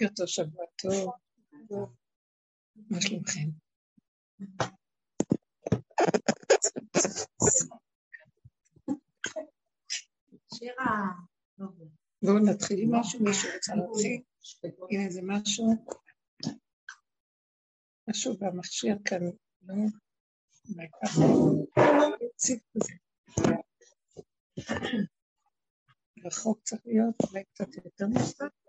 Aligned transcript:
בוקר 0.00 0.14
טוב, 0.14 0.26
שבוע 0.26 0.64
טוב. 0.76 1.14
מה 2.90 3.00
שלומכם? 3.00 3.48
בואו 12.22 12.38
נתחיל 12.38 12.78
עם 12.82 12.94
משהו, 12.94 13.24
מישהו 13.24 13.48
רוצה 13.54 13.72
להתחיל? 13.74 14.22
עם 14.90 15.00
איזה 15.06 15.20
משהו? 15.24 15.66
משהו 18.08 18.36
במכשיר 18.38 18.96
כאן, 19.04 19.20
לא? 19.62 19.74
אולי 20.68 20.88
ככה. 21.02 21.20
רחוק 26.24 26.62
צריך 26.62 26.82
להיות, 26.86 27.14
אולי 27.28 27.44
קצת 27.44 27.84
יותר 27.84 28.06
מוסף. 28.06 28.65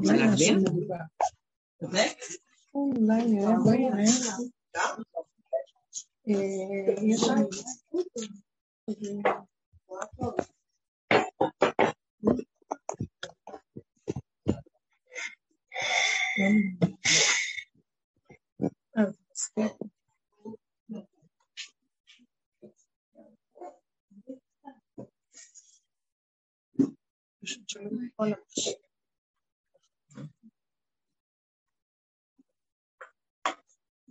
משהו 0.00 0.56
מוגבר. 0.56 0.96
אולי 2.74 3.24
נראה, 3.24 3.56
בואי 3.64 3.78
נראה. 3.78 4.04
יש 7.02 7.22
לנו... 7.28 7.48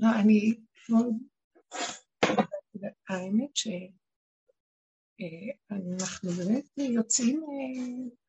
לא, 0.04 0.10
אני, 0.22 0.60
האמת 3.10 3.56
שאנחנו 3.56 3.90
באמת 6.38 6.66
יוצאים, 6.78 7.46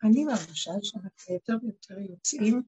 אני 0.02 0.24
מרגישה 0.24 0.72
שאנחנו 0.82 1.34
יותר 1.34 1.52
ויותר 1.62 1.98
יוצאים 1.98 2.62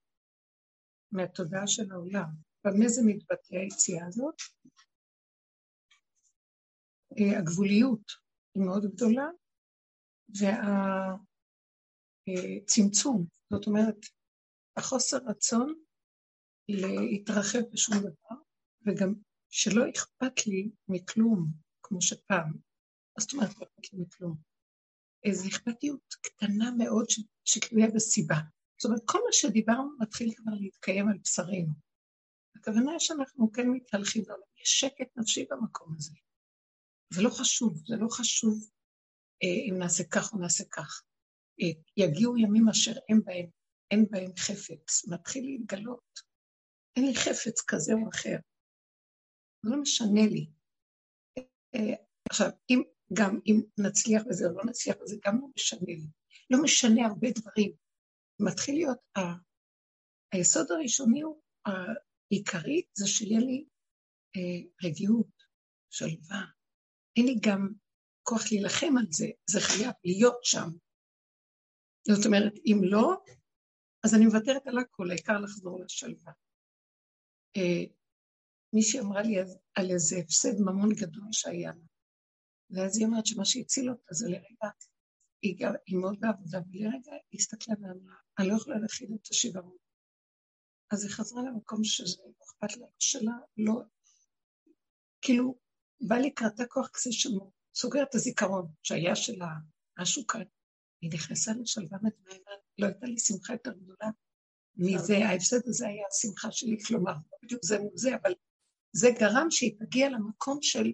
מהתודעה 1.12 1.66
של 1.66 1.92
העולם. 1.92 2.28
במה 2.64 2.88
זה 2.88 3.02
מתבטא 3.06 3.56
היציאה 3.56 4.06
הזאת? 4.06 4.34
הגבוליות 7.38 8.12
היא 8.54 8.62
מאוד 8.62 8.84
גדולה, 8.94 9.28
והצמצום, 12.28 13.26
זאת 13.52 13.66
אומרת, 13.66 13.96
החוסר 14.76 15.16
רצון 15.16 15.74
להתרחב 16.68 17.62
בשום 17.72 17.98
דבר, 17.98 18.45
וגם 18.86 19.14
שלא 19.50 19.84
אכפת 19.90 20.46
לי 20.46 20.70
מכלום, 20.88 21.52
כמו 21.82 22.02
שפעם. 22.02 22.52
מה 22.52 23.20
זאת 23.20 23.32
אומרת 23.32 23.48
לא 23.48 23.66
אכפת 23.66 23.92
לי 23.92 23.98
מכלום? 23.98 24.36
איזו 25.24 25.48
אכפתיות 25.48 26.14
קטנה 26.20 26.70
מאוד 26.78 27.06
שתלויה 27.44 27.86
בסיבה. 27.94 28.36
זאת 28.78 28.84
אומרת, 28.84 29.02
כל 29.04 29.18
מה 29.18 29.32
שדיברנו 29.32 29.90
מתחיל 29.98 30.34
כבר 30.36 30.52
להתקיים 30.60 31.08
על 31.08 31.18
בשרינו. 31.18 31.72
הכוונה 32.56 32.90
היא 32.90 32.98
שאנחנו 32.98 33.52
כן 33.52 33.68
מתהלכים 33.68 34.22
לעולם, 34.26 34.42
יש 34.62 34.80
שקט 34.80 35.16
נפשי 35.16 35.46
במקום 35.50 35.94
הזה. 35.96 36.12
זה 37.12 37.22
לא 37.22 37.30
חשוב, 37.30 37.82
זה 37.86 37.96
לא 37.96 38.08
חשוב 38.08 38.70
אה, 39.42 39.70
אם 39.70 39.78
נעשה 39.78 40.04
כך 40.04 40.32
או 40.32 40.38
נעשה 40.38 40.64
כך. 40.64 41.02
אה, 41.60 41.82
יגיעו 41.96 42.38
ימים 42.38 42.68
אשר 42.68 42.92
אין 43.08 43.20
בהם, 43.24 43.46
אין 43.90 44.06
בהם 44.10 44.30
חפץ, 44.38 45.08
מתחיל 45.08 45.44
להתגלות. 45.44 46.20
אין 46.96 47.06
לי 47.06 47.14
חפץ 47.14 47.64
כזה 47.68 47.92
או 47.92 48.08
אחר. 48.08 48.36
זה 49.66 49.70
לא 49.70 49.82
משנה 49.82 50.26
לי. 50.26 50.46
אה, 51.74 51.94
עכשיו, 52.30 52.48
אם, 52.70 52.82
גם 53.12 53.40
אם 53.46 53.60
נצליח 53.78 54.22
בזה 54.28 54.46
או 54.46 54.52
לא 54.52 54.64
נצליח 54.64 54.96
בזה, 55.02 55.16
גם 55.24 55.40
לא 55.40 55.48
משנה 55.56 55.86
לי. 55.86 56.06
לא 56.50 56.58
משנה 56.62 57.06
הרבה 57.06 57.28
דברים. 57.38 57.72
מתחיל 58.40 58.74
להיות, 58.74 58.98
ה... 59.16 59.20
היסוד 60.32 60.70
הראשוני 60.70 61.20
הוא, 61.20 61.42
העיקרי, 61.66 62.82
זה 62.94 63.06
שיהיה 63.06 63.40
לי 63.40 63.64
אה, 64.36 64.88
רגיעות, 64.88 65.42
שלווה. 65.90 66.42
אין 67.16 67.26
לי 67.26 67.34
גם 67.46 67.68
כוח 68.22 68.42
להילחם 68.52 68.94
על 68.98 69.06
זה, 69.10 69.26
זה 69.50 69.60
חייב 69.60 69.92
להיות 70.04 70.38
שם. 70.42 70.68
זאת 72.08 72.26
אומרת, 72.26 72.52
אם 72.66 72.80
לא, 72.82 73.16
אז 74.04 74.14
אני 74.14 74.24
מוותרת 74.26 74.66
על 74.66 74.78
הכל, 74.78 75.10
העיקר 75.10 75.40
לחזור 75.40 75.80
לשלווה. 75.84 76.32
אה, 77.56 77.84
מישהי 78.76 79.00
אמרה 79.00 79.22
לי 79.22 79.36
על 79.74 79.90
איזה 79.90 80.16
הפסד 80.16 80.60
ממון 80.60 80.90
גדול 80.94 81.28
שהיה 81.32 81.70
לה. 81.70 81.84
ואז 82.70 82.98
היא 82.98 83.06
אומרת 83.06 83.26
שמה 83.26 83.44
שהציל 83.44 83.90
אותה 83.90 84.14
זה 84.14 84.28
לרגע, 84.28 84.68
היא, 85.42 85.56
גם, 85.58 85.72
היא 85.86 85.98
מאוד 85.98 86.16
בעבודה, 86.20 86.58
ולרגע 86.58 87.12
היא 87.30 87.40
הסתכלה 87.40 87.74
ואמרה, 87.80 88.16
אני 88.38 88.48
לא 88.48 88.54
יכולה 88.54 88.78
להכיל 88.78 89.08
את 89.14 89.28
השיוורון. 89.30 89.76
אז 90.92 91.04
היא 91.04 91.12
חזרה 91.12 91.42
למקום 91.42 91.84
שזה 91.84 92.22
לא 92.24 92.30
אכפת 92.44 92.76
לה, 92.76 92.86
שלה, 92.98 93.32
לא, 93.56 93.82
כאילו, 95.20 95.58
בא 96.00 96.16
לקראתה 96.16 96.66
כוח 96.66 96.90
כזה 96.94 97.10
שסוגר 97.12 98.02
את 98.02 98.14
הזיכרון 98.14 98.72
שהיה 98.82 99.16
שלה, 99.16 99.48
משהו 99.98 100.26
כאן. 100.26 100.42
היא 101.00 101.10
נכנסה 101.14 101.52
לשלווה 101.52 101.98
מדמיינת, 102.02 102.60
לא 102.78 102.86
הייתה 102.86 103.06
לי 103.06 103.18
שמחה 103.18 103.52
יותר 103.52 103.72
גדולה 103.72 104.10
מזה, 104.76 105.16
ההפסד 105.16 105.60
הזה 105.68 105.86
היה 105.86 106.06
השמחה 106.10 106.52
שלי, 106.52 106.76
כלומר, 106.86 107.14
בדיוק 107.42 107.64
זה 107.64 107.78
מול 107.78 107.92
זה, 107.94 108.10
אבל 108.22 108.34
זה 108.96 109.08
גרם 109.20 109.50
שהיא 109.50 109.78
תגיע 109.78 110.08
למקום 110.08 110.58
של 110.62 110.92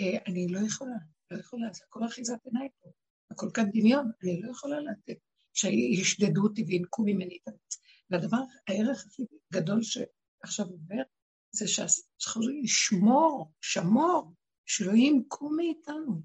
אה, 0.00 0.18
אני 0.26 0.46
לא 0.48 0.60
יכולה, 0.66 0.96
לא 1.30 1.38
יכולה, 1.38 1.72
זה 1.72 1.84
הכל 1.88 2.06
אחיזת 2.06 2.38
עיניי 2.44 2.68
פה, 2.82 2.90
הכל 3.30 3.50
כאן 3.54 3.64
דמיון, 3.72 4.10
אני 4.22 4.42
לא 4.42 4.50
יכולה 4.50 4.76
לתת 4.80 5.18
שישדדו 5.52 6.42
אותי 6.42 6.62
וינקו 6.62 7.02
ממני 7.02 7.38
את 7.42 7.48
המצ... 7.48 7.78
והדבר, 8.10 8.42
הערך 8.68 9.06
הכי 9.06 9.22
גדול 9.52 9.82
שעכשיו 9.82 10.66
עובר, 10.66 11.02
זה 11.50 11.68
שצריכים 11.68 12.42
לשמור, 12.62 13.52
שמור, 13.60 14.34
שלא 14.66 14.92
ינקו 14.92 15.50
מאיתנו 15.50 16.22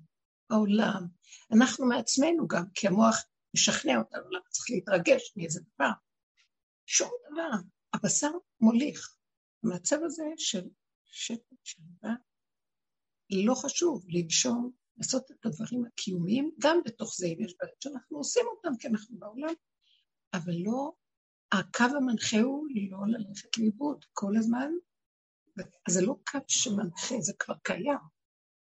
העולם. 0.49 1.07
אנחנו 1.55 1.85
מעצמנו 1.85 2.47
גם, 2.47 2.63
כי 2.73 2.87
המוח 2.87 3.23
משכנע 3.55 3.97
אותנו 3.97 4.29
למה 4.31 4.49
צריך 4.49 4.69
להתרגש 4.69 5.33
מאיזה 5.37 5.61
דבר. 5.75 5.91
שום 6.85 7.09
דבר. 7.31 7.49
הבשר 7.93 8.31
מוליך. 8.61 9.17
המצב 9.63 9.97
הזה 10.03 10.25
של 10.37 10.67
שקט, 11.09 11.55
שלווה, 11.63 12.15
לא 13.29 13.55
חשוב 13.55 14.05
לנשום, 14.07 14.71
לעשות 14.97 15.31
את 15.31 15.45
הדברים 15.45 15.85
הקיומיים, 15.85 16.51
גם 16.59 16.77
בתוך 16.85 17.15
זה, 17.17 17.27
אם 17.27 17.41
יש 17.45 17.53
דברים 17.55 17.75
שאנחנו 17.79 18.17
עושים 18.17 18.45
אותם 18.47 18.77
כי 18.79 18.87
אנחנו 18.87 19.19
בעולם, 19.19 19.53
אבל 20.33 20.53
לא, 20.65 20.91
הקו 21.51 21.83
המנחה 21.97 22.39
הוא 22.39 22.67
לא 22.91 22.97
ללכת 23.07 23.57
לאיבוד 23.57 24.05
כל 24.13 24.37
הזמן, 24.37 24.71
אז 25.87 25.93
זה 25.93 26.01
לא 26.05 26.15
קו 26.31 26.39
שמנחה, 26.47 27.15
זה 27.19 27.33
כבר 27.39 27.55
קיים. 27.63 27.97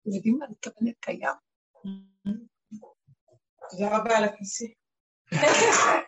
אתם 0.02 0.10
יודעים 0.14 0.38
מה 0.38 0.44
אני 0.44 0.52
מתכוונת 0.52 0.94
קיים? 1.00 1.36
תודה 3.70 3.98
רבה 3.98 4.18
על 4.18 4.24
הכיסא. 4.24 4.64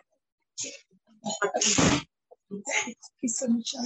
כיסא 3.19 3.45
נשאר. 3.57 3.79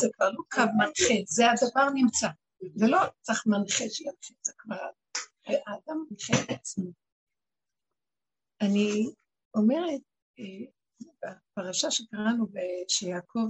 זה 0.00 0.08
כבר 0.14 0.30
לא 0.30 0.42
קו 0.50 0.60
מנחה, 0.78 1.14
זה 1.26 1.44
הדבר 1.50 1.90
נמצא. 1.94 2.26
זה 2.74 2.86
לא 2.86 2.98
צריך 3.20 3.46
מנחה 3.46 3.84
שינחה, 3.88 4.34
זה 4.42 4.52
כבר... 4.58 4.90
האדם 5.46 6.04
מנחה 6.10 6.32
את 6.44 6.50
עצמו. 6.50 6.90
אני 8.60 9.12
אומרת, 9.54 10.00
בפרשה 11.22 11.90
שקראנו, 11.90 12.46
שיעקב, 12.88 13.48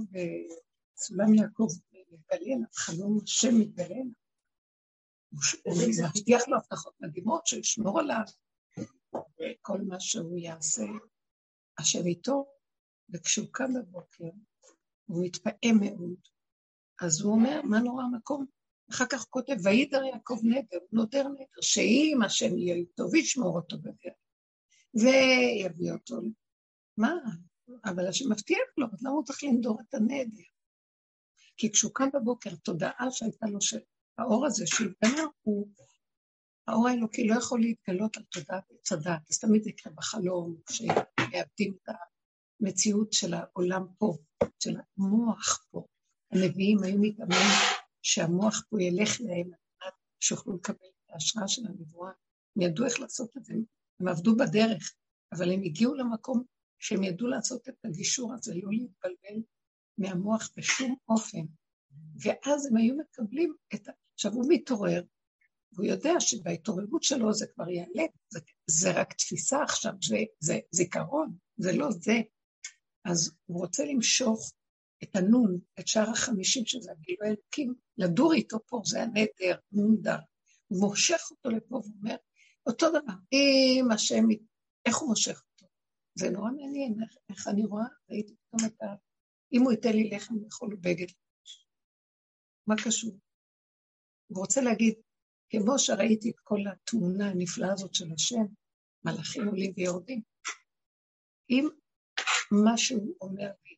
סולם 0.97 1.33
יעקב 1.33 1.67
אליו, 2.33 2.57
חלום 2.73 3.19
השם 3.23 3.55
אליו. 3.79 4.05
הוא 5.63 5.75
מבטיח 5.91 6.47
לו 6.47 6.57
הבטחות 6.57 6.93
מדהימות 6.99 7.47
שישמור 7.47 7.99
עליו, 7.99 8.23
וכל 9.13 9.81
מה 9.87 9.99
שהוא 9.99 10.37
יעשה, 10.37 10.83
אשר 11.81 11.99
איתו, 12.05 12.45
וכשהוא 13.13 13.47
קם 13.51 13.73
בבוקר, 13.73 14.29
הוא 15.07 15.25
מתפעם 15.25 15.79
מאוד, 15.81 16.19
אז 17.01 17.21
הוא 17.21 17.33
אומר, 17.33 17.61
מה 17.61 17.79
נורא 17.79 18.03
המקום? 18.03 18.45
אחר 18.91 19.05
כך 19.05 19.19
הוא 19.19 19.27
כותב, 19.29 19.55
וידר 19.63 20.03
יעקב 20.03 20.39
נדר, 20.43 20.77
נודר 20.91 21.27
נדר, 21.27 21.61
שאם 21.61 22.19
השם 22.25 22.57
יהיה 22.57 22.75
איתו 22.75 23.03
וישמור 23.11 23.55
אותו 23.55 23.77
בדרך, 23.77 24.15
ויביא 24.93 25.91
אותו. 25.91 26.21
מה? 26.97 27.13
אבל 27.85 28.07
השם 28.07 28.31
מבטיח 28.31 28.67
לו, 28.77 28.87
אז 28.93 29.03
למה 29.03 29.13
הוא 29.13 29.23
צריך 29.23 29.43
לנדור 29.43 29.81
את 29.81 29.93
הנדר? 29.93 30.43
כי 31.57 31.71
כשהוא 31.71 31.91
קם 31.93 32.09
בבוקר, 32.13 32.55
תודעה 32.55 33.11
שהייתה 33.11 33.45
לו, 33.45 33.59
שהאור 33.61 34.45
הזה 34.45 34.67
שהתגלה, 34.67 35.23
הוא, 35.41 35.67
האור 36.67 36.87
האלוקי 36.87 37.27
לא 37.27 37.35
יכול 37.35 37.61
להתגלות 37.61 38.17
על 38.17 38.23
תודעת 38.23 38.71
עץ 38.71 38.91
הדת, 38.91 39.21
אז 39.29 39.39
תמיד 39.39 39.63
זה 39.63 39.69
יקרה 39.69 39.93
בחלום, 39.93 40.55
כשמאבדים 40.65 41.73
את 41.83 41.89
המציאות 42.61 43.13
של 43.13 43.33
העולם 43.33 43.85
פה, 43.97 44.17
של 44.59 44.75
המוח 44.97 45.65
פה. 45.71 45.85
הנביאים 46.31 46.83
היו 46.83 46.97
מתאמנים 47.01 47.47
שהמוח 48.01 48.63
פה 48.69 48.83
ילך 48.83 49.21
להם, 49.21 49.51
שיוכלו 50.19 50.55
לקבל 50.55 50.75
את 51.05 51.11
ההשראה 51.13 51.47
של 51.47 51.61
הנבואה. 51.67 52.11
הם 52.55 52.61
ידעו 52.61 52.85
איך 52.85 52.99
לעשות 52.99 53.37
את 53.37 53.45
זה, 53.45 53.53
הם 53.99 54.07
עבדו 54.07 54.35
בדרך, 54.35 54.93
אבל 55.31 55.51
הם 55.51 55.61
הגיעו 55.63 55.93
למקום 55.93 56.43
שהם 56.79 57.03
ידעו 57.03 57.27
לעשות 57.27 57.69
את 57.69 57.75
הגישור 57.83 58.33
הזה, 58.33 58.53
לא 58.55 58.69
להתבלבל 58.71 59.41
מהמוח 59.97 60.49
בשום 60.57 60.95
אופן. 61.09 61.45
ואז 62.23 62.65
הם 62.65 62.77
היו 62.77 62.95
מקבלים 62.95 63.55
את 63.75 63.87
ה... 63.87 63.91
עכשיו 64.13 64.31
הוא 64.31 64.45
מתעורר, 64.49 65.03
והוא 65.73 65.85
יודע 65.85 66.13
שבהתעוררות 66.19 67.03
שלו 67.03 67.33
זה 67.33 67.45
כבר 67.55 67.69
יעלה, 67.69 68.03
זה, 68.29 68.39
זה 68.67 68.91
רק 68.91 69.13
תפיסה 69.13 69.63
עכשיו, 69.63 69.93
זה, 70.03 70.17
זה 70.39 70.59
זיכרון, 70.71 71.37
זה 71.57 71.71
לא 71.73 71.91
זה. 71.91 72.21
אז 73.11 73.31
הוא 73.45 73.59
רוצה 73.59 73.85
למשוך 73.85 74.51
את 75.03 75.15
הנון, 75.15 75.59
את 75.79 75.87
שאר 75.87 76.09
החמישים, 76.09 76.65
שזה 76.65 76.91
הגילוי 76.91 77.27
האלוקים, 77.27 77.73
לדור 77.97 78.33
איתו 78.33 78.57
פה, 78.67 78.81
זה 78.85 79.03
הנדר, 79.03 79.59
נונדר. 79.71 80.17
הוא 80.67 80.81
מושך 80.81 81.21
אותו 81.31 81.49
לפה 81.49 81.75
ואומר, 81.75 82.15
אותו 82.65 82.89
דבר, 82.89 83.13
אם 83.33 83.91
השם, 83.93 84.23
איך 84.85 84.97
הוא 84.97 85.09
מושך 85.09 85.41
אותו? 85.51 85.71
זה 86.15 86.29
נורא 86.29 86.51
מעניין, 86.51 86.95
איך, 87.03 87.17
איך 87.29 87.47
אני 87.47 87.65
רואה, 87.65 87.85
ראיתי 88.09 88.35
פתאום 88.35 88.69
את 88.69 88.81
ה... 88.81 88.85
אם 89.53 89.61
הוא 89.61 89.71
ייתן 89.71 89.91
לי 89.91 90.09
לחם 90.09 90.35
לאכול 90.43 90.75
בגד, 90.81 91.07
מה 92.67 92.75
קשור? 92.85 93.19
הוא 94.27 94.39
רוצה 94.39 94.61
להגיד, 94.61 94.93
כמו 95.49 95.79
שראיתי 95.79 96.29
את 96.29 96.39
כל 96.43 96.59
התמונה 96.71 97.29
הנפלאה 97.29 97.73
הזאת 97.73 97.95
של 97.95 98.13
השם, 98.13 98.45
מלאכים 99.03 99.47
עולים 99.47 99.73
ויורדים, 99.77 100.21
אם 101.49 101.67
משהו 102.51 103.15
אומר 103.21 103.51
לי, 103.65 103.75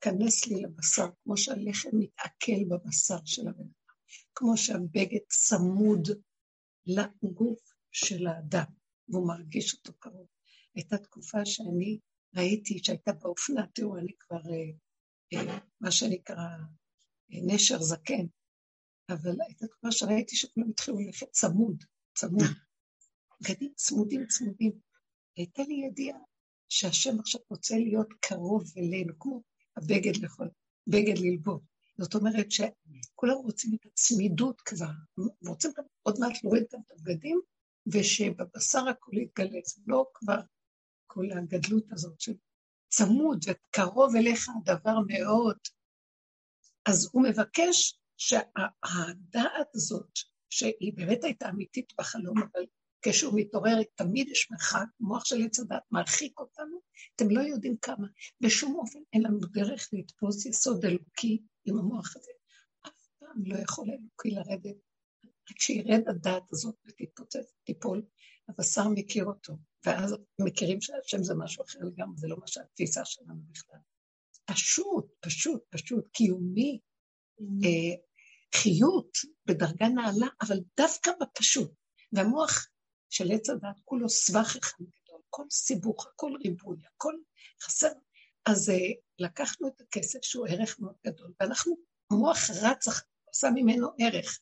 כנס 0.00 0.46
לי 0.46 0.62
לבשר, 0.62 1.06
כמו 1.24 1.36
שהלחם 1.36 1.90
מתעכל 1.92 2.64
בבשר 2.68 3.24
של 3.24 3.48
הבן 3.48 3.60
אדם, 3.60 3.96
כמו 4.34 4.56
שהבגד 4.56 5.20
צמוד 5.28 6.08
לגוף 6.86 7.60
של 7.92 8.26
האדם, 8.26 8.72
והוא 9.08 9.28
מרגיש 9.28 9.74
אותו 9.74 9.92
קרוב. 9.98 10.26
הייתה 10.74 10.98
תקופה 10.98 11.44
שאני 11.44 11.98
ראיתי 12.36 12.78
שהייתה 12.84 13.12
באופנה, 13.12 13.66
תראו, 13.74 13.98
אני 13.98 14.12
כבר, 14.18 14.40
אה, 14.50 14.70
אה, 15.38 15.58
מה 15.80 15.90
שנקרא, 15.90 16.42
אה, 17.32 17.38
נשר 17.46 17.82
זקן, 17.82 18.26
אבל 19.08 19.36
הייתה 19.46 19.66
תקופה 19.66 19.92
שראיתי 19.92 20.36
שכולם 20.36 20.70
התחילו 20.70 20.98
ללכת 20.98 21.30
צמוד, 21.30 21.84
צמוד. 22.14 22.42
בגדים 23.40 23.72
צמודים 23.76 24.26
צמודים. 24.26 24.72
הייתה 25.36 25.62
לי 25.62 25.74
ידיעה 25.74 26.18
שהשם 26.72 27.20
עכשיו 27.20 27.40
רוצה 27.50 27.74
להיות 27.76 28.08
קרוב 28.20 28.64
אלינו, 28.76 29.18
כמו 29.18 29.42
הבגד 29.76 30.16
לכל, 30.16 30.46
בגד 30.86 31.18
ללבוד. 31.18 31.60
זאת 31.98 32.14
אומרת 32.14 32.46
שכולם 32.50 33.36
רוצים 33.36 33.74
את 33.74 33.86
הצמידות 33.86 34.60
כבר, 34.60 34.90
רוצים 35.46 35.70
גם 35.76 35.84
עוד 36.02 36.16
מעט 36.20 36.44
להוריד 36.44 36.62
את 36.62 36.74
הבגדים, 36.90 37.40
ושבבשר 37.86 38.88
הכל 38.88 39.16
יתגלה, 39.16 39.58
זה 39.64 39.82
לא 39.86 40.06
כבר 40.14 40.40
כל 41.06 41.24
הגדלות 41.30 41.92
הזאת 41.92 42.20
של 42.20 42.34
צמוד 42.88 43.44
וקרוב 43.46 44.16
אליך 44.16 44.48
הדבר 44.48 44.96
מאוד. 45.08 45.58
אז 46.88 47.08
הוא 47.12 47.22
מבקש 47.22 48.00
שהדעת 48.16 49.74
הזאת, 49.74 50.18
שהיא 50.50 50.92
באמת 50.94 51.24
הייתה 51.24 51.48
אמיתית 51.48 51.92
בחלום, 51.98 52.38
אבל 52.38 52.62
כשהוא 53.02 53.40
מתעורר, 53.40 53.82
תמיד 53.94 54.28
יש 54.28 54.50
מרחק, 54.50 54.86
מוח 55.00 55.24
של 55.24 55.44
עץ 55.44 55.60
הדת 55.60 55.82
מרחיק 55.90 56.40
אותנו, 56.40 56.80
אתם 57.16 57.30
לא 57.30 57.40
יודעים 57.40 57.76
כמה. 57.76 58.06
בשום 58.40 58.74
אופן 58.74 58.98
אין 59.12 59.22
לנו 59.22 59.38
דרך 59.38 59.88
לתפוס 59.92 60.46
יסוד 60.46 60.84
אלוקי 60.84 61.42
עם 61.64 61.78
המוח 61.78 62.16
הזה. 62.16 62.30
אף 62.86 63.06
פעם 63.18 63.46
לא 63.46 63.58
יכול 63.58 63.86
אלוקי 63.90 64.30
לרדת. 64.30 64.76
רק 65.50 65.56
כשירד 65.56 66.08
הדעת 66.08 66.42
הזאת 66.52 66.74
ותתפוצץ, 66.86 67.52
תיפול, 67.64 68.02
הבשר 68.48 68.88
מכיר 68.88 69.24
אותו, 69.24 69.52
ואז 69.86 70.14
מכירים 70.40 70.80
שהשם 70.80 71.22
זה 71.22 71.34
משהו 71.34 71.64
אחר 71.64 71.78
לגמרי, 71.78 72.16
זה 72.16 72.28
לא 72.28 72.36
מה 72.40 72.46
שהתפיסה 72.46 73.04
שלנו 73.04 73.40
בכלל. 73.50 73.80
פשוט, 74.44 75.06
פשוט, 75.20 75.62
פשוט, 75.70 76.04
קיומי, 76.12 76.78
mm. 77.40 77.44
אה, 77.64 77.94
חיות 78.54 79.18
בדרגה 79.46 79.88
נעלה, 79.88 80.26
אבל 80.42 80.56
דווקא 80.76 81.10
בפשוט. 81.20 81.72
והמוח 82.12 82.66
של 83.12 83.32
עץ 83.32 83.50
הדת 83.50 83.80
כולו 83.84 84.08
סבך 84.08 84.56
אחד 84.56 84.84
גדול, 84.84 85.20
כל 85.30 85.44
סיבוך, 85.50 86.06
הכל 86.06 86.32
ריבוי, 86.44 86.76
הכל 86.94 87.14
חסר. 87.62 87.92
אז 88.46 88.68
uh, 88.68 88.72
לקחנו 89.18 89.68
את 89.68 89.80
הכסף 89.80 90.18
שהוא 90.22 90.46
ערך 90.46 90.80
מאוד 90.80 90.94
גדול, 91.06 91.32
ואנחנו, 91.40 91.76
המוח 92.10 92.38
רץ, 92.62 92.88
עשה 93.30 93.50
ממנו 93.54 93.88
ערך, 93.98 94.38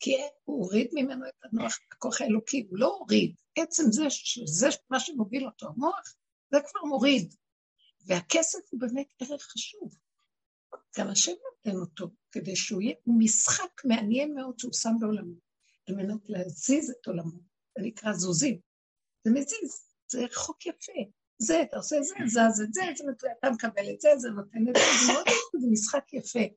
כי 0.00 0.16
הוא 0.44 0.64
הוריד 0.64 0.88
ממנו 0.92 1.28
את 1.28 1.34
הנוח, 1.44 1.78
הכוח 1.92 2.20
האלוקי, 2.20 2.66
הוא 2.70 2.78
לא 2.78 2.96
הוריד, 2.98 3.34
עצם 3.58 3.82
זה 3.90 4.10
שזה 4.10 4.68
מה 4.90 5.00
שמוביל 5.00 5.46
אותו, 5.46 5.66
המוח, 5.66 6.14
זה 6.50 6.58
כבר 6.70 6.84
מוריד. 6.84 7.34
והכסף 8.06 8.58
הוא 8.70 8.80
באמת 8.80 9.06
ערך 9.20 9.42
חשוב. 9.42 9.96
גם 10.98 11.08
השם 11.08 11.32
נותן 11.32 11.78
אותו, 11.78 12.10
כדי 12.32 12.56
שהוא 12.56 12.82
יהיה 12.82 12.94
משחק 13.06 13.84
מעניין 13.84 14.34
מאוד 14.34 14.58
שהוא 14.58 14.72
שם 14.72 14.92
בעולמו, 15.00 15.34
על 15.88 15.94
מנת 15.94 16.28
להזיז 16.28 16.90
את 16.90 17.06
עולמו. 17.06 17.55
זה 17.76 17.82
נקרא 17.82 18.12
זוזים. 18.12 18.60
זה 19.24 19.30
מזיז, 19.30 19.90
זה 20.10 20.26
חוק 20.34 20.66
יפה. 20.66 20.92
זה, 21.38 21.62
אתה 21.62 21.76
עושה 21.76 21.96
זה, 22.02 22.14
זז 22.26 22.60
את 22.60 22.72
זה, 22.72 22.82
זה 22.96 23.28
אתה 23.38 23.50
מקבל 23.50 23.90
את 23.94 24.00
זה, 24.00 24.08
זה 24.18 24.30
נותן 24.30 24.68
את 24.68 24.74
זה, 24.76 25.06
זה 25.06 25.12
מאוד 25.12 25.26
יפה, 25.26 25.58
זה 25.60 25.66
משחק 25.70 26.12
יפה. 26.12 26.54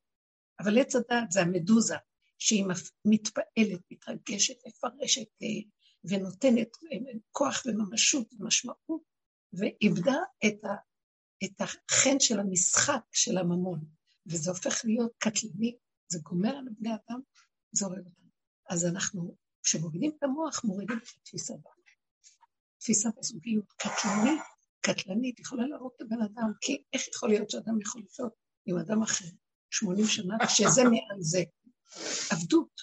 אבל 0.59 0.79
עץ 0.79 0.95
הדעת 0.95 1.31
זה 1.31 1.41
המדוזה, 1.41 1.95
שהיא 2.37 2.65
מתפעלת, 3.05 3.81
מתרגשת, 3.91 4.55
מפרשת 4.67 5.27
אה, 5.41 5.47
ונותנת 6.03 6.67
אה, 6.91 6.97
כוח 7.31 7.63
וממשות 7.65 8.33
ומשמעות, 8.33 9.09
ואיבדה 9.53 10.17
את, 10.45 10.65
ה, 10.65 10.75
את 11.43 11.61
החן 11.61 12.19
של 12.19 12.39
המשחק 12.39 13.01
של 13.11 13.37
הממון, 13.37 13.85
וזה 14.25 14.49
הופך 14.51 14.85
להיות 14.85 15.11
קטלני, 15.17 15.77
זה 16.11 16.19
גומר 16.23 16.55
על 16.57 16.67
בני 16.79 16.89
אדם, 16.89 17.19
זה 17.71 17.85
הורג 17.85 18.05
אותם. 18.05 18.27
אז 18.69 18.85
אנחנו 18.85 19.35
כשמורידים 19.63 20.11
את 20.17 20.23
המוח, 20.23 20.63
מורידים 20.63 20.97
את 20.97 21.07
התפיסה 21.21 21.53
בה. 21.63 21.69
תפיסה 22.79 23.09
בזוגיות 23.17 23.73
קטלנית, 23.77 24.41
קטלנית, 24.81 25.39
יכולה 25.39 25.67
להרוג 25.67 25.91
את 25.95 26.01
הבן 26.01 26.21
אדם, 26.21 26.51
כי 26.61 26.83
איך 26.93 27.07
יכול 27.07 27.29
להיות 27.29 27.49
שאדם 27.49 27.81
יכול 27.81 28.01
לחיות 28.05 28.33
עם 28.65 28.77
אדם 28.77 29.01
אחר 29.01 29.25
80 29.69 30.05
שנה, 30.05 30.37
שזה 30.49 30.83
מעל 30.83 31.21
זה 31.21 31.43
עבדות, 32.31 32.81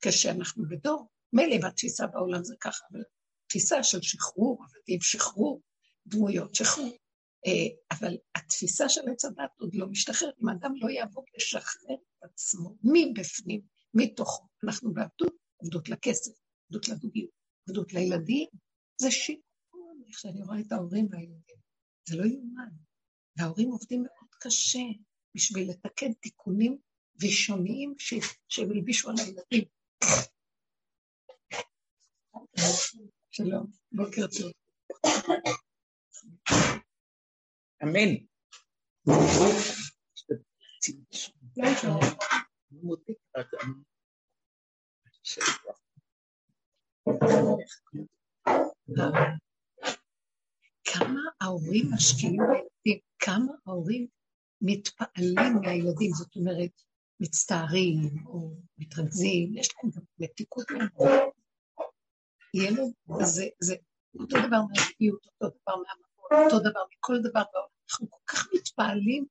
כשאנחנו 0.00 0.64
בדור, 0.68 1.08
מילא 1.32 1.68
בתפיסה 1.68 2.06
בעולם 2.06 2.44
זה 2.44 2.54
ככה, 2.60 2.84
אבל 2.92 3.02
תפיסה 3.48 3.82
של 3.82 4.02
שחרור, 4.02 4.64
עבדים 4.64 5.00
שחרור, 5.00 5.62
דמויות 6.06 6.54
שחרור. 6.54 6.96
אה, 7.46 7.96
אבל 7.98 8.16
התפיסה 8.34 8.88
של 8.88 9.00
עץ 9.12 9.24
הדת 9.24 9.50
עוד 9.60 9.74
לא 9.74 9.86
משתחררת. 9.86 10.34
אם 10.42 10.48
האדם 10.48 10.72
לא 10.76 10.90
יעבוד 10.90 11.24
לשחרר 11.36 11.94
את 11.94 12.22
עצמו 12.22 12.76
מבפנים, 12.82 13.60
מתוכו, 13.94 14.46
אנחנו 14.64 14.92
בעבדות, 14.92 15.32
עבדות 15.62 15.88
לכסף, 15.88 16.30
עבדות 16.70 16.88
לדוגיות, 16.88 17.30
עבדות 17.68 17.92
לילדים, 17.92 18.48
זה 19.00 19.10
שיכון, 19.10 20.02
איך 20.08 20.18
שאני 20.18 20.42
רואה 20.42 20.60
את 20.60 20.72
ההורים 20.72 21.08
והילדים. 21.10 21.56
זה 22.08 22.16
לא 22.16 22.24
יאומן. 22.24 22.68
וההורים 23.36 23.70
עובדים 23.70 24.02
מאוד 24.02 24.34
קשה 24.40 24.78
בשביל 25.34 25.70
לתקן 25.70 26.12
תיקונים 26.12 26.78
ראשוניים 27.22 27.94
שהם 28.48 28.70
הלבישו 28.70 29.10
על 29.10 29.14
הילדים. 29.18 29.64
שלום, 33.30 33.66
בוקר 33.92 34.26
טוב. 34.26 34.52
אמן. 37.82 38.14
כמה 50.84 51.20
ההורים 51.40 51.90
משקיעים 51.94 52.36
בילדים, 52.36 52.98
כמה 53.18 53.52
ההורים 53.66 54.06
מתפעלים 54.60 55.54
מהילדים, 55.62 56.10
זאת 56.12 56.36
אומרת, 56.36 56.70
מצטערים 57.20 58.26
או 58.26 58.54
מתרכזים, 58.78 59.56
יש 59.56 59.68
להם 59.76 59.92
גם 59.94 60.02
מתיקות. 60.18 60.66
ילד 62.54 62.78
זה, 63.22 63.46
זה 63.60 63.74
אותו 64.20 64.36
דבר 64.46 64.62
מהשקיעות, 64.70 65.26
אותו 65.26 65.56
דבר 65.62 65.76
מהמקום, 65.76 66.44
אותו 66.44 66.58
דבר 66.58 66.80
מכל 66.92 67.18
דבר 67.22 67.42
בעולם. 67.52 67.68
אנחנו 67.90 68.10
כל 68.10 68.20
כך 68.26 68.48
מתפעלים 68.54 69.26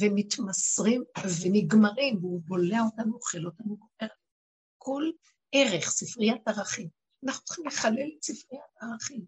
ומתמסרים 0.00 1.04
ונגמרים, 1.42 2.16
והוא 2.18 2.40
בולע 2.44 2.80
אותנו, 2.80 3.14
אוכל 3.14 3.46
אותנו, 3.46 3.76
כל 4.78 5.10
ערך, 5.52 5.84
ספריית 5.84 6.48
ערכים. 6.48 6.88
אנחנו 7.24 7.44
צריכים 7.44 7.66
לחלל 7.66 8.10
את 8.18 8.24
ספריית 8.24 8.62
הערכים. 8.80 9.24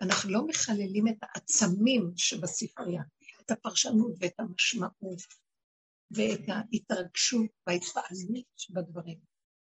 אנחנו 0.00 0.30
לא 0.30 0.46
מחללים 0.46 1.08
את 1.08 1.16
העצמים 1.22 2.12
שבספרייה, 2.16 3.02
את 3.40 3.50
הפרשנות 3.50 4.12
ואת 4.18 4.40
המשמעות 4.40 5.22
ואת 6.10 6.48
ההתרגשות 6.48 7.46
וההתפעלות 7.66 8.46
שבדברים. 8.56 9.20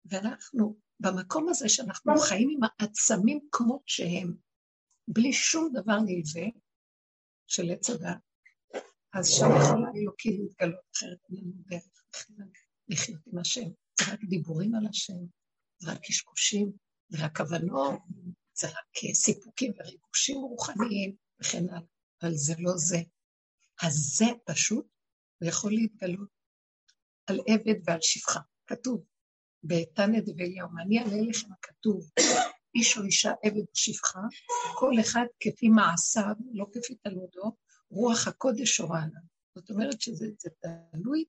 ואנחנו, 0.04 0.78
במקום 1.00 1.48
הזה 1.48 1.68
שאנחנו 1.68 2.12
חיים 2.28 2.50
עם 2.50 2.60
העצמים 2.62 3.40
כמו 3.52 3.82
שהם, 3.86 4.34
בלי 5.08 5.32
שום 5.32 5.70
דבר 5.72 5.98
נלווה 6.00 6.48
של 7.46 7.70
עץ 7.70 7.90
הדת, 7.90 8.18
אז 9.12 9.28
שם 9.28 9.46
יכול 9.60 9.84
האלוקים 9.84 10.42
להתגלות 10.42 10.80
אחרת 10.96 11.18
אין 11.28 11.38
לנו 11.38 11.52
דרך 11.66 12.04
לחיות 12.88 13.20
עם 13.26 13.38
השם. 13.38 13.68
זה 14.00 14.12
רק 14.12 14.20
דיבורים 14.28 14.74
על 14.74 14.86
השם, 14.86 15.39
זה 15.80 15.92
רק 15.92 15.98
קשקושים, 16.02 16.72
זה 17.08 17.24
רק 17.24 17.36
כוונות, 17.36 18.00
זה 18.54 18.68
רק 18.68 19.14
סיפוקים 19.14 19.72
וריגושים 19.78 20.36
רוחניים 20.36 21.14
וכן 21.40 21.68
הלאה, 21.68 21.80
אבל 22.22 22.34
זה 22.34 22.54
לא 22.58 22.72
זה. 22.76 22.98
אז 23.82 23.94
זה 23.94 24.26
פשוט, 24.44 24.86
הוא 25.38 25.48
יכול 25.48 25.72
להתגלות 25.72 26.28
על 27.26 27.40
עבד 27.46 27.74
ועל 27.84 27.98
שפחה. 28.02 28.40
כתוב, 28.66 29.04
דבי 29.64 30.46
יום, 30.58 30.78
אני 30.78 30.98
אעלה 30.98 31.22
לכם 31.28 31.52
הכתוב, 31.52 32.10
איש 32.74 32.98
או 32.98 33.02
אישה 33.02 33.32
עבד 33.42 33.56
או 33.56 33.74
שפחה, 33.74 34.20
כל 34.78 34.92
אחד 35.00 35.24
כפי 35.40 35.68
מעשיו, 35.68 36.34
לא 36.52 36.66
כפי 36.72 36.94
תלמודו, 36.94 37.56
רוח 37.90 38.28
הקודש 38.28 38.76
שורה 38.76 38.98
עליו. 38.98 39.22
זאת 39.54 39.70
אומרת 39.70 40.00
שזה 40.00 40.26
תלוי 40.92 41.24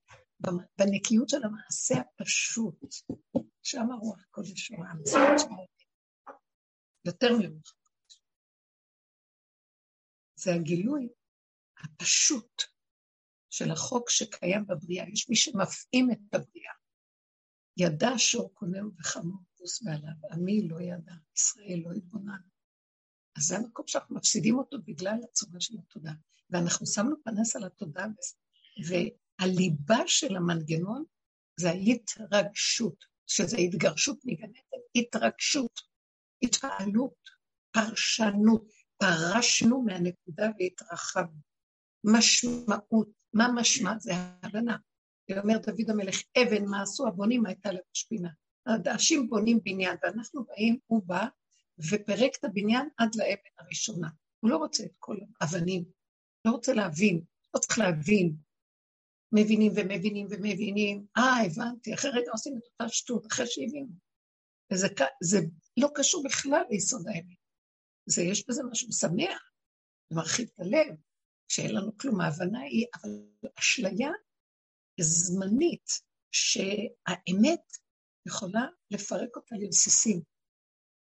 בנקיות 0.78 1.28
של 1.28 1.44
המעשה 1.44 1.94
הפשוט. 2.00 2.94
שם 3.62 3.86
רוח 4.00 4.20
הקודש 4.28 4.60
שורה, 4.60 4.90
המציאות 4.90 5.38
של 5.38 5.46
יותר 7.04 7.28
מרוח 7.32 7.74
הקודש. 7.74 8.20
זה 10.34 10.54
הגילוי 10.54 11.08
הפשוט 11.78 12.62
של 13.50 13.70
החוק 13.70 14.10
שקיים 14.10 14.66
בבריאה. 14.66 15.04
יש 15.12 15.28
מי 15.28 15.36
שמפעים 15.36 16.10
את 16.10 16.34
הבריאה. 16.34 16.72
ידע 17.76 18.10
שור 18.16 18.54
קונהו 18.54 18.90
וחמור 18.98 19.40
פוס 19.56 19.82
מעליו, 19.82 20.14
עמי 20.32 20.68
לא 20.68 20.80
ידע, 20.80 21.12
ישראל 21.36 21.80
לא 21.84 21.92
התבונן. 21.92 22.40
אז 23.36 23.42
זה 23.42 23.56
המקום 23.56 23.86
שאנחנו 23.86 24.16
מפסידים 24.16 24.58
אותו 24.58 24.76
בגלל 24.86 25.18
הצורה 25.24 25.60
של 25.60 25.74
התודעה. 25.78 26.14
ואנחנו 26.50 26.86
שמנו 26.86 27.16
פנס 27.24 27.56
על 27.56 27.64
התודעה, 27.64 28.06
והליבה 29.40 29.98
של 30.06 30.36
המנגנון 30.36 31.04
זה 31.60 31.70
ההתרגשות, 31.70 33.04
שזה 33.26 33.56
התגרשות 33.56 34.18
מגן 34.24 34.50
התרגשות, 34.96 35.80
התפעלות, 36.42 37.30
פרשנות, 37.70 38.68
פרשנו 38.98 39.82
מהנקודה 39.82 40.50
והתרחבנו. 40.58 41.40
משמעות, 42.04 43.08
מה 43.32 43.48
משמע? 43.54 43.98
זה 43.98 44.12
הבנה. 44.42 44.76
אומר 45.38 45.58
דוד 45.58 45.90
המלך, 45.90 46.22
אבן 46.42 46.64
מה 46.64 46.82
עשו 46.82 47.06
הבונים 47.08 47.46
הייתה 47.46 47.72
לבש 47.72 48.02
פינה. 48.08 48.28
הדעשים 48.66 49.28
בונים 49.28 49.60
בניין, 49.64 49.96
ואנחנו 50.02 50.44
באים, 50.44 50.78
הוא 50.86 51.02
בא 51.06 51.26
ופירק 51.78 52.32
את 52.38 52.44
הבניין 52.44 52.88
עד 52.96 53.14
לאבן 53.14 53.50
הראשונה. 53.58 54.08
הוא 54.40 54.50
לא 54.50 54.56
רוצה 54.56 54.84
את 54.84 54.96
כל 54.98 55.16
האבנים, 55.40 55.84
לא 56.44 56.50
רוצה 56.50 56.74
להבין, 56.74 57.22
לא 57.54 57.60
צריך 57.60 57.78
להבין. 57.78 58.36
מבינים 59.32 59.72
ומבינים 59.76 60.26
ומבינים, 60.30 61.06
אה, 61.16 61.46
הבנתי, 61.46 61.94
אחרי 61.94 62.10
רגע 62.10 62.30
עושים 62.32 62.58
את 62.58 62.62
אותה 62.64 62.88
שטות, 62.88 63.26
אחרי 63.26 63.46
שהבינו. 63.46 63.92
וזה 64.72 64.88
זה 65.22 65.38
לא 65.76 65.88
קשור 65.94 66.22
בכלל 66.24 66.62
ליסוד 66.70 67.08
האמת. 67.08 67.36
זה, 68.06 68.22
יש 68.22 68.46
בזה 68.48 68.62
משהו 68.70 68.92
שמח, 68.92 69.50
זה 70.10 70.16
מרחיב 70.16 70.48
את 70.54 70.60
הלב, 70.60 70.96
שאין 71.48 71.74
לנו 71.74 71.96
כלום. 71.96 72.20
ההבנה 72.20 72.60
היא, 72.60 72.86
אבל 72.94 73.10
אשליה 73.58 74.10
זמנית, 75.00 75.90
שהאמת 76.32 77.60
יכולה 78.26 78.66
לפרק 78.90 79.36
אותה 79.36 79.54
לרסיסים. 79.58 80.20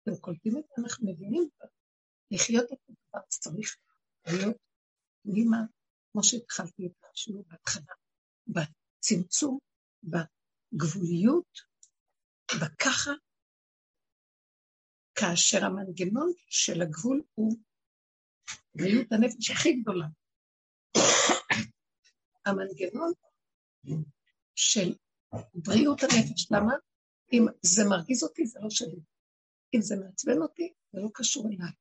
אתם 0.02 0.16
קולטים 0.20 0.58
את 0.58 0.64
זה? 0.68 0.82
אנחנו 0.82 1.12
מבינים 1.12 1.48
לחיות 2.30 2.64
את 2.72 2.78
הדבר 2.88 3.26
צריך 3.28 3.76
להיות 4.26 4.56
פנימה, 5.22 5.58
כמו 6.12 6.24
שהתחלתי 6.24 6.86
את 6.86 7.04
השיעור 7.12 7.44
בהתחלה, 7.48 7.94
בצמצום, 8.52 9.58
בגבוליות, 10.02 11.60
בככה, 12.62 13.10
כאשר 15.14 15.64
המנגנון 15.64 16.32
של 16.48 16.82
הגבול 16.82 17.22
הוא 17.34 17.56
בריאות 18.74 19.12
הנפש 19.12 19.50
הכי 19.50 19.72
גדולה. 19.72 20.06
המנגנון 22.46 23.12
של 24.54 24.94
בריאות 25.54 26.02
הנפש, 26.02 26.52
למה? 26.52 26.72
אם 27.32 27.42
זה 27.62 27.82
מרגיז 27.90 28.22
אותי, 28.22 28.46
זה 28.46 28.58
לא 28.62 28.70
שלי. 28.70 29.00
אם 29.74 29.80
זה 29.80 29.96
מעצבן 29.96 30.42
אותי, 30.42 30.72
זה 30.92 31.00
לא 31.00 31.08
קשור 31.14 31.46
אליי. 31.46 31.72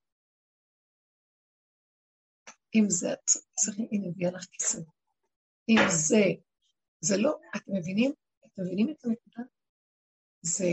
אם 2.76 2.86
זה, 2.90 3.08
צריך, 3.56 3.78
הנה, 3.92 4.08
הביאה 4.08 4.32
לך 4.32 4.46
כיסא. 4.52 4.80
אם 5.70 5.80
זה, 6.08 6.24
זה 7.02 7.18
לא, 7.18 7.40
אתם 7.56 7.72
מבינים? 7.76 8.14
אתם 8.46 8.62
מבינים 8.62 8.90
את 8.90 9.06
הנקודה? 9.06 9.44
זה, 10.42 10.66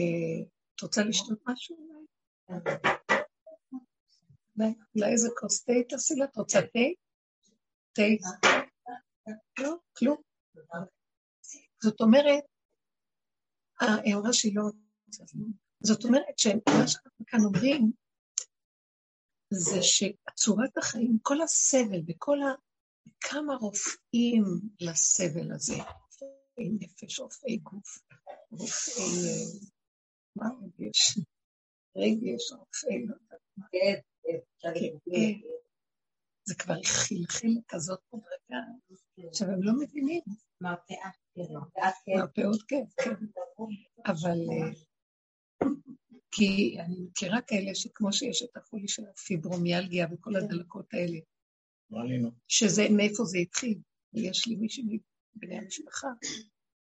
את 0.74 0.80
רוצה 0.82 1.02
לשתות 1.04 1.38
משהו 1.46 1.76
אולי? 1.76 2.06
אולי 4.96 5.12
איזה 5.12 5.28
כוס 5.38 5.64
תה 5.64 5.72
תעשי 5.88 6.14
לה? 6.14 6.24
את 6.24 6.36
רוצה 6.36 6.60
תה? 6.62 6.78
תה? 7.92 8.02
לא, 9.58 9.74
כלום. 9.96 10.16
זאת 11.82 12.00
אומרת, 12.00 12.44
אמרה 14.14 14.32
שהיא 14.32 14.56
לא 14.56 14.62
רוצה. 14.62 15.24
זאת 15.80 16.04
אומרת 16.04 16.38
שמה 16.38 16.88
שאנחנו 16.88 17.26
כאן 17.26 17.40
אומרים, 17.44 17.92
זה 19.50 19.82
שצורת 19.82 20.78
החיים, 20.78 21.18
כל 21.22 21.42
הסבל 21.42 22.00
וכל 22.08 22.42
ה... 22.42 22.54
כמה 23.20 23.54
רופאים 23.54 24.44
לסבל 24.80 25.52
הזה, 25.52 25.74
רופאי 26.58 26.70
נפש, 26.80 27.20
רופאי 27.20 27.56
גוף, 27.56 27.98
רופאי... 28.50 29.02
אה, 29.02 29.68
מה 30.36 30.48
עוד 30.48 30.70
יש? 30.78 31.18
רגש, 31.96 32.52
רופאי... 32.52 33.06
כן, 33.72 34.00
כן, 34.22 34.38
כן. 34.62 35.48
זה 36.48 36.54
כבר 36.54 36.82
חלחל 36.82 37.60
כזאת 37.68 38.00
מדרגה, 38.12 38.64
עכשיו 39.28 39.48
הם 39.48 39.62
לא 39.62 39.72
מבינים. 39.80 40.22
מרפאה, 40.60 41.10
מרפאות 42.08 42.62
כן, 42.68 42.84
כן. 43.04 43.14
אבל 44.06 44.30
אה, 44.30 44.72
כי 46.30 46.76
אני 46.80 46.96
מכירה 47.00 47.42
כאלה 47.42 47.74
שכמו 47.74 48.12
שיש 48.12 48.42
את 48.42 48.56
החולי 48.56 48.88
של 48.88 49.02
הפיברומיאלגיה 49.06 50.06
וכל. 50.12 50.36
הדלקות 50.36 50.94
האלה, 50.94 51.18
שזה, 52.48 52.82
מאיפה 52.96 53.24
זה 53.24 53.38
התחיל. 53.38 53.78
יש 54.14 54.46
לי 54.46 54.56
מישהי 54.56 54.98
מבני 55.36 55.58
המשפחה, 55.58 56.08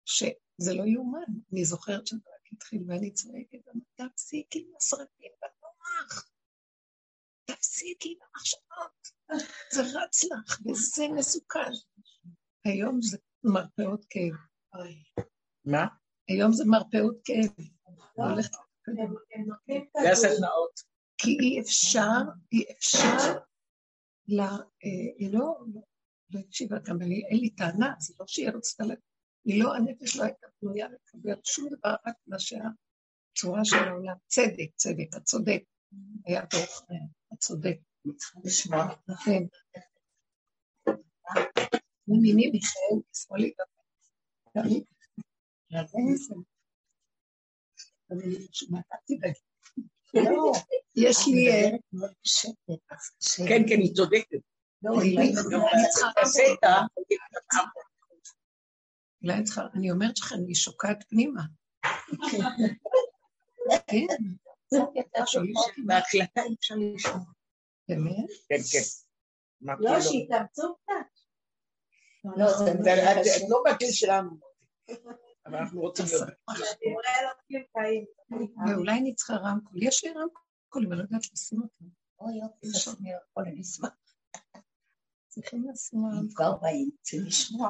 שזה 0.05 0.73
לא 0.73 0.83
יאומן, 0.83 1.33
אני 1.53 1.65
זוכרת 1.65 2.07
שזה 2.07 2.17
רק 2.17 2.53
התחיל 2.53 2.83
ואני 2.87 3.13
צועקת, 3.13 3.59
תפסיקי 3.95 4.59
עם 4.59 4.75
הסרטים 4.77 5.31
במוח, 5.41 6.29
תפסיקי 7.45 8.09
עם 8.09 8.17
המחשבות, 8.21 9.07
זה 9.71 9.81
רץ 9.81 10.23
לך 10.23 10.59
וזה 10.65 11.03
מסוכן. 11.15 11.71
היום 12.65 13.01
זה 13.01 13.17
מרפאות 13.43 14.05
כאב. 14.09 14.33
מה? 15.65 15.85
היום 16.29 16.51
זה 16.53 16.63
מרפאות 16.67 17.17
כאב. 17.25 17.65
לא. 18.17 18.41
זה 20.03 20.11
הסדנאות. 20.11 20.79
כי 21.17 21.37
אי 21.41 21.61
אפשר, 21.61 22.21
אי 22.51 22.65
אפשר, 22.71 23.39
לא, 24.27 24.45
לא 26.29 26.39
הקשיבה 26.39 26.77
גם, 26.79 27.01
אין 27.01 27.39
לי 27.39 27.49
טענה, 27.49 27.93
זה 27.99 28.13
לא 28.19 28.25
שהיא 28.27 28.49
רצתה, 28.49 28.83
היא 29.45 29.63
לא, 29.63 29.75
הנפש 29.75 30.15
לא 30.15 30.23
הייתה 30.23 30.47
פנויה 30.59 30.87
לקבל 30.87 31.41
שום 31.43 31.69
דבר, 31.69 31.95
רק 32.07 32.15
מה 32.27 32.37
שהצורה 32.39 33.65
של 33.65 33.75
העולם, 33.75 34.15
צדק, 34.27 34.69
צדק, 34.75 35.15
הצודק, 35.15 35.63
היה 36.25 36.41
דוח 36.51 36.81
הצודק. 37.31 37.77
כן. 39.25 39.43
מימיני 42.07 42.51
מיכאל, 42.51 42.99
שמאלי 43.13 43.53
גם. 43.59 43.65
לא, 50.13 50.51
יש 50.95 51.17
לי... 51.27 51.49
אה, 51.49 51.77
כן, 53.47 53.61
כן, 53.69 53.79
היא 53.79 53.93
צודקת. 53.93 54.52
לא, 54.83 54.91
אולי 59.23 59.43
צריכה, 59.43 59.61
אני 59.73 59.91
אומרת 59.91 60.19
לכם, 60.19 60.35
היא 60.47 60.55
שוקעת 60.55 61.03
פנימה. 61.09 61.41
כן. 63.87 64.05
בהקלטה 65.87 66.41
אי 66.43 66.55
אפשר 66.59 66.75
לשמוע. 66.95 67.25
באמת? 67.87 68.29
כן, 68.49 68.55
כן. 68.71 69.75
לא, 69.79 70.01
שיתאמצו 70.01 70.75
קצת. 70.75 70.93
לא, 72.37 72.45
את 72.45 73.49
לא 73.49 73.63
בגיל 73.65 73.91
שלנו, 73.91 74.29
אבל 75.45 75.55
אנחנו 75.55 75.81
רוצים. 75.81 76.05
ואולי 78.67 78.97
אני 78.99 79.15
צריכה 79.15 79.33
רמקול. 79.33 79.83
יש 79.83 80.03
לי 80.03 80.09
רמקול, 80.09 80.85
אבל 80.87 80.95
לא 80.95 81.01
יודעת 81.01 81.21
לשים 81.33 81.61
אותו. 81.61 81.85
אוי 82.19 82.33
יופי, 82.33 82.67
הכל, 83.13 83.41
אני 83.41 83.61
אשמח. 83.61 83.89
צריכים 85.33 85.69
לשים 85.69 85.99
רמקול. 86.05 86.29
כבר 86.35 86.57
באים, 86.61 86.89
צריכים 87.01 87.27
לשמוע. 87.27 87.69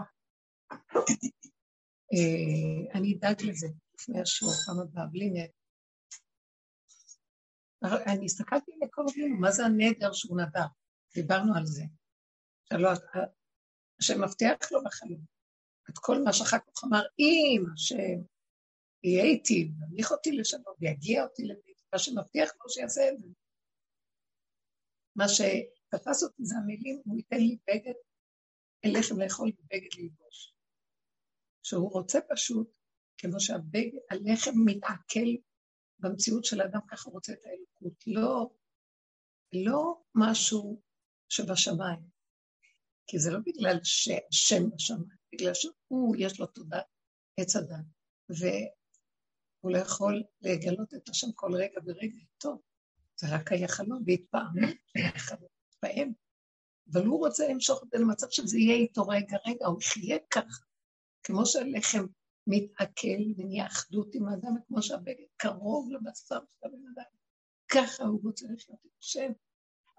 אה, 2.14 3.00
אני 3.00 3.16
אדאג 3.16 3.44
לזה 3.44 3.68
לפני 3.94 4.22
השיעור 4.22 4.54
פעם 4.66 4.80
הבאה, 4.80 5.06
בלי 5.06 5.30
נדר. 5.30 5.48
אני 8.14 8.26
הסתכלתי 8.26 8.72
לכל 8.82 9.02
הדיון, 9.10 9.32
מה 9.32 9.52
זה 9.52 9.66
הנדר 9.66 10.14
שהוא 10.14 10.38
נדר? 10.42 10.66
דיברנו 11.16 11.56
על 11.58 11.66
זה. 11.66 11.84
שלא, 12.70 12.90
השם 14.00 14.22
מבטיח 14.24 14.72
לו 14.72 14.84
בחיים. 14.84 15.20
את 15.90 15.98
כל 15.98 16.24
מה 16.26 16.34
שאחר 16.34 16.58
כך 16.58 16.84
אמר, 16.84 17.04
אם 17.20 17.64
השם 17.74 18.20
יהיה 19.04 19.24
איתי, 19.24 19.72
וימליך 19.80 20.12
אותי 20.12 20.32
לשם, 20.32 20.58
ויגיע 20.80 21.24
אותי 21.24 21.44
לבית, 21.44 21.82
מה 21.94 22.00
שמבטיח 22.00 22.52
לו 22.62 22.70
שיעשה 22.70 23.10
את 23.10 23.20
זה. 23.20 23.28
מה 25.16 25.28
שתפס 25.94 26.24
אותי 26.24 26.46
זה 26.46 26.56
המילים, 26.58 27.02
הוא 27.06 27.18
ייתן 27.18 27.38
לי 27.38 27.58
בגד, 27.68 27.94
לחם 28.86 29.20
לאכול 29.20 29.52
ובגד 29.60 29.90
ללבוש. 29.98 30.54
שהוא 31.64 31.92
רוצה 31.92 32.20
פשוט, 32.30 32.72
כמו 33.18 33.40
שהלחם 33.40 34.52
מתעכל 34.66 35.30
במציאות 36.00 36.46
של 36.46 36.62
האדם, 36.62 36.80
ככה 36.88 37.04
הוא 37.06 37.14
רוצה 37.14 37.34
את 37.34 37.46
האלוקות. 37.46 38.04
לא, 38.08 38.50
לא 39.54 40.02
משהו 40.16 40.82
שבשמיים, 41.30 42.00
כי 43.08 43.20
זה 43.20 43.32
לא 43.32 43.40
בגלל 43.46 43.80
שהשם 43.84 44.70
בשמיים, 44.76 45.18
בגלל 45.34 45.54
שהוא, 45.54 46.16
יש 46.20 46.40
לו 46.40 46.46
תודה, 46.46 46.82
עץ 47.40 47.56
הדת, 47.56 47.86
והוא 48.30 49.72
לא 49.72 49.78
יכול 49.78 50.24
לגלות 50.42 50.94
את 50.94 51.10
השם 51.10 51.32
כל 51.36 51.56
רגע 51.56 51.82
ורגע, 51.86 52.18
טוב, 52.38 52.62
זה 53.20 53.28
רק 53.36 53.52
היה 53.52 53.68
חלום, 53.68 54.04
והתפעמות, 54.08 54.76
התפעם, 55.84 56.14
אבל 56.92 57.06
הוא 57.06 57.20
רוצה 57.20 57.48
למשוך 57.48 57.84
את 57.84 57.90
זה 57.90 57.98
למצב 57.98 58.28
שזה 58.30 58.58
יהיה 58.58 58.76
איתו 58.76 59.08
רגע 59.08 59.38
רגע, 59.48 59.66
הוא 59.66 59.82
יחיה 59.82 60.18
ככה, 60.32 60.64
כמו 61.24 61.46
שהלחם 61.46 62.06
מתעכל 62.48 63.22
ונהיה 63.38 63.68
אחדות 63.68 64.16
עם 64.16 64.28
האדם, 64.28 64.56
כמו 64.68 64.82
שהבגד 64.82 65.26
קרוב 65.38 65.90
לבשר 65.92 66.40
של 66.40 66.68
הבן 66.68 66.88
אדם, 66.94 67.04
ככה 67.68 68.04
הוא 68.04 68.20
רוצה 68.24 68.46
לחיות 68.54 68.80
עם 68.84 68.92
השם. 69.00 69.32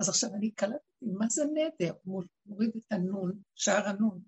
אז 0.00 0.08
עכשיו 0.08 0.34
אני 0.34 0.50
קלטתי, 0.50 1.06
מה 1.18 1.28
זה 1.28 1.44
נדר? 1.44 1.94
הוא 2.04 2.22
מוריד 2.46 2.70
את 2.76 2.92
הנון, 2.92 3.42
שער 3.54 3.88
הנון. 3.88 4.22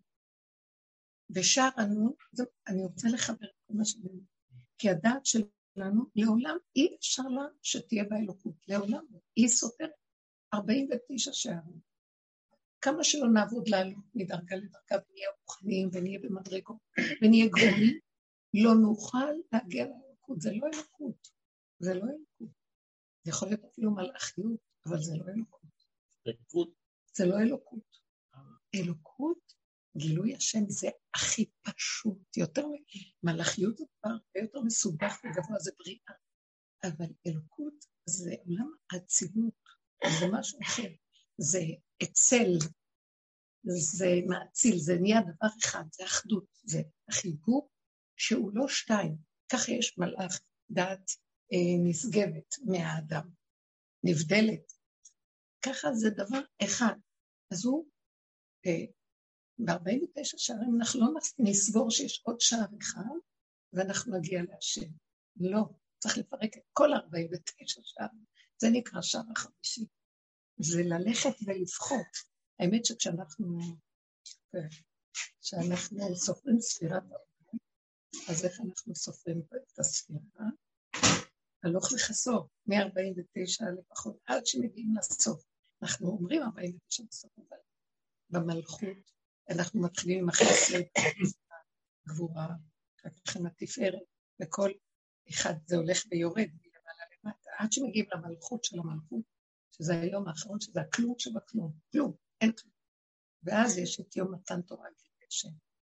ושער 1.30 1.70
הנון, 1.76 2.12
אני 2.68 2.84
רוצה 2.84 3.08
לחבר 3.08 3.46
את 3.46 3.70
מה 3.70 3.84
שאני 3.84 4.20
כי 4.78 4.90
הדעת 4.90 5.26
שלנו, 5.26 6.04
לעולם 6.16 6.56
אי 6.76 6.96
אפשר 6.98 7.22
לה 7.22 7.42
שתהיה 7.62 8.04
באלוקות, 8.04 8.54
לעולם 8.68 9.04
היא 9.36 9.48
סותרת 9.48 9.90
49 10.56 11.32
שערים. 11.32 11.80
כמה 12.80 13.04
שלא 13.04 13.28
נעבוד 13.28 13.68
לעלות 13.68 14.04
מדרגה 14.14 14.56
לדרגה 14.56 15.04
ונהיה 15.10 15.28
רוחניים 15.42 15.88
ונהיה 15.92 16.18
במדרגות 16.18 16.76
ונהיה 17.22 17.46
גבוהים, 17.46 17.98
לא 18.54 18.74
נוכל 18.74 19.32
להגיע 19.52 19.84
לאלוקות, 19.84 20.40
זה 20.40 20.50
לא 20.52 20.66
אלוקות, 20.74 21.28
זה 21.78 21.94
לא 21.94 22.02
אלוקות. 22.02 22.56
זה 23.24 23.30
יכול 23.30 23.48
להיות 23.48 23.64
אפילו 23.64 23.90
מלאכיות, 23.90 24.60
אבל 24.88 25.02
זה 25.02 25.16
לא 25.16 25.24
אלוקות. 25.28 25.70
זה 27.16 27.26
לא 27.26 27.38
אלוקות. 27.38 27.98
אלוקות, 28.74 29.52
גילוי 29.96 30.34
השם 30.34 30.68
זה 30.68 30.88
הכי 31.14 31.50
פשוט, 31.62 32.36
יותר 32.36 32.66
מלאכיות 33.22 33.78
זה 33.78 33.84
כבר 34.00 34.10
הרבה 34.10 34.40
יותר 34.42 34.60
מסובך 34.60 35.20
וגבוה, 35.24 35.58
זה 35.58 35.70
בריאה. 35.78 36.12
אבל 36.84 37.12
אלוקות 37.26 37.84
זה 38.06 38.34
עולם 38.44 38.70
האצילות, 38.92 39.54
זה 40.20 40.26
משהו 40.32 40.58
אחר. 40.62 40.88
זה 41.38 41.60
אצל, 42.02 42.46
זה 43.64 44.10
מאציל, 44.28 44.78
זה 44.78 44.94
נהיה 45.00 45.20
דבר 45.20 45.48
אחד, 45.64 45.84
זה 45.92 46.04
אחדות, 46.04 46.44
זה 46.64 46.82
החיבור 47.08 47.70
שהוא 48.16 48.50
לא 48.54 48.68
שתיים. 48.68 49.16
ככה 49.52 49.72
יש 49.72 49.98
מלאך 49.98 50.40
דעת 50.70 51.10
אה, 51.52 51.90
נשגבת 51.90 52.54
מהאדם, 52.64 53.30
נבדלת. 54.04 54.72
ככה 55.62 55.92
זה 55.92 56.10
דבר 56.10 56.40
אחד. 56.64 56.94
אז 57.52 57.64
הוא, 57.64 57.86
אה, 58.66 58.84
ב-49 59.58 60.24
שערים 60.24 60.76
אנחנו 60.78 61.00
לא 61.00 61.20
נסבור 61.38 61.90
שיש 61.90 62.22
עוד 62.24 62.40
שער 62.40 62.66
אחד 62.82 63.16
ואנחנו 63.72 64.18
נגיע 64.18 64.42
להשם. 64.42 64.90
לא, 65.36 65.64
צריך 65.98 66.18
לפרק 66.18 66.56
את 66.56 66.62
כל 66.72 66.92
49 66.92 67.80
שערים. 67.84 68.35
זה 68.58 68.68
נקרא 68.72 69.02
שער 69.02 69.22
החמישי. 69.36 69.84
זה 70.58 70.82
ללכת 70.82 71.36
ולבחור. 71.46 72.02
האמת 72.58 72.84
שכשאנחנו, 72.84 73.58
כשאנחנו 75.40 76.16
סופרים 76.16 76.60
ספירת 76.60 77.02
העולם, 77.02 77.58
אז 78.28 78.44
איך 78.44 78.60
אנחנו 78.60 78.94
סופרים 78.94 79.42
את 79.72 79.78
הספירה? 79.78 80.46
הלוך 81.64 81.92
לחסור, 81.92 82.48
מ-49 82.66 83.64
לפחות, 83.78 84.16
עד 84.26 84.46
שמגיעים 84.46 84.94
לסוף. 84.98 85.44
אנחנו 85.82 86.08
אומרים 86.08 86.42
49 86.42 87.02
בסוף, 87.08 87.30
אבל 87.38 87.58
במלכות 88.30 89.10
אנחנו 89.50 89.82
מתחילים 89.82 90.18
עם 90.18 90.28
החסד, 90.28 90.78
גבורה, 92.08 92.46
אחר 93.00 93.08
כך 93.26 93.36
עם 93.36 93.46
התפארת, 93.46 94.02
וכל 94.42 94.70
אחד 95.30 95.54
זה 95.66 95.76
הולך 95.76 96.04
ויורד 96.10 96.48
עד 97.58 97.72
שמגיעים 97.72 98.06
למלכות 98.14 98.64
של 98.64 98.78
המלכות, 98.78 99.22
שזה 99.72 100.00
היום 100.00 100.28
האחרון, 100.28 100.60
שזה 100.60 100.80
הכלום 100.80 101.14
שבכלום, 101.18 101.72
כלום, 101.92 102.12
אין 102.40 102.52
כלום. 102.52 102.72
ואז 103.42 103.78
יש 103.78 104.00
את 104.00 104.16
יום 104.16 104.34
מתן 104.34 104.62
תורה 104.62 104.88
גשם. 105.26 105.48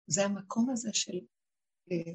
זה 0.07 0.25
המקום 0.25 0.69
הזה 0.69 0.89
של... 0.93 1.17
אה, 1.91 2.13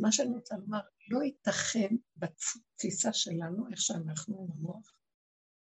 מה 0.00 0.12
שאני 0.12 0.34
רוצה 0.34 0.56
לומר, 0.56 0.80
לא 1.08 1.22
ייתכן 1.22 1.96
בתפיסה 2.16 3.12
שלנו, 3.12 3.70
איך 3.70 3.80
שאנחנו 3.80 4.42
עם 4.42 4.52
המוח, 4.52 4.96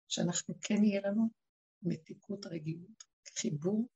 שאנחנו 0.07 0.55
כן 0.61 0.83
יהיה 0.83 1.01
לנו 1.01 1.29
מתיקות 1.81 2.45
רגילות, 2.45 3.03
חיבור 3.39 3.89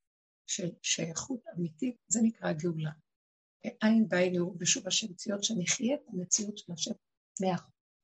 של 0.47 0.69
שייכות 0.81 1.39
אמיתית, 1.55 1.95
זה 2.07 2.19
נקרא 2.23 2.53
גאולה. 2.53 2.91
עין 3.81 4.07
בעין 4.07 4.35
יראו 4.35 4.57
בשוב 4.57 4.87
השם 4.87 5.13
ציון, 5.13 5.43
שנחיה 5.43 5.95
את 5.95 6.07
המציאות 6.07 6.57
של 6.57 6.73
השם 6.73 6.93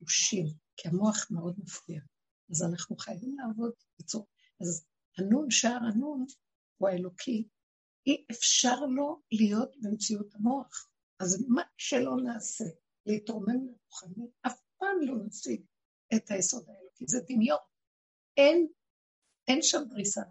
מהחושים, 0.02 0.46
כי 0.78 0.88
המוח 0.88 1.28
מאוד 1.32 1.56
מפריע. 1.60 2.02
אז 2.52 2.64
אנחנו 2.64 2.98
חייבים 2.98 3.36
לעבוד 3.38 3.72
בצורה... 4.00 4.26
אז 4.62 4.86
הנון, 5.18 5.52
שער 5.52 5.80
הנון, 5.94 6.26
הוא 6.78 6.90
האלוקי, 6.90 7.48
אי 8.06 8.26
אפשר 8.32 8.80
לו 8.80 9.22
להיות 9.32 9.76
במציאות 9.82 10.36
המוח. 10.36 10.88
אז 11.20 11.46
מה 11.48 11.62
שלא 11.78 12.16
נעשה, 12.24 12.64
להתרומם 13.06 13.66
לרוחני, 13.68 14.28
אף 14.48 14.62
פעם 14.78 15.02
לא 15.02 15.16
נשיג 15.26 15.66
את 16.16 16.32
היסוד 16.32 16.70
האלוקי, 16.70 17.06
זה 17.08 17.20
דמיון. 17.28 17.60
אין, 18.38 18.68
אין 19.48 19.62
שם 19.62 19.84
דריסה. 19.90 20.22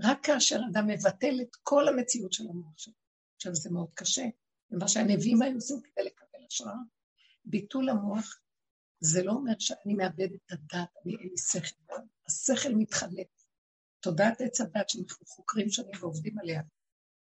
רק 0.00 0.18
כאשר 0.22 0.60
אדם 0.70 0.86
מבטל 0.86 1.40
את 1.40 1.56
כל 1.62 1.88
המציאות 1.88 2.32
של 2.32 2.44
המוח 2.50 2.78
שלו. 2.78 2.94
עכשיו, 3.36 3.54
זה 3.54 3.70
מאוד 3.70 3.90
קשה, 3.94 4.24
ומה 4.70 4.88
שהנביאים 4.88 5.42
היו 5.42 5.54
עושים 5.54 5.80
כדי 5.82 6.04
לקבל 6.04 6.46
השראה, 6.46 6.74
ביטול 7.44 7.88
המוח 7.88 8.40
זה 9.06 9.22
לא 9.22 9.32
אומר 9.32 9.52
שאני 9.58 9.94
מאבד 9.94 10.28
את 10.34 10.52
הדעת, 10.52 10.88
אני 11.04 11.16
אין 11.16 11.28
לי 11.28 11.38
שכל. 11.38 11.94
השכל 12.26 12.74
מתחלק. 12.74 13.26
תודעת 14.00 14.40
עץ 14.40 14.60
הדת 14.60 14.88
שאנחנו 14.88 15.26
חוקרים 15.26 15.70
שנים 15.70 15.90
ועובדים 16.00 16.38
עליה, 16.38 16.62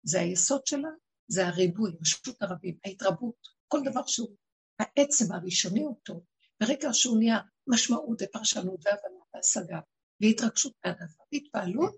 זה 0.04 0.20
היסוד 0.20 0.65
שלה, 0.65 0.89
זה 1.28 1.48
הריבוי, 1.48 1.91
רשות 2.02 2.41
הרבים, 2.41 2.78
ההתרבות, 2.86 3.48
כל 3.67 3.80
דבר 3.86 4.06
שהוא, 4.06 4.36
העצם 4.80 5.32
הראשוני 5.32 5.82
הוא 5.82 5.96
טוב. 6.04 6.24
ברגע 6.60 6.89
שהוא 6.94 7.17
נהיה 7.17 7.39
משמעות 7.67 8.22
ופרשנות 8.22 8.80
והבנה 8.86 9.20
והשגה 9.34 9.80
והתרגשות 10.22 10.74
מהדבר 10.86 11.24
והתפעלות, 11.34 11.96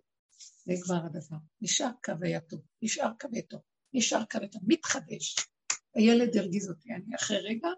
נגמר 0.68 1.06
הדבר. 1.06 1.38
נשאר 1.62 1.92
קו 2.04 2.14
היתום, 2.22 2.62
נשאר 2.82 3.12
קו 3.20 3.28
היתום, 3.32 3.60
נשאר 3.94 4.26
קו 4.32 4.40
היתום, 4.42 4.62
מתחדש. 4.68 5.36
הילד 5.96 6.38
הרגיז 6.38 6.70
אותי, 6.70 6.90
אני 6.94 7.16
אחרי 7.16 7.38
רגע 7.38 7.70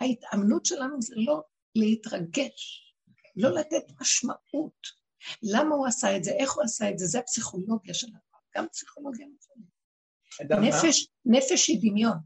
ההתאמנות 0.00 0.66
שלנו 0.66 1.02
זה 1.02 1.14
לא 1.16 1.42
להתרגש, 1.74 2.94
לא 3.36 3.50
לתת 3.50 3.84
משמעות. 4.00 5.04
למה 5.42 5.74
הוא 5.74 5.86
עשה 5.86 6.16
את 6.16 6.24
זה, 6.24 6.30
איך 6.30 6.52
הוא 6.52 6.64
עשה 6.64 6.90
את 6.90 6.98
זה, 6.98 7.06
זה 7.06 7.18
הפסיכולוגיה 7.18 7.94
שלנו, 7.94 8.18
גם 8.56 8.66
פסיכולוגיה 8.68 9.26
נפשית. 9.26 9.54
נפש, 10.60 11.08
נפש 11.24 11.68
היא 11.68 11.90
דמיון, 11.90 12.16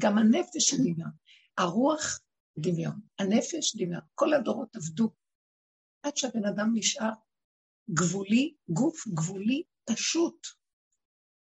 גם 0.00 0.18
הנפש 0.18 0.72
היא 0.72 0.80
דמיון. 0.80 1.10
הרוח 1.58 2.20
דמיון, 2.58 3.00
הנפש 3.18 3.76
דמיון. 3.76 4.02
כל 4.14 4.34
הדורות 4.34 4.76
עבדו 4.76 5.10
עד 6.02 6.16
שהבן 6.16 6.44
אדם 6.44 6.70
נשאר 6.74 7.12
גבולי, 7.90 8.54
גוף 8.68 9.08
גבולי 9.08 9.62
פשוט. 9.90 10.46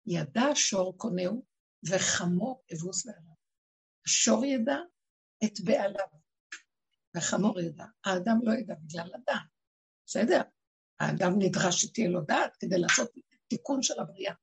ידע 0.07 0.41
השור 0.41 0.97
קונהו, 0.97 1.45
וחמור 1.89 2.63
אבוס 2.73 3.05
בעליו. 3.05 3.35
השור 4.05 4.45
ידע 4.45 4.75
את 5.43 5.59
בעליו, 5.59 6.07
והחמור 7.15 7.59
ידע. 7.59 7.85
האדם 8.05 8.39
לא 8.43 8.53
ידע 8.53 8.75
בגלל 8.83 9.09
הדעת. 9.13 9.41
בסדר, 10.05 10.41
האדם 10.99 11.31
נדרש 11.39 11.81
שתהיה 11.81 12.09
לו 12.09 12.21
דעת 12.21 12.57
כדי 12.59 12.77
לעשות 12.77 13.11
תיקון 13.47 13.81
של 13.81 13.99
הבריאה. 13.99 14.33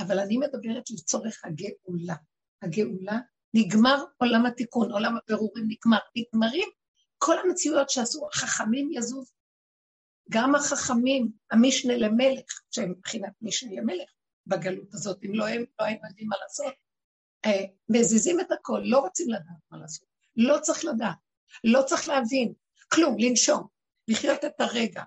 אבל 0.00 0.18
אני 0.18 0.38
מדברת 0.38 0.90
לצורך 0.90 1.44
הגאולה. 1.44 2.14
הגאולה, 2.62 3.18
נגמר 3.54 4.04
עולם 4.16 4.46
התיקון, 4.46 4.92
עולם 4.92 5.16
הפירורים 5.16 5.64
נגמר. 5.68 5.98
נגמרים 6.16 6.68
כל 7.18 7.38
המציאויות 7.38 7.90
שעשו, 7.90 8.28
החכמים 8.32 8.90
יזוז. 8.92 9.32
גם 10.30 10.54
החכמים, 10.54 11.32
המשנה 11.50 11.96
למלך, 11.96 12.60
שהם 12.70 12.90
מבחינת 12.90 13.32
משנה 13.42 13.80
למלך 13.80 14.10
בגלות 14.46 14.94
הזאת, 14.94 15.24
אם 15.24 15.34
לא 15.34 15.48
הם, 15.48 15.64
לא 15.80 15.84
היינו 15.84 16.00
יודעים 16.08 16.28
מה 16.28 16.36
לעשות. 16.42 16.74
אה, 17.46 17.64
מזיזים 17.88 18.40
את 18.40 18.52
הכל, 18.52 18.80
לא 18.84 18.98
רוצים 18.98 19.28
לדעת 19.28 19.62
מה 19.70 19.78
לעשות. 19.78 20.07
לא 20.38 20.58
צריך 20.62 20.84
לדעת, 20.84 21.16
לא 21.64 21.82
צריך 21.82 22.08
להבין, 22.08 22.52
כלום, 22.92 23.16
לנשום, 23.18 23.66
לחיות 24.08 24.44
את 24.44 24.60
הרגע, 24.60 25.02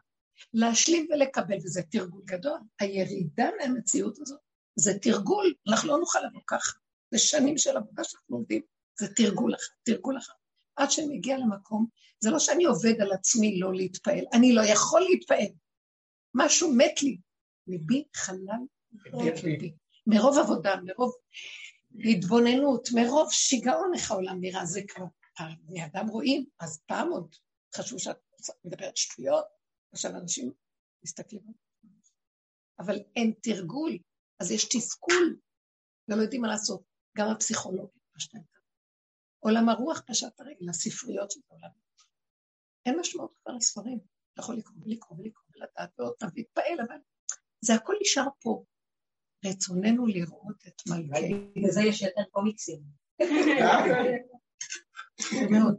להשלים 0.53 1.07
ולקבל, 1.09 1.57
וזה 1.63 1.81
תרגול 1.91 2.21
גדול. 2.25 2.59
הירידה 2.79 3.49
מהמציאות 3.59 4.19
הזאת 4.19 4.39
זה 4.75 4.99
תרגול, 5.01 5.53
אנחנו 5.67 5.89
לא 5.89 5.97
נוכל 5.97 6.19
לבוא 6.19 6.41
ככה. 6.47 6.77
זה 7.11 7.19
שנים 7.19 7.57
של 7.57 7.77
עבודה 7.77 8.03
שאנחנו 8.03 8.35
עובדים, 8.35 8.61
זה 8.99 9.07
תרגול 9.15 9.55
אחד, 9.55 9.73
תרגול 9.83 10.17
אחד. 10.17 10.33
עד 10.75 10.91
שאני 10.91 11.17
מגיע 11.17 11.37
למקום, 11.37 11.85
זה 12.19 12.29
לא 12.29 12.39
שאני 12.39 12.65
עובד 12.65 13.01
על 13.01 13.11
עצמי 13.11 13.59
לא 13.59 13.73
להתפעל, 13.73 14.25
אני 14.33 14.53
לא 14.53 14.61
יכול 14.61 15.01
להתפעל. 15.01 15.53
משהו 16.33 16.73
מת 16.73 17.03
לי, 17.03 17.17
ליבי 17.67 18.03
חלל 18.15 18.59
ליבי. 19.43 19.73
מרוב 20.07 20.37
עבודה, 20.37 20.75
מרוב 20.85 21.13
התבוננות, 22.05 22.89
מרוב 22.95 23.31
שיגעון 23.31 23.91
איך 23.95 24.11
העולם 24.11 24.37
נראה, 24.41 24.65
זה 24.65 24.81
כבר, 24.87 25.05
בני 25.61 25.85
אדם 25.85 26.07
רואים, 26.07 26.45
אז 26.59 26.81
פעם 26.85 27.09
עוד 27.09 27.35
חשבו 27.75 27.99
שאת 27.99 28.17
מדברת 28.65 28.97
שטויות, 28.97 29.45
עכשיו 29.93 30.11
אנשים 30.11 30.51
מסתכלים 31.03 31.41
אבל 32.81 32.95
אין 33.15 33.33
תרגול, 33.41 33.97
אז 34.39 34.51
יש 34.51 34.69
תסכול, 34.69 35.39
ולא 36.07 36.21
יודעים 36.21 36.41
מה 36.41 36.47
לעשות. 36.47 36.83
גם 37.17 37.27
הפסיכולוגיה 37.27 38.01
פשטה 38.15 38.37
את 38.37 38.43
עולם 39.39 39.69
הרוח 39.69 40.01
פשט 40.07 40.39
הרגל, 40.39 40.69
הספריות 40.69 41.31
של 41.31 41.39
העולם. 41.49 41.69
אין 42.85 42.99
משמעות 42.99 43.33
כבר 43.43 43.53
לספרים. 43.53 43.99
אתה 44.33 44.41
יכול 44.41 44.57
לקרוא 44.57 44.75
ולקרוא 44.85 45.17
ולקרוא 45.17 45.43
ולדעת 45.55 45.99
ועוד 45.99 46.13
פעם 46.19 46.29
להתפעל, 46.35 46.81
אבל 46.87 46.97
זה 47.61 47.73
הכל 47.73 47.93
נשאר 48.01 48.27
פה. 48.41 48.63
רצוננו 49.45 50.05
לראות 50.05 50.67
את 50.67 50.81
מלכי. 50.89 51.33
בגלל 51.55 51.87
יש 51.87 52.01
יותר 52.01 52.23
קומיקסים. 52.31 52.81
מאוד. 55.51 55.75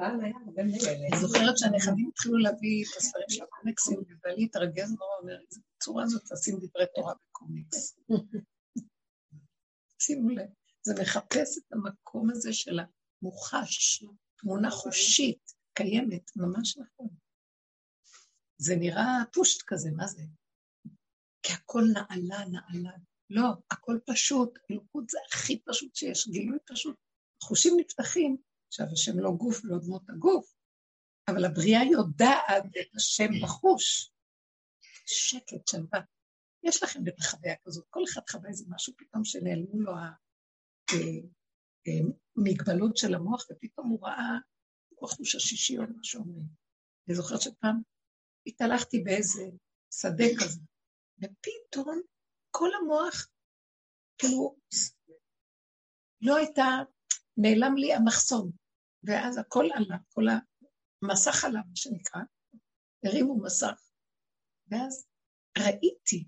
אני 0.00 0.78
זוכרת 1.20 1.58
שהנכדים 1.58 2.08
התחילו 2.08 2.38
להביא 2.38 2.84
את 2.84 2.96
הספרים 2.96 3.28
של 3.28 3.42
הקומיקסים, 3.42 3.98
ובעלי 4.08 4.44
התרגז 4.44 4.90
נורא, 4.90 5.16
אומר, 5.20 5.38
איזה 5.50 5.60
צורה 5.82 6.06
זאת 6.06 6.30
לשים 6.32 6.56
דברי 6.56 6.84
תורה 6.94 7.14
בקומיקס. 7.14 7.98
שימו 10.02 10.28
לב, 10.28 10.48
זה 10.82 10.94
מחפש 11.02 11.58
את 11.58 11.72
המקום 11.72 12.30
הזה 12.30 12.52
של 12.52 12.78
המוחש, 12.78 14.04
תמונה 14.36 14.70
חושית, 14.70 15.52
קיימת, 15.74 16.30
ממש 16.36 16.78
נכון. 16.78 17.08
זה 18.58 18.76
נראה 18.76 19.06
פושט 19.32 19.62
כזה, 19.66 19.90
מה 19.96 20.06
זה? 20.06 20.22
כי 21.42 21.52
הכל 21.52 21.82
נעלה, 21.92 22.44
נעלה. 22.44 22.96
לא, 23.30 23.48
הכל 23.70 23.98
פשוט, 24.06 24.58
אלוקות 24.70 25.10
זה 25.10 25.18
הכי 25.28 25.62
פשוט 25.66 25.94
שיש, 25.94 26.28
גילוי 26.28 26.58
פשוט. 26.66 26.96
חושים 27.42 27.74
נפתחים, 27.76 28.36
עכשיו 28.68 28.86
השם 28.92 29.18
לא 29.18 29.30
גוף, 29.30 29.60
לא 29.64 29.78
דמות 29.78 30.02
הגוף, 30.10 30.54
אבל 31.28 31.44
הבריאה 31.44 31.84
יודעת 31.84 32.64
את 32.80 32.96
השם 32.96 33.30
בחוש. 33.42 34.12
שקט, 35.06 35.68
שלווה. 35.68 36.00
יש 36.62 36.82
לכם 36.82 37.04
בטח 37.04 37.30
חוויה 37.30 37.54
כזאת, 37.64 37.86
כל 37.90 38.00
אחד 38.04 38.20
חווה 38.30 38.48
איזה 38.48 38.64
משהו 38.68 38.92
פתאום 38.96 39.24
שנעלמו 39.24 39.80
לו 39.80 39.92
המגבלות 42.36 42.90
אה, 42.90 42.96
אה, 42.96 43.08
של 43.08 43.14
המוח, 43.14 43.46
ופתאום 43.50 43.88
הוא 43.88 44.06
ראה 44.06 44.38
בחוש 45.02 45.34
השישי 45.34 45.78
או 45.78 45.82
מה 45.82 46.04
שאומרים. 46.04 46.46
אני 47.08 47.16
זוכרת 47.16 47.40
שפעם 47.40 47.82
התהלכתי 48.46 48.98
באיזה 48.98 49.42
שדה 49.94 50.24
כזה, 50.40 50.60
ופתאום 51.18 52.00
כל 52.50 52.68
המוח, 52.80 53.28
כאילו, 54.18 54.56
לא 56.20 56.36
הייתה, 56.36 56.64
נעלם 57.38 57.76
לי 57.76 57.94
המחסום, 57.94 58.50
ואז 59.04 59.38
הכל 59.38 59.64
עלה, 59.74 59.96
כל 60.08 60.24
המסך 61.02 61.44
עלה, 61.44 61.60
מה 61.68 61.76
שנקרא, 61.76 62.20
הרימו 63.04 63.42
מסך, 63.42 63.90
ואז 64.68 65.06
ראיתי 65.58 66.24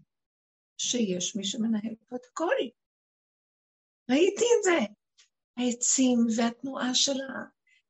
שיש 0.78 1.36
מי 1.36 1.44
שמנהל 1.44 1.94
פה 2.06 2.16
את 2.16 2.24
הכל. 2.30 2.54
ראיתי 4.10 4.44
את 4.58 4.64
זה. 4.64 4.94
העצים 5.56 6.18
והתנועה 6.36 6.94
שלה, 6.94 7.44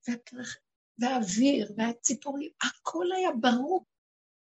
והפרח, 0.08 0.56
והאוויר 0.98 1.72
והציפורים, 1.76 2.50
הכל 2.62 3.06
היה 3.16 3.30
ברור. 3.40 3.86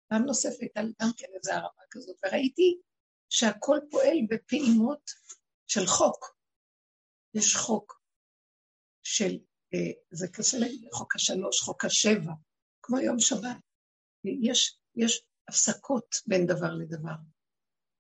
פעם 0.09 0.23
נוספת 0.23 0.77
על 0.77 0.93
גם 1.03 1.09
כן 1.17 1.27
איזו 1.35 1.53
הרמה 1.53 1.83
כזאת, 1.91 2.17
וראיתי 2.25 2.81
שהכל 3.31 3.79
פועל 3.91 4.19
בפעימות 4.31 5.11
של 5.67 5.87
חוק. 5.87 6.37
יש 7.35 7.57
חוק 7.57 8.04
של, 9.05 9.39
אה, 9.75 9.93
זה 10.11 10.29
קשה 10.29 10.59
להגיד, 10.59 10.89
חוק 10.93 11.17
השלוש, 11.17 11.61
חוק 11.61 11.85
השבע, 11.85 12.33
כמו 12.83 12.99
יום 12.99 13.19
שבת. 13.19 13.57
יש, 14.43 14.79
יש 14.97 15.23
הפסקות 15.49 16.15
בין 16.27 16.47
דבר 16.47 16.75
לדבר. 16.75 17.15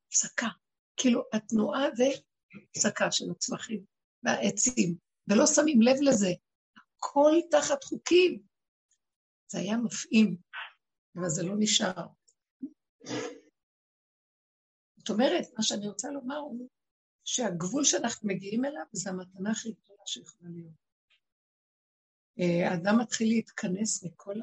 הפסקה. 0.08 0.48
כאילו 0.96 1.22
התנועה 1.32 1.82
והפסקה 1.82 3.12
של 3.12 3.24
הצמחים 3.30 3.84
והעצים, 4.22 4.96
ולא 5.28 5.46
שמים 5.46 5.82
לב 5.82 5.96
לזה. 6.02 6.30
הכל 6.76 7.32
תחת 7.50 7.84
חוקים. 7.84 8.42
זה 9.52 9.58
היה 9.58 9.76
מפעים, 9.76 10.36
אבל 11.16 11.28
זה 11.28 11.42
לא 11.42 11.54
נשאר. 11.58 12.06
זאת 14.96 15.10
אומרת, 15.10 15.44
מה 15.56 15.62
שאני 15.62 15.88
רוצה 15.88 16.10
לומר 16.10 16.36
הוא 16.36 16.68
שהגבול 17.24 17.84
שאנחנו 17.84 18.28
מגיעים 18.28 18.64
אליו 18.64 18.84
זה 18.92 19.10
המתנה 19.10 19.50
הכי 19.50 19.72
גדולה 19.72 20.02
שיכולה 20.06 20.50
להיות. 20.50 20.83
אה, 22.40 22.70
האדם 22.70 22.98
מתחיל 23.00 23.28
להתכנס 23.28 24.04
מכל 24.04 24.34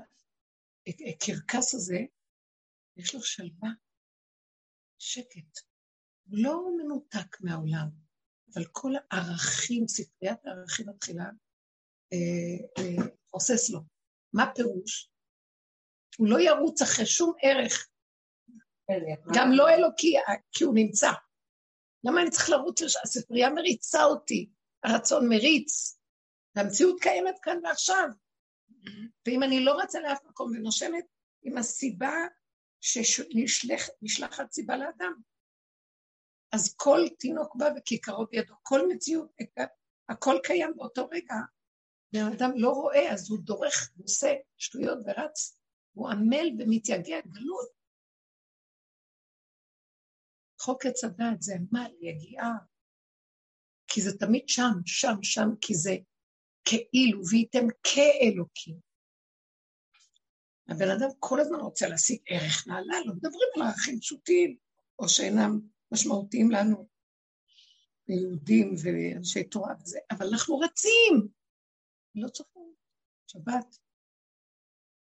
הקרקס 0.87 1.73
הזה, 1.73 1.99
יש 2.97 3.15
לו 3.15 3.21
שלווה, 3.21 3.69
שקט. 4.99 5.59
הוא 6.23 6.37
לא 6.39 6.61
מנותק 6.77 7.41
מהעולם, 7.41 7.89
אבל 8.53 8.65
כל 8.71 8.91
הערכים, 9.11 9.87
ספריית 9.87 10.45
הערכים 10.45 10.89
מתחילה 10.89 11.25
להתרוסס 12.77 13.69
אה, 13.69 13.75
אה, 13.75 13.79
לו. 13.79 13.85
מה 14.33 14.51
פירוש? 14.55 15.11
הוא 16.17 16.27
לא 16.27 16.39
ירוץ 16.39 16.81
אחרי 16.81 17.05
שום 17.05 17.33
ערך, 17.41 17.87
גם 19.35 19.47
לא 19.51 19.69
אלוקי, 19.69 20.13
כי 20.51 20.63
הוא 20.63 20.75
נמצא. 20.75 21.11
למה 22.03 22.21
אני 22.21 22.29
צריך 22.29 22.49
לרוץ? 22.49 22.81
הספרייה 23.03 23.49
מריצה 23.49 24.03
אותי, 24.03 24.49
הרצון 24.83 25.29
מריץ, 25.29 26.00
והמציאות 26.55 27.01
קיימת 27.01 27.35
כאן 27.41 27.57
ועכשיו. 27.63 28.09
ואם 29.27 29.43
אני 29.43 29.65
לא 29.65 29.81
רצה 29.83 29.99
לאף 29.99 30.19
מקום 30.25 30.51
ונושמת 30.55 31.05
עם 31.43 31.57
הסיבה 31.57 32.13
שנשלחת 32.81 34.51
סיבה 34.51 34.77
לאדם. 34.77 35.13
אז 36.51 36.75
כל 36.77 36.99
תינוק 37.19 37.55
בא 37.55 37.65
וכיכרו 37.77 38.25
בידו, 38.31 38.53
כל 38.63 38.79
מציאות, 38.87 39.31
הכל 40.09 40.35
קיים 40.43 40.73
באותו 40.75 41.07
רגע. 41.11 41.35
והאדם 42.13 42.51
לא 42.55 42.69
רואה, 42.69 43.13
אז 43.13 43.29
הוא 43.29 43.39
דורך, 43.43 43.91
עושה 44.01 44.33
שטויות 44.57 44.97
ורץ, 45.05 45.57
הוא 45.93 46.09
עמל 46.09 46.47
ומתייגע 46.59 47.21
גלות. 47.21 47.69
חוק 50.59 50.85
עץ 50.85 51.03
הדעת 51.03 51.41
זה 51.41 51.53
עמל, 51.55 51.91
יגיעה, 52.01 52.51
כי 53.87 54.01
זה 54.01 54.17
תמיד 54.17 54.49
שם, 54.49 54.73
שם, 54.85 55.23
שם, 55.23 55.47
כי 55.61 55.75
זה 55.75 55.91
כאילו, 56.65 57.21
וייתם 57.31 57.65
כאלוקים. 57.83 58.75
הבן 60.67 60.89
אדם 60.89 61.09
כל 61.19 61.39
הזמן 61.39 61.59
רוצה 61.59 61.87
להשיג 61.87 62.19
ערך 62.27 62.67
נעלה, 62.67 62.99
לא 63.05 63.13
מדברים 63.13 63.49
על 63.55 63.61
ערכים 63.61 63.99
פשוטים, 63.99 64.57
או 64.99 65.09
שאינם 65.09 65.59
משמעותיים 65.91 66.51
לנו, 66.51 66.87
יהודים 68.07 68.73
ואנשי 68.83 69.43
תורה 69.43 69.73
וזה, 69.81 69.99
אבל 70.11 70.27
אנחנו 70.27 70.59
רצים, 70.59 71.27
לא 72.15 72.29
צריכים, 72.29 72.73
שבת. 73.27 73.77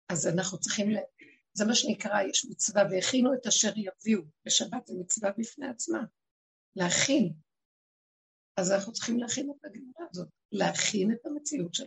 אז 0.08 0.26
אנחנו 0.26 0.60
צריכים 0.60 0.90
זה 1.52 1.64
מה 1.64 1.74
שנקרא, 1.74 2.22
יש 2.30 2.46
מצווה, 2.50 2.82
והכינו 2.90 3.34
את 3.34 3.46
אשר 3.46 3.72
יביאו. 3.76 4.22
בשבת 4.44 4.86
זה 4.86 4.94
מצווה 5.00 5.30
בפני 5.38 5.68
עצמה. 5.68 5.98
להכין. 6.76 7.32
אז 8.60 8.72
אנחנו 8.72 8.92
צריכים 8.92 9.18
להכין 9.18 9.50
את 9.50 9.64
הגאולה 9.64 10.08
הזאת, 10.10 10.28
להכין 10.52 11.12
את 11.12 11.26
המציאות 11.26 11.74
של 11.74 11.84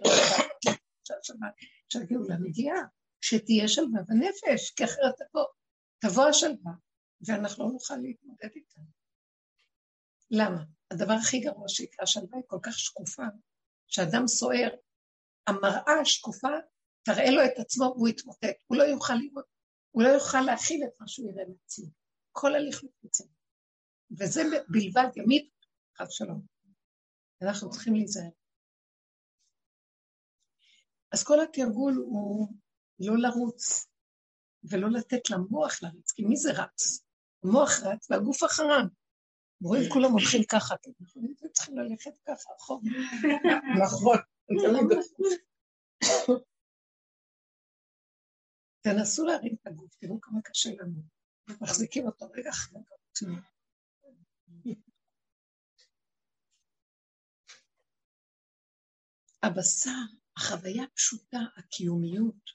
השבת, 1.19 1.53
שהגאולה 1.89 2.38
מגיעה, 2.39 2.81
שתהיה 3.21 3.67
שלווה 3.67 4.01
בנפש, 4.07 4.71
כי 4.75 4.86
אחרת 4.86 5.13
תבוא, 5.17 5.45
תבוא 5.99 6.25
השלווה, 6.25 6.71
ואנחנו 7.27 7.65
לא 7.65 7.71
נוכל 7.71 7.95
להתמודד 7.95 8.49
איתה. 8.55 8.81
למה? 10.31 10.63
הדבר 10.91 11.13
הכי 11.13 11.39
גרוע 11.39 11.67
שיקרה, 11.67 12.03
השלווה 12.03 12.38
היא 12.38 12.43
כל 12.47 12.59
כך 12.63 12.79
שקופה, 12.79 13.23
שאדם 13.88 14.27
סוער, 14.27 14.69
המראה 15.47 15.99
השקופה 16.01 16.47
תראה 17.03 17.31
לו 17.31 17.45
את 17.45 17.59
עצמו 17.59 17.93
והוא 17.95 18.07
יתמוטט, 18.07 18.57
הוא 18.65 18.77
לא 18.77 18.83
יוכל 18.83 19.13
לראות, 19.13 19.45
הוא 19.91 20.03
לא 20.03 20.07
יוכל 20.07 20.41
להכיל 20.41 20.83
את 20.83 20.91
מה 20.99 21.07
שהוא 21.07 21.31
יראה 21.31 21.43
מעצמו. 21.47 21.88
כל 22.31 22.55
הליך 22.55 22.83
מתפוצץ. 22.83 23.27
וזה 24.19 24.41
בלבד 24.69 25.09
ימית, 25.15 25.49
חס 25.97 26.12
שלום. 26.12 26.53
אנחנו 27.43 27.69
צריכים 27.69 27.93
להיזהר. 27.93 28.29
אז 31.12 31.23
כל 31.23 31.41
התרגול 31.41 31.93
הוא 31.93 32.47
לא 32.99 33.17
לרוץ, 33.17 33.88
ולא 34.71 34.91
לתת 34.91 35.29
למוח 35.29 35.84
לרוץ, 35.84 36.12
כי 36.12 36.25
מי 36.25 36.38
זה 36.38 36.51
רץ? 36.51 37.03
המוח 37.43 37.69
רץ 37.84 38.12
והגוף 38.12 38.43
אחריו. 38.43 38.86
רואים 39.62 39.89
כולם 39.93 40.12
הולכים 40.12 40.41
ככה, 40.51 40.75
אנחנו 41.01 41.51
צריכים 41.53 41.77
ללכת 41.77 42.17
ככה, 42.27 42.49
אחורה. 42.58 42.82
נכון. 43.84 44.17
תנסו 48.82 49.25
להרים 49.25 49.56
את 49.62 49.67
הגוף, 49.67 49.95
תראו 49.95 50.21
כמה 50.21 50.41
קשה 50.41 50.69
לנו. 50.79 51.01
מחזיקים 51.62 52.06
אותו 52.06 52.25
רגע 52.32 52.49
אחרי 52.49 52.82
הבשר, 59.43 59.89
החוויה 60.38 60.84
פשוטה, 60.95 61.39
הקיומיות, 61.58 62.49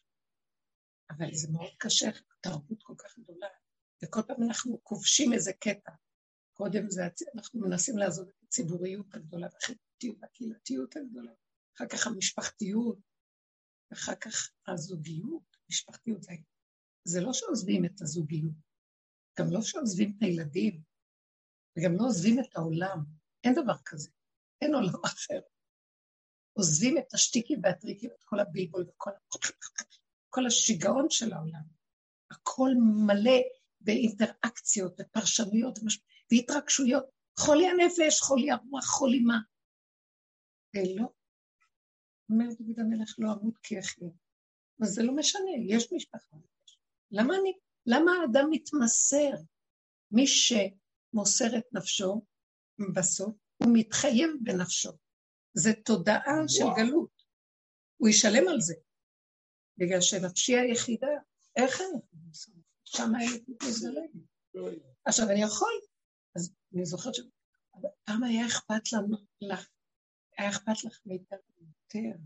אבל 1.11 1.35
זה 1.35 1.49
מאוד 1.53 1.73
קשה, 1.79 2.07
תרבות 2.41 2.83
כל 2.83 2.95
כך 2.99 3.19
גדולה, 3.19 3.47
וכל 4.05 4.21
פעם 4.27 4.43
אנחנו 4.43 4.81
כובשים 4.83 5.33
איזה 5.33 5.53
קטע. 5.53 5.93
קודם 6.53 6.91
זה, 6.91 7.03
אנחנו 7.35 7.61
מנסים 7.61 7.99
לעזוב 7.99 8.29
את 8.29 8.43
הציבוריות 8.43 9.15
הגדולה 9.15 9.47
והחברתיות 9.53 10.17
והקהילתיות 10.21 10.97
הגדולה, 10.97 11.33
אחר 11.77 11.87
כך 11.89 12.07
המשפחתיות, 12.07 12.99
ואחר 13.91 14.15
כך 14.15 14.51
הזוגיות, 14.69 15.57
משפחתיות. 15.71 16.23
זה, 16.23 16.33
זה 17.05 17.21
לא 17.21 17.33
שעוזבים 17.33 17.85
את 17.85 18.01
הזוגיות, 18.01 18.55
גם 19.39 19.47
לא 19.51 19.63
שעוזבים 19.63 20.15
את 20.17 20.23
הילדים, 20.23 20.83
וגם 21.79 21.93
לא 21.97 22.05
עוזבים 22.07 22.41
את 22.41 22.57
העולם. 22.57 23.05
אין 23.45 23.55
דבר 23.55 23.77
כזה, 23.85 24.11
אין 24.63 24.75
עולם 24.75 25.05
אחר. 25.05 25.41
עוזבים 26.59 26.99
את 26.99 27.15
השטיקים 27.15 27.61
והטריקים, 27.63 28.11
את 28.11 28.25
כל 28.25 28.41
הבלבול 28.41 28.87
וכל 28.89 29.11
כל 30.31 30.47
השיגעון 30.47 31.07
של 31.11 31.33
העולם. 31.33 31.63
הכל 32.31 32.71
מלא 33.07 33.41
באינטראקציות 33.81 35.01
ופרשנויות 35.01 35.79
והתרגשויות. 36.33 37.05
חולי 37.39 37.67
הנפש, 37.67 38.21
חולי 38.21 38.51
הרוח, 38.51 38.85
חולי 38.85 39.19
מה. 39.21 39.39
ולא. 40.75 41.09
אומר 42.31 42.47
דוד 42.59 42.81
המלך, 42.81 43.15
לא 43.19 43.33
אמות 43.33 43.59
כי 43.63 43.79
אחיה. 43.79 44.09
אז 44.83 44.89
זה 44.89 45.03
לא 45.03 45.17
משנה, 45.17 45.51
יש 45.69 45.93
משפחה. 45.93 46.37
למה 47.11 47.35
אני, 47.41 47.53
למה 47.87 48.13
האדם 48.13 48.47
מתמסר? 48.51 49.31
מי 50.11 50.25
שמוסר 50.27 51.59
את 51.59 51.65
נפשו, 51.73 52.23
בסוף, 52.95 53.35
הוא 53.57 53.69
מתחייב 53.73 54.31
בנפשו. 54.43 54.91
זה 55.55 55.71
תודעה 55.85 56.35
של 56.49 56.65
גלות. 56.77 57.23
הוא 57.97 58.09
ישלם 58.09 58.49
על 58.49 58.61
זה. 58.61 58.75
בגלל 59.77 60.01
שנפשי 60.01 60.57
היחידה, 60.57 61.07
איך 61.57 61.81
לעשות? 61.81 62.55
שם 62.85 63.13
אין 63.21 63.45
לי 63.49 63.55
עכשיו, 65.05 65.31
אני 65.31 65.43
יכול, 65.43 65.73
אז 66.37 66.55
אני 66.75 66.85
זוכרת 66.85 67.15
ש... 67.15 67.21
פעם 68.05 68.25
היה 68.25 68.47
אכפת 68.47 68.93
לנו, 68.93 69.17
לך, 69.41 69.69
היה 70.39 70.51
אכפת 70.51 70.85
לך 70.85 71.01
מאיתנו 71.07 71.39
יותר. 71.61 72.19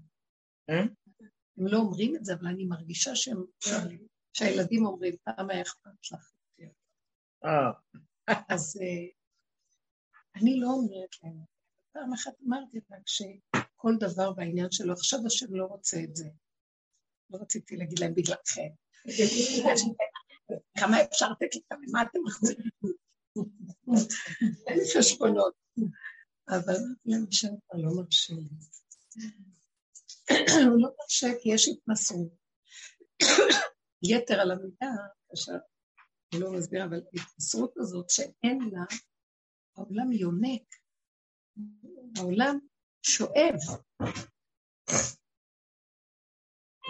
הם 1.58 1.66
לא 1.66 1.78
אומרים 1.78 2.16
את 2.16 2.24
זה, 2.24 2.34
אבל 2.34 2.46
אני 2.46 2.64
מרגישה 2.64 3.16
שהם, 3.16 3.44
שהילדים 4.32 4.86
אומרים, 4.86 5.14
פעם 5.24 5.50
היה 5.50 5.62
אכפת 5.62 6.10
לך 6.12 6.32
יותר. 6.58 6.72
אה. 7.44 7.72
אז 8.48 8.80
אה, 8.82 9.06
אני 10.36 10.60
לא 10.60 10.66
אומרת 10.66 11.16
להם, 11.22 11.51
פעם 11.92 12.12
אחת 12.12 12.32
אמרתי 12.46 12.78
רק 12.90 13.02
שכל 13.06 13.92
דבר 14.00 14.32
בעניין 14.32 14.70
שלו, 14.70 14.92
עכשיו 14.92 15.20
השם 15.26 15.54
לא 15.54 15.64
רוצה 15.64 15.96
את 16.04 16.16
זה. 16.16 16.28
לא 17.30 17.38
רציתי 17.38 17.76
להגיד 17.76 17.98
להם 17.98 18.14
בגללכם. 18.14 18.68
כמה 20.78 21.02
אפשר 21.02 21.30
לתת 21.30 21.56
לכם, 21.56 21.80
מה 21.92 22.02
אתם 22.02 22.18
מחזירים? 22.24 22.70
אין 24.66 24.78
חשבונות. 24.98 25.54
אבל 26.48 26.76
למשל, 27.04 27.48
אתה 27.66 27.78
לא 27.78 27.90
מרשה 27.96 28.34
לי. 28.34 28.48
הוא 30.64 30.82
לא 30.82 30.90
מרשה 30.98 31.40
כי 31.42 31.54
יש 31.54 31.68
התמסרות. 31.68 32.32
יתר 34.02 34.40
על 34.40 34.50
המידה, 34.50 34.90
כאשר, 35.28 35.52
אני 36.32 36.40
לא 36.40 36.52
מסביר, 36.52 36.84
אבל 36.84 37.00
התמסרות 37.14 37.74
הזאת 37.76 38.10
שאין 38.10 38.58
לה, 38.72 38.84
העולם 39.76 40.12
יונק, 40.12 40.62
העולם 42.18 42.58
שואב. 43.02 43.56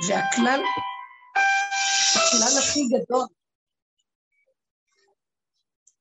והכלל, 0.08 0.60
הכלל 2.14 2.54
הכי 2.58 2.80
גדול, 2.92 3.26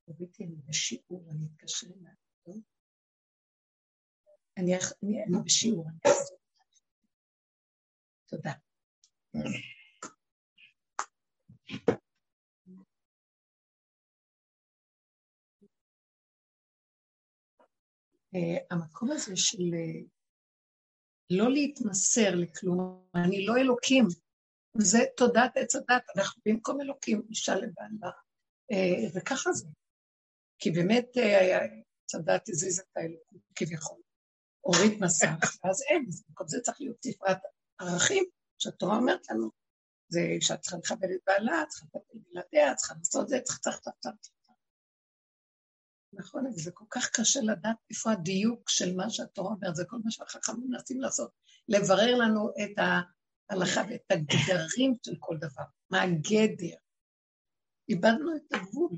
תביאי 0.05 0.47
אני 0.47 0.55
בשיעור, 0.65 1.31
אני 1.31 1.47
אתקשר 1.55 1.87
אליה. 1.87 2.11
אני, 4.57 5.41
בשיעור, 5.45 5.87
אני 5.89 6.13
אחזור. 6.13 6.37
תודה. 8.25 8.51
המקום 18.71 19.11
הזה 19.11 19.35
של 19.35 19.57
uh, 19.57 20.07
לא 21.29 21.51
להתמסר 21.51 22.35
לכלום, 22.35 23.07
אני 23.15 23.45
לא 23.45 23.57
אלוקים, 23.57 24.07
זה 24.77 24.99
תודעת 25.17 25.57
עץ 25.57 25.75
הדת, 25.75 26.03
אנחנו 26.17 26.41
במקום 26.45 26.81
אלוקים, 26.81 27.21
אישה 27.29 27.55
לבעלה, 27.55 28.11
uh, 28.73 29.17
וככה 29.17 29.51
זה. 29.51 29.67
כי 30.59 30.71
באמת 30.71 31.07
עץ 31.17 32.15
הדת 32.15 32.49
הזיז 32.49 32.79
את 32.79 32.97
האלוקות 32.97 33.41
כביכול, 33.55 34.01
הוריד 34.61 35.03
מסך, 35.03 35.57
אז 35.69 35.83
אין, 35.89 36.09
במקום 36.27 36.47
זה 36.47 36.59
צריך 36.61 36.81
להיות 36.81 36.97
ספרת 37.05 37.37
ערכים 37.79 38.23
שהתורה 38.59 38.97
אומרת 38.97 39.29
לנו, 39.29 39.49
זה 40.09 40.21
שאת 40.41 40.61
צריכה 40.61 40.77
לכבד 40.77 41.09
את 41.15 41.19
בעלה, 41.27 41.63
צריכה 41.69 41.85
לטפל 41.85 42.19
בלעדיה, 42.31 42.75
צריכה 42.75 42.93
לעשות 42.97 43.27
זה, 43.29 43.39
צריכה, 43.43 43.59
צריכה, 43.59 43.79
צריכה, 43.79 44.17
צריכה. 44.21 44.40
נכון, 46.13 46.45
אבל 46.45 46.55
זה 46.55 46.71
כל 46.73 46.85
כך 46.89 47.09
קשה 47.09 47.39
לדעת 47.41 47.75
איפה 47.89 48.11
הדיוק 48.11 48.69
של 48.69 48.95
מה 48.95 49.09
שהתורה 49.09 49.53
אומרת, 49.53 49.75
זה 49.75 49.83
כל 49.87 49.97
מה 50.03 50.11
שהחכמים 50.11 50.67
מנסים 50.69 51.01
לעשות, 51.01 51.31
לברר 51.67 52.15
לנו 52.17 52.49
את 52.49 52.77
ההלכה 52.77 53.81
ואת 53.89 54.01
הגדרים 54.11 54.95
של 55.05 55.15
כל 55.19 55.37
דבר, 55.37 55.63
מה 55.91 56.01
הגדר. 56.01 56.75
איבדנו 57.89 58.35
את 58.35 58.53
הגבול. 58.53 58.97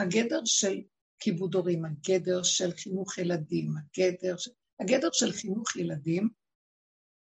הגדר 0.00 0.40
של 0.44 0.80
כיבוד 1.18 1.54
הורים, 1.54 1.84
הגדר 1.84 2.42
של 2.42 2.72
חינוך 2.72 3.18
ילדים, 3.18 3.74
הגדר 3.76 4.36
של, 4.36 4.50
הגדר 4.80 5.08
של 5.12 5.32
חינוך 5.32 5.76
ילדים 5.76 6.28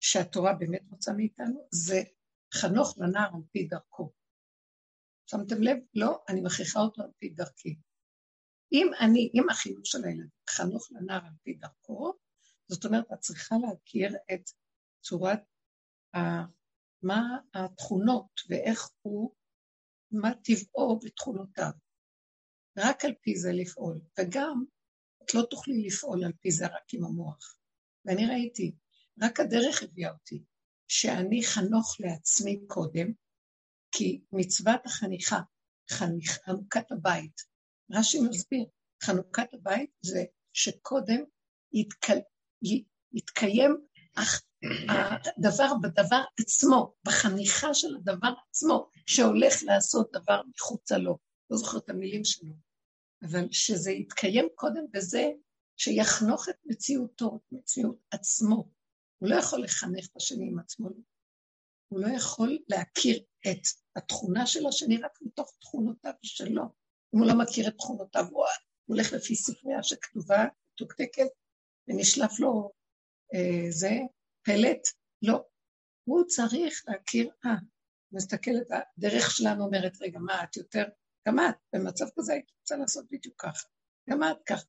שהתורה 0.01 0.55
באמת 0.55 0.83
רוצה 0.91 1.13
מאיתנו, 1.13 1.69
זה 1.71 2.03
חנוך 2.55 2.99
לנער 2.99 3.29
על 3.35 3.43
פי 3.53 3.65
דרכו. 3.65 4.13
שמתם 5.31 5.63
לב? 5.63 5.77
לא, 5.95 6.25
אני 6.29 6.41
מכריחה 6.41 6.81
אותו 6.81 7.03
על 7.03 7.11
פי 7.19 7.29
דרכי. 7.29 7.77
אם 8.73 8.91
אני, 9.01 9.31
אם 9.35 9.51
החינוך 9.51 9.87
של 9.87 10.05
הילד 10.05 10.29
חנוך 10.51 10.89
לנער 10.93 11.25
על 11.27 11.33
פי 11.43 11.55
דרכו, 11.55 12.13
זאת 12.69 12.85
אומרת, 12.85 13.05
את 13.13 13.21
צריכה 13.21 13.57
להכיר 13.57 14.17
את 14.35 14.51
צורת, 15.01 15.41
ה, 16.17 16.19
מה 17.03 17.39
התכונות 17.55 18.41
ואיך 18.49 18.89
הוא, 19.03 19.35
מה 20.11 20.31
טבעו 20.45 21.01
ותכונותיו. 21.05 21.71
רק 22.79 23.05
על 23.05 23.15
פי 23.21 23.37
זה 23.37 23.53
לפעול, 23.53 24.01
וגם 24.21 24.65
את 25.23 25.35
לא 25.35 25.43
תוכלי 25.51 25.87
לפעול 25.87 26.25
על 26.25 26.33
פי 26.41 26.51
זה 26.51 26.67
רק 26.67 26.95
עם 26.95 27.05
המוח. 27.05 27.59
ואני 28.05 28.27
ראיתי, 28.27 28.75
רק 29.23 29.41
הדרך 29.41 29.83
הביאה 29.83 30.13
אותי, 30.13 30.45
שאני 30.89 31.43
חנוך 31.45 31.97
לעצמי 32.01 32.67
קודם, 32.67 33.13
כי 33.93 34.21
מצוות 34.33 34.81
החניכה, 34.87 35.41
חניך, 35.91 36.39
חנוכת 36.45 36.93
הבית, 36.93 37.43
רש"י 37.91 38.21
מסביר, 38.21 38.65
חנוכת 39.03 39.55
הבית 39.55 39.91
זה 40.03 40.25
שקודם 40.53 41.25
יתקיים 43.13 43.87
הדבר 44.89 45.75
בדבר 45.83 46.23
עצמו, 46.41 46.95
בחניכה 47.07 47.75
של 47.75 47.97
הדבר 47.97 48.33
עצמו, 48.49 48.91
שהולך 49.07 49.63
לעשות 49.63 50.11
דבר 50.13 50.43
מחוצה 50.55 50.99
לו. 50.99 51.19
לא 51.51 51.57
זוכרת 51.57 51.85
את 51.85 51.91
המילים 51.91 52.25
שלו. 52.25 52.53
אבל 53.23 53.53
שזה 53.53 53.91
יתקיים 53.91 54.49
קודם 54.55 54.85
בזה 54.91 55.31
שיחנוך 55.77 56.49
את 56.49 56.57
מציאותו, 56.65 57.37
את 57.37 57.53
מציאות 57.53 57.99
עצמו. 58.11 58.71
הוא 59.19 59.31
לא 59.31 59.37
יכול 59.37 59.65
לחנך 59.65 60.07
את 60.07 60.17
השני 60.17 60.49
עם 60.49 60.59
עצמו. 60.59 60.89
הוא 61.89 62.01
לא 62.01 62.09
יכול 62.17 62.59
להכיר 62.69 63.23
את 63.51 63.63
התכונה 63.97 64.47
של 64.47 64.67
השני 64.67 64.97
רק 64.97 65.19
מתוך 65.23 65.57
תכונותיו 65.61 66.13
שלו. 66.23 66.63
אם 67.15 67.19
הוא 67.19 67.27
לא 67.27 67.39
מכיר 67.39 67.69
את 67.69 67.75
תכונותיו, 67.79 68.25
הוא 68.31 68.47
הולך 68.87 69.13
לפי 69.13 69.35
ספרייה 69.35 69.83
שכתובה, 69.83 70.45
מתוקתקת, 70.73 71.29
ונשלף 71.89 72.41
לו 72.41 72.71
אה, 73.35 73.71
זה, 73.71 73.91
פלט, 74.43 74.89
לא. 75.23 75.45
הוא 76.05 76.25
צריך 76.27 76.85
להכיר, 76.89 77.31
אה, 77.47 77.51
מסתכלת, 78.13 78.67
הדרך 78.71 79.31
שלנו 79.31 79.65
אומרת, 79.65 79.93
רגע, 80.01 80.19
מה, 80.19 80.45
את 80.45 80.57
יותר, 80.57 80.85
גם 81.29 81.39
את, 81.39 81.55
במצב 81.73 82.05
כזה 82.19 82.33
היית 82.33 82.51
רוצה 82.61 82.77
לעשות 82.77 83.07
בדיוק 83.11 83.35
ככה, 83.43 83.69
גם 84.11 84.23
את 84.23 84.37
ככה. 84.47 84.67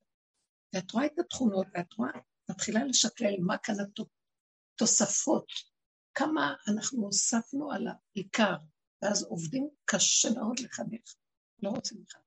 ואת 0.74 0.92
רואה 0.92 1.06
את 1.06 1.20
התכונות, 1.20 1.68
ואת 1.74 1.94
רואה, 1.94 2.12
מתחילה 2.50 2.84
לשקלל 2.86 3.36
מה 3.40 3.58
כאן 3.58 3.76
התוספות, 4.76 5.48
כמה 6.14 6.56
אנחנו 6.68 7.04
הוספנו 7.04 7.72
על 7.72 7.88
העיקר, 7.88 8.56
ואז 9.02 9.24
עובדים 9.24 9.70
קשה 9.86 10.30
מאוד 10.36 10.60
לחנך, 10.60 11.16
לא 11.64 11.70
רוצים 11.70 12.02
לחנך. 12.02 12.27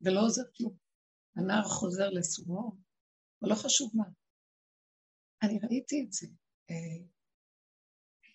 ולא 0.00 0.20
עוזר 0.20 0.42
כלום. 0.56 0.76
הנער 1.36 1.62
חוזר 1.64 2.10
לסורו, 2.10 2.72
ולא 3.42 3.54
חשוב 3.54 3.92
מה. 3.94 4.04
אני 5.42 5.58
ראיתי 5.62 6.04
את 6.06 6.12
זה. 6.12 6.26
אה, 6.70 7.06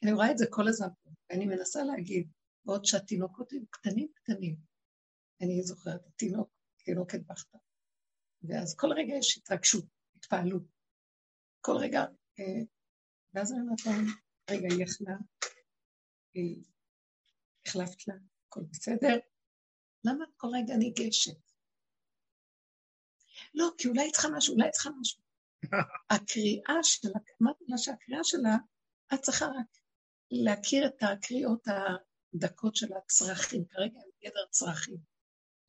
אני 0.04 0.14
רואה 0.14 0.32
את 0.32 0.38
זה 0.38 0.46
כל 0.50 0.68
הזמן, 0.68 0.88
ואני 1.30 1.46
מנסה 1.46 1.84
להגיד, 1.84 2.32
בעוד 2.66 2.86
שהתינוקות 2.86 3.52
היו 3.52 3.68
קטנים 3.70 4.08
קטנים. 4.14 4.56
אני 5.42 5.64
זוכרת, 5.64 6.06
התינוק, 6.08 6.50
תינוקת 6.86 7.20
בכתה. 7.28 7.58
ואז 8.44 8.76
כל 8.76 8.88
רגע 8.96 9.14
יש 9.20 9.38
התרגשות, 9.38 9.86
התפעלות. 10.16 10.64
כל 11.62 11.78
רגע, 11.80 12.00
אה, 12.40 12.64
ואז 13.34 13.52
אני 13.52 13.62
אומרת 13.62 13.86
להם, 13.86 14.06
רגע, 14.50 14.68
היא 14.74 14.84
יכלה, 14.84 15.16
החלפת 17.68 18.08
לה, 18.08 18.16
הכל 18.48 18.62
בסדר? 18.72 19.18
למה 20.04 20.26
כל 20.38 20.48
רגע 20.54 20.76
ניגשת? 20.78 21.45
לא, 23.56 23.70
כי 23.78 23.88
אולי 23.88 24.12
צריכה 24.12 24.30
משהו, 24.30 24.54
אולי 24.54 24.72
צריכה 24.72 24.90
משהו. 25.02 25.22
הקריאה 26.12 26.84
שלה, 26.84 27.20
אמרתי 27.42 27.64
לה 27.68 27.78
שהקריאה 27.78 28.24
שלה, 28.24 28.56
את 29.14 29.22
צריכה 29.22 29.46
רק 29.46 29.78
להכיר 30.32 30.88
את 30.88 31.04
הקריאות 31.04 31.68
הדקות 31.68 32.76
של 32.76 32.88
הצרכים, 32.94 33.66
כרגע 33.66 34.00
הם 34.00 34.10
גדר 34.24 34.46
צרכים. 34.50 34.98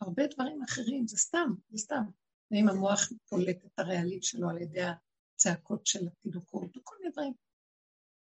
הרבה 0.00 0.22
דברים 0.26 0.62
אחרים, 0.62 1.06
זה 1.06 1.16
סתם, 1.16 1.48
זה 1.68 1.78
סתם. 1.78 2.02
ואם 2.50 2.68
המוח 2.68 3.00
פולט 3.28 3.64
את 3.64 3.78
הרעלים 3.78 4.22
שלו 4.22 4.50
על 4.50 4.62
ידי 4.62 4.82
הצעקות 5.34 5.86
של 5.86 6.08
התינוקות, 6.08 6.76
וכל 6.76 6.96
מיני 6.98 7.12
דברים. 7.12 7.32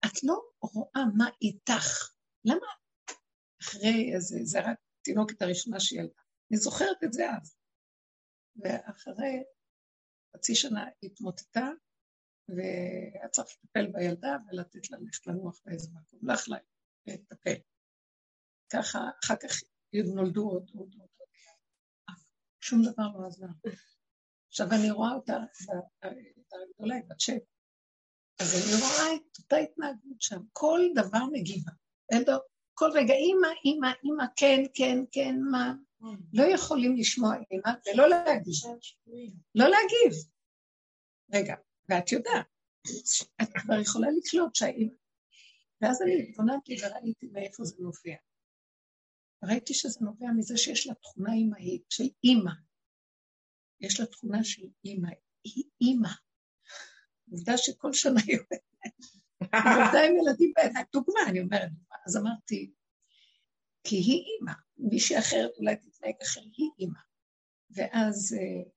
את 0.05 0.23
לא 0.23 0.41
רואה 0.61 1.05
מה 1.17 1.29
איתך. 1.41 2.13
למה? 2.45 2.67
אחרי 3.61 4.13
איזה, 4.15 4.39
זה 4.43 4.59
רק 4.59 4.77
התינוקת 5.01 5.41
הראשונה 5.41 5.79
שהיא 5.79 5.99
ילדה. 5.99 6.21
אני 6.51 6.59
זוכרת 6.59 7.03
את 7.03 7.13
זה 7.13 7.31
אז. 7.31 7.55
ואחרי 8.63 9.43
חצי 10.35 10.55
שנה 10.55 10.85
התמוטטה, 11.03 11.69
והיה 12.49 13.29
צריך 13.29 13.47
לטפל 13.47 13.91
בילדה 13.91 14.37
ולתת 14.47 14.91
לה 14.91 14.97
ללכת 14.97 15.27
לנוח 15.27 15.61
באיזה 15.65 15.89
מקום, 15.93 16.29
לך 16.29 16.49
לה 16.49 16.57
לטפל. 17.07 17.55
ככה, 18.73 18.99
אחר 19.23 19.35
כך 19.35 19.55
נולדו 20.15 20.49
עוד 20.49 20.71
עוד 20.73 20.95
עוד. 20.99 21.09
שום 22.61 22.79
דבר 22.81 23.07
לא 23.19 23.27
עזר. 23.27 23.45
עכשיו 24.47 24.67
אני 24.71 24.91
רואה 24.91 25.11
אותה, 25.13 25.33
את 26.39 26.53
הגדולה, 26.53 26.95
היא 26.95 27.03
בת 27.09 27.19
שבע. 27.19 27.45
אז 28.41 28.47
אני 28.55 28.81
רואה 28.81 29.15
את 29.15 29.37
אותה 29.39 29.55
התנהגות 29.55 30.21
שם, 30.21 30.39
כל 30.53 30.79
דבר 30.95 31.25
מגיבה. 31.31 31.71
כל 32.79 32.91
רגע, 32.93 33.13
אימא, 33.13 33.47
אימא, 33.65 33.87
אימא, 34.03 34.23
כן, 34.35 34.61
כן, 34.73 34.97
כן, 35.11 35.35
מה? 35.51 35.73
לא 36.33 36.43
יכולים 36.43 36.95
לשמוע 36.97 37.33
אימא 37.51 37.71
ולא 37.85 38.09
להגיב. 38.09 38.53
לא 39.55 39.65
להגיב. 39.69 40.13
רגע, 41.33 41.55
ואת 41.89 42.11
יודעת, 42.11 42.45
את 43.41 43.49
כבר 43.61 43.79
יכולה 43.79 44.07
לקלוט 44.17 44.55
שהאימא... 44.55 44.93
ואז 45.81 46.01
אני 46.01 46.29
התבוננתי 46.29 46.75
וראיתי 46.81 47.27
מאיפה 47.27 47.63
זה 47.63 47.75
נובע. 47.79 48.15
ראיתי 49.43 49.73
שזה 49.73 49.99
נובע 50.01 50.27
מזה 50.37 50.57
שיש 50.57 50.87
לה 50.87 50.93
תכונה 50.93 51.33
אימהית 51.33 51.83
של 51.89 52.03
אימא. 52.23 52.51
יש 53.81 53.99
לה 53.99 54.05
תכונה 54.05 54.43
של 54.43 54.67
אימא, 54.85 55.09
היא 55.43 55.63
אימא. 55.81 56.09
עובדה 57.31 57.57
שכל 57.57 57.93
שנה 57.93 58.19
היא 58.27 58.37
אומרת, 58.37 58.63
עובדה 59.53 60.03
עם 60.07 60.17
ילדים 60.17 60.53
בעיניים, 60.55 60.85
דוגמה, 60.93 61.19
אני 61.27 61.39
אומרת, 61.39 61.69
אז 62.05 62.17
אמרתי, 62.17 62.71
כי 63.83 63.95
היא 63.95 64.23
אימא, 64.25 64.53
מישהי 64.77 65.19
אחרת 65.19 65.51
אולי 65.57 65.75
תתנהג 65.75 66.15
אחר, 66.23 66.41
היא 66.41 66.69
אימא. 66.79 66.99
ואז, 67.71 68.35
אה, 68.39 68.69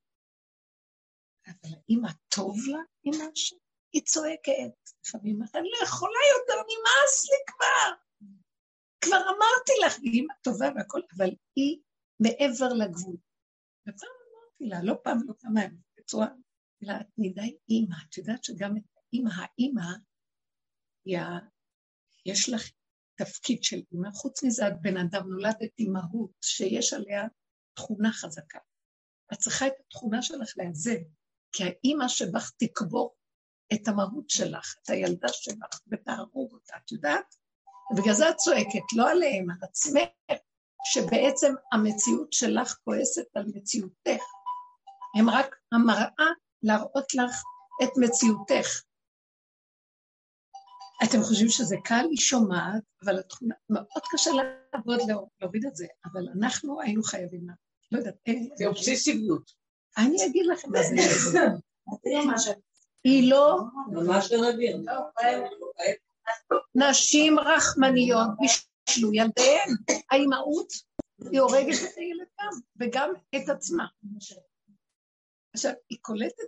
אבל 1.46 1.74
האימא 1.74 2.08
טוב 2.28 2.56
לה 2.68 2.78
עם 3.04 3.14
משהו? 3.14 3.58
היא 3.92 4.02
צועקת. 4.02 4.72
לפעמים 5.06 5.42
אני 5.42 5.68
לא 5.80 5.86
יכולה 5.86 6.20
יותר, 6.38 6.62
נמאס 6.62 7.30
לי 7.30 7.36
כבר. 7.46 7.92
כבר 9.00 9.16
אמרתי 9.16 9.72
לך, 9.86 9.98
היא 9.98 10.12
אימא 10.12 10.34
טובה 10.42 10.68
והכל, 10.76 11.00
אבל 11.16 11.30
היא 11.56 11.78
מעבר 12.20 12.72
לגבול. 12.72 13.16
ופעם 13.82 14.10
אמרתי 14.32 14.64
לה, 14.64 14.82
לא 14.82 14.94
פעם, 15.04 15.18
לא 15.26 15.34
פעמיים, 15.40 15.76
בצורה, 15.98 16.26
אלא 16.82 16.92
את 17.00 17.06
מדי 17.18 17.56
אימא. 17.68 17.96
את 18.08 18.18
יודעת 18.18 18.44
שגם 18.44 18.76
את 18.76 18.82
האימא, 18.96 19.30
האימא, 19.34 19.82
יש 22.26 22.48
לך 22.48 22.70
תפקיד 23.16 23.64
של 23.64 23.80
אימא, 23.92 24.08
חוץ 24.14 24.42
מזה 24.44 24.68
את 24.68 24.80
בן 24.80 24.96
אדם, 24.96 25.28
נולדת 25.28 25.70
עם 25.78 25.92
מהות 25.92 26.30
שיש 26.40 26.92
עליה 26.92 27.22
תכונה 27.74 28.12
חזקה. 28.12 28.58
את 29.32 29.38
צריכה 29.38 29.66
את 29.66 29.72
התכונה 29.86 30.22
שלך 30.22 30.52
לאזן, 30.56 31.02
כי 31.52 31.64
האימא 31.64 32.08
שבך 32.08 32.50
תקבור 32.58 33.14
את 33.74 33.88
המהות 33.88 34.30
שלך, 34.30 34.74
את 34.82 34.90
הילדה 34.90 35.28
שלך, 35.28 35.80
ותהרוג 35.92 36.52
אותה, 36.52 36.76
את 36.76 36.92
יודעת? 36.92 37.34
ובגלל 37.92 38.14
זה 38.14 38.30
את 38.30 38.36
צועקת, 38.36 38.92
לא 38.96 39.10
עליהם, 39.10 39.50
על 39.50 39.56
עצמך, 39.62 40.38
שבעצם 40.84 41.54
המציאות 41.72 42.32
שלך 42.32 42.76
כועסת 42.84 43.36
על 43.36 43.44
מציאותך. 43.54 44.22
הם 45.18 45.30
רק 45.30 45.56
המראה 45.72 46.30
להראות 46.62 47.14
לך 47.14 47.42
את 47.82 47.90
מציאותך. 47.96 48.82
אתם 51.04 51.22
חושבים 51.22 51.48
שזה 51.48 51.76
קל? 51.84 52.06
היא 52.10 52.18
שומעת, 52.18 52.82
אבל 53.04 53.18
התכונה, 53.18 53.54
מאוד 53.70 54.02
קשה 54.12 54.30
לעבוד 54.30 54.98
להוריד 55.40 55.66
את 55.66 55.76
זה, 55.76 55.86
אבל 56.04 56.28
אנחנו 56.36 56.80
היינו 56.80 57.02
חייבים, 57.02 57.46
לא 57.92 57.98
יודעת, 57.98 58.14
זה 58.54 58.66
אובססיביות. 58.66 59.52
אני 59.98 60.26
אגיד 60.26 60.46
לכם 60.46 60.68
מה 62.24 62.38
זה. 62.38 62.52
היא 63.04 63.30
לא... 63.30 63.60
ממש 63.92 64.32
לא 64.32 64.52
נביר. 64.52 64.76
נשים 66.74 67.38
רחמניות 67.38 68.28
בישלו 68.40 69.12
ילדיהן. 69.12 69.70
האימהות, 70.10 70.72
היא 71.32 71.40
הורגת 71.40 71.74
את 71.74 71.96
הילד 71.96 72.26
גם, 72.40 72.60
וגם 72.80 73.10
את 73.36 73.48
עצמה. 73.48 73.86
עכשיו, 75.54 75.72
היא 75.90 75.98
קולטת 76.00 76.44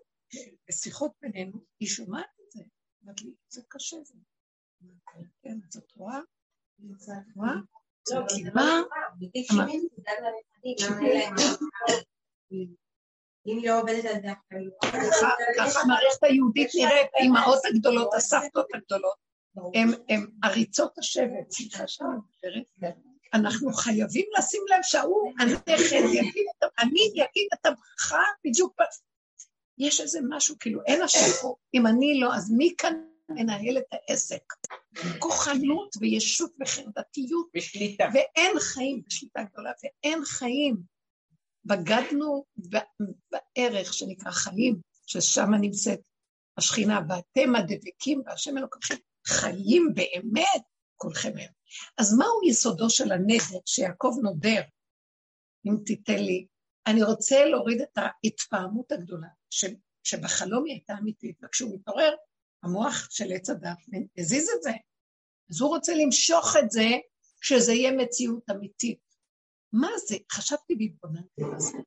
בשיחות 0.69 1.13
בינינו, 1.23 1.59
היא 1.81 1.89
שומעת 1.89 2.27
את 2.47 2.53
זה, 2.53 2.63
אמרת 3.05 3.21
לי, 3.21 3.31
זה 3.49 3.63
קשה 3.69 3.97
זה. 4.05 4.15
כן, 5.43 5.59
אז 5.69 5.77
את 5.77 5.93
רואה? 5.97 6.19
רואה? 7.37 7.55
מה? 8.55 8.87
אם 13.47 13.59
לא 13.65 13.81
עובדת 13.81 14.05
על 14.05 14.23
זה 14.23 14.29
ככה 15.59 15.81
המערכת 15.81 16.23
היהודית 16.23 16.71
נראית, 16.75 17.07
האימהות 17.15 17.59
הגדולות, 17.65 18.15
הסבתות 18.15 18.67
הגדולות, 18.75 19.15
הן 20.09 20.27
עריצות 20.43 20.99
השבט, 20.99 21.51
סליחה 21.51 21.89
שאני 21.89 22.09
מדברת, 22.77 22.95
אנחנו 23.35 23.73
חייבים 23.73 24.27
לשים 24.39 24.63
לב 24.71 24.83
שההוא, 24.83 25.33
הנכד, 25.39 25.77
יגיד 26.13 26.47
את, 26.59 26.71
אני 26.79 27.09
אגיד 27.13 27.49
את 27.55 27.67
הברכה 27.67 28.23
בדיוק, 28.45 28.77
יש 29.79 30.01
איזה 30.01 30.19
משהו, 30.29 30.57
כאילו, 30.61 30.81
אין 30.87 31.03
השם 31.03 31.43
פה, 31.43 31.57
אם 31.75 31.87
אני 31.87 32.21
לא, 32.21 32.35
אז 32.35 32.51
מי 32.51 32.75
כאן 32.79 32.95
מנהל 33.29 33.79
את 33.79 33.85
העסק. 33.93 34.43
כוחנות 35.19 35.97
וישות 36.01 36.53
וחרדתיות. 36.61 37.49
בשליטה. 37.55 38.05
ואין 38.15 38.59
חיים, 38.61 39.03
בשליטה 39.07 39.43
גדולה, 39.43 39.73
ואין 39.83 40.25
חיים. 40.25 40.77
בגדנו 41.65 42.45
בערך 42.57 43.95
שנקרא 43.95 44.31
חיים, 44.31 44.81
ששם 45.07 45.55
נמצאת 45.61 46.01
השכינה, 46.57 47.01
ואתם 47.09 47.55
הדבקים 47.55 48.23
בהשם 48.25 48.59
אלוקיכם, 48.59 48.95
חיים 49.27 49.93
באמת 49.95 50.63
כולכם 50.97 51.33
היום. 51.37 51.53
אז 51.99 52.15
מהו 52.19 52.49
יסודו 52.49 52.91
של 52.91 53.13
הנדר 53.13 53.59
שיעקב 53.67 54.15
נודר, 54.23 54.63
אם 55.67 55.77
תיתן 55.87 56.19
לי? 56.19 56.47
אני 56.87 57.03
רוצה 57.03 57.45
להוריד 57.45 57.81
את 57.81 57.99
ההתפעמות 57.99 58.93
הגדולה, 58.93 59.29
ש, 59.51 59.65
שבחלום 60.05 60.65
היא 60.65 60.73
הייתה 60.73 60.95
אמיתית, 61.01 61.39
וכשהוא 61.45 61.75
מתעורר, 61.75 62.15
המוח 62.65 63.11
של 63.11 63.33
עץ 63.33 63.51
הדת 63.51 63.79
הזיז 64.19 64.49
את 64.57 64.63
זה. 64.63 64.71
אז 65.51 65.61
הוא 65.61 65.69
רוצה 65.69 65.93
למשוך 65.95 66.57
את 66.65 66.71
זה, 66.71 66.89
שזה 67.41 67.73
יהיה 67.73 67.93
מציאות 67.93 68.51
אמיתית. 68.51 68.99
מה 69.73 69.89
זה? 70.07 70.17
חשבתי 70.33 70.75
והתבוננתי 70.79 71.43
על 71.53 71.61
זה. 71.61 71.79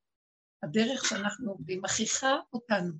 הדרך 0.63 1.05
שאנחנו 1.05 1.51
עובדים 1.51 1.81
מכריחה 1.81 2.35
אותנו. 2.53 2.93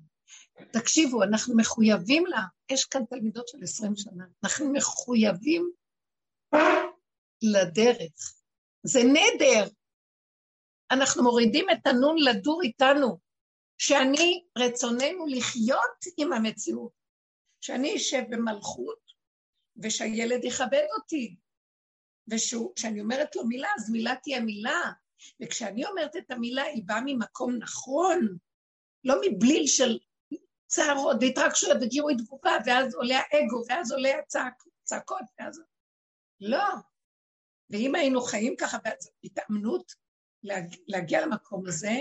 תקשיבו, 0.72 1.22
אנחנו 1.22 1.56
מחויבים 1.56 2.26
לה. 2.26 2.42
יש 2.70 2.84
כאן 2.84 3.04
תלמידות 3.10 3.48
של 3.48 3.58
עשרים 3.62 3.96
שנה. 3.96 4.24
אנחנו 4.44 4.72
מחויבים 4.72 5.70
לדרך. 7.42 8.34
זה 8.82 9.00
נדר. 9.04 9.68
אנחנו 10.90 11.22
מורידים 11.22 11.66
את 11.70 11.86
הנון 11.86 12.16
לדור 12.18 12.62
איתנו, 12.62 13.18
שאני, 13.78 14.44
רצוננו 14.58 15.26
לחיות 15.26 16.04
עם 16.16 16.32
המציאות, 16.32 16.97
שאני 17.60 17.96
אשב 17.96 18.22
במלכות 18.30 19.12
ושהילד 19.82 20.44
יכבד 20.44 20.86
אותי, 20.96 21.36
וכשאני 22.30 23.00
אומרת 23.00 23.36
לו 23.36 23.46
מילה, 23.46 23.68
אז 23.76 23.90
מילה 23.90 24.14
תהיה 24.22 24.40
מילה, 24.40 24.82
וכשאני 25.42 25.86
אומרת 25.86 26.16
את 26.16 26.30
המילה, 26.30 26.62
היא 26.62 26.82
באה 26.86 27.00
ממקום 27.04 27.56
נכון, 27.56 28.38
לא 29.04 29.14
מבליל 29.26 29.66
של 29.66 29.98
צערות 30.66 31.16
והתרגשויות 31.20 31.78
וגירוי 31.82 32.14
תגובה, 32.16 32.52
ואז 32.66 32.94
עולה 32.94 33.18
האגו, 33.18 33.62
ואז 33.68 33.92
עולה 33.92 34.10
הצעקות, 34.18 35.22
ואז... 35.38 35.60
לא. 36.40 36.64
ואם 37.70 37.94
היינו 37.94 38.20
חיים 38.20 38.56
ככה 38.56 38.78
בהתאמנות 39.22 39.92
להגיע, 40.42 40.78
להגיע 40.86 41.26
למקום 41.26 41.66
הזה, 41.66 41.96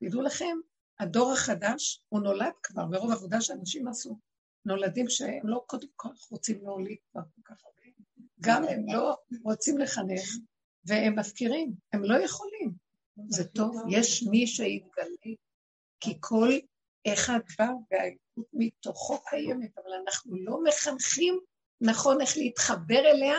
תדעו 0.00 0.22
לכם, 0.22 0.56
הדור 0.98 1.32
החדש, 1.32 2.04
הוא 2.08 2.20
נולד 2.20 2.52
כבר, 2.62 2.86
ברוב 2.86 3.12
עבודה 3.12 3.40
שאנשים 3.40 3.88
עשו, 3.88 4.18
נולדים 4.64 5.08
שהם 5.08 5.48
לא 5.48 5.64
קודם 5.66 5.88
כל 5.96 6.08
רוצים 6.30 6.58
להוליד 6.62 6.98
כבר 7.12 7.20
כל 7.34 7.40
כך 7.44 7.64
הרבה, 7.64 7.82
גם 8.40 8.64
הם 8.64 8.84
לא 8.88 9.16
רוצים 9.42 9.78
לחנך, 9.78 10.28
והם 10.84 11.18
מפקירים, 11.18 11.72
הם 11.92 12.04
לא 12.04 12.24
יכולים. 12.24 12.72
זה 13.28 13.44
טוב, 13.44 13.76
יש 13.88 14.22
מי 14.22 14.46
שיתגלה, 14.46 15.34
כי 16.00 16.16
כל 16.20 16.48
אחד 17.08 17.38
בא 17.58 17.68
והאיכות 17.90 18.46
מתוכו 18.52 19.24
קיימת, 19.24 19.78
אבל 19.78 19.92
אנחנו 20.04 20.36
לא 20.36 20.58
מחנכים 20.64 21.40
נכון 21.80 22.20
איך 22.20 22.36
להתחבר 22.36 22.98
אליה, 22.98 23.38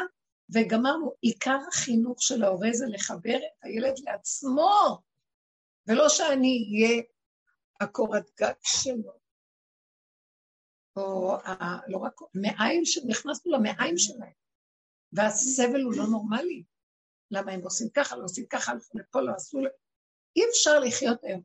וגמרנו, 0.53 1.11
עיקר 1.21 1.57
החינוך 1.67 2.21
של 2.21 2.43
ההורה 2.43 2.69
זה 2.73 2.85
לחבר 2.87 3.37
את 3.37 3.63
הילד 3.63 3.93
לעצמו, 3.99 4.99
ולא 5.87 6.09
שאני 6.09 6.65
אהיה 6.67 7.01
הקורת 7.81 8.29
גג 8.39 8.53
שלו, 8.63 9.22
או 10.95 11.35
ה, 11.35 11.77
לא 11.87 11.97
רק, 11.97 12.13
מעיים, 12.33 12.83
נכנסנו 13.07 13.51
למעיים 13.51 13.97
שלהם, 13.97 14.33
והסבל 15.11 15.81
הוא 15.81 15.93
לא 15.97 16.07
נורמלי. 16.07 16.63
למה 17.31 17.51
הם 17.51 17.61
עושים 17.61 17.89
ככה, 17.89 18.15
לא 18.15 18.23
עושים 18.23 18.45
ככה, 18.49 18.73
לפה, 18.93 19.21
לא 19.21 19.31
עשו... 19.35 19.59
אי 20.35 20.41
אפשר 20.49 20.79
לחיות 20.79 21.23
היום 21.23 21.41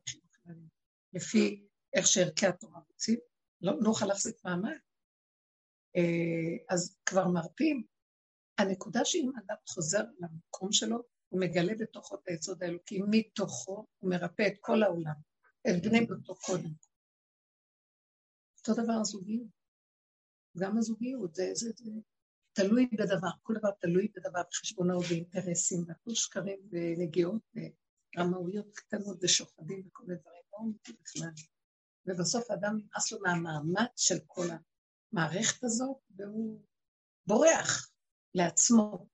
לפי 1.13 1.67
איך 1.93 2.07
שערכי 2.07 2.45
התורה 2.45 2.79
רוצים, 2.87 3.19
לא 3.61 3.73
נוכל 3.73 4.05
להחזיק 4.05 4.35
מעמד. 4.45 4.77
אה, 5.95 6.75
אז 6.75 6.97
כבר 7.05 7.27
מרפים. 7.27 7.83
הנקודה 8.57 9.05
שאם 9.05 9.31
אדם 9.37 9.55
חוזר 9.67 10.03
למקום 10.19 10.71
שלו, 10.71 10.97
הוא 11.29 11.41
מגלה 11.41 11.73
בתוכו 11.79 12.15
את 12.15 12.27
היסוד 12.27 12.63
האלוקי, 12.63 12.99
מתוכו 13.09 13.85
הוא 13.99 14.09
מרפא 14.09 14.47
את 14.47 14.53
כל 14.59 14.83
העולם, 14.83 15.13
את 15.69 15.81
בני 15.85 15.99
ביתו 15.99 16.35
קודם. 16.35 16.69
אותו 18.69 18.83
דבר 18.83 18.93
הזוגיות. 18.93 19.47
גם 20.57 20.77
הזוגיות, 20.77 21.35
זה, 21.35 21.49
זה, 21.53 21.69
זה 21.75 21.91
תלוי 22.53 22.89
בדבר, 22.93 23.29
כל 23.43 23.53
דבר 23.59 23.71
תלוי 23.71 24.07
בדבר, 24.15 24.41
בחשבונאות 24.49 25.05
ואינטרסים, 25.09 25.83
והכל 25.87 26.11
שקרים 26.13 26.59
ונגיעות 26.71 27.41
ורמאויות 28.15 28.75
קטנות 28.75 29.17
ושוחדים 29.21 29.87
וכל 29.87 30.03
מיני 30.07 30.19
דברים, 30.19 30.41
לא 30.53 30.57
אמיתי 30.63 30.93
בכלל. 31.01 31.31
ובסוף 32.05 32.51
האדם 32.51 32.77
נמאס 32.77 33.11
לו 33.11 33.19
מהמאמץ 33.19 33.91
של 33.95 34.15
כל 34.27 34.47
המערכת 35.13 35.63
הזאת, 35.63 35.97
והוא 36.09 36.61
בורח 37.27 37.91
לעצמו. 38.33 39.07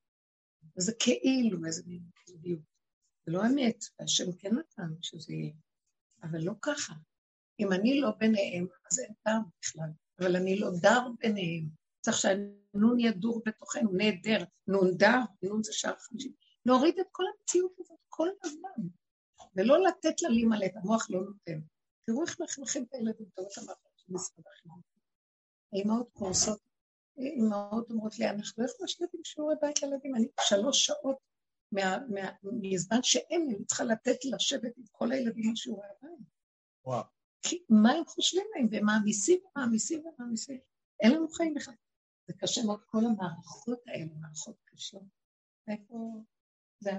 וזה 0.76 0.92
כאילו 0.98 1.66
איזה 1.66 1.82
מין 1.86 2.02
זוגיות. 2.26 2.60
זה 3.26 3.32
לא 3.32 3.46
אמת, 3.46 3.84
והשם 4.00 4.32
כן 4.38 4.54
נתן 4.54 4.94
שזה 5.02 5.32
יהיה, 5.32 5.52
אבל 6.22 6.38
לא 6.38 6.52
ככה. 6.62 6.94
אם 7.60 7.72
אני 7.72 8.00
לא 8.00 8.10
ביניהם, 8.18 8.66
אז 8.90 8.98
אין 8.98 9.12
טעם 9.22 9.42
בכלל, 9.60 9.88
אבל 10.20 10.36
אני 10.36 10.58
לא 10.58 10.68
דר 10.80 11.08
ביניהם. 11.18 11.68
צריך 12.00 12.16
שהנון 12.16 13.00
ידור 13.00 13.42
בתוכנו, 13.46 13.92
נהדר, 13.92 14.44
נון 14.66 14.96
דר, 14.96 15.18
נון 15.42 15.62
זה 15.62 15.72
שער 15.72 15.96
חמישי. 15.98 16.32
להוריד 16.66 16.98
את 16.98 17.06
כל 17.12 17.24
המציאות 17.36 17.72
הזאת 17.78 17.98
כל 18.08 18.28
הזמן, 18.44 18.88
ולא 19.56 19.84
לתת 19.84 20.22
לה 20.22 20.28
להימלט, 20.28 20.76
המוח 20.76 21.10
לא 21.10 21.20
נותן. 21.20 21.60
תראו 22.06 22.22
איך 22.22 22.40
מחנכים 22.40 22.84
את 22.84 22.94
הילדים, 22.94 23.26
תראו 23.34 23.46
את 23.46 23.58
המערכת 23.58 23.90
של 23.96 24.12
משרד 24.12 24.44
החינוך. 24.46 24.78
האימהות 25.72 26.08
קורסות, 26.12 26.58
אימהות 27.18 27.90
אומרות 27.90 28.18
לי, 28.18 28.30
אנחנו 28.30 28.64
לא 28.64 28.68
יכולים 28.70 29.08
עם 29.14 29.24
שיעורי 29.24 29.54
בית 29.60 29.82
לילדים, 29.82 30.14
אני 30.14 30.28
שלוש 30.40 30.86
שעות 30.86 31.16
מזמן 32.42 33.02
שאין 33.02 33.48
אני 33.50 33.64
צריכה 33.64 33.84
לתת 33.84 34.24
לשבת 34.24 34.76
עם 34.76 34.84
כל 34.92 35.12
הילדים 35.12 35.52
בשיעורי 35.52 35.86
הבית. 35.86 36.26
וואו. 36.84 37.15
כי 37.48 37.64
מה 37.68 37.92
הם 37.92 38.04
חושבים 38.04 38.46
להם, 38.54 38.68
והם 38.70 38.84
מעמיסים 38.86 39.40
ומעמיסים 39.44 40.04
ומעמיסים. 40.06 40.60
אין 41.00 41.12
לנו 41.12 41.28
חיים 41.28 41.54
בכלל. 41.54 41.74
זה 42.26 42.34
קשה 42.38 42.60
מאוד, 42.66 42.80
כל 42.86 42.98
המערכות 42.98 43.78
האלה, 43.86 44.04
מערכות 44.20 44.56
קשות. 44.64 45.02
איפה 45.68 46.22
זה? 46.80 46.90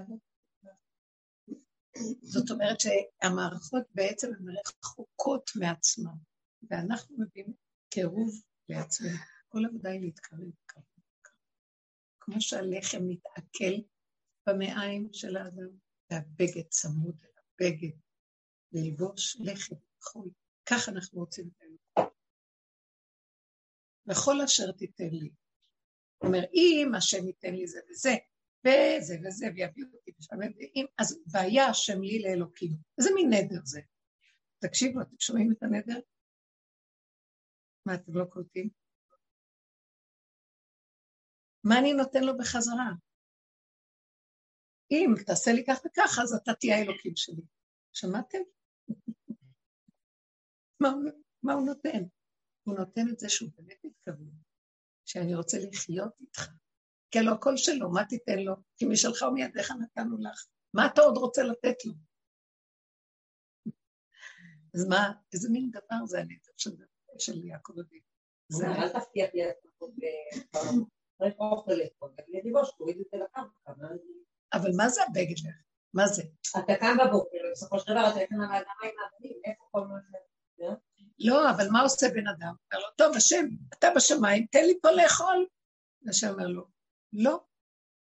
זאת 2.22 2.50
אומרת 2.50 2.76
שהמערכות 2.80 3.82
בעצם 3.94 4.26
הן 4.34 4.46
רחוקות 4.66 5.50
מעצמן, 5.60 6.16
ואנחנו 6.70 7.16
מביאים 7.18 7.52
קירוב 7.90 8.42
לעצמנו. 8.68 9.18
כל 9.48 9.64
עבודה 9.64 9.90
היא 9.90 10.00
להתקרב, 10.00 10.40
להתקרב, 10.40 10.82
כמו 12.20 12.40
שהלחם 12.40 12.98
מתעכל 13.08 13.74
במעיים 14.46 15.08
של 15.12 15.36
האדם, 15.36 15.68
והבגד 16.10 16.68
צמוד 16.68 17.16
אל 17.24 17.30
הבגד, 17.38 17.96
ולבוש 18.72 19.36
לחם 19.40 19.74
חול. 20.02 20.30
כך 20.70 20.88
אנחנו 20.88 21.20
רוצים 21.20 21.48
את 21.48 21.62
האלוקות. 21.62 22.14
וכל 24.08 24.40
אשר 24.44 24.72
תיתן 24.72 25.10
לי. 25.12 25.30
הוא 26.18 26.28
אומר, 26.28 26.44
אם 26.54 26.94
השם 26.96 27.26
ייתן 27.26 27.54
לי 27.54 27.66
זה 27.66 27.80
וזה, 27.90 28.14
וזה 28.64 29.14
וזה, 29.24 29.46
ויביא 29.54 29.84
אותי 29.92 30.12
בשם, 30.18 30.36
אז 30.98 31.20
והיה 31.32 31.66
השם 31.66 32.02
לי 32.02 32.22
לאלוקים. 32.22 32.70
איזה 32.98 33.10
מין 33.14 33.30
נדר 33.32 33.60
זה? 33.64 33.80
תקשיבו, 34.58 35.00
אתם 35.00 35.16
שומעים 35.18 35.52
את 35.52 35.62
הנדר? 35.62 36.00
מה, 37.86 37.94
אתם 37.94 38.14
לא 38.14 38.24
קולטים? 38.24 38.68
מה 41.64 41.78
אני 41.78 41.92
נותן 41.92 42.24
לו 42.24 42.38
בחזרה? 42.38 42.90
אם 44.90 45.14
תעשה 45.26 45.52
לי 45.52 45.64
כך 45.66 45.78
וכך, 45.86 46.18
אז 46.22 46.34
אתה 46.42 46.54
תהיה 46.54 46.76
האלוקים 46.76 47.16
שלי. 47.16 47.42
שמעתם? 47.92 48.38
מה, 50.80 50.88
מה 51.42 51.52
הוא 51.52 51.66
נותן? 51.66 52.02
הוא 52.62 52.74
נותן 52.74 53.08
את 53.12 53.18
זה 53.18 53.28
שהוא 53.28 53.50
באמת 53.56 53.78
מתכוון, 53.84 54.30
שאני 55.04 55.34
רוצה 55.34 55.58
לחיות 55.58 56.20
איתך. 56.20 56.48
כי 57.10 57.18
הלוא 57.18 57.34
הכל 57.34 57.56
שלו, 57.56 57.90
מה 57.90 58.04
תיתן 58.04 58.38
לו? 58.38 58.54
כי 58.76 58.86
משלך 58.86 59.22
ומידיך 59.22 59.70
נתנו 59.70 60.18
לך. 60.18 60.46
מה 60.74 60.86
אתה 60.86 61.00
עוד 61.00 61.16
רוצה 61.16 61.42
לתת 61.42 61.84
לו? 61.84 61.92
אז 64.74 64.86
מה, 64.88 65.12
איזה 65.32 65.48
מין 65.50 65.70
דבר 65.70 66.06
זה 66.06 66.18
הנטל 66.18 66.52
של, 66.56 66.70
של 67.18 67.44
יעקב 67.44 67.72
אביב? 67.78 68.02
זה... 68.48 68.66
אל 68.66 68.88
תבטיח 68.88 69.30
לי 69.34 69.42
אבל 74.52 74.70
מה 74.76 74.88
זה 74.88 75.02
הבגד 75.02 75.38
לך? 75.38 75.56
מה 75.94 76.06
זה? 76.06 76.22
אתה 76.58 76.72
קם 76.80 76.96
בבוקר, 77.00 77.38
בסופו 77.52 77.78
של 77.78 77.92
דבר 77.92 78.10
אתה 78.10 78.20
יוצא 78.20 78.34
מהאדמה 78.34 78.72
עם 78.82 78.90
האבנים, 78.98 79.40
איפה 79.44 79.64
כל 79.70 79.80
מה 79.80 79.98
ש... 80.02 80.14
לא, 81.18 81.50
אבל 81.50 81.68
מה 81.70 81.80
עושה 81.80 82.06
בן 82.14 82.26
אדם? 82.26 82.54
אומר 82.72 82.84
לו, 82.84 82.90
טוב, 82.96 83.16
השם, 83.16 83.46
אתה 83.78 83.88
בשמיים, 83.96 84.46
תן 84.50 84.64
לי 84.64 84.78
פה 84.82 84.90
לאכול. 84.90 85.46
והשם 86.02 86.28
אומר 86.28 86.46
לו, 86.46 86.66
לא, 87.12 87.40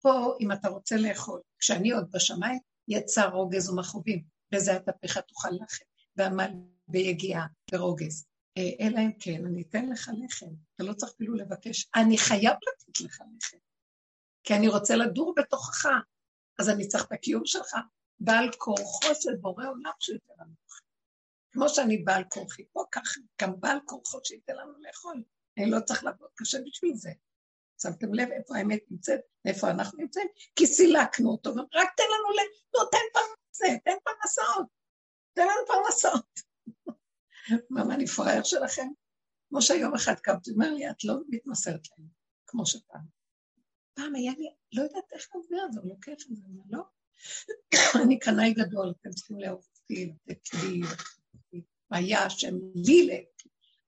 פה, 0.02 0.36
אם 0.40 0.52
אתה 0.52 0.70
רוצה 0.70 0.96
לאכול, 0.98 1.42
כשאני 1.60 1.92
עוד 1.92 2.12
בשמיים, 2.12 2.60
יצא 2.88 3.26
רוגז 3.26 3.70
ומכאובים, 3.70 4.24
בזה 4.52 4.76
התפיך 4.76 5.18
תאכל 5.18 5.50
לחם, 5.50 5.86
ועמל 6.16 6.52
ביגיעה 6.88 7.48
ורוגז. 7.72 8.26
אה, 8.58 8.88
אלא 8.88 9.00
אם 9.00 9.12
כן, 9.20 9.46
אני 9.46 9.62
אתן 9.62 9.90
לך 9.90 10.12
לחם, 10.26 10.50
אתה 10.76 10.84
לא 10.84 10.94
צריך 10.94 11.12
אפילו 11.16 11.36
לבקש, 11.36 11.90
אני 11.96 12.18
חייב 12.18 12.54
לתת 12.54 13.02
לך 13.02 13.22
לחם, 13.38 13.58
כי 14.44 14.56
אני 14.56 14.68
רוצה 14.68 14.96
לדור 14.96 15.34
בתוכך, 15.38 15.86
אז 16.60 16.70
אני 16.70 16.88
צריך 16.88 17.06
את 17.06 17.12
הקיום 17.12 17.46
שלך, 17.46 17.76
בעל 18.20 18.52
כורחו 18.58 19.16
של 19.22 19.36
בורא 19.36 19.68
עולם 19.68 19.92
שייתן 20.00 20.34
לנו 20.40 20.54
לחם. 20.68 20.91
כמו 21.52 21.70
שאני 21.70 21.98
בעל 21.98 22.24
כורחי 22.30 22.66
פה, 22.72 22.84
כך 22.92 23.18
גם 23.42 23.60
בעל 23.60 23.78
כורחו 23.86 24.20
שייתן 24.24 24.56
לנו 24.56 24.74
לאכול. 24.80 25.24
אני 25.58 25.72
לא 25.72 25.80
צריך 25.80 26.04
לעבוד 26.04 26.30
קשה 26.36 26.58
בשביל 26.66 26.96
זה. 26.96 27.12
שמתם 27.82 28.14
לב 28.14 28.30
איפה 28.32 28.58
האמת 28.58 28.80
נמצאת, 28.92 29.20
איפה 29.46 29.70
אנחנו 29.70 30.00
נמצאים? 30.00 30.28
כי 30.56 30.68
סילקנו 30.68 31.30
אותו, 31.30 31.54
רק 31.54 31.90
תן 31.98 32.04
לנו 32.04 32.32
ל... 32.32 32.40
לא, 32.74 32.90
תן 32.92 32.98
פרנסה, 33.14 33.78
תן 33.86 33.98
פרנסות, 34.04 34.68
תן 35.34 35.42
לנו 35.42 35.68
פרנסות. 35.68 36.40
מה, 37.70 37.96
אני 37.96 38.08
פראייר 38.08 38.44
שלכם? 38.44 38.88
כמו 39.50 39.62
שהיום 39.62 39.96
אחד 39.96 40.16
קמתי, 40.20 40.52
אומר 40.52 40.74
לי, 40.74 40.90
את 40.90 41.04
לא 41.04 41.16
מתמסרת 41.30 41.82
להם, 41.90 42.08
כמו 42.48 42.66
שפעם. 42.66 43.06
פעם 43.94 44.16
היה 44.16 44.32
לי, 44.38 44.46
לא 44.74 44.84
יודעת 44.84 45.14
איך 45.14 45.28
להסביר 45.36 45.66
את 45.66 45.74
זה, 45.74 45.80
הוא 45.80 45.90
לוקח 45.90 46.12
את 46.12 46.36
זה, 46.36 46.44
לא. 46.70 46.84
אני 48.04 48.20
קנאי 48.20 48.54
גדול, 48.54 48.94
אתם 49.02 49.10
צריכים 49.10 49.40
לאהוב 49.40 49.68
אותי, 49.80 50.14
לתת 50.28 50.54
לי, 50.54 50.82
היה 51.92 52.24
השם 52.24 52.56
לי 52.76 53.08
לב. 53.08 53.24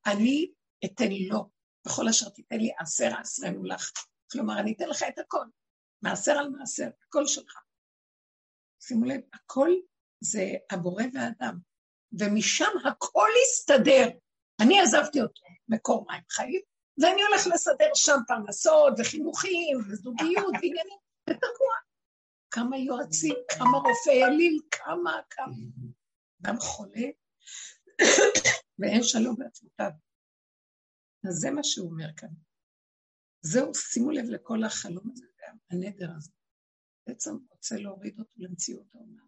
אני 0.05 0.51
אתן 0.85 1.09
לו, 1.29 1.49
בכל 1.87 2.07
אשר 2.09 2.29
תיתן 2.29 2.57
לי 2.57 2.71
עשר 2.79 3.09
עשרנו 3.19 3.63
לך. 3.63 3.91
כלומר, 4.31 4.59
אני 4.59 4.73
אתן 4.73 4.89
לך 4.89 5.03
את 5.09 5.19
הכל, 5.19 5.45
מעשר 6.01 6.31
על 6.31 6.49
מעשר, 6.49 6.89
הכל 7.07 7.27
שלך. 7.27 7.53
שימו 8.79 9.05
לב, 9.05 9.21
הכל 9.33 9.69
זה 10.19 10.43
הבורא 10.71 11.03
והאדם, 11.13 11.57
ומשם 12.19 12.71
הכל 12.85 13.29
יסתדר. 13.43 14.07
אני 14.61 14.79
עזבתי 14.81 15.21
אותו, 15.21 15.45
מקור 15.67 16.05
מים 16.09 16.21
חיים, 16.29 16.61
ואני 17.01 17.23
הולך 17.23 17.47
לסדר 17.53 17.89
שם 17.95 18.17
פרנסות 18.27 18.93
וחינוכים 18.99 19.77
וזוגיות 19.89 20.53
ועניינים, 20.53 20.97
ותקוע. 21.29 21.73
כמה 22.51 22.77
יועצים, 22.77 23.35
כמה 23.57 23.77
רופאי 23.77 24.23
אליל, 24.23 24.59
כמה, 24.71 25.21
כמה. 25.29 25.55
גם 26.41 26.57
חולה, 26.57 27.07
ואין 28.79 29.03
שלום 29.03 29.35
בעצמותיו. 29.37 29.91
אז 31.27 31.33
זה 31.33 31.51
מה 31.51 31.63
שהוא 31.63 31.91
אומר 31.91 32.07
כאן. 32.17 32.29
זהו, 33.41 33.75
שימו 33.75 34.11
לב 34.11 34.25
לכל 34.29 34.63
החלום 34.63 35.11
הזה, 35.11 35.25
הנדר 35.71 36.11
הזה. 36.17 36.31
בעצם 37.07 37.31
רוצה 37.49 37.75
להוריד 37.75 38.19
אותו 38.19 38.31
למציאות 38.37 38.95
העולם, 38.95 39.27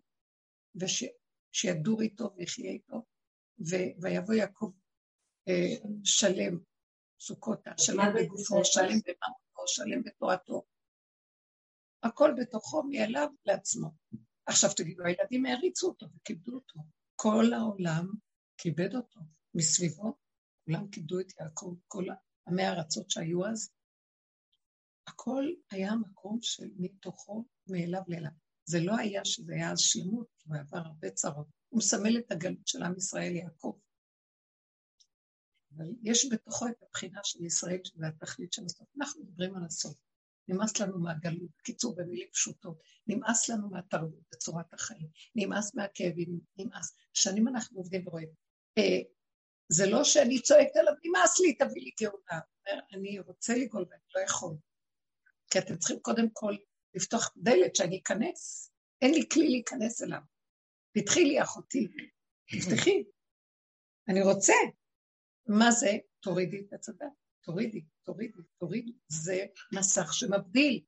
ושידור 0.76 2.02
איתו 2.02 2.36
ויחיה 2.38 2.72
איתו, 2.72 3.06
ויבוא 4.02 4.34
יעקב 4.34 4.72
אה, 5.48 5.90
שלם, 6.04 6.60
סוכותה, 7.20 7.72
שלם 7.78 8.14
בגופו, 8.16 8.66
שלם 8.66 9.00
במאמרו, 9.06 9.68
שלם 9.68 10.04
בתורתו. 10.04 10.66
הכל 12.04 12.32
בתוכו 12.42 12.84
מאליו 12.84 13.28
לעצמו. 13.46 13.92
עכשיו 14.46 14.70
תגידו, 14.78 15.04
הילדים 15.04 15.46
העריצו 15.46 15.88
אותו 15.88 16.06
וכיבדו 16.16 16.56
אותו. 16.56 16.80
כל 17.16 17.54
העולם 17.54 18.08
כיבד 18.58 18.96
אותו. 18.96 19.20
מסביבו, 19.56 20.18
כולם 20.66 20.90
כיבדו 20.90 21.20
את 21.20 21.34
יעקב, 21.40 21.76
כל 21.88 22.06
עמי 22.48 22.64
הארצות 22.64 23.10
שהיו 23.10 23.46
אז. 23.46 23.70
הכל 25.08 25.46
היה 25.72 25.96
מקום 25.96 26.40
של 26.42 26.70
מתוכו 26.78 27.46
מאליו 27.68 28.02
לאליו. 28.08 28.32
זה 28.66 28.80
לא 28.80 28.98
היה 28.98 29.26
שזה 29.26 29.54
היה 29.54 29.72
אז 29.72 29.80
שלמות, 29.80 30.28
הוא 30.46 30.56
עבר 30.58 30.78
הרבה 30.78 31.10
צרות. 31.10 31.48
הוא 31.70 31.78
מסמל 31.78 32.18
את 32.18 32.32
הגלות 32.32 32.68
של 32.68 32.84
עם 32.84 32.98
ישראל 32.98 33.36
יעקב. 33.36 33.80
אבל 35.76 35.86
יש 36.04 36.28
בתוכו 36.32 36.68
את 36.68 36.84
הבחינה 36.84 37.20
של 37.24 37.46
ישראל, 37.46 37.80
שזה 37.84 38.08
התכלית 38.08 38.54
של 38.54 38.66
הסוף. 38.66 38.88
אנחנו 38.98 39.24
מדברים 39.24 39.56
על 39.56 39.66
הסוף. 39.66 39.98
נמאס 40.48 40.80
לנו 40.80 41.00
מהגלות, 41.00 41.50
בקיצור, 41.60 41.96
במילים 41.96 42.28
פשוטות. 42.32 42.82
נמאס 43.08 43.50
לנו 43.50 43.70
מהתרבות 43.70 44.24
בצורת 44.32 44.74
החיים. 44.74 45.08
נמאס 45.36 45.76
מהכאבים, 45.76 46.40
נמאס. 46.58 46.96
שנים 47.14 47.48
אנחנו 47.48 47.78
עובדים 47.78 48.08
ורואים. 48.08 48.30
אה, 48.78 49.00
זה 49.70 49.86
לא 49.86 50.04
שאני 50.04 50.42
צועקת 50.42 50.76
עליו, 50.76 50.94
נמאס 51.04 51.40
לי, 51.40 51.54
תביא 51.54 51.82
לי 51.82 51.92
גאולה. 52.02 52.40
אני 52.94 53.20
רוצה 53.20 53.54
לגאול 53.54 53.86
ואני 53.90 54.02
לא 54.16 54.22
יכול. 54.22 54.56
כי 55.50 55.60
אתם 55.60 55.78
צריכים 55.78 56.00
קודם 56.00 56.30
כל 56.34 56.56
לפתוח 56.96 57.34
דלת 57.38 57.76
שאני 57.76 58.00
אכנס. 58.04 58.72
אין 59.02 59.12
לי 59.12 59.30
כלי 59.34 59.50
להיכנס 59.50 60.04
אליו. 60.04 60.20
פתחי 60.92 61.26
לי 61.26 61.42
אחותי, 61.42 61.88
תפתחי. 62.52 63.04
אני 64.10 64.22
רוצה. 64.22 64.54
מה 65.48 65.72
זה? 65.72 65.92
תורידי 66.20 66.66
את 66.68 66.74
הצדה. 66.74 67.06
תורידי, 67.44 67.86
תורידי, 68.04 68.42
תורידי. 68.60 68.92
זה 69.08 69.46
מסך 69.74 70.14
שמבדיל. 70.14 70.84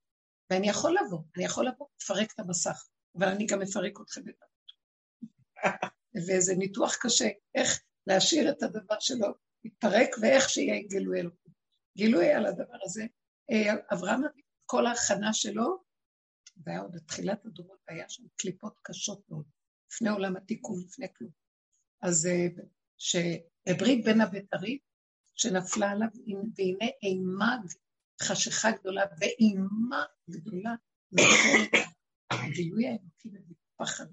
ואני 0.49 0.69
יכול 0.69 0.97
לבוא, 0.97 1.19
אני 1.35 1.45
יכול 1.45 1.67
לבוא, 1.67 1.87
לפרק 2.01 2.33
את 2.33 2.39
המסך, 2.39 2.87
אבל 3.17 3.27
אני 3.27 3.45
גם 3.45 3.61
אפרק 3.61 3.93
אתכם 4.01 4.21
בטח. 4.25 4.47
וזה 6.15 6.55
ניתוח 6.55 6.95
קשה, 6.95 7.27
איך 7.55 7.83
להשאיר 8.07 8.49
את 8.51 8.63
הדבר 8.63 8.99
שלו 8.99 9.27
יתפרק, 9.63 10.09
ואיך 10.21 10.49
שיהיה 10.49 10.87
גילוי 10.87 11.19
אלוקים. 11.19 11.53
גילוי 11.97 12.33
על 12.33 12.45
הדבר 12.45 12.77
הזה. 12.83 13.05
אה, 13.51 13.73
אברהם, 13.93 14.21
כל 14.65 14.85
ההכנה 14.85 15.33
שלו, 15.33 15.83
והיה 16.63 16.79
עוד 16.79 16.91
בתחילת 16.95 17.45
הדורות, 17.45 17.79
היה 17.87 18.09
שם 18.09 18.23
קליפות 18.35 18.79
קשות 18.83 19.29
מאוד, 19.29 19.45
לפני 19.91 20.09
עולם 20.09 20.37
התיקון, 20.37 20.79
לפני 20.85 21.07
כלום. 21.17 21.31
אז 22.01 22.25
אה, 22.25 22.47
שבברית 22.97 24.05
בין 24.05 24.21
הבתרים, 24.21 24.77
שנפלה 25.35 25.91
עליו, 25.91 26.07
והנה 26.57 26.91
אימה 27.03 27.57
חשיכה 28.21 28.71
גדולה 28.71 29.01
ואימה 29.19 30.03
גדולה, 30.29 30.75
הגילוי 32.31 32.87
האלוקי 32.87 33.29
ופחד 33.79 34.05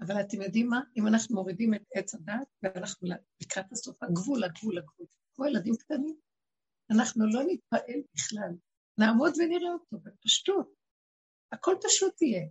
אבל 0.00 0.20
אתם 0.20 0.42
יודעים 0.42 0.68
מה? 0.68 0.80
אם 0.96 1.06
אנחנו 1.06 1.34
מורידים 1.34 1.74
את 1.74 1.82
עץ 1.94 2.14
הדת 2.14 2.48
ואנחנו 2.62 3.08
לקראת 3.40 3.72
הסוף, 3.72 4.02
הגבול, 4.02 4.44
הגבול, 4.44 4.78
הגבול, 4.78 5.06
כמו 5.34 5.46
ילדים 5.46 5.74
קטנים, 5.76 6.16
אנחנו 6.90 7.26
לא 7.26 7.40
נתפעל 7.46 8.00
בכלל, 8.14 8.50
נעמוד 8.98 9.32
ונראה 9.38 9.72
אותו 9.72 9.98
בפשטות. 9.98 10.74
הכל 11.52 11.74
פשוט 11.82 12.22
יהיה. 12.22 12.46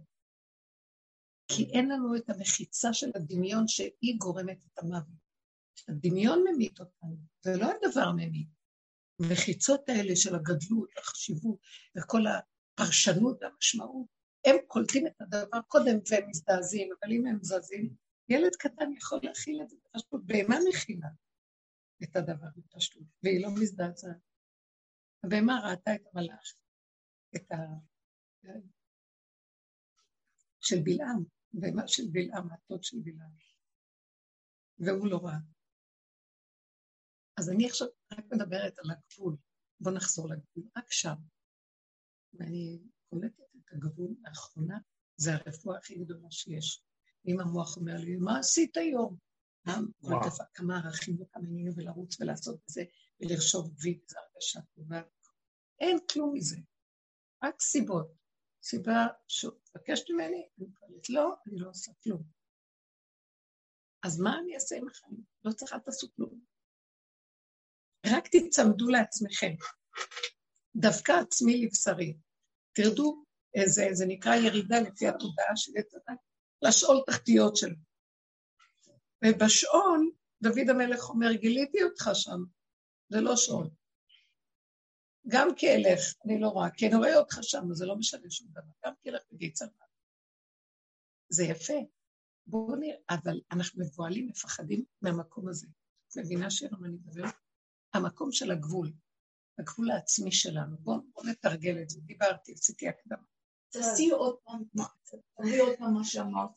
כי 1.47 1.71
אין 1.73 1.89
לנו 1.89 2.15
את 2.15 2.29
המחיצה 2.29 2.93
של 2.93 3.11
הדמיון 3.15 3.67
שהיא 3.67 4.17
גורמת 4.17 4.57
את 4.65 4.79
המוות. 4.79 5.19
הדמיון 5.89 6.43
ממית 6.47 6.79
אותנו, 6.79 7.17
זה 7.41 7.51
לא 7.57 7.65
הדבר 7.71 8.11
ממית. 8.11 8.47
המחיצות 9.21 9.89
האלה 9.89 10.15
של 10.15 10.35
הגדלות, 10.35 10.89
החשיבות 10.97 11.59
וכל 11.97 12.21
הפרשנות 12.27 13.37
והמשמעות, 13.41 14.07
הם 14.45 14.55
קולטים 14.67 15.07
את 15.07 15.21
הדבר 15.21 15.61
קודם 15.67 15.97
והם 16.11 16.29
מזדעזעים, 16.29 16.89
אבל 16.99 17.11
אם 17.11 17.25
הם 17.27 17.39
זזים, 17.41 17.95
ילד 18.29 18.55
קטן 18.59 18.91
יכול 18.97 19.19
להכיל 19.23 19.61
את 19.61 19.69
זה 19.69 19.77
בפשטות. 19.85 20.25
בהמה 20.25 20.55
מכילה 20.69 21.09
את 22.03 22.15
הדבר 22.15 22.47
בפשטות, 22.55 23.03
והיא 23.23 23.43
לא 23.43 23.49
מזדעזעת. 23.61 24.17
הבהמה 25.23 25.53
ראתה 25.63 25.95
את 25.95 26.01
המלאך, 26.13 26.53
את 27.35 27.51
ה... 27.51 27.55
של 30.61 30.75
בלעם, 30.83 31.23
בהמה 31.53 31.87
של 31.87 32.03
בלעם, 32.11 32.51
הטות 32.51 32.83
של 32.83 32.97
בלעם. 33.03 33.31
והוא 34.79 35.07
לא 35.07 35.19
ראה. 35.23 35.39
אז 37.39 37.49
אני 37.49 37.65
עכשיו 37.67 37.87
רק 38.13 38.25
מדברת 38.33 38.79
על 38.79 38.91
הגבול. 38.91 39.35
בואו 39.79 39.95
נחזור 39.95 40.29
לגבול, 40.29 40.69
רק 40.77 40.91
שם. 40.91 41.15
ואני 42.33 42.79
קולטת 43.09 43.48
הגבול 43.71 44.15
האחרונה, 44.25 44.77
זה 45.17 45.33
הרפואה 45.33 45.77
הכי 45.77 45.95
גדולה 45.95 46.31
שיש. 46.31 46.83
אם 47.27 47.39
המוח 47.39 47.77
אומר 47.77 47.97
לי, 47.97 48.15
מה 48.15 48.39
עשית 48.39 48.77
היום? 48.77 49.17
כמה 50.53 50.77
ערכים 50.77 51.21
וכמה 51.21 51.43
עניינים 51.47 51.73
ולרוץ 51.75 52.21
ולעשות 52.21 52.55
את 52.55 52.69
זה, 52.69 52.83
ולרשום 53.19 53.71
וי, 53.81 53.99
וזו 54.03 54.17
הרגשה 54.19 54.59
טובה. 54.75 55.01
אין 55.79 55.97
כלום 56.11 56.33
מזה, 56.33 56.57
רק 57.43 57.61
סיבות. 57.61 58.19
סיבה 58.63 59.07
שמבקשת 59.27 60.09
ממני, 60.09 60.47
אני 60.59 60.67
קוראת 60.73 61.09
לא, 61.09 61.33
אני 61.47 61.59
לא 61.59 61.69
עושה 61.69 61.91
כלום. 62.03 62.23
אז 64.03 64.19
מה 64.19 64.39
אני 64.39 64.55
אעשה 64.55 64.75
עם 64.75 64.87
החיים? 64.87 65.23
לא 65.45 65.51
צריכה 65.51 65.79
תעשו 65.79 66.07
כלום. 66.15 66.39
רק 68.05 68.23
תצמדו 68.27 68.87
לעצמכם. 68.87 69.53
דווקא 70.75 71.11
עצמי 71.11 71.65
לבשרי. 71.65 72.17
תרדו, 72.73 73.25
זה, 73.65 73.87
זה 73.91 74.05
נקרא 74.07 74.35
ירידה 74.35 74.79
לפי 74.79 75.07
התודעה 75.07 75.55
של 75.55 75.71
עץ 75.75 75.93
הדת, 75.95 76.17
לשאול 76.61 77.03
תחתיות 77.07 77.55
שלו. 77.55 77.75
ובשאול 79.25 80.11
דוד 80.41 80.69
המלך 80.69 81.09
אומר, 81.09 81.33
גיליתי 81.33 81.83
אותך 81.83 82.09
שם, 82.13 82.43
זה 83.09 83.21
לא 83.21 83.35
שול. 83.35 83.69
גם 85.27 85.55
כי 85.55 85.67
אלך, 85.75 85.99
אני 86.25 86.39
לא 86.39 86.47
רואה, 86.47 86.69
כי 86.69 86.87
אני 86.87 86.95
רואה 86.95 87.17
אותך 87.17 87.37
שם, 87.41 87.73
זה 87.73 87.85
לא 87.85 87.95
משנה 87.95 88.29
שום 88.29 88.47
דבר, 88.51 88.71
גם 88.85 88.93
כי 89.01 89.09
אלך 89.09 89.21
בגיא 89.31 89.51
צבא. 89.53 89.85
זה 91.29 91.43
יפה. 91.43 91.73
בואו 92.47 92.75
נראה, 92.75 92.97
אבל 93.09 93.41
אנחנו 93.51 93.83
מבוהלים, 93.83 94.27
מפחדים 94.27 94.85
מהמקום 95.01 95.49
הזה. 95.49 95.67
את 96.07 96.17
מבינה 96.17 96.47
מה 96.71 96.87
אני 96.87 96.95
מדברת? 96.95 97.33
המקום 97.93 98.31
של 98.31 98.51
הגבול, 98.51 98.91
הגבול 99.59 99.91
העצמי 99.91 100.31
שלנו. 100.31 100.77
בואו 100.77 101.01
בוא 101.13 101.23
נתרגל 101.25 101.81
את 101.81 101.89
זה, 101.89 102.01
דיברתי, 102.01 102.53
עשיתי 102.53 102.87
הקדמה. 102.87 103.23
תעשי 103.69 104.09
עוד 104.09 104.35
פעם, 104.43 104.63
תעשי 105.37 105.59
עוד 105.59 105.77
פעם 105.77 105.93
מה 105.93 106.03
שאמרת. 106.03 106.49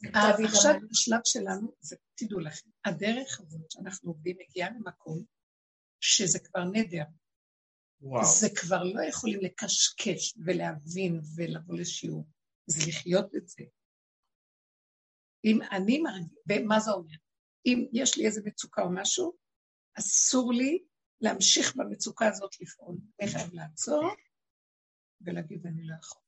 עכשיו 0.45 0.75
השלב 0.91 1.21
שלנו, 1.25 1.73
זה 1.81 1.97
תדעו 2.15 2.41
לכם, 2.41 2.69
הדרך 2.85 3.41
הזאת 3.41 3.71
שאנחנו 3.71 4.11
עובדים 4.11 4.37
מגיעה 4.41 4.71
למקום 4.71 5.25
שזה 6.01 6.39
כבר 6.39 6.65
נדר. 6.65 7.05
וואו. 8.01 8.25
זה 8.41 8.49
כבר 8.61 8.83
לא 8.83 9.03
יכולים 9.09 9.41
לקשקש 9.41 10.35
ולהבין 10.47 11.21
ולבוא 11.37 11.75
לשיעור, 11.77 12.27
זה 12.67 12.89
לחיות 12.89 13.35
את 13.37 13.49
זה. 13.49 13.63
אם 15.45 15.59
אני 15.71 15.99
מרגיש, 15.99 16.39
ומה 16.49 16.81
זה 16.81 16.91
אומר? 16.91 17.17
אם 17.67 17.87
יש 17.93 18.17
לי 18.17 18.27
איזה 18.27 18.41
מצוקה 18.45 18.83
או 18.83 18.91
משהו, 18.95 19.37
אסור 19.99 20.53
לי 20.53 20.85
להמשיך 21.21 21.77
במצוקה 21.77 22.29
הזאת 22.29 22.61
לפעול. 22.61 22.97
אני 23.21 23.31
חייב 23.31 23.53
לעצור 23.53 24.11
ולהגיד, 25.21 25.67
אני 25.67 25.87
לא 25.87 25.95
יכול. 26.01 26.23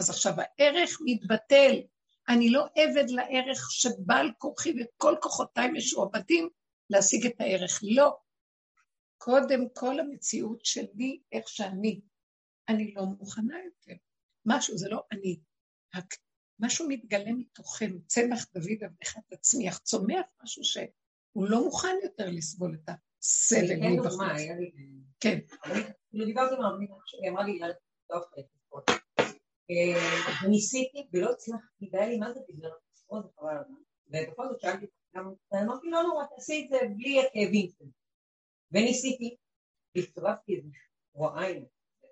אז 0.00 0.10
עכשיו 0.10 0.34
הערך 0.38 0.98
מתבטל. 1.04 1.80
אני 2.28 2.50
לא 2.50 2.66
עבד 2.76 3.10
לערך 3.10 3.70
שבעל 3.70 4.30
כוחי 4.38 4.74
וכל 4.80 5.14
כוחותיי 5.22 5.70
משועבדים 5.70 6.48
להשיג 6.90 7.26
את 7.26 7.40
הערך. 7.40 7.80
לא. 7.82 8.16
קודם 9.18 9.68
כל 9.68 10.00
המציאות 10.00 10.64
שלי, 10.64 11.20
איך 11.32 11.48
שאני. 11.48 12.00
אני 12.68 12.94
לא 12.94 13.02
מוכנה 13.02 13.54
יותר. 13.64 14.00
משהו, 14.46 14.78
זה 14.78 14.88
לא 14.88 15.02
אני. 15.12 15.40
משהו 16.60 16.88
מתגלה 16.88 17.32
מתוכנו, 17.32 17.98
צמח 18.06 18.46
דוד 18.54 18.84
עבדך 18.84 19.16
תצמיח, 19.28 19.78
צומח 19.78 20.26
משהו 20.42 20.64
שהוא 20.64 21.48
לא 21.48 21.64
מוכן 21.64 21.96
יותר 22.02 22.26
לסבול 22.28 22.74
את 22.74 22.88
הסבל 22.88 23.76
מבחוץ. 23.76 24.40
כן. 25.20 25.38
אני 26.14 26.24
דיברתי 26.24 26.54
עם 26.54 26.62
הרבנית, 26.62 26.90
היא 27.22 27.30
אמרה 27.30 27.44
לי, 27.44 27.60
וניסיתי 30.44 31.08
ולא 31.12 31.30
הצלחתי, 31.30 31.90
והיה 31.92 32.08
לי 32.08 32.18
מה 32.18 32.32
זה 32.32 32.40
בגלל 32.48 32.70
התספורת 32.90 33.24
וחבל 33.24 33.56
הזמן. 33.56 33.80
ובכל 34.06 34.48
זאת 34.48 34.60
שאלתי, 34.60 34.86
אמרתי 35.54 35.90
לא 35.90 36.02
נורא, 36.02 36.24
תעשי 36.26 36.64
את 36.64 36.70
זה 36.70 36.78
בלי 36.96 37.20
הכאבים 37.20 37.68
שלי. 37.78 37.90
וניסיתי, 38.72 39.36
והסתובבתי 39.94 40.56
איזה 40.56 40.68
שבועיים, 41.12 41.66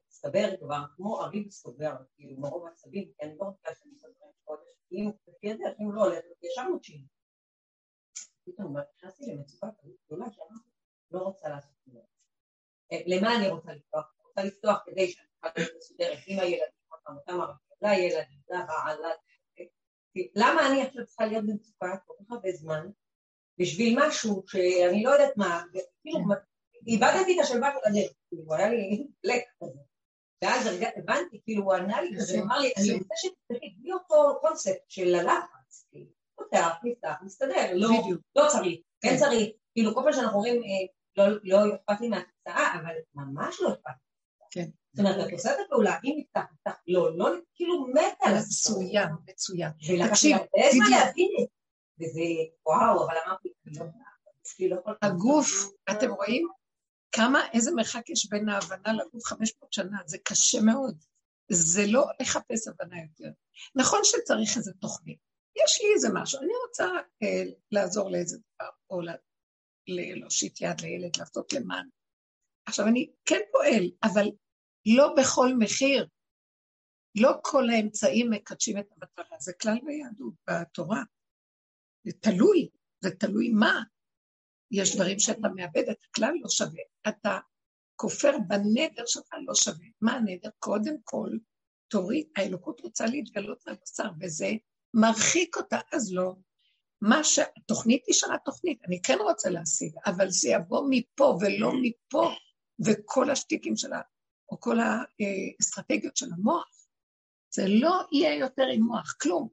הסתבר 0.09 0.57
כבר 0.61 0.83
כמו 0.97 1.25
אריב 1.25 1.51
סובר, 1.51 1.97
כאילו 2.17 2.41
מרוב 2.41 2.67
עצבים, 2.67 3.05
כי 3.05 3.27
אני 3.27 3.37
לא 3.39 3.45
רוצה 3.45 3.69
שאני 3.75 3.93
אסתבר 3.95 4.27
חודש, 4.45 4.69
אם 4.93 5.11
לפי 5.29 5.51
הדרך, 5.51 5.75
אם 5.81 5.93
לא 5.93 6.05
הולך, 6.05 6.25
ישר 6.43 6.69
מוצ'ים. 6.69 7.05
פתאום 8.45 8.77
נכנסתי 8.97 9.25
למצוקה 9.27 9.67
כזאת 9.81 9.97
גדולה 10.07 10.27
שאמרתי, 10.31 10.71
לא 11.11 11.19
רוצה 11.19 11.49
לעשות 11.49 11.73
את 11.89 11.93
זה. 11.93 12.01
למה 13.07 13.37
אני 13.37 13.49
רוצה 13.49 13.73
לפתוח? 13.73 14.19
רוצה 14.39 14.43
לפתוח 14.45 14.79
כדי 14.87 15.11
שאני 15.11 15.27
אוכל 15.37 15.49
להיות 15.57 15.73
מסודרת 15.79 16.19
עם 16.27 16.39
הילדים. 16.39 16.78
אותם 17.17 17.39
לילדים, 17.83 18.41
לבעלה. 18.51 19.09
למה 20.35 20.67
אני 20.67 20.83
עכשיו 20.83 21.07
צריכה 21.07 21.27
להיות 21.27 21.45
במצוקה 21.47 21.97
כל 22.07 22.15
כך 22.19 22.33
הרבה 22.33 22.53
זמן? 22.53 22.87
בשביל 23.59 23.99
משהו 24.01 24.45
שאני 24.47 25.03
לא 25.03 25.11
יודעת 25.11 25.37
מה, 25.37 25.63
כאילו 26.03 26.19
איבדתי 26.87 27.37
את 27.37 27.45
השלווה 27.45 27.71
של 27.71 27.91
הדרך, 27.91 28.13
כאילו 28.29 28.55
היה 28.55 28.69
לי 28.69 29.07
לק 29.25 29.43
כזה. 29.63 29.79
ואז 30.43 30.67
הבנתי, 30.97 31.41
כאילו 31.45 31.63
הוא 31.65 31.75
ענה 31.75 32.01
לי 32.01 32.17
כזה, 32.17 32.41
אמר 32.43 32.59
לי, 32.59 32.73
אני 32.77 32.93
רוצה 32.93 33.15
שתפתחי 33.17 33.75
בלי 33.79 33.93
אותו 33.93 34.39
קונספט 34.41 34.85
של 34.89 35.15
הלחץ, 35.15 35.87
כאילו, 35.91 36.07
פותח, 36.37 36.77
נפתח, 36.85 37.15
מסתדר, 37.23 37.71
לא, 37.75 37.89
לא 38.37 38.47
צריך, 38.49 38.79
כן 39.01 39.17
צריך, 39.19 39.49
כאילו 39.75 39.95
כל 39.95 40.01
פעם 40.05 40.13
שאנחנו 40.13 40.37
אומרים, 40.37 40.63
לא 41.43 41.75
אכפת 41.75 42.01
לי 42.01 42.09
מהתוצאה, 42.09 42.81
אבל 42.81 42.95
ממש 43.15 43.61
לא 43.61 43.69
אכפת 43.69 43.91
כן. 44.51 44.69
זאת 44.93 45.07
אומרת, 45.07 45.27
את 45.29 45.33
עושה 45.33 45.53
את 45.53 45.57
הפעולה, 45.67 45.97
אם 46.05 46.15
נפתח, 46.19 46.43
נפתח, 46.53 46.81
לא, 46.89 47.19
לא, 47.19 47.31
כאילו 47.55 47.87
מת 47.87 48.19
על 48.21 48.35
הסוף. 48.35 48.77
מצוין, 48.77 49.09
מצוין. 49.29 49.71
תקשיב, 50.09 50.37
זה, 50.37 51.45
וזה, 52.01 52.21
וואו, 52.67 53.07
אבל 53.07 53.15
אמרתי, 53.27 53.49
לא 54.61 54.77
הגוף, 55.03 55.49
אתם 55.91 56.11
רואים? 56.11 56.49
כמה, 57.13 57.49
איזה 57.53 57.71
מרחק 57.75 58.11
יש 58.11 58.29
בין 58.31 58.49
ההבנה 58.49 58.93
לגוף 58.93 59.25
500 59.25 59.73
שנה, 59.73 59.99
זה 60.07 60.19
קשה 60.25 60.61
מאוד. 60.61 61.05
זה 61.51 61.83
לא 61.87 62.07
לחפש 62.21 62.69
הבנה 62.69 62.97
יותר. 63.03 63.31
נכון 63.75 64.01
שצריך 64.05 64.57
איזה 64.57 64.73
תוכנית. 64.81 65.19
יש 65.65 65.81
לי 65.83 65.95
איזה 65.95 66.09
משהו, 66.15 66.41
אני 66.41 66.53
רוצה 66.69 66.85
אה, 67.23 67.43
לעזור 67.73 68.11
לאיזה 68.11 68.39
דבר, 68.39 68.69
או 68.91 69.01
להושיט 69.89 70.61
יד 70.61 70.81
לילד, 70.81 71.17
לעשות 71.19 71.53
למען. 71.53 71.89
עכשיו, 72.69 72.87
אני 72.87 73.11
כן 73.25 73.41
פועל, 73.53 73.91
אבל 74.03 74.29
לא 74.97 75.15
בכל 75.17 75.55
מחיר. 75.59 76.07
לא 77.21 77.33
כל 77.43 77.71
האמצעים 77.71 78.31
מקדשים 78.31 78.79
את 78.79 78.87
המטרה, 78.97 79.39
זה 79.41 79.53
כלל 79.53 79.79
ביהדות, 79.85 80.35
בתורה. 80.51 81.03
זה 82.05 82.13
תלוי, 82.21 82.69
זה 83.01 83.11
תלוי 83.11 83.49
מה. 83.49 83.83
יש 84.71 84.97
דברים 84.97 85.19
שאתה 85.19 85.49
מאבד, 85.57 85.89
את 85.91 85.97
הכלל 86.11 86.35
לא 86.43 86.49
שווה. 86.49 86.83
אתה 87.09 87.39
כופר 87.97 88.33
בנדר 88.49 89.07
שלך 89.07 89.29
לא 89.47 89.55
שווה. 89.55 89.87
מה 90.01 90.13
הנדר? 90.13 90.51
קודם 90.59 90.95
כל, 91.05 91.31
תוריד, 91.91 92.27
האלוקות 92.37 92.81
רוצה 92.81 93.07
להתגלות 93.07 93.67
לבשר, 93.67 94.11
וזה 94.21 94.51
מרחיק 94.95 95.57
אותה, 95.57 95.79
אז 95.93 96.13
לא. 96.13 96.35
מה 97.03 97.25
ש... 97.25 97.39
תוכנית 97.67 98.03
נשארה 98.09 98.37
תוכנית, 98.45 98.85
אני 98.85 99.03
כן 99.03 99.19
רוצה 99.21 99.51
להשיג, 99.51 99.93
אבל 100.07 100.31
זה 100.31 100.49
יבוא 100.49 100.87
מפה 100.91 101.39
ולא 101.41 101.73
מפה, 101.83 102.35
וכל 102.87 103.31
השטיקים 103.31 103.77
שלה 103.77 104.01
או 104.51 104.61
כל 104.61 104.77
האסטרטגיות 104.81 106.17
של 106.17 106.27
המוח, 106.33 106.87
זה 107.55 107.63
לא 107.69 108.01
יהיה 108.13 108.35
יותר 108.35 108.67
עם 108.73 108.83
מוח, 108.83 109.17
כלום. 109.23 109.49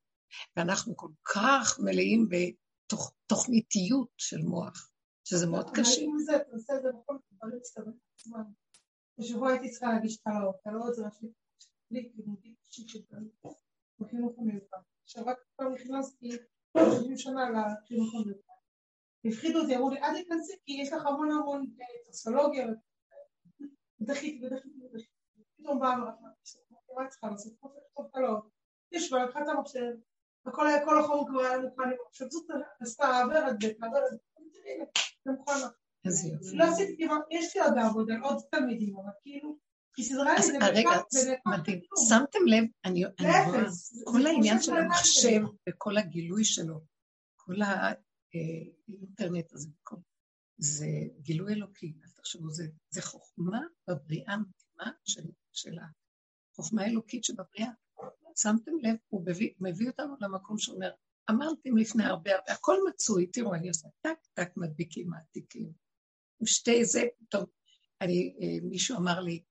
ואנחנו 0.57 0.97
כל 0.97 1.09
כך 1.33 1.79
מלאים 1.79 2.29
בתוכניתיות 2.29 4.09
של 4.17 4.41
מוח, 4.41 4.89
שזה 5.23 5.47
מאוד 5.47 5.69
קשה. 5.69 6.01
אבל 6.01 6.09
אם 6.09 6.19
זה, 6.19 6.35
אתה 6.35 6.51
עושה 6.51 6.73
את 6.77 6.81
זה 6.81 6.89
בכל 6.91 7.17
דברים 7.31 7.57
מסתובבים 7.61 7.99
עצמם. 8.15 8.43
בשבוע 9.17 9.51
הייתי 9.51 9.69
צריכה 9.69 9.87
להגיש 9.87 10.17
קלאות, 10.17 10.55
קלאות 10.63 10.95
זה 10.95 11.07
משהו 11.07 11.31
לי 11.91 12.11
לימודים 12.15 12.55
אישית 12.67 12.89
של 12.89 12.99
קלאות, 13.05 13.57
בחינוך 13.99 14.39
המיוחד. 14.39 14.77
עכשיו 15.03 15.25
רק 15.25 15.37
כבר 15.55 15.69
נכנסתי 15.69 16.29
30 16.77 17.17
שנה 17.17 17.49
לחינוך 17.49 18.15
המיוחד. 18.15 18.53
הפחידו 19.25 19.59
אותי, 19.59 19.75
אמרו 19.75 19.89
לי, 19.89 20.01
אל 20.01 20.23
תיכנסי 20.23 20.53
כי 20.65 20.71
יש 20.71 20.93
לך 20.93 21.05
המון 21.05 21.31
המון 21.31 21.75
טוקסולוגיה 22.05 22.67
ודחיתי 24.01 24.45
ודחיתי 24.45 24.85
ודחיתי. 24.85 25.09
פתאום 25.57 25.79
באה 25.79 25.97
מה 25.97 27.07
צריכה 27.09 27.29
לעשות? 27.29 27.53
לכתוב 27.53 28.07
קלות. 28.13 28.49
ישבה, 28.91 29.25
לקחה 29.25 29.43
את 29.43 29.47
המחשב, 29.47 29.91
הכל 30.45 30.67
היה, 30.67 30.85
כל 30.85 30.99
החום 30.99 31.27
כבר 31.29 31.39
היה 31.39 31.57
מוכן, 31.59 31.83
פשוט 32.11 32.31
זאת 32.31 32.45
עשתה 32.81 33.17
עברת 33.17 33.59
בית, 33.59 33.77
עברת 33.83 34.03
בית, 34.11 34.89
זה 35.25 35.31
מוכן 35.31 35.51
לך. 35.65 35.71
לא 36.53 36.63
עשיתי, 36.63 37.07
יש 37.31 37.55
לי 37.55 37.61
עוד 37.61 37.73
עבודה, 37.77 38.13
עוד 38.23 38.43
תלמידים, 38.51 38.95
אבל 38.97 39.11
כאילו, 39.21 39.57
זה 39.99 40.13
רגע, 40.61 40.89
מדהים. 41.47 41.79
שמתם 42.09 42.39
לב, 42.45 42.63
אני 42.85 43.05
רואה, 43.05 43.45
כל 44.05 44.25
העניין 44.25 44.61
של 44.61 44.73
המחשב 44.73 45.41
וכל 45.69 45.97
הגילוי 45.97 46.45
שלו, 46.45 46.81
כל 47.35 47.55
האינטרנט 47.61 49.53
הזה, 49.53 49.69
זה 50.57 50.87
גילוי 51.21 51.53
אלוקי. 51.53 51.93
תחשבו, 52.15 52.49
זה, 52.49 52.63
זה 52.89 53.01
חוכמה 53.01 53.61
בבריאה 53.89 54.33
המתאימה 54.33 54.91
של, 55.03 55.23
של 55.51 55.77
החוכמה 56.53 56.81
האלוקית 56.81 57.23
שבבריאה. 57.23 57.71
שמתם 58.37 58.71
לב, 58.81 58.95
הוא 59.07 59.25
מביא, 59.25 59.49
מביא 59.59 59.87
אותנו 59.87 60.15
למקום 60.21 60.57
שאומר, 60.57 60.91
אמרתם 61.29 61.77
לפני 61.77 62.03
הרבה 62.03 62.35
הרבה, 62.35 62.53
הכל 62.53 62.77
מצוי, 62.89 63.27
תראו, 63.27 63.55
אני 63.55 63.67
עושה 63.67 63.87
טק 64.01 64.17
טק 64.33 64.49
מדביקים 64.57 65.09
מעתיקים. 65.09 65.71
עם 66.41 66.47
שתי 66.47 66.85
זה, 66.85 67.03
פתאום, 67.19 67.45
אני, 68.01 68.35
אה, 68.41 68.57
מישהו 68.63 68.97
אמר 68.97 69.19
לי, 69.19 69.43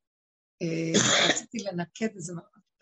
אה, 0.62 0.92
רציתי 1.28 1.59
לנקד 1.59 2.09
איזה, 2.16 2.32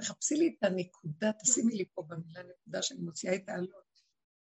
תחפשי 0.02 0.34
לי 0.34 0.54
את 0.58 0.64
הנקודה, 0.64 1.30
תשימי 1.32 1.74
לי 1.74 1.84
פה 1.94 2.02
במילה 2.08 2.42
נקודה 2.42 2.82
שאני 2.82 3.00
מוציאה 3.00 3.34
את 3.34 3.48
העלות. 3.48 3.92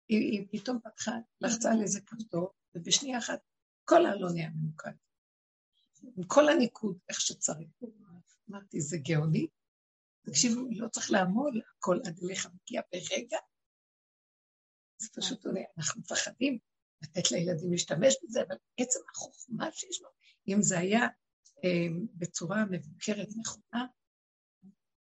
היא, 0.09 0.18
היא 0.18 0.47
פתאום 0.53 0.79
פתחה, 0.85 1.12
לחצה 1.41 1.72
על 1.72 1.83
איזה 1.83 2.01
כפתור, 2.01 2.51
ובשנייה 2.74 3.18
אחת 3.18 3.41
כל 3.89 4.07
העלון 4.07 4.32
נהיה 4.32 4.51
ממוקד. 4.51 4.91
עם 6.16 6.24
כל 6.26 6.49
הניקוד, 6.49 6.99
איך 7.09 7.20
שצריך. 7.20 7.68
אמרתי, 8.51 8.80
זה 8.80 8.97
גאוני? 8.99 9.47
תקשיבו, 10.22 10.61
לא 10.70 10.89
צריך 10.89 11.11
לעמוד, 11.11 11.55
הכל 11.76 11.99
עד 12.07 12.18
אליך 12.24 12.47
מגיע 12.47 12.82
ברגע. 12.93 13.39
זה 15.03 15.09
פשוט 15.16 15.47
עולה, 15.47 15.61
אנחנו 15.78 16.01
מפחדים. 16.01 16.59
לתת 17.03 17.30
לילדים 17.30 17.72
להשתמש 17.72 18.14
בזה, 18.22 18.43
אבל 18.43 18.57
עצם 18.80 18.99
החוכמה 19.11 19.72
שיש 19.72 20.03
לו, 20.03 20.09
אם 20.49 20.62
זה 20.62 20.78
היה 20.78 21.01
אה, 21.64 21.89
בצורה 22.14 22.64
מבוקרת 22.70 23.28
נכונה, 23.41 23.86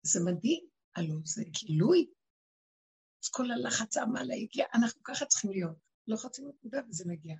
זה 0.01 0.19
מדהים, 0.25 0.65
הלוא 0.95 1.21
זה 1.23 1.43
גילוי. 1.43 2.09
אז 3.23 3.29
כל 3.29 3.51
הלחץ 3.51 3.97
העמלה 3.97 4.35
הגיע, 4.35 4.65
אנחנו 4.73 5.03
ככה 5.03 5.25
צריכים 5.25 5.51
להיות. 5.51 5.77
לוחצים 6.07 6.47
נקודה 6.47 6.81
וזה 6.89 7.03
מגיע. 7.07 7.35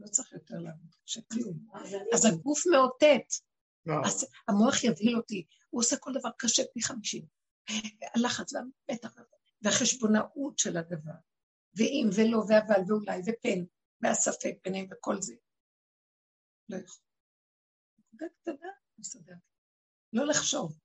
לא 0.00 0.06
צריך 0.06 0.32
יותר 0.32 0.54
לעבוד 0.58 0.94
קשה 1.04 1.20
כלום. 1.32 1.66
אז 2.14 2.24
הגוף 2.24 2.66
מאותת. 2.66 3.26
לא. 3.86 3.94
אז 4.06 4.26
המוח 4.48 4.84
יבהיל 4.84 5.16
אותי, 5.16 5.46
הוא 5.70 5.80
עושה 5.80 5.96
כל 5.96 6.12
דבר 6.12 6.30
קשה 6.38 6.62
פי 6.74 6.82
חמישים. 6.82 7.26
הלחץ 8.14 8.52
והמתח 8.52 9.14
והחשבונאות 9.62 10.58
של 10.58 10.76
הדבר. 10.76 11.12
ואם 11.74 12.08
ולא 12.16 12.38
ואבל 12.48 12.80
ואולי 12.88 13.20
ופן 13.20 13.64
והספק 14.00 14.54
ביניהם 14.64 14.86
וכל 14.90 15.22
זה. 15.22 15.34
לא 16.68 16.76
יכול. 16.76 17.02
נקודה 17.98 18.26
קטנה, 18.40 18.68
מסדר. 18.98 19.34
לא 20.12 20.26
לחשוב. 20.26 20.78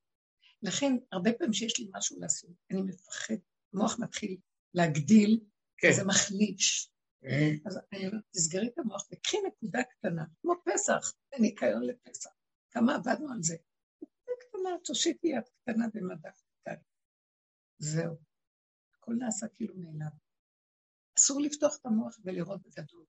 לכן, 0.61 0.93
הרבה 1.11 1.34
פעמים 1.34 1.53
שיש 1.53 1.80
לי 1.80 1.89
משהו 1.93 2.20
לעשות, 2.20 2.51
אני 2.72 2.82
מפחד, 2.82 3.36
המוח 3.74 3.99
מתחיל 3.99 4.38
להגדיל, 4.74 5.39
כן. 5.78 5.93
זה 5.95 6.03
מחליש. 6.05 6.91
אה, 7.26 7.51
אז 7.65 7.80
אומרת, 7.93 8.23
תסגרי 8.32 8.67
את 8.67 8.80
המוח 8.80 9.07
וקחי 9.11 9.38
נקודה 9.47 9.84
קטנה, 9.84 10.26
כמו 10.41 10.53
פסח, 10.65 11.13
ניקיון 11.39 11.84
לפסח. 11.84 12.30
כמה 12.71 12.95
עבדנו 12.95 13.32
על 13.32 13.43
זה. 13.43 13.55
נקודה 14.01 14.32
קטנה, 14.39 14.69
תושיטי 14.84 15.28
יד 15.28 15.43
קטנה 15.61 15.86
במדף 15.93 16.41
קטן. 16.61 16.76
זהו. 17.78 18.15
הכל 18.97 19.13
נעשה 19.19 19.47
כאילו 19.47 19.76
מאליו. 19.76 20.11
אסור 21.17 21.41
לפתוח 21.41 21.78
את 21.82 21.86
המוח 21.86 22.17
ולראות 22.23 22.61
בגדול. 22.61 23.05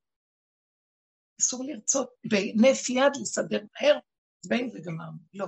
אסור 1.40 1.64
לרצות 1.64 2.10
בהינף 2.30 2.88
יד 2.88 3.12
לסדר 3.22 3.58
מהר, 3.58 3.98
באים 4.48 4.70
וגמרנו. 4.74 5.18
לא. 5.34 5.46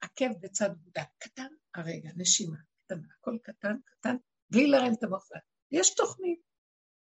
עקב 0.00 0.38
בצד 0.40 0.70
גודה. 0.84 1.02
קטן, 1.18 1.48
הרגע, 1.74 2.10
נשימה, 2.16 2.56
קטנה, 2.84 3.08
הכל 3.18 3.38
קטן, 3.42 3.76
קטן, 3.84 4.16
בלי 4.50 4.66
להרים 4.66 4.92
את 4.98 5.02
המוח. 5.02 5.28
יש 5.70 5.94
תוכנית, 5.94 6.40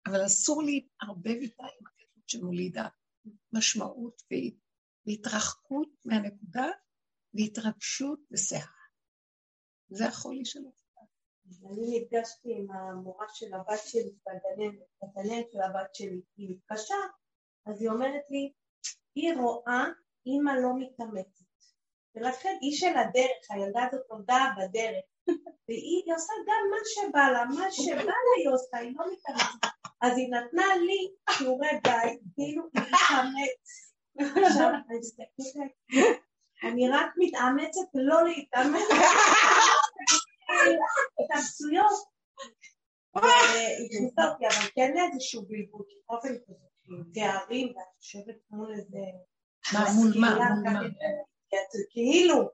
אבל 0.08 0.26
אסור 0.26 0.64
להתערבב 0.64 1.38
איתה 1.42 1.64
עם 1.64 1.88
הקטנות 1.88 2.30
שמולידה 2.30 2.88
משמעות 3.54 4.22
והתרחקות 5.06 5.90
מהנקודה 6.06 6.68
והתרגשות 7.34 8.20
וסערה. 8.32 8.80
זה 9.90 10.06
החולי 10.08 10.46
שלו. 10.46 10.72
אני 11.66 12.00
נפגשתי 12.00 12.50
עם 12.56 12.72
המורה 12.72 13.26
של 13.34 13.54
הבת 13.54 13.80
שלי, 13.86 14.16
בגננת 15.02 15.52
של 15.52 15.62
הבת 15.62 15.96
שלי, 15.96 16.22
היא 16.38 16.50
מתקשה, 16.50 16.96
אז 17.66 17.82
היא 17.82 17.90
אומרת 17.90 18.24
לי, 18.30 18.52
היא 19.16 19.34
רואה 19.38 19.84
אימא 20.26 20.52
לא 20.52 20.70
מתאמצת. 20.80 21.46
ולכן 22.16 22.58
היא 22.62 22.78
של 22.78 22.98
הדרך, 22.98 23.52
הילדה 23.52 23.84
הזאת 23.88 24.02
נולדה 24.10 24.54
בדרך, 24.58 25.06
והיא 25.68 26.14
עושה 26.16 26.34
גם 26.48 26.70
מה 26.72 26.78
שבא 26.86 27.30
לה, 27.32 27.46
מה 27.46 27.72
שבא 27.72 28.04
לה 28.04 28.32
היא 28.38 28.50
עושה, 28.50 28.78
היא 28.78 28.94
לא 28.98 29.06
מתאמצת. 29.12 29.68
אז 30.02 30.18
היא 30.18 30.30
נתנה 30.32 30.76
לי 30.76 31.14
שיעורי 31.38 31.68
בית, 31.84 32.20
כאילו 32.36 32.64
להתאמץ. 32.76 33.90
עכשיו 34.46 34.70
אני 36.64 36.90
רק 36.90 37.12
מתאמצת 37.18 37.90
לא 37.94 38.24
להתאמץ. 38.24 38.88
התאמצויות. 41.20 42.10
והכניסה 43.16 44.30
אותי, 44.32 44.48
אבל 44.48 44.70
כן 44.76 44.94
איזשהו 44.98 45.46
בלבול, 45.48 45.86
באופן 46.10 46.30
כזה, 46.30 46.66
תארים, 47.14 47.68
ואת 47.68 47.86
יושבת 48.02 48.36
מול 48.50 48.74
איזה... 48.74 48.98
מה, 49.74 49.86
מול 49.96 50.14
מה? 50.20 50.38
כאילו, 51.92 52.50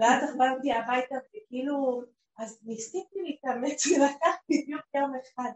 ואז 0.00 0.24
החזרתי 0.24 0.72
הביתה 0.72 1.14
וכאילו, 1.28 2.02
אז 2.38 2.60
ניסיתי 2.62 3.18
להתאמץ 3.22 3.86
ולקח 3.90 4.36
בדיוק 4.50 4.82
יום 4.94 5.12
אחד 5.14 5.50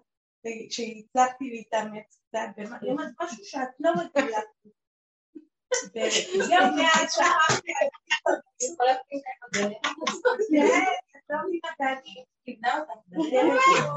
שהצלחתי 0.70 1.50
להתאמץ 1.50 2.18
קצת, 2.28 2.48
יום 2.82 2.98
משהו 3.20 3.44
שאת 3.44 3.68
לא 3.80 3.90
רגילה. 3.90 4.40
וזהו, 5.94 6.76
מאז 6.76 7.12
שכחתי, 7.12 7.72
כן, 7.72 7.88
לא 11.30 11.38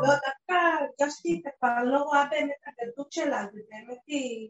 לא, 0.01 0.13
דווקא 0.13 0.53
הרגשתי 0.79 1.41
את 1.47 1.53
כבר, 1.59 1.69
אני 1.81 1.91
לא 1.91 1.99
רואה 1.99 2.25
באמת 2.31 2.51
הגדות 2.67 3.11
שלה, 3.11 3.45
זה 3.53 3.59
באמת 3.69 3.97
היא... 4.07 4.49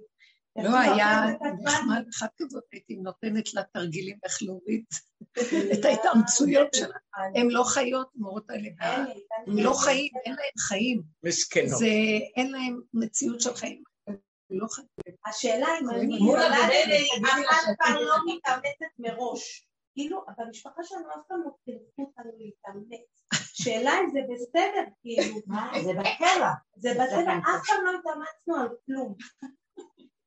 לא 0.63 0.79
היה 0.79 1.21
נחמד 1.63 2.03
אחד 2.09 2.27
כזאת, 2.37 2.63
הייתי 2.71 2.95
נותנת 2.95 3.53
לה 3.53 3.63
תרגילים 3.63 4.17
איך 4.23 4.37
להוריד 4.41 4.85
את 5.73 5.85
ההתאמצויות 5.85 6.73
שלה. 6.73 6.95
הן 7.35 7.47
לא 7.49 7.63
חיות, 7.63 8.09
המורות 8.15 8.49
האלה, 8.49 8.69
הן 9.47 9.57
לא 9.57 9.73
חיים, 9.73 10.11
אין 10.25 10.35
להן 10.35 10.57
חיים. 10.59 11.01
מסכנות. 11.23 11.79
זה, 11.79 11.85
אין 12.35 12.51
להן 12.51 12.79
מציאות 12.93 13.41
של 13.41 13.53
חיים. 13.53 13.83
לא. 14.49 14.67
השאלה 15.25 15.67
אם 15.81 15.89
אני 15.89 16.19
אחת 17.49 17.75
פעם 17.77 17.95
לא 17.95 18.15
מתאמצת 18.27 18.93
מראש. 18.99 19.67
כאילו, 19.93 20.25
במשפחה 20.37 20.83
שלנו 20.83 21.09
אף 21.09 21.19
פעם 21.27 21.41
לא 21.45 21.51
חינכו 21.65 22.01
אותנו 22.01 22.31
להתאמץ. 22.37 23.23
שאלה 23.53 23.99
אם 23.99 24.09
זה 24.09 24.19
בסדר, 24.33 24.83
כאילו. 25.01 25.35
זה 25.85 25.93
בטבע. 25.93 26.51
זה 26.75 26.89
בטבע, 26.93 27.37
אף 27.37 27.67
פעם 27.67 27.85
לא 27.85 27.91
התאמצנו 27.99 28.55
על 28.55 28.69
כלום. 28.85 29.15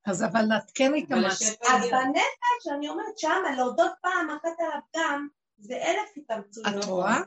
אז 0.07 0.25
אבל 0.25 0.45
את 0.57 0.71
כן 0.75 0.95
התאמצת. 0.95 1.63
אז 1.69 1.83
בנפש, 1.83 2.67
אני 2.75 2.89
אומרת, 2.89 3.19
שמה, 3.19 3.57
להודות 3.57 3.93
פעם 4.03 4.31
אחת 4.31 4.57
על 4.59 4.79
הפגם, 4.79 5.29
זה 5.59 5.75
אלף 5.75 6.09
התאמצויות. 6.17 6.69
את 6.69 6.85
רואה? 6.85 7.21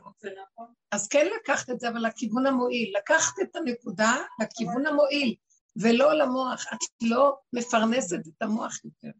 אז 0.92 1.08
כן 1.08 1.26
לקחת 1.40 1.70
את 1.70 1.80
זה, 1.80 1.88
אבל 1.88 2.06
לכיוון 2.06 2.46
המועיל. 2.46 2.92
לקחת 2.98 3.34
את 3.42 3.56
הנקודה 3.56 4.12
לכיוון 4.42 4.86
המועיל, 4.86 5.34
ולא 5.76 6.14
למוח. 6.14 6.66
את 6.74 7.02
לא 7.02 7.36
מפרנסת 7.52 8.20
את 8.28 8.42
המוח 8.42 8.84
יותר, 8.84 9.18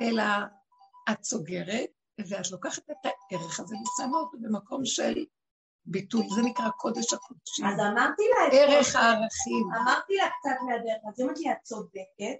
אלא 0.00 0.22
את 1.10 1.24
סוגרת, 1.24 1.90
ואת 2.28 2.50
לוקחת 2.50 2.90
את 2.90 2.96
הערך 3.04 3.60
הזה 3.60 3.74
ושמה 3.76 4.18
אותו 4.18 4.38
במקום 4.40 4.84
של 4.84 5.24
ביטוי. 5.84 6.28
זה 6.34 6.42
נקרא 6.42 6.68
קודש 6.70 7.12
הקודשים. 7.12 7.66
אז 7.66 7.80
אמרתי 7.80 8.22
לה 8.22 8.46
את 8.46 8.52
ערך 8.52 8.96
הערכים. 8.96 9.66
אמרתי 9.82 10.14
לה 10.14 10.28
קצת 10.38 10.56
מהדרך, 10.66 11.02
אז 11.08 11.14
היא 11.18 11.24
אומרת 11.24 11.38
לי, 11.38 11.52
את 11.52 11.56
צודקת, 11.62 12.36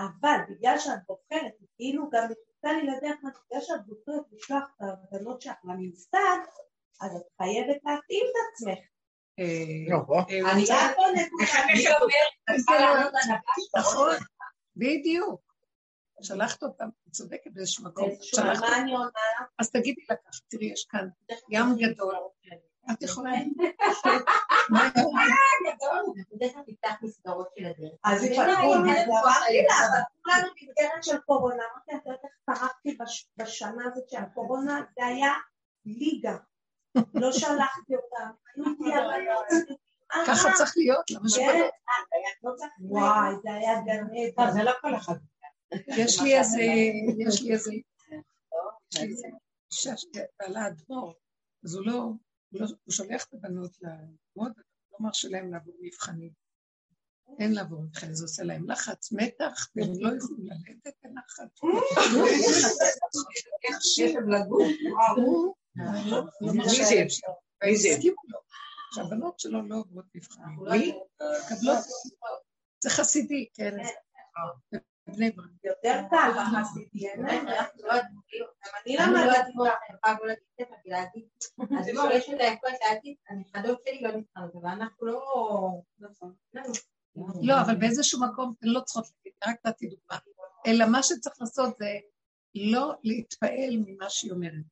אבל 0.00 0.38
בגלל 0.50 0.78
שאת 0.78 0.98
בוחרת, 1.06 1.52
כאילו 1.76 2.10
גם 2.12 2.22
נכנסה 2.22 2.78
לי 2.78 2.86
לדרך, 2.86 3.16
בגלל 3.18 3.60
שאת 3.60 3.86
בוחרת 3.86 4.22
לשלוח 4.32 4.64
את 4.76 4.82
הבנות 5.12 5.42
שלך 5.42 5.54
לממסד, 5.64 6.38
אז 7.00 7.16
את 7.16 7.22
חייבת 7.42 7.80
להתאים 7.84 8.26
את 8.30 8.36
עצמך. 8.52 8.84
אה, 9.38 9.96
נכון. 9.98 10.24
אה, 10.30 10.52
אני 10.52 10.62
נקודה. 10.62 10.84
אני 11.68 11.86
אומרת, 11.86 13.12
נכון, 13.78 14.16
בדיוק. 14.76 15.40
שלחת 16.22 16.62
אותם, 16.62 16.88
היא 17.04 17.12
צודקת 17.12 17.50
באיזשהו 17.52 17.84
מקום. 17.84 18.10
שלחת 18.20 18.60
מה 18.60 18.76
אני 18.76 18.92
עונה 18.92 19.04
לה? 19.04 19.46
אז 19.58 19.70
תגידי 19.70 20.02
לה 20.10 20.16
ככה, 20.16 20.40
תראי, 20.48 20.66
יש 20.72 20.86
כאן 20.90 21.08
ים 21.50 21.66
גדול. 21.78 22.14
את 22.92 23.02
יכולה... 23.02 23.30
אז 28.04 28.22
היא 28.22 28.30
יש 28.30 28.36
פתחה, 28.38 28.46
לה 28.46 28.52
אז 28.52 28.64
אינטרנט 28.64 28.74
אמרתי 28.74 29.06
לה, 29.06 29.22
בחיים. 29.26 29.64
אבל 29.70 30.00
כולנו 30.22 30.48
מסגרת 30.62 31.04
של 31.04 31.18
קורונה, 31.18 31.54
אמרתי 31.72 31.90
לה, 31.92 31.96
את 31.98 32.02
יודעת 32.06 32.24
איך 32.24 32.32
פרקתי 32.44 32.96
בש- 33.00 33.28
בשנה 33.36 33.84
הזאת 33.86 34.08
של 34.10 34.16
הקורונה, 34.16 34.80
זה 34.98 35.06
היה 35.06 35.32
ליגה. 35.84 36.36
לא 37.14 37.32
שלחתי 37.32 37.94
היו 37.94 37.98
איתי 38.66 38.94
הבנות. 38.94 39.70
ככה 40.26 40.48
אה, 40.48 40.54
צריך 40.54 40.72
להיות, 40.76 41.10
למה 41.10 41.28
כן? 41.36 41.60
לא 42.44 42.52
צריך- 42.56 42.72
וואי, 42.80 43.34
זה 43.42 43.52
היה 43.54 43.80
גן 43.80 44.06
עדן. 44.38 44.52
זה 44.52 44.62
לא 44.62 44.72
כל 44.80 44.94
אחד. 44.96 45.14
יש 45.86 46.20
לי 46.20 46.38
איזה, 46.38 46.62
יש 47.18 47.42
לי 47.42 47.52
איזה, 47.52 47.72
יש 47.72 49.00
לי 49.00 49.08
איזה 49.08 49.28
אישה 49.72 49.90
שבעלה 49.96 50.66
אדמו"ר, 50.66 51.14
אז 51.64 51.74
הוא 51.74 51.86
לא, 51.86 52.02
הוא 52.50 52.60
לא- 52.60 52.66
הוא 52.84 52.92
שולח 52.92 53.24
את 53.24 53.34
הבנות 53.34 53.76
ללמוד, 53.82 54.52
לא 54.92 54.98
מרשה 55.00 55.28
להם 55.28 55.52
לעבור 55.52 55.74
מבחנים. 55.80 56.30
אין 57.38 57.52
לעבור 57.54 57.82
מבחנים, 57.82 58.14
זה 58.14 58.24
עושה 58.24 58.42
להם 58.42 58.70
לחץ, 58.70 59.12
מתח, 59.12 59.68
והם 59.76 59.88
לא 60.00 60.16
יכולים 60.16 60.46
ללדת 60.46 60.94
בנחת. 61.04 61.48
לגור. 64.28 64.66
הוא 65.06 65.54
לא 66.40 66.52
מי 66.52 67.76
זה? 67.76 67.88
שהבנות 68.94 69.40
שלו 69.40 69.62
לא 69.68 69.76
עוברות 69.76 70.04
מבחנים. 70.14 70.58
מי? 70.70 70.92
מקבלות, 71.16 71.78
זה 72.80 72.90
חסידי, 72.90 73.48
כן, 73.54 73.76
ברק. 74.72 74.82
יותר 75.64 76.00
קל 76.10 76.30
בחסידי, 76.36 77.08
אין 77.08 77.22
להם. 77.22 77.48
אנחנו 77.48 77.82
לא. 77.82 77.94
גם 77.94 78.00
אני 78.86 78.96
לא 78.96 79.22
למדתי 79.22 79.52
לא 79.56 80.34
להגיד. 80.86 81.28
אז 81.78 81.88
לא, 81.94 82.12
יש 82.12 82.28
היכולת 82.28 82.78
להגיד, 82.88 83.16
הנכדות 83.28 83.80
שלי 83.86 84.00
לא 84.02 84.10
אבל 84.36 84.68
אנחנו 84.68 85.06
לא... 85.06 85.22
נכון. 85.98 86.34
לנו. 86.54 86.72
לא, 87.42 87.60
אבל 87.60 87.76
באיזשהו 87.76 88.20
מקום, 88.20 88.54
לא 88.62 88.80
צריכות 88.80 89.04
להגיד, 89.16 89.32
רק 89.46 89.66
נתתי 89.66 89.86
דוגמה. 89.86 90.18
אלא 90.66 90.86
מה 90.92 91.02
שצריך 91.02 91.34
לעשות 91.40 91.76
זה 91.78 91.98
לא 92.54 92.94
להתפעל 93.04 93.76
ממה 93.86 94.10
שהיא 94.10 94.32
אומרת. 94.32 94.64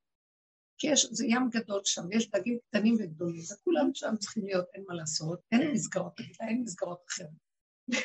כי 0.78 0.86
יש, 0.86 1.08
זה 1.10 1.26
ים 1.26 1.48
גדול 1.50 1.80
שם, 1.84 2.12
יש 2.12 2.30
דגים 2.30 2.58
קטנים 2.68 2.96
וגדולים, 2.98 3.42
וכולם 3.52 3.90
שם 3.94 4.16
צריכים 4.16 4.44
להיות, 4.44 4.66
אין 4.74 4.84
מה 4.88 4.94
לעשות, 4.94 5.40
אין 5.52 5.72
מסגרות, 5.72 6.20
אין 6.40 6.62
מסגרות 6.62 7.04
אחרות. 7.08 7.48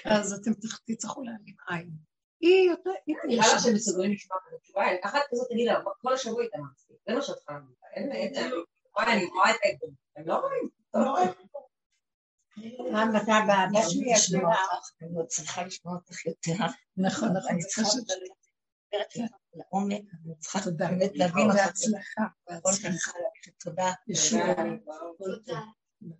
אז 0.05 0.34
אתם 0.34 0.51
תצטרכו 0.86 1.24
להעלים 1.24 1.55
עין. 1.69 1.89
היא 2.44 2.70
יותר, 2.70 2.91
נראה 3.08 3.48
לך 3.56 3.64
שהם 3.64 3.74
מסוגלים 3.74 4.12
לשמוע 4.12 4.38
את 4.38 4.54
התשובה, 4.60 4.84
אחת 5.04 5.22
כזאת 5.32 5.48
תגיד 5.50 5.68
לה, 5.68 5.80
כל 6.02 6.14
השבוע 6.14 6.44
התאמצתי, 6.44 6.94
זה 7.08 7.16
מה 7.16 7.22
שאת 7.22 7.36
צריכה 7.36 7.54
להגיד, 7.54 7.76
אין, 7.96 8.12
אין, 8.12 8.34
אני 8.98 9.26
רואה 9.26 9.52
את 9.52 9.56
ההבדל, 9.64 9.88
הם 10.16 10.28
לא 10.28 10.36
רואים, 10.36 10.70
לא 10.94 11.10
רואים. 11.10 11.32
מה 12.91 13.04
אתה 13.04 13.20
בבת 13.20 13.89
שלי? 13.89 14.39
אני 15.02 15.18
עוד 15.18 15.28
צריכה 15.28 15.64
לשמוע 15.64 15.96
אותך 15.96 16.26
יותר. 16.26 16.66
נכון, 16.98 17.30
נכון, 17.30 17.50
אני 17.50 17.64
צריכה. 17.64 17.89
לדבר 18.94 19.26
לעומק, 19.54 20.02
אני 20.26 20.36
צריכה. 20.39 20.60
באמת 20.78 21.12
להבין 21.14 21.46
אותך. 21.46 21.56
בהצלחה, 21.56 22.22
בהצלחה. 22.50 23.12
תודה. 23.60 23.91
ישועה. 24.08 24.56
תודה. 25.18 25.60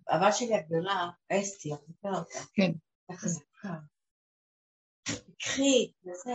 הבת 0.08 0.34
שלי 0.34 0.54
הגדולה, 0.54 1.08
אסתי, 1.32 1.74
את 1.74 1.78
מכירה 1.88 2.18
אותה. 2.18 2.38
כן. 2.54 2.72
חזקה. 3.12 3.74
קחי, 5.38 5.92
וזה. 6.04 6.34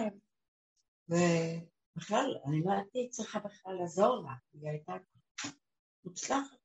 ובכלל, 1.10 2.38
אני 2.46 2.62
לא 2.66 2.72
הייתי 2.72 3.10
צריכה 3.10 3.40
בכלל 3.40 3.74
לעזור 3.74 4.24
לה, 4.24 4.32
היא 4.54 4.70
הייתה 4.70 4.94
מוצלחת. 6.06 6.60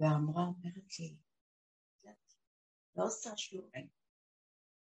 והמורה 0.00 0.42
אומרת 0.42 0.98
לי, 0.98 1.16
לא 2.96 3.04
עושה 3.04 3.36
שיעורים. 3.36 3.88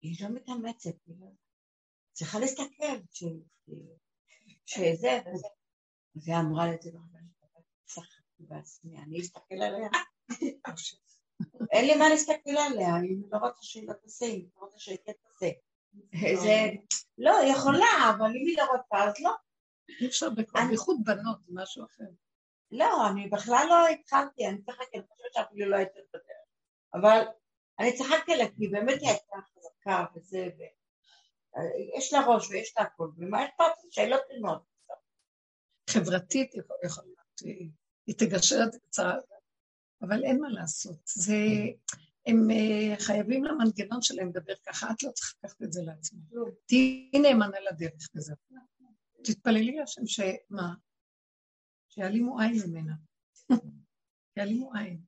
היא 0.02 0.16
לא 0.20 0.28
מתאמצת, 0.34 0.94
היא 1.06 1.14
לא... 1.20 1.26
צריכה 2.12 2.38
להסתכל, 2.38 2.96
ש- 3.12 3.24
שזה 4.66 5.18
וזה. 5.26 5.48
אז 6.16 6.28
היא 6.28 6.34
אמרה 6.36 6.66
לי 6.66 6.74
את 6.74 6.82
זה, 6.82 6.90
ואמרה 6.94 7.60
צחקתי 7.84 8.42
בעצמי, 8.48 8.98
אני 8.98 9.20
אסתכל 9.20 9.54
עליה. 9.54 9.88
אין 11.72 11.84
לי 11.86 11.94
מה 11.98 12.08
להסתכל 12.08 12.56
עליה, 12.70 12.94
היא 13.02 13.16
לא 13.30 13.38
רוצה 13.38 13.62
שהיא 13.62 13.88
לא 13.88 13.92
תעשה, 13.92 14.26
היא 14.26 14.48
לא 14.56 14.60
רוצה 14.60 14.78
שהיא 14.78 14.98
כן 15.06 15.12
תעשה. 15.22 15.50
זה, 16.42 16.70
לא, 17.18 17.38
היא 17.38 17.52
יכולה, 17.52 18.14
אבל 18.16 18.26
אם 18.26 18.46
היא 18.46 18.56
לא 18.58 18.64
רוצה, 18.64 19.08
אז 19.08 19.20
לא. 19.20 19.30
אי 20.00 20.06
אפשר 20.06 20.30
בכל, 20.30 20.58
בייחוד 20.68 20.96
בנות, 21.04 21.38
זה 21.46 21.52
משהו 21.54 21.84
אחר. 21.84 22.04
לא, 22.70 23.08
אני 23.10 23.28
בכלל 23.28 23.66
לא 23.68 23.88
התחלתי, 23.88 24.46
אני 24.46 24.62
צחקתי, 24.62 24.98
אני 24.98 25.06
חושבת 25.08 25.34
שאפילו 25.34 25.70
לא 25.70 25.76
הייתי 25.76 25.98
בדרך. 26.08 26.44
אבל 26.94 27.20
אני 27.78 27.92
צחקתי 27.92 28.32
עליה, 28.32 28.46
כי 28.56 28.68
באמת 28.68 29.00
היא 29.00 29.08
הייתה 29.08 29.36
חזקה 29.54 30.04
וזה, 30.16 30.48
ו... 30.58 30.62
יש 31.98 32.12
לה 32.12 32.26
ראש 32.26 32.50
ויש 32.50 32.74
לה 32.78 32.84
הכול, 32.84 33.12
ומה 33.16 33.44
אכפת 33.44 33.84
לי? 33.84 33.90
שאלות 33.90 34.20
ללמוד. 34.30 34.58
חברתית 35.90 36.54
יכול 36.54 36.76
יכול 36.84 37.04
להיות, 37.04 37.70
היא 38.06 38.14
תגשר 38.18 38.56
את 38.66 38.72
זה 38.72 38.78
קצרה, 38.78 39.14
אבל 40.02 40.24
אין 40.24 40.40
מה 40.40 40.48
לעשות. 40.48 40.96
זה, 41.04 41.36
הם 42.26 42.50
אה, 42.50 42.94
חייבים 42.98 43.44
למנגנון 43.44 44.02
שלהם 44.02 44.28
לדבר 44.28 44.54
ככה, 44.66 44.90
את 44.90 45.02
לא 45.02 45.10
צריכה 45.10 45.34
לקחת 45.44 45.62
את 45.62 45.72
זה 45.72 45.82
לעצמך. 45.82 46.20
תהיי 46.66 47.10
נאמנה 47.22 47.60
לדרך 47.70 48.08
וזהו. 48.16 48.36
תתפללי 49.24 49.72
להשם 49.76 50.06
שמה? 50.06 50.74
שיעלימו 51.88 52.40
עין 52.40 52.54
ממנה. 52.66 52.92
יעלימו 54.36 54.72
עין. 54.74 55.00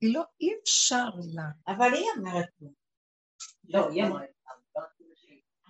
היא 0.00 0.14
לא, 0.14 0.22
אי 0.40 0.50
אפשר 0.62 1.08
לה. 1.34 1.42
אבל 1.68 1.94
היא 1.94 2.04
אומרת 2.18 2.48
לו. 2.60 2.68
לא, 3.68 3.88
היא 3.90 4.04
זה. 4.04 4.10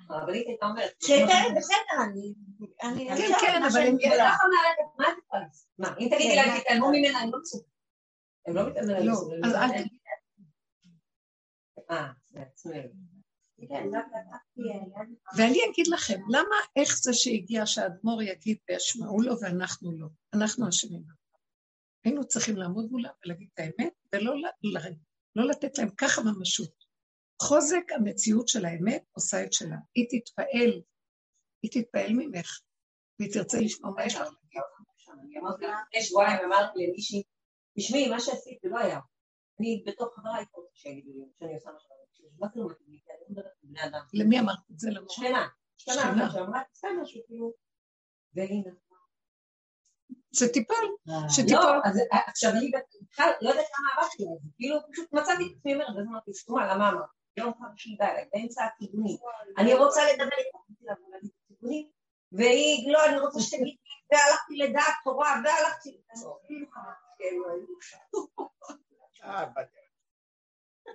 הרבנית 0.09 0.46
הייתה 0.46 0.66
אומרת. 0.66 0.92
בסדר, 1.57 2.02
אני... 2.05 2.34
אני... 2.82 3.07
כן, 3.09 3.12
אני- 3.12 3.34
כן, 3.40 3.61
מה 3.62 3.68
אבל 3.68 3.80
הם- 3.80 3.96
מה 4.98 5.09
את 5.09 5.18
יכולה? 5.26 5.46
מה, 5.78 5.94
אם 5.98 6.09
תגידי 6.11 6.36
להם 6.36 6.61
תתעלמו 6.61 6.90
ממנה, 6.92 7.18
הם 7.18 7.30
לא 7.32 7.38
מסוגלים. 7.42 7.70
הם 8.46 8.55
לא 8.57 8.70
מתעלמים. 8.70 9.07
לא, 9.07 9.12
אז 9.44 9.55
אל 9.55 9.68
תגידי. 9.68 9.98
אה, 11.91 12.12
בעצמנו. 12.30 13.14
כן, 13.68 13.87
לא 13.93 13.99
לי- 14.57 15.16
ואני 15.37 15.59
אגיד 15.72 15.87
לכם, 15.87 16.20
למה, 16.28 16.57
איך 16.76 16.97
זה 17.03 17.14
שהגיע 17.14 17.66
שהאדמו"ר 17.66 18.22
יגיד 18.22 18.59
וישמעו 18.68 19.20
לו 19.22 19.41
ואנחנו 19.41 19.93
לא? 19.99 20.07
אנחנו 20.35 20.68
אשמים. 20.68 21.03
היינו 22.05 22.26
צריכים 22.28 22.57
לעמוד 22.57 22.87
מולם 22.91 23.11
ולהגיד 23.24 23.49
את 23.55 23.59
האמת, 23.59 23.93
ולא 24.14 24.35
לא 25.37 25.49
לתת 25.49 25.78
להם 25.78 25.89
ככה 25.99 26.22
ממשות. 26.22 26.85
חוזק 27.43 27.85
המציאות 27.97 28.49
של 28.49 28.64
האמת 28.64 29.05
עושה 29.12 29.45
את 29.45 29.53
שלה. 29.53 29.76
היא 29.95 30.07
תתפעל, 30.11 30.82
היא 31.62 31.70
תתפעל 31.72 32.12
ממך, 32.12 32.61
והיא 33.20 33.32
תרצה 33.32 33.59
לשמוע 33.61 33.91
מה 33.97 34.05
יש 34.07 34.14
לך 34.14 34.20
להגיד. 34.20 34.61
אני 35.22 35.39
אמרתי 35.39 35.64
לה, 35.66 35.76
לפני 35.89 36.03
שבועיים 36.03 36.41
אמרתי 36.45 36.78
למישהי, 36.87 37.22
תשמעי, 37.78 38.09
מה 38.09 38.20
שעשית 38.20 38.59
זה 38.62 38.68
לא 38.68 38.78
היה. 38.78 39.01
אני 39.61 39.84
בתוך 39.86 40.14
חברה 40.14 40.36
הייתי 40.36 40.52
רוצה 40.55 40.70
שיגידו 40.74 41.11
לי 41.12 41.24
שאני 41.38 41.55
עושה 41.55 41.70
שאני 41.78 42.00
רוצה. 42.00 42.22
מה 42.38 42.46
זה 42.55 42.61
לא 42.61 42.66
מתאים 42.70 42.88
אני 42.88 43.18
לא 43.20 43.26
מדברת 43.30 43.52
עם 43.62 43.70
בני 43.70 43.84
אדם. 43.86 44.05
למי 44.12 44.40
אמרת 44.40 44.59
את 44.72 44.78
זה? 44.78 44.90
שכנה. 45.09 45.48
שכנה 45.76 46.30
שאמרה, 46.32 46.62
עשתה 46.72 46.88
משהו, 47.02 47.20
כאילו. 47.26 47.52
והנה. 48.34 48.70
שטיפל, 50.32 50.74
לא, 51.07 51.14
שטיפול. 51.28 51.80
אז 51.84 52.00
עכשיו 52.28 52.50
אני 52.50 52.70
בכלל 53.11 53.30
לא 53.40 53.48
יודעת 53.48 53.66
כמה 53.74 53.88
עברתי 53.92 54.22
על 54.22 54.38
זה, 54.42 54.48
כאילו 54.57 54.76
פשוט 54.92 55.12
מצאתי 55.12 55.44
את 55.44 55.57
עצמי 55.59 55.74
אומרת, 55.74 55.88
אז 55.88 56.07
אמרתי, 56.09 56.34
סתומה, 56.34 56.74
למה 56.74 56.88
אמרת? 56.90 57.09
יום 57.36 57.52
חמישי 57.55 57.96
בלילה, 57.98 58.22
באמצע 58.32 58.64
הכיוונים, 58.64 59.16
אני 59.59 59.74
רוצה 59.74 60.00
לדבר 60.12 60.36
איתך, 60.38 60.59
והיא, 62.32 62.92
לא, 62.92 63.07
אני 63.07 63.20
רוצה 63.20 63.40
שתגיד 63.40 63.64
לי, 63.64 63.76
והלכתי 64.12 64.57
לדעת 64.57 64.94
תורה, 65.05 65.40
והלכתי, 65.44 66.02
אה, 69.25 69.47
בדרך. 69.47 69.68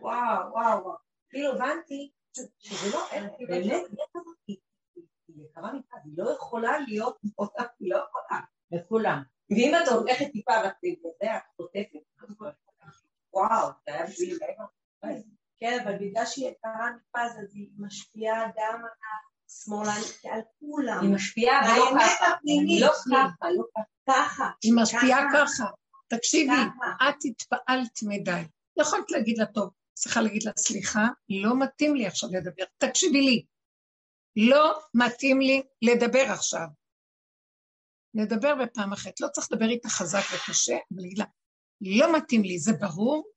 וואו, 0.01 0.51
וואו, 0.51 0.83
וואו, 0.83 0.97
כאילו 1.29 1.51
הבנתי 1.53 2.11
שזה 2.59 2.97
לא, 2.97 3.11
אין, 3.11 3.23
באמת, 3.47 3.83
היא 3.89 3.97
כזאת, 4.13 4.37
היא 4.47 4.57
יקרה 5.27 5.73
מפעד, 5.73 6.01
היא 6.05 6.13
לא 6.17 6.31
יכולה 6.31 6.79
להיות 6.79 7.17
אותה, 7.37 7.63
היא 7.79 7.89
לא 7.93 7.97
יכולה, 7.97 8.41
לכולם. 8.71 9.23
ואם 9.49 9.73
את 9.83 9.87
הולכת 9.87 10.25
טיפה 10.31 10.51
ואת 10.63 10.73
יודע, 10.83 11.37
את 11.37 11.43
חוטפת, 11.57 11.99
וואו, 13.33 13.67
זה 13.85 13.93
היה 13.93 14.05
בשבילי 14.07 14.37
מעבר. 14.41 14.65
כן, 15.59 15.79
אבל 15.83 15.97
בגלל 15.99 16.25
שהיא 16.25 16.49
יקרה 16.49 16.91
מפז, 16.91 17.31
אז 17.39 17.55
היא 17.55 17.69
משפיעה 17.77 18.43
גם 18.57 18.81
על 18.81 18.89
השמאלנית, 19.47 20.25
על 20.31 20.41
כולם. 20.59 20.99
היא 21.01 21.09
משפיעה, 21.09 21.77
לא 21.77 21.85
ככה, 21.85 22.27
לא. 22.77 22.93
ככה, 23.11 23.49
לא. 23.51 23.63
ככה. 24.09 24.49
היא 24.63 24.73
משפיעה 24.75 25.19
ככה. 25.33 25.63
תקשיבי. 26.09 26.53
את 27.09 27.15
התפעלת 27.25 27.99
מדי. 28.07 28.41
יכולת 28.79 29.11
להגיד 29.11 29.37
לה, 29.37 29.45
טוב, 29.45 29.69
צריכה 29.93 30.21
להגיד 30.21 30.43
לה, 30.43 30.51
סליחה, 30.57 31.07
לא 31.29 31.59
מתאים 31.59 31.95
לי 31.95 32.07
עכשיו 32.07 32.29
לדבר. 32.33 32.63
תקשיבי 32.77 33.21
לי, 33.21 33.45
לא 34.35 34.79
מתאים 34.93 35.41
לי 35.41 35.61
לדבר 35.81 36.25
עכשיו. 36.33 36.67
נדבר 38.13 38.55
בפעם 38.63 38.93
אחרת. 38.93 39.21
לא 39.21 39.27
צריך 39.27 39.47
לדבר 39.51 39.69
איתה 39.69 39.89
חזק 39.89 40.23
וקשה, 40.35 40.77
אבל 40.93 41.01
להגיד 41.01 41.17
לה, 41.17 41.25
לא 41.81 42.17
מתאים 42.17 42.43
לי, 42.43 42.59
זה 42.59 42.71
ברור, 42.73 43.31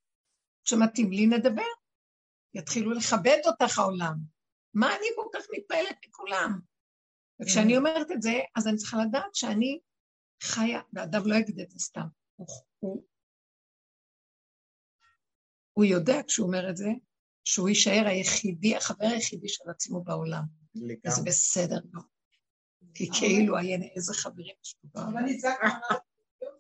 כשמתאים 0.65 1.13
לי 1.13 1.27
נדבר. 1.27 1.73
יתחילו 2.55 2.93
לכבד 2.93 3.39
אותך 3.47 3.79
העולם. 3.79 4.15
מה 4.75 4.87
אני 4.97 5.07
כל 5.17 5.29
כך 5.35 5.47
מתפעלת 5.53 5.97
מכולם? 6.09 6.61
וכשאני 7.43 7.77
אומרת 7.77 8.11
את 8.11 8.23
זה, 8.23 8.33
אז 8.57 8.69
אני 8.69 8.77
צריכה 8.77 8.97
לדעת 9.09 9.35
שאני 9.35 9.81
חיה, 10.43 10.81
ואדם 10.93 11.21
לא 11.27 11.35
יגיד 11.35 11.61
את 11.61 11.71
זה 11.71 11.79
סתם. 11.79 12.07
הוא, 12.47 12.59
הוא, 12.79 13.05
הוא 15.73 15.85
יודע 15.85 16.17
כשהוא 16.27 16.47
אומר 16.47 16.71
את 16.71 16.77
זה, 16.77 16.89
שהוא 17.45 17.69
יישאר 17.69 18.07
היחידי, 18.07 18.77
החבר 18.77 19.07
היחידי 19.07 19.49
של 19.49 19.71
עצמו 19.71 20.03
בעולם. 20.03 20.43
וזה 20.77 20.87
לגמרי. 20.87 21.31
בסדר 21.31 21.81
גם. 21.93 22.01
כי 22.95 23.09
כאילו 23.19 23.57
עיין 23.57 23.83
איזה 23.83 24.15
חברים 24.15 24.55
יש 24.63 24.75
פה 24.81 24.89
בעולם. 24.95 25.09
אבל 25.09 25.19
אני 25.19 25.41
זה 25.41 25.53
הכוונה, 25.53 26.01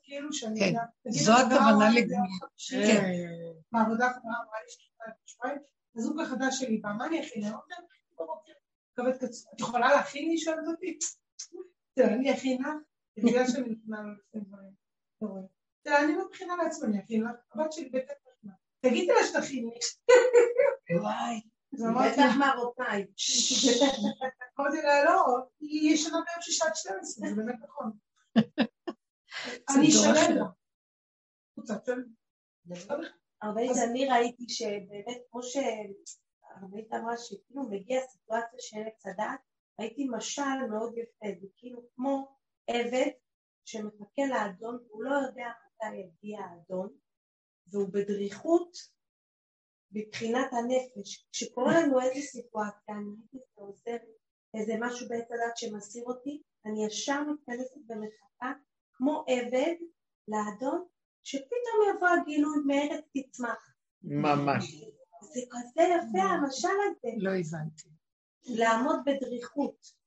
כאילו 0.03 0.33
שאני 0.33 0.61
כן, 0.61 0.75
זו 1.11 1.33
הכוונה 1.33 1.91
לגמרי. 1.91 2.29
ביום 2.71 2.87
כן. 2.87 3.13
בעבודה 3.73 4.09
חברה 4.09 4.35
אמרה 4.45 4.59
לי 4.65 4.71
שבועיים, 5.27 5.59
הזוג 5.97 6.21
החדש 6.21 6.61
שלי 6.61 6.79
בא, 6.79 6.89
מה 6.99 7.07
אני 7.07 7.21
אכין? 7.21 7.45
אני 7.45 7.53
אומרת, 7.53 8.39
כבד 8.97 9.17
קצור, 9.17 9.53
את 9.55 9.61
יכולה 9.61 9.89
להכין 9.95 10.29
לי? 10.29 10.39
שואלת 10.39 10.65
אותי. 10.69 10.99
אני 11.99 12.35
אכין 12.35 12.63
לך, 12.63 12.69
בגלל 13.17 13.47
שאני 13.47 13.75
אני 15.87 16.17
מכינה 16.17 16.57
לעצמי, 16.57 16.99
לך, 16.99 17.31
הבת 17.55 17.73
שלי 17.73 17.89
בית 17.89 18.05
מכינה. 18.05 18.53
תגידי 18.81 19.13
לה 19.13 19.27
שתכין 19.27 19.65
לי. 19.65 19.79
וואי, 21.01 21.41
בטח 21.73 22.33
מרוקאי. 22.39 23.07
אמרתי 24.61 24.83
לה, 24.83 25.05
לא, 25.05 25.39
היא 25.61 25.95
ישנה 25.95 26.13
ביום 26.13 26.41
שישה 26.41 26.65
עד 26.65 26.75
12, 26.75 27.29
זה 27.29 27.37
באמת 27.37 27.55
נכון. 27.63 27.93
אני 29.77 29.89
אשלם. 29.89 30.37
לה. 30.37 30.45
הרבה 33.43 33.61
אני 33.85 34.09
ראיתי 34.09 34.49
שבאמת 34.49 35.23
כמו 35.31 35.41
הרבנית 36.45 36.93
אמרה 36.93 37.17
שכאילו 37.17 37.63
מגיע 37.71 38.01
סיטואציה 38.01 38.59
שאין 38.59 38.89
הדעת, 39.07 39.41
ראיתי 39.81 40.09
משל 40.11 40.67
מאוד 40.71 40.99
יפה, 40.99 41.27
זה 41.41 41.47
כאילו 41.57 41.83
כמו 41.95 42.37
עבד 42.67 43.11
שמחכה 43.65 44.23
לאדון 44.29 44.79
והוא 44.87 45.05
לא 45.05 45.15
יודע 45.15 45.49
מתי 45.83 45.97
יגיע 45.97 46.41
האדון, 46.41 46.89
והוא 47.67 47.89
בדריכות 47.89 48.77
מבחינת 49.93 50.53
הנפש. 50.53 51.27
כשקורה 51.33 51.81
לנו 51.81 52.01
איזה 52.01 52.21
סיטואציה, 52.21 52.95
אני 52.95 53.11
הייתי 53.33 53.39
עוזר 53.55 53.97
איזה 54.55 54.75
משהו 54.81 55.09
בעץ 55.09 55.29
הדת 55.31 55.57
שמסיר 55.57 56.05
אותי, 56.07 56.43
אני 56.67 56.87
ישר 56.87 57.23
מתכנסת 57.23 57.81
ומחכה 57.89 58.53
כמו 58.93 59.25
עבד 59.29 59.75
לאדון, 60.29 60.87
שפתאום 61.25 61.97
יבוא 61.97 62.09
הגילוי 62.09 62.59
מארץ 62.67 63.05
תצמח. 63.17 63.75
ממש. 64.03 64.85
זה 65.35 65.41
כזה 65.51 65.83
יפה 65.83 66.23
המשל 66.23 66.69
הזה, 66.69 67.09
לא 67.17 67.31
הבנתי. 67.31 67.89
לעמוד 68.45 68.97
בדריכות. 69.07 70.03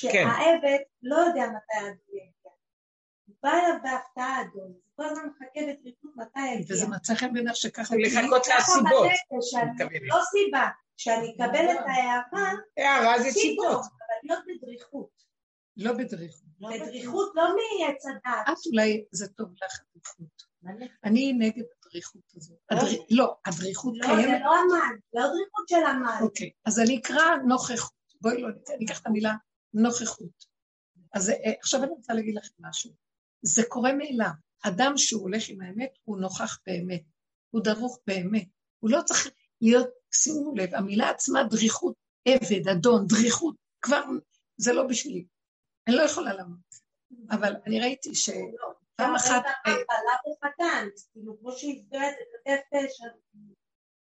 כן. 0.00 0.08
שהעבד 0.12 0.78
לא 1.02 1.16
יודע 1.16 1.42
מתי 1.46 1.86
האדון 1.86 2.30
בא 3.42 3.50
אליו 3.50 3.74
בהפתעה 3.82 4.36
האדון, 4.36 4.62
הוא 4.72 4.80
כל 4.96 5.04
הזמן 5.04 5.22
מחכה 5.26 5.60
בדריכות 5.68 6.10
מתי 6.16 6.40
יגיע. 6.54 6.76
וזה 6.76 6.88
מצא 6.88 7.14
חן 7.14 7.32
בעיניו 7.32 7.54
שככה... 7.54 7.94
לחכות 7.98 8.46
להסיבות. 8.48 9.06
מתכוונת. 9.72 10.02
לא 10.08 10.18
סיבה, 10.30 10.68
שאני 10.96 11.30
אקבל 11.34 11.70
את 11.72 11.78
ההערה, 11.86 12.52
הערה 12.78 13.22
זה 13.22 13.30
סיבות. 13.30 13.66
אבל 13.78 14.14
להיות 14.22 14.44
בדריכות. 14.48 15.20
לא 15.76 15.92
בדריכות. 15.92 16.48
בדריכות 16.60 17.32
לא 17.34 17.42
מעץ 17.42 18.06
הדעת. 18.06 18.48
את 18.48 18.66
אולי, 18.72 19.04
זה 19.12 19.28
טוב 19.28 19.48
לך 19.64 19.80
הדריכות. 19.80 20.50
אני 21.04 21.32
נגד 21.32 21.62
הדריכות 21.86 22.22
הזאת. 22.36 22.58
הדרי- 22.70 23.06
לא, 23.10 23.34
הדריכות 23.46 23.94
לא, 23.96 24.06
זה 24.06 24.12
קיימת. 24.22 24.40
לא 24.44 24.54
עמל, 24.54 24.96
לא 25.14 25.22
דריכות 25.22 25.68
של 25.68 25.86
עמל. 25.90 26.18
אוקיי, 26.22 26.50
אז 26.64 26.80
אני 26.80 26.98
אקרא 26.98 27.36
נוכחות. 27.46 27.92
בואי 28.20 28.42
לא 28.42 28.48
אני 28.76 28.84
אקח 28.84 29.00
את 29.00 29.06
המילה 29.06 29.32
נוכחות. 29.74 30.44
אז 31.14 31.30
אה, 31.30 31.52
עכשיו 31.60 31.82
אני 31.82 31.90
רוצה 31.92 32.14
להגיד 32.14 32.34
לכם 32.34 32.54
משהו. 32.60 32.90
זה 33.42 33.62
קורה 33.68 33.92
מאליו. 33.92 34.30
אדם 34.66 34.92
שהוא 34.96 35.22
הולך 35.22 35.42
עם 35.48 35.60
האמת, 35.60 35.90
הוא 36.04 36.18
נוכח 36.20 36.58
באמת. 36.66 37.02
הוא 37.50 37.62
דרוך 37.64 37.98
באמת. 38.06 38.48
הוא 38.78 38.90
לא 38.90 39.02
צריך 39.04 39.30
להיות, 39.60 39.88
שימו 40.12 40.54
לב, 40.56 40.74
המילה 40.74 41.10
עצמה 41.10 41.42
דריכות, 41.42 41.94
עבד, 42.28 42.68
אדון, 42.68 43.06
דריכות, 43.06 43.54
כבר, 43.82 44.02
זה 44.56 44.72
לא 44.72 44.86
בשבילי. 44.86 45.24
אני 45.86 45.96
לא 45.96 46.02
יכולה 46.02 46.34
לעמוד. 46.34 46.58
אבל 47.30 47.56
אני 47.66 47.80
ראיתי 47.80 48.14
שפעם 48.14 49.14
אחת, 49.16 49.42
אה, 49.66 49.72
בעלה 49.72 50.16
וחתן, 50.36 50.88
כאילו 51.12 51.38
כמו 51.40 51.52
זה 51.52 51.98
כתף 52.44 52.92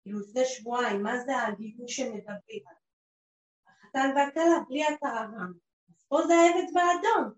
כאילו 0.03 0.20
לפני 0.20 0.45
שבועיים, 0.45 1.03
מה 1.03 1.18
זה 1.18 1.33
הגילוי 1.43 1.89
שמדברים? 1.89 2.62
החתן 3.66 4.11
והכלה 4.16 4.59
בלי. 4.68 4.83
אז 4.89 6.05
פה 6.09 6.18
זה 6.26 6.35
העבד 6.35 6.68
והאדון, 6.74 7.35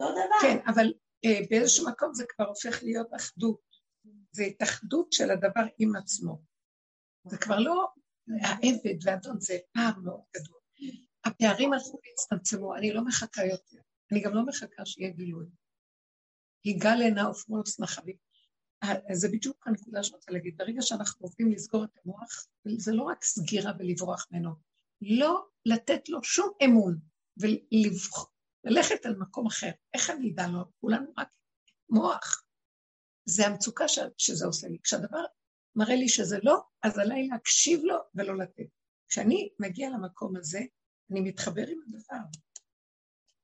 אותו 0.00 0.12
דבר. 0.12 0.36
כן, 0.42 0.58
אבל 0.66 0.86
אה, 0.86 1.05
באיזשהו 1.50 1.88
מקום 1.88 2.14
זה 2.14 2.24
כבר 2.28 2.44
הופך 2.44 2.82
להיות 2.82 3.08
אחדות. 3.16 3.60
זה 4.32 4.42
התאחדות 4.42 5.12
של 5.12 5.30
הדבר 5.30 5.64
עם 5.78 5.96
עצמו. 5.96 6.42
זה 7.28 7.38
כבר 7.38 7.58
לא 7.58 7.86
העבד 8.42 8.98
והאדון, 9.02 9.40
זה 9.40 9.58
פער 9.72 9.98
מאוד 10.04 10.20
גדול. 10.36 10.60
הפערים 11.24 11.72
הלכו 11.72 12.00
והצטמצמו, 12.04 12.76
אני 12.76 12.92
לא 12.92 13.04
מחכה 13.04 13.44
יותר. 13.44 13.78
אני 14.12 14.20
גם 14.20 14.34
לא 14.34 14.46
מחכה 14.46 14.86
שיהיה 14.86 15.10
גילוי. 15.10 15.46
יגאל 16.64 17.02
עינה 17.02 17.30
ופמוס 17.30 17.80
נחבים. 17.80 18.16
אה, 18.82 19.14
זה 19.14 19.28
בדיוק 19.28 19.66
הנקודה 19.66 20.02
שאני 20.02 20.16
רוצה 20.16 20.32
להגיד. 20.32 20.56
ברגע 20.56 20.82
שאנחנו 20.82 21.26
עובדים 21.26 21.52
לסגור 21.52 21.84
את 21.84 21.98
המוח, 22.04 22.46
זה 22.78 22.92
לא 22.92 23.02
רק 23.02 23.24
סגירה 23.24 23.72
ולברוח 23.78 24.26
ממנו, 24.30 24.50
לא 25.02 25.46
לתת 25.66 26.08
לו 26.08 26.22
שום 26.22 26.52
אמון 26.64 26.98
וללכת 28.66 29.06
על 29.06 29.16
מקום 29.16 29.46
אחר. 29.46 29.70
איך 29.94 30.10
אני 30.10 30.32
אדע 30.32 30.46
לו? 30.46 30.64
כולנו 30.80 31.12
רק 31.18 31.28
מוח. 31.90 32.44
זה 33.24 33.46
המצוקה 33.46 33.88
ש... 33.88 33.98
שזה 34.18 34.46
עושה 34.46 34.68
לי. 34.68 34.78
כשהדבר 34.82 35.24
מראה 35.76 35.94
לי 35.94 36.08
שזה 36.08 36.38
לא, 36.42 36.60
אז 36.82 36.98
עליי 36.98 37.28
להקשיב 37.28 37.80
לו 37.84 37.96
ולא 38.14 38.38
לתת. 38.38 38.66
כשאני 39.08 39.48
מגיע 39.58 39.90
למקום 39.90 40.36
הזה, 40.36 40.60
אני 41.10 41.20
מתחבר 41.20 41.66
עם 41.68 41.78
הדבר. 41.86 42.24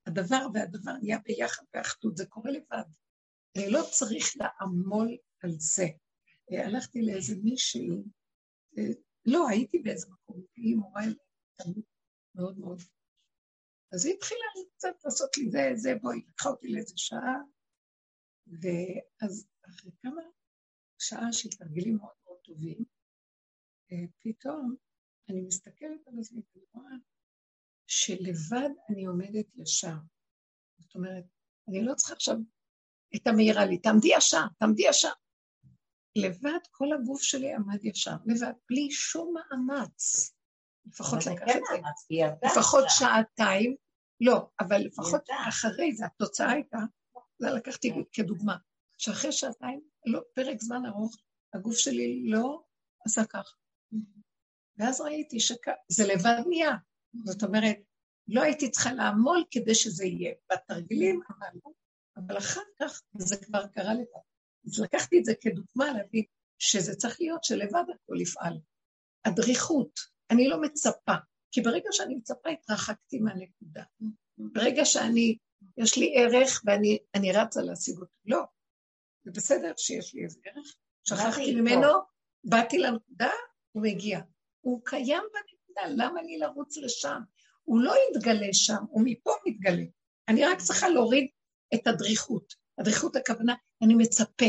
הדבר 0.07 0.47
והדבר 0.55 0.93
נהיה 1.03 1.19
ביחד 1.19 1.63
באחדות, 1.75 2.17
זה 2.17 2.27
קורה 2.27 2.51
לבד. 2.51 2.85
אני 3.57 3.71
לא 3.71 3.83
צריך 3.91 4.33
לעמול 4.37 5.17
על 5.43 5.51
זה. 5.51 5.87
אה, 6.53 6.67
הלכתי 6.67 7.03
לאיזה 7.03 7.35
מישהי, 7.43 7.89
אה, 8.79 8.83
לא, 9.27 9.49
הייתי 9.49 9.79
באיזה 9.79 10.07
מקום, 10.11 10.43
היא 10.57 10.77
מורה 10.77 11.03
מאוד 12.35 12.59
מאוד. 12.59 12.83
אז 13.93 14.07
היא 14.07 14.15
התחילה 14.15 14.45
קצת 14.77 15.05
לעשות 15.05 15.37
לי 15.37 15.51
זה, 15.51 15.71
זה, 15.75 15.91
בואי, 16.03 16.23
לקחה 16.29 16.49
אותי 16.49 16.69
לאיזה 16.69 16.95
שעה, 16.97 17.39
ואז 18.47 19.47
אחרי 19.71 19.91
כמה 20.03 20.23
שעה 20.99 21.33
של 21.33 21.49
תרגילים 21.49 21.97
מאוד 21.97 22.15
מאוד 22.25 22.39
טובים, 22.45 22.85
אה, 23.93 24.05
פתאום 24.21 24.77
אני 25.29 25.41
מסתכלת 25.41 26.07
על 26.07 26.15
עצמי 26.21 26.43
ואני 26.55 26.67
רואה 26.73 26.93
שלבד 27.87 28.71
אני 28.91 29.05
עומדת 29.05 29.47
ישר. 29.55 29.97
זאת 30.79 30.95
אומרת, 30.95 31.25
אני 31.69 31.85
לא 31.85 31.95
צריכה 31.95 32.15
עכשיו 32.15 32.37
את 33.17 33.27
המאירה 33.27 33.65
לי, 33.67 33.79
תעמדי 33.79 34.09
ישר, 34.17 34.45
תעמדי 34.59 34.83
ישר. 34.89 35.13
לבד 36.17 36.59
כל 36.71 36.87
הגוף 36.93 37.23
שלי 37.23 37.55
עמד 37.55 37.85
ישר, 37.85 38.17
לבד, 38.27 38.53
בלי 38.71 38.91
שום 38.91 39.35
מאמץ. 39.35 40.35
לפחות 40.87 41.15
אבל 41.15 41.23
זה 41.23 41.31
לקח 41.31 41.45
כן 41.47 41.61
לפחות. 42.43 42.85
שעתיים, 42.89 43.77
לא, 44.21 44.47
אבל 44.61 44.79
לפחות. 44.79 45.21
אחרי 45.49 45.95
זה, 45.95 46.07
התוצאה 46.07 46.51
הייתה, 46.51 46.79
זה 47.39 47.51
לקחתי 47.51 47.93
כדוגמה, 48.13 48.57
שאחרי 48.99 49.33
שעתיים, 49.33 49.81
לא, 50.07 50.21
פרק 50.35 50.61
זמן 50.61 50.87
ארוך, 50.87 51.17
הגוף 51.55 51.77
שלי 51.77 52.23
לא 52.27 52.63
עשה 53.07 53.25
ככה. 53.25 53.55
ואז 54.77 55.01
ראיתי 55.01 55.41
שזה 55.41 56.05
לבד 56.15 56.43
נהיה. 56.49 56.77
זאת 57.25 57.43
אומרת, 57.43 57.77
לא 58.29 58.43
הייתי 58.43 58.71
צריכה 58.71 58.93
לעמול 58.93 59.45
כדי 59.51 59.75
שזה 59.75 60.05
יהיה. 60.05 60.35
בתרגילים 60.53 61.21
עמלנו, 61.31 61.75
אבל 62.17 62.39
אחר 62.39 62.61
כך 62.81 63.03
זה 63.19 63.37
כבר 63.37 63.67
קרה 63.67 63.95
לבד. 63.95 64.23
אז 64.67 64.81
לקחתי 64.81 65.19
את 65.19 65.25
זה 65.25 65.33
כדוגמה 65.41 65.93
להבין 65.93 66.25
שזה 66.59 66.95
צריך 66.95 67.21
להיות 67.21 67.45
שלבד 67.45 67.85
הכל 67.95 68.21
יפעל. 68.21 68.61
הדריכות, 69.25 70.01
אני 70.33 70.49
לא 70.49 70.61
מצפה, 70.61 71.13
כי 71.53 71.61
ברגע 71.61 71.89
שאני 71.93 72.15
מצפה 72.15 72.51
התרחקתי 72.51 73.19
מהנקודה. 73.19 73.83
ברגע 74.39 74.85
שאני, 74.85 75.37
יש 75.77 75.99
לי 75.99 76.15
ערך 76.17 76.63
ואני 76.65 76.99
אני 77.15 77.33
רצה 77.33 77.63
להשיג 77.63 77.95
אותו, 77.99 78.13
לא. 78.25 78.43
זה 79.25 79.31
בסדר 79.31 79.73
שיש 79.77 80.15
לי 80.15 80.25
איזה 80.25 80.41
ערך, 80.45 80.75
שכחתי. 81.05 81.55
ממנו, 81.55 81.89
באתי 82.45 82.79
לנקודה, 82.79 83.31
הוא 83.73 83.83
מגיע. 83.83 84.21
הוא 84.61 84.81
קיים 84.85 85.23
בנקודה, 85.23 86.05
למה 86.05 86.23
לי 86.23 86.39
לרוץ 86.39 86.77
לשם? 86.77 87.21
הוא 87.63 87.81
לא 87.81 87.95
יתגלה 88.11 88.49
שם, 88.53 88.85
הוא 88.91 89.03
מפה 89.05 89.33
מתגלה. 89.47 89.85
אני 90.29 90.45
רק 90.45 90.59
צריכה 90.61 90.89
להוריד 90.89 91.27
את 91.75 91.87
הדריכות. 91.87 92.55
הדריכות 92.79 93.17
הכוונה, 93.17 93.55
אני 93.83 93.95
מצפה. 93.95 94.47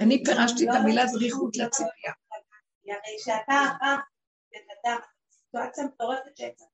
אני 0.00 0.24
פירשתי 0.24 0.64
את 0.64 0.74
המילה 0.74 1.04
דריכות 1.12 1.56
לציפייה. 1.56 2.12
הרי 2.86 3.18
שאתה 3.24 3.54
הרב 3.80 3.98
בן 4.52 4.74
אדם, 4.82 4.98
סיטואציה 5.30 5.84
מטורפת 5.84 6.36
שיצאת. 6.36 6.68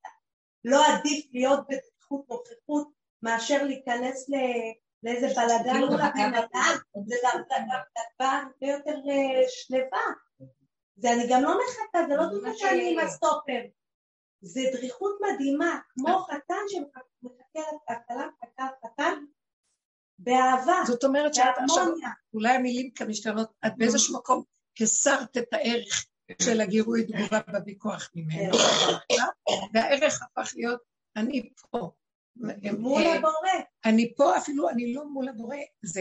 לא 0.65 0.81
עדיף 0.87 1.27
להיות 1.33 1.61
בדריכות 1.69 2.29
נוכחות 2.29 2.89
מאשר 3.23 3.63
להיכנס 3.65 4.29
ל- 4.29 4.73
לאיזה 5.03 5.27
בלאגן 5.27 5.79
מול 5.79 6.01
הבן 6.01 6.35
אדם, 6.35 6.77
זה 7.07 7.17
דבר 8.15 8.25
הרבה 8.25 8.67
יותר 8.67 8.91
אה, 9.11 9.43
שלווה. 9.49 10.05
זה 10.97 11.13
אני 11.13 11.27
גם 11.31 11.43
לא 11.43 11.59
מחכה, 11.65 11.99
זה 12.09 12.17
לא 12.17 12.27
דוגמא 12.27 12.55
שאני 12.57 12.93
עם. 12.93 12.99
הסטופר. 12.99 13.61
זה 14.41 14.61
דריכות 14.73 15.19
מדהימה, 15.21 15.79
כמו 15.89 16.19
חתן 16.19 16.63
שמחכה 16.69 17.61
לכלה, 17.91 18.29
חכה 18.41 18.69
חתן, 18.85 19.25
באהבה, 20.19 20.83
זאת 20.87 21.05
אומרת 21.05 21.35
שאת 21.35 21.45
עכשיו. 21.65 21.87
אולי 22.35 22.55
המילים 22.55 22.91
כאן 22.91 23.09
משתנות, 23.09 23.51
את 23.67 23.73
באיזשהו 23.77 24.19
מקום 24.19 24.43
הסרת 24.81 25.37
את 25.37 25.53
הערך 25.53 26.07
של 26.43 26.61
הגירוי 26.61 27.07
תגובה 27.07 27.41
בוויכוח 27.53 28.11
ממנו, 28.15 28.59
והערך 29.75 30.23
הפך 30.23 30.53
להיות, 30.57 30.81
אני 31.17 31.51
פה. 31.71 31.91
מול 32.79 33.03
הבורא. 33.03 33.51
אני 33.85 34.15
פה, 34.17 34.39
אפילו 34.39 34.69
אני 34.69 34.95
לא 34.95 35.05
מול 35.09 35.29
הבורא, 35.29 35.57
זה, 35.83 36.01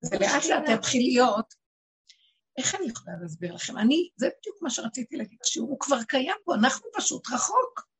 זה 0.00 0.18
לאט 0.18 0.44
לאט 0.44 0.68
יתחיל 0.68 1.02
להיות, 1.02 1.54
איך 2.58 2.74
אני 2.74 2.86
יכולה 2.86 3.16
להסביר 3.22 3.54
לכם? 3.54 3.78
אני, 3.78 4.10
זה 4.16 4.28
בדיוק 4.40 4.62
מה 4.62 4.70
שרציתי 4.70 5.16
להגיד, 5.16 5.38
שהוא 5.44 5.80
כבר 5.80 6.02
קיים 6.08 6.36
פה, 6.44 6.54
אנחנו 6.54 6.90
פשוט 6.96 7.30
רחוק. 7.30 7.90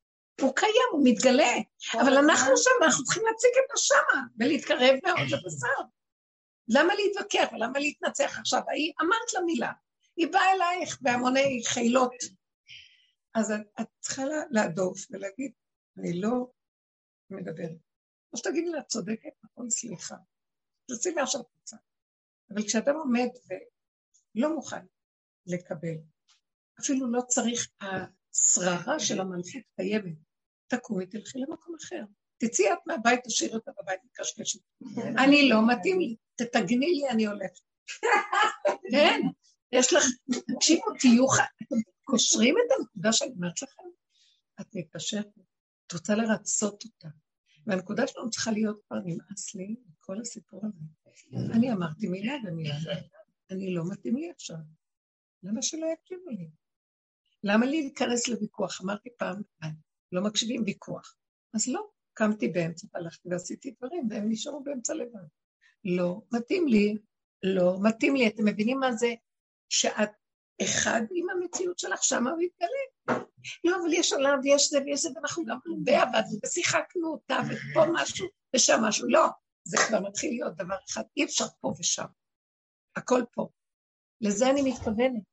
הוא 0.41 0.55
קיים, 0.55 0.89
הוא 0.91 1.01
מתגלה, 1.03 1.53
אבל 1.93 2.17
אנחנו 2.17 2.57
שם, 2.57 2.71
אנחנו 2.83 3.03
צריכים 3.03 3.23
להציג 3.25 3.51
את 3.65 3.71
השמה, 3.73 4.21
ולהתקרב 4.39 4.99
מאוד 5.03 5.27
לבשר. 5.29 5.81
למה 6.67 6.93
להתווכח 6.95 7.53
ולמה 7.53 7.79
להתנצח 7.79 8.39
עכשיו? 8.39 8.61
היא, 8.67 8.93
אמרת 9.01 9.33
לה 9.33 9.41
מילה, 9.45 9.71
היא 10.15 10.27
באה 10.31 10.51
אלייך 10.53 11.01
בהמוני 11.01 11.61
חילות 11.65 12.13
אז 13.35 13.51
את, 13.51 13.61
את 13.81 13.87
צריכה 13.99 14.25
לה- 14.25 14.43
להדוף 14.51 15.05
ולהגיד, 15.11 15.51
אני 15.97 16.21
לא 16.21 16.51
מדברת. 17.29 17.77
או 18.33 18.37
שתגידי 18.37 18.69
לה, 18.69 18.79
את 18.79 18.85
צודקת, 18.87 19.29
נכון, 19.43 19.69
סליחה. 19.69 20.15
תוציא 20.87 21.11
מה 21.15 21.27
שאת 21.27 21.41
רוצה. 21.59 21.77
אבל 22.49 22.63
כשאדם 22.67 22.95
עומד 22.95 23.27
ולא 24.35 24.55
מוכן 24.55 24.85
לקבל, 25.45 25.95
אפילו 26.79 27.11
לא 27.11 27.21
צריך, 27.21 27.67
השררה 27.81 28.99
של 28.99 29.21
המלכות 29.21 29.61
קיימת. 29.75 30.15
תקומי, 30.67 31.05
תלכי 31.05 31.39
למקום 31.39 31.75
אחר. 31.75 32.03
תצאי 32.37 32.73
את 32.73 32.77
מהבית, 32.87 33.19
תשאירי 33.25 33.53
אותה 33.55 33.71
בבית 33.81 33.99
מקשקשת. 34.05 34.59
אני 35.25 35.49
לא 35.49 35.57
מתאים 35.67 35.99
לי, 35.99 36.15
תתגני 36.35 36.85
לי, 36.91 37.09
אני 37.09 37.25
הולכת. 37.25 37.59
כן, 38.91 39.21
יש 39.71 39.93
לך, 39.93 40.03
תקשיבו, 40.55 40.85
תהיו, 40.99 41.27
ח- 41.27 41.39
אתם 41.63 41.75
קושרים 42.03 42.55
את 42.57 42.71
הנקודה 42.79 43.13
שאני 43.13 43.31
אומרת 43.31 43.61
לכם, 43.61 43.83
את 44.61 44.75
מתקשרת, 44.75 45.27
את 45.87 45.93
רוצה 45.93 46.15
לרצות 46.15 46.83
אותה. 46.83 47.07
והנקודה 47.67 48.07
שלנו 48.07 48.29
צריכה 48.29 48.51
להיות 48.51 48.81
כבר 48.87 48.97
נמאס 49.05 49.55
לי, 49.55 49.75
כל 49.99 50.21
הסיפור 50.21 50.61
הזה. 50.65 50.79
אני 51.53 51.71
אמרתי 51.71 52.07
מילה 52.07 52.33
ומילה, 52.47 52.75
אני 53.51 53.73
לא 53.73 53.83
מתאים 53.91 54.15
לי 54.15 54.31
עכשיו. 54.31 54.57
למה 55.43 55.61
שלא 55.61 55.85
יקשיבו 55.93 56.29
לי? 56.29 56.49
למה 57.43 57.65
לי 57.65 57.81
להיכנס 57.81 58.27
לוויכוח? 58.27 58.81
אמרתי 58.81 59.09
פעם, 59.17 59.41
"אה, 59.63 59.67
לא 60.11 60.21
מקשיבים 60.23 60.63
ויכוח. 60.65 61.15
אז 61.53 61.67
לא, 61.67 61.87
קמתי 62.13 62.47
באמצע, 62.47 62.87
הלכתי 62.95 63.29
ועשיתי 63.29 63.71
דברים, 63.77 64.07
והם 64.09 64.29
נשארו 64.29 64.63
באמצע 64.63 64.93
לבד. 64.93 65.27
לא 65.83 66.21
מתאים 66.33 66.67
לי, 66.67 66.97
לא 67.43 67.77
מתאים 67.83 68.15
לי. 68.15 68.27
אתם 68.27 68.45
מבינים 68.45 68.79
מה 68.79 68.93
זה? 68.93 69.07
שאת 69.71 70.11
אחד 70.61 71.01
עם 71.11 71.29
המציאות 71.29 71.79
שלך, 71.79 72.03
שמה 72.03 72.31
הוא 72.31 72.41
יתגלה. 72.41 73.23
לא, 73.63 73.77
אבל 73.81 73.93
יש 73.93 74.13
עולם 74.13 74.39
ויש 74.43 74.69
זה 74.69 74.79
ויש 74.85 75.01
זה, 75.01 75.09
ואנחנו 75.15 75.45
גם 75.45 75.57
הרבה 75.65 76.01
עבדנו 76.01 76.39
ושיחקנו 76.45 77.07
אותה, 77.07 77.37
ופה 77.45 77.85
משהו 77.93 78.27
ושם 78.55 78.79
משהו. 78.83 79.07
לא, 79.09 79.27
זה 79.63 79.77
כבר 79.87 79.99
מתחיל 79.99 80.29
להיות 80.29 80.55
דבר 80.55 80.75
אחד, 80.89 81.03
אי 81.17 81.25
אפשר 81.25 81.45
פה 81.61 81.73
ושם. 81.79 82.05
הכל 82.95 83.21
פה. 83.33 83.49
לזה 84.21 84.49
אני 84.49 84.61
מתכוונת. 84.61 85.23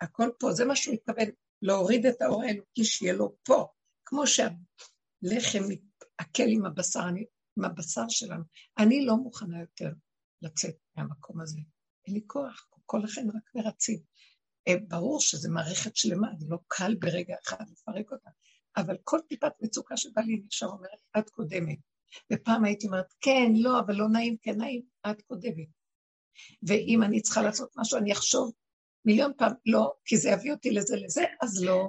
הכל 0.00 0.30
פה, 0.38 0.52
זה 0.52 0.64
מה 0.64 0.76
שהוא 0.76 0.94
מתכוון, 0.94 1.28
להוריד 1.62 2.06
את 2.06 2.22
האור 2.22 2.42
האלוקי 2.42 2.84
שיהיה 2.84 3.12
לו 3.12 3.36
פה, 3.44 3.66
כמו 4.04 4.26
שהלחם 4.26 5.62
מתעכל 5.68 6.48
עם 6.48 6.66
הבשר, 6.66 7.00
אני, 7.08 7.24
עם 7.58 7.64
הבשר 7.64 8.08
שלנו. 8.08 8.44
אני 8.78 9.06
לא 9.06 9.16
מוכנה 9.16 9.60
יותר 9.60 9.90
לצאת 10.42 10.76
מהמקום 10.96 11.40
הזה. 11.40 11.58
אין 12.06 12.14
לי 12.14 12.24
כוח, 12.26 12.68
כל 12.86 13.04
החיים 13.04 13.28
רק 13.28 13.54
מרצים. 13.54 13.98
אה, 14.68 14.74
ברור 14.88 15.20
שזו 15.20 15.50
מערכת 15.50 15.96
שלמה, 15.96 16.28
זה 16.38 16.46
לא 16.48 16.58
קל 16.68 16.94
ברגע 16.94 17.34
אחד 17.46 17.64
לפרק 17.72 18.12
אותה, 18.12 18.30
אבל 18.76 18.96
כל 19.04 19.18
טיפת 19.28 19.52
מצוקה 19.60 19.96
שבא 19.96 20.20
לי 20.22 20.42
נשאר 20.46 20.68
אומרת, 20.68 20.98
את 21.18 21.30
קודמת. 21.30 21.78
ופעם 22.32 22.64
הייתי 22.64 22.86
אומרת, 22.86 23.12
כן, 23.20 23.52
לא, 23.54 23.80
אבל 23.80 23.94
לא 23.94 24.08
נעים, 24.08 24.36
כן 24.42 24.56
נעים, 24.56 24.82
את 25.10 25.22
קודמת. 25.22 25.68
ואם 26.62 27.02
אני 27.02 27.22
צריכה 27.22 27.42
לעשות 27.42 27.70
משהו, 27.76 27.98
אני 27.98 28.12
אחשוב 28.12 28.52
מיליון 29.04 29.32
פעם, 29.38 29.52
לא, 29.66 29.92
כי 30.04 30.16
זה 30.16 30.30
יביא 30.30 30.52
אותי 30.52 30.70
לזה 30.70 30.96
לזה, 30.96 31.24
אז 31.42 31.64
לא, 31.64 31.88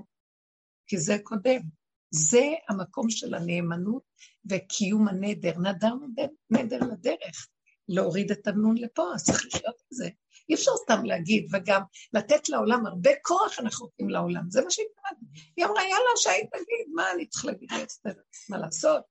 כי 0.87 0.97
זה 0.97 1.17
קודם. 1.23 1.61
זה 2.09 2.43
המקום 2.69 3.09
של 3.09 3.33
הנאמנות 3.33 4.03
וקיום 4.49 5.07
הנדר. 5.07 5.53
נדרנו 5.57 6.07
נדר 6.49 6.79
לדרך, 6.79 7.47
להוריד 7.87 8.31
את 8.31 8.47
הנון 8.47 8.77
לפה, 8.77 9.03
אז 9.15 9.23
צריך 9.23 9.45
לחיות 9.45 9.75
עם 9.79 9.87
זה. 9.89 10.09
אי 10.49 10.55
אפשר 10.55 10.71
סתם 10.83 11.05
להגיד, 11.05 11.47
וגם 11.53 11.81
לתת 12.13 12.49
לעולם 12.49 12.85
הרבה 12.85 13.09
כוח 13.21 13.59
אנחנו 13.59 13.85
נותנים 13.85 14.09
לעולם, 14.09 14.49
זה 14.49 14.61
מה 14.61 14.71
שהתכוונתי. 14.71 15.25
היא 15.57 15.65
אמרה, 15.65 15.83
יאללה, 15.83 16.11
שהיית 16.15 16.49
תגיד, 16.51 16.87
מה 16.93 17.11
אני 17.11 17.27
צריך 17.27 17.45
להגיד? 17.45 17.69
מה 18.49 18.57
לעשות? 18.57 19.01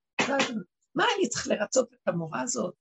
מה 0.94 1.04
אני 1.18 1.28
צריך 1.28 1.48
לרצות 1.48 1.88
את 1.94 2.08
המורה 2.08 2.40
הזאת? 2.42 2.74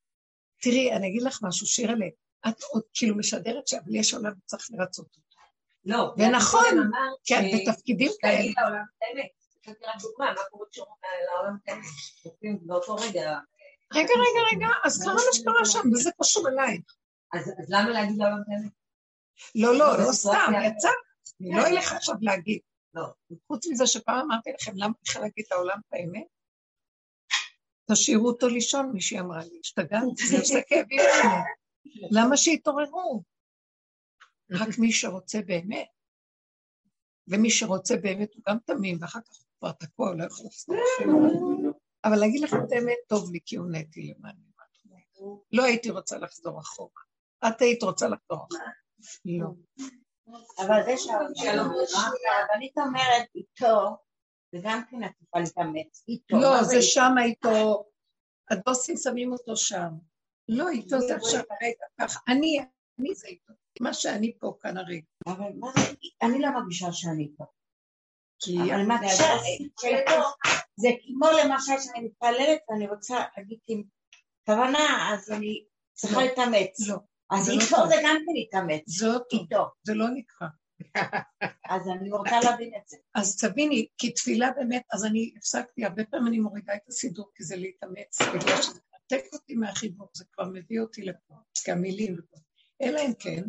תראי, 0.61 0.93
אני 0.93 1.07
אגיד 1.07 1.21
לך 1.21 1.39
משהו, 1.43 1.67
שירלה, 1.67 2.05
את 2.47 2.63
עוד 2.63 2.83
כאילו 2.93 3.17
משדרת 3.17 3.67
שאבל 3.67 3.95
יש 3.95 4.13
עולם 4.13 4.31
וצריך 4.37 4.67
לרצות 4.71 5.05
אותו. 5.05 5.41
לא. 5.85 6.13
ונכון, 6.17 6.79
אמרת 6.79 7.19
כי 7.23 7.35
את 7.35 7.41
בתפקידים 7.55 8.11
כאלה. 8.21 8.33
להגיד 8.33 8.53
לעולם 8.57 8.83
את 8.97 9.03
האמת. 9.03 9.29
נתתי 9.67 9.85
רק 9.85 10.01
דוגמה, 10.01 10.25
מה 10.33 10.41
קורה 10.49 10.65
כשאומרים 10.71 10.95
לעולם 11.31 11.57
את 11.63 11.69
האמת? 11.69 12.61
באותו 12.61 12.95
רגע. 12.95 13.39
רגע, 13.93 14.13
רגע, 14.13 14.55
רגע, 14.55 14.67
אז 14.83 15.03
קרה 15.03 15.13
מה 15.13 15.33
שקרה 15.33 15.65
שם, 15.65 15.89
וזה 15.93 16.09
קשור 16.21 16.47
אליי. 16.47 16.77
אז 17.35 17.49
אז 17.59 17.65
למה 17.69 17.89
להגיד 17.89 18.21
את 18.21 18.27
האמת? 18.27 18.71
לא, 19.55 19.77
לא, 19.77 19.97
לא 20.07 20.11
סתם, 20.11 20.51
יצא. 20.65 20.89
אני 21.41 21.55
לא 21.55 21.67
אלך 21.67 21.93
עכשיו 21.93 22.15
להגיד. 22.21 22.59
לא. 22.93 23.05
חוץ 23.47 23.67
מזה 23.67 23.87
שפעם 23.87 24.19
אמרתי 24.19 24.51
לכם, 24.61 24.71
למה 24.75 24.93
בכלל 25.03 25.21
להגיד 25.21 25.45
לעולם 25.51 25.79
את 25.87 25.93
האמת? 25.93 26.27
תשאירו 27.91 28.27
אותו 28.27 28.47
לישון, 28.47 28.91
מישהי 28.93 29.19
אמרה 29.19 29.43
לי, 29.43 29.59
השתגעת, 29.59 30.03
זה 30.29 30.37
עושה 30.39 30.59
כאבים 30.67 30.99
לנו. 30.99 31.35
למה 32.11 32.37
שיתעוררו? 32.37 33.23
רק 34.51 34.79
מי 34.79 34.91
שרוצה 34.91 35.41
באמת. 35.45 35.87
ומי 37.27 37.49
שרוצה 37.49 37.97
באמת 37.97 38.33
הוא 38.33 38.43
גם 38.47 38.57
תמים, 38.65 38.97
ואחר 39.01 39.19
כך 39.21 39.37
הוא 39.37 39.47
כבר 39.59 39.71
תקוע, 39.71 40.15
לא 40.15 40.23
יכול 40.23 40.45
לחזור. 40.45 40.75
אבל 42.03 42.15
להגיד 42.15 42.41
לכם 42.41 42.57
את 42.57 42.71
האמת, 42.71 42.97
טוב 43.07 43.31
לי, 43.31 43.39
כי 43.45 43.55
הונאתי 43.55 44.13
למען. 44.17 44.35
לא 45.51 45.63
הייתי 45.63 45.89
רוצה 45.89 46.17
לחזור 46.17 46.59
אחורה. 46.59 47.01
את 47.47 47.61
היית 47.61 47.83
רוצה 47.83 48.07
לחזור. 48.07 48.47
לא. 49.25 49.47
אבל 50.59 50.83
זה 50.85 50.93
שהרבנית 50.97 52.77
אומרת 52.77 53.27
איתו, 53.35 53.97
זה 54.51 54.59
גם 54.63 54.81
כן 54.89 55.03
את 55.03 55.11
יכולה 55.21 55.43
להתאמץ. 55.43 56.05
איתו. 56.07 56.37
לא, 56.37 56.63
זה 56.63 56.81
שם 56.81 57.11
איתו, 57.23 57.85
הדוסים 58.51 58.95
שמים 58.97 59.31
אותו 59.31 59.57
שם. 59.57 59.89
לא, 60.49 60.69
איתו 60.69 60.99
זה 60.99 61.15
עכשיו 61.15 61.39
הרגע, 61.39 61.85
ככה. 62.01 62.19
אני, 62.27 62.59
אני 62.99 63.15
זה 63.15 63.27
איתו. 63.27 63.53
מה 63.81 63.93
שאני 63.93 64.37
פה 64.39 64.57
כאן 64.61 64.77
הרגע. 64.77 65.05
אבל 65.27 65.51
מה 65.59 65.67
זה, 65.77 65.93
אני 66.21 66.39
לא 66.39 66.49
מרגישה 66.49 66.91
שאני 66.91 67.23
איתו. 67.23 67.43
כי 68.39 68.57
אבל 68.75 68.85
מה 68.87 68.97
שאיתו, 69.81 70.21
זה 70.75 70.87
כמו 71.07 71.27
למשל 71.43 71.73
שאני 71.79 72.05
מתפללת 72.05 72.59
ואני 72.69 72.87
רוצה 72.87 73.23
להגיד 73.37 73.59
עם 73.67 73.83
כוונה, 74.45 75.13
אז 75.13 75.31
אני 75.31 75.65
צריכה 75.93 76.17
לא. 76.17 76.23
להתאמץ. 76.23 76.87
לא, 76.89 76.95
אז 77.31 77.45
זה 77.45 77.55
לא 77.55 77.61
טוב. 77.69 77.89
זה 77.89 77.95
גם 78.03 78.15
כן 78.25 78.33
להתאמץ. 78.33 78.83
זה 78.85 79.07
לא 79.07 79.19
איתו. 79.31 79.69
זה 79.83 79.93
לא 79.93 80.05
נקרא. 80.09 80.47
אז 81.69 81.81
אני 81.87 82.11
רוצה 82.11 82.39
להבין 82.43 82.71
את 82.77 82.87
זה. 82.87 82.97
אז 83.15 83.37
תביני, 83.37 83.87
כי 83.97 84.11
תפילה 84.11 84.51
באמת, 84.51 84.83
אז 84.93 85.05
אני 85.05 85.33
הפסקתי, 85.37 85.85
הרבה 85.85 86.05
פעמים 86.05 86.27
אני 86.27 86.39
מורידה 86.39 86.75
את 86.75 86.87
הסידור, 86.87 87.31
כי 87.35 87.43
זה 87.43 87.55
להתאמץ, 87.55 88.21
בגלל 88.21 88.61
שזה 88.61 88.79
מנתק 88.93 89.33
אותי 89.33 89.55
מהחיבור, 89.55 90.09
זה 90.13 90.25
כבר 90.31 90.45
מביא 90.53 90.79
אותי 90.79 91.01
לפה, 91.01 91.33
כי 91.63 91.71
המילים. 91.71 92.17
אלא 92.81 92.99
אם 92.99 93.13
כן, 93.19 93.43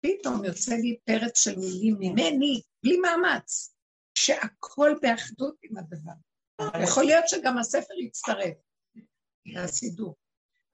פתאום 0.00 0.44
יוצא 0.44 0.74
לי 0.74 0.98
פרץ 1.04 1.38
של 1.38 1.58
מילים 1.58 1.96
ממני, 1.98 2.62
בלי 2.82 2.96
מאמץ, 2.96 3.74
שהכל 4.14 4.94
באחדות 5.02 5.56
עם 5.62 5.76
הדבר. 5.76 6.12
יכול 6.82 7.04
להיות 7.04 7.28
שגם 7.28 7.58
הספר 7.58 7.94
יצטרף 7.94 8.54
לסידור, 9.46 10.16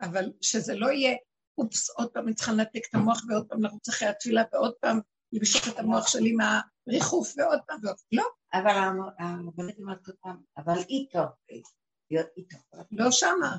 אבל 0.00 0.32
שזה 0.40 0.74
לא 0.74 0.86
יהיה, 0.86 1.16
אופס, 1.58 1.90
עוד 1.90 2.10
פעם 2.10 2.26
אני 2.26 2.34
צריכה 2.34 2.52
לנתק 2.52 2.80
את 2.90 2.94
המוח 2.94 3.22
ועוד 3.28 3.46
פעם 3.48 3.62
לרוץ 3.62 3.88
אחרי 3.88 4.08
התפילה 4.08 4.42
ועוד 4.52 4.74
פעם 4.80 5.00
למשוך 5.32 5.68
את 5.68 5.78
המוח 5.78 6.08
שלי 6.08 6.32
מהריחוף 6.32 7.34
ועוד 7.36 7.58
פעם 7.66 7.78
ועוד 7.82 7.96
פעם. 7.96 8.18
לא, 8.18 8.24
אבל 8.52 8.76
הרבנית 9.18 9.78
אומרת 9.78 10.06
עוד 10.06 10.16
פעם, 10.20 10.42
אבל 10.56 10.78
איתו. 10.88 11.22
לא 12.90 13.10
שמה. 13.10 13.56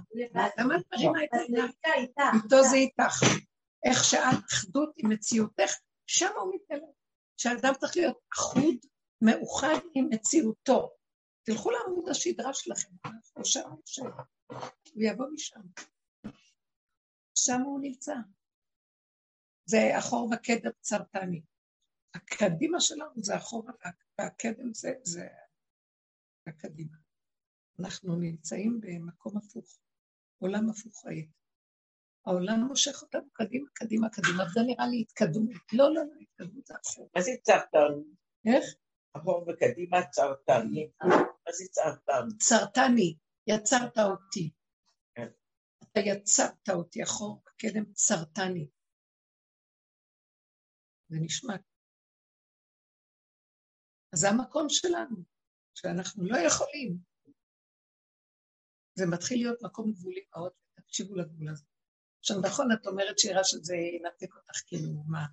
למה 0.57 0.75
העיניים? 0.91 1.15
איתה, 1.15 1.93
איתה. 1.95 2.23
איתו 2.43 2.63
זה 2.69 2.75
איתך. 2.75 3.23
איך 3.85 4.03
שאת 4.03 4.45
אחדות 4.51 4.93
עם 4.97 5.09
מציאותך, 5.09 5.71
שם 6.07 6.31
הוא 6.39 6.53
מתגלה. 6.55 6.87
שאדם 7.37 7.73
צריך 7.79 7.97
להיות 7.97 8.17
אחוד, 8.33 8.75
מאוחד 9.21 9.79
עם 9.93 10.07
מציאותו. 10.09 10.89
תלכו 11.45 11.71
לעמוד 11.71 12.09
השדרה 12.09 12.53
שלכם, 12.53 12.89
או 13.35 13.45
שם 13.45 13.69
הוא 13.69 13.79
יושב. 13.81 14.03
הוא 14.93 15.03
יבוא 15.03 15.25
משם. 15.33 15.59
שם 17.35 17.61
הוא 17.61 17.79
נמצא. 17.81 18.15
זה 19.65 19.99
אחור 19.99 20.29
וקדם 20.33 20.71
צרטני. 20.79 21.41
הקדימה 22.15 22.81
שלנו 22.81 23.23
זה 23.23 23.37
אחורה, 23.37 23.73
והקדם 24.19 24.73
זה, 24.73 24.93
זה 25.03 25.27
הקדימה. 26.47 26.97
אנחנו 27.79 28.15
נמצאים 28.15 28.79
במקום 28.81 29.37
הפוך, 29.37 29.79
עולם 30.37 30.69
הפוך 30.69 31.05
ראית. 31.05 31.29
העולם 32.25 32.59
מושך 32.59 33.01
אותנו 33.01 33.29
קדימה, 33.33 33.69
קדימה, 33.73 34.09
קדימה, 34.09 34.43
וזה 34.43 34.59
נראה 34.67 34.87
לי 34.87 35.01
התקדמות. 35.01 35.55
לא, 35.73 35.93
לא, 35.93 36.01
לא, 36.03 36.13
התקדמות 36.21 36.65
זה 36.65 36.73
אחורה. 36.85 37.09
מה 37.15 37.21
זה 37.21 37.31
צרתן? 37.43 37.93
איך? 38.45 38.65
אחור 39.13 39.45
וקדימה 39.49 39.97
צרתן. 40.11 40.67
מה 41.03 41.51
זה 41.51 41.63
צרתן? 41.71 42.27
צרתני, 42.39 43.17
יצרת 43.47 43.97
אותי. 43.97 44.51
אתה 45.95 46.03
יצרת 46.05 46.69
אותי, 46.69 47.03
אחור 47.03 47.43
בקדם 47.45 47.93
צרתני. 47.93 48.69
זה 51.09 51.17
נשמע. 51.21 51.55
אז 54.13 54.19
זה 54.19 54.29
המקום 54.29 54.69
שלנו, 54.69 55.17
שאנחנו 55.73 56.25
לא 56.25 56.37
יכולים. 56.37 56.97
זה 58.95 59.05
מתחיל 59.11 59.37
להיות 59.37 59.61
מקום 59.61 59.91
גבולי 59.91 60.25
מאוד, 60.31 60.51
תקשיבו 60.73 61.15
לגבול 61.15 61.49
הזה. 61.49 61.65
עכשיו, 62.19 62.37
נכון, 62.41 62.67
את 62.71 62.87
אומרת 62.87 63.19
שירה 63.19 63.43
שזה 63.43 63.75
ינתק 63.75 64.35
אותך, 64.35 64.61
כאילו, 64.67 65.03
מה? 65.07 65.25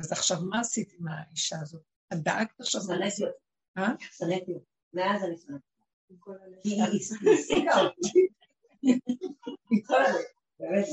אז 0.00 0.12
עכשיו, 0.12 0.36
מה 0.50 0.60
עשית 0.60 0.92
עם 0.92 1.08
האישה 1.08 1.56
הזאת? 1.60 1.82
את 2.12 2.18
דאגת 2.22 2.60
עכשיו? 2.60 2.80
שנאתי 2.80 3.24
אותה. 3.24 3.38
אה? 3.78 4.06
שנאתי 4.12 4.52
אותה. 4.52 4.70
מאז 4.92 5.22
אני 5.24 5.38
שנאתי. 5.38 5.66
כי 6.62 6.68
היא 6.68 6.82
העסיקה 6.82 7.80
אותי. 7.80 8.39
באמת. 10.58 10.86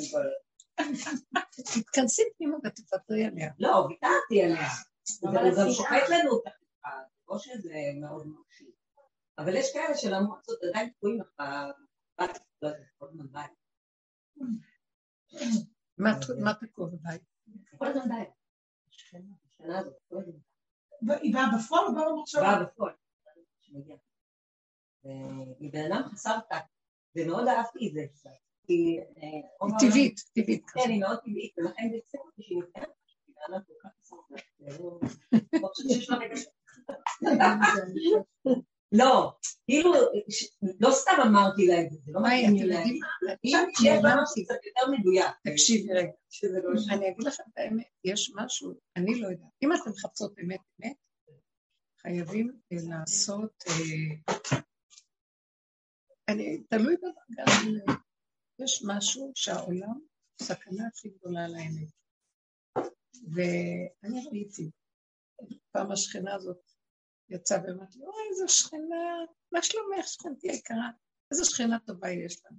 תתכנסי 1.74 2.22
פנימה 2.38 2.58
ותוותרי 2.64 3.26
עליה. 3.26 3.52
לא, 3.60 3.88
ויתרתי 3.90 4.44
עליה. 4.44 4.70
אבל 5.24 5.38
הוא 5.38 5.58
גם 5.58 5.72
שופט 5.72 6.10
לנו 6.10 6.32
אותה. 6.32 6.50
או 7.28 7.40
שזה 7.40 7.74
מאוד 8.02 8.28
מרשים. 8.28 8.72
אבל 9.38 9.56
יש 9.56 9.74
כאלה 9.74 9.98
של 9.98 10.14
המועצות 10.14 10.60
עדיין 10.70 10.90
תקועים 10.90 11.22
לך 11.22 11.28
בבת, 11.40 12.40
לא 12.62 12.70
כל 12.98 13.08
הזמן 13.08 13.26
בית. 13.32 13.52
מה 16.38 16.54
תקוע 16.54 16.88
בבית? 16.88 17.22
כל 17.78 17.88
הזמן 17.88 18.10
בית. 18.10 18.30
היא 21.22 21.34
באה 21.34 21.46
בפועל 21.58 21.86
או 21.86 21.94
באה 21.96 22.10
במחשבה? 22.10 22.42
באה 22.42 22.64
בפועל. 22.64 22.94
והיא 25.04 25.72
בן 25.74 25.92
אדם 25.92 26.04
חסר 26.12 26.40
טקט, 26.50 26.77
ומאוד 27.16 27.48
אהבתי 27.48 27.88
את 27.88 27.94
זה 27.94 28.06
קצת. 28.14 28.30
אה, 28.70 28.76
היא 29.68 29.74
טבעית, 29.80 30.20
טבעית. 30.36 30.66
כן, 30.74 30.90
היא 30.90 31.00
מאוד 31.00 31.18
טבעית, 31.26 31.54
ולכן 31.58 31.90
זה 32.12 32.18
אותי 32.26 32.42
שהיא 32.44 32.58
נותנת, 32.60 32.88
היא 33.28 33.36
אדם 33.50 33.60
כל 33.68 33.74
כך. 33.84 33.90
זה 37.22 37.32
לא- 38.92 39.32
כאילו, 39.66 39.94
לא 40.80 40.92
סתם 40.92 41.12
אמרתי 41.28 41.68
לה 41.68 41.82
את 41.82 41.92
זה, 41.92 41.98
זה 42.06 42.12
לא 42.12 42.22
מתאים 42.22 42.54
לי 42.56 42.66
להגיד. 42.66 43.02
אמרתי, 43.26 43.52
משהו 44.22 44.44
קצת 44.46 44.66
יותר 44.66 44.92
מדויק. 45.00 45.32
תקשיבי 45.44 45.94
רגע, 45.94 46.12
לא. 46.64 46.80
אני 46.96 47.10
אגיד 47.10 47.28
לכם 47.28 47.44
את 47.54 47.58
האמת, 47.58 47.86
יש 48.04 48.32
משהו, 48.36 48.74
אני 48.96 49.20
לא 49.22 49.28
יודעת. 49.28 49.50
אם 49.64 49.74
אתם 49.74 49.90
מחפשות 49.90 50.34
אמת 50.44 50.60
אמת, 50.86 50.96
חייבים 52.02 52.52
אה, 52.72 52.78
לעשות, 52.90 53.64
אה, 53.68 54.36
אני, 56.28 56.64
תלוי 56.70 56.95
בדרגה. 56.98 57.62
יש 58.60 58.84
משהו 58.88 59.32
שהעולם, 59.36 59.99
סכנה 60.41 60.88
הכי 60.88 61.10
גדולה 61.10 61.48
לאמת. 61.48 61.91
ואני 63.34 64.28
ראיתי, 64.32 64.72
פעם 65.72 65.91
השכנה 65.91 66.36
הזאת 66.36 66.72
יצאה 67.30 67.58
ואמרתי, 67.64 67.99
אוי, 67.99 68.24
איזו 68.30 68.48
שכנה, 68.48 68.95
מה 69.52 69.62
שלומך, 69.62 70.08
שכנתי 70.08 70.52
היקרה? 70.52 70.90
איזו 71.32 71.45
שכנה 71.45 71.80
טובה 71.80 72.10
יש 72.10 72.45
לנו. 72.45 72.58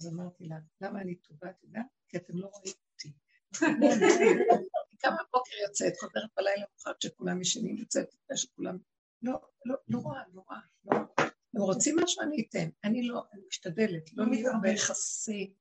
אז 0.00 0.08
אמרתי 0.08 0.44
לה, 0.44 0.56
למה 0.80 1.00
אני 1.00 1.14
טובה, 1.14 1.50
את 1.50 1.64
יודעת? 1.64 1.86
כי 2.08 2.16
אתם 2.16 2.38
לא 2.38 2.46
רואים 2.46 2.74
אותי. 2.92 3.12
כמה 5.02 5.16
בוקר 5.32 5.56
יוצאת, 5.68 5.92
חוזרת 6.00 6.30
בלילה 6.36 6.64
מאוחר 6.70 6.92
כשכולם 7.00 7.40
ישנים, 7.40 7.76
יוצאת 7.76 8.14
לפני 8.14 8.36
שכולם... 8.36 8.78
לא, 9.22 9.40
לא, 9.64 9.76
לא 9.88 9.98
רואה, 9.98 10.22
לא 10.32 10.42
רואה, 10.48 10.60
לא 10.84 10.98
רואה. 10.98 11.13
אם 11.56 11.62
רוצים 11.62 11.96
משהו, 12.02 12.22
אני 12.22 12.46
אתן. 12.48 12.68
אני 12.84 13.08
לא, 13.08 13.22
אני 13.32 13.42
משתדלת, 13.48 14.12
לא 14.12 14.24
להיות 14.30 14.54
ביחסי, 14.62 15.54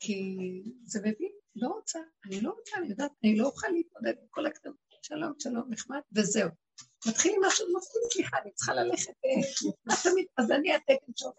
כי 0.00 0.36
זה 0.84 1.00
מביא, 1.00 1.28
לא 1.56 1.68
רוצה, 1.68 1.98
אני 2.26 2.40
לא 2.40 2.50
רוצה, 2.50 2.76
אני 2.76 2.88
יודעת, 2.88 3.12
אני 3.24 3.36
לא 3.36 3.46
אוכל 3.46 3.68
להתמודד 3.68 4.14
עם 4.20 4.26
כל 4.30 4.46
הקטנות. 4.46 4.76
שלום, 5.02 5.32
שלום, 5.38 5.70
נחמד, 5.70 6.00
וזהו. 6.12 6.48
מתחיל 7.06 7.32
עם 7.36 7.40
משהו, 7.46 7.66
מפחיד, 7.76 8.02
סליחה, 8.12 8.36
אני 8.42 8.52
צריכה 8.52 8.74
ללכת, 8.74 9.08
אה, 9.24 9.70
מה 9.86 9.94
אז 10.36 10.50
אני 10.50 10.74
התקן 10.74 11.12
שעובד. 11.16 11.36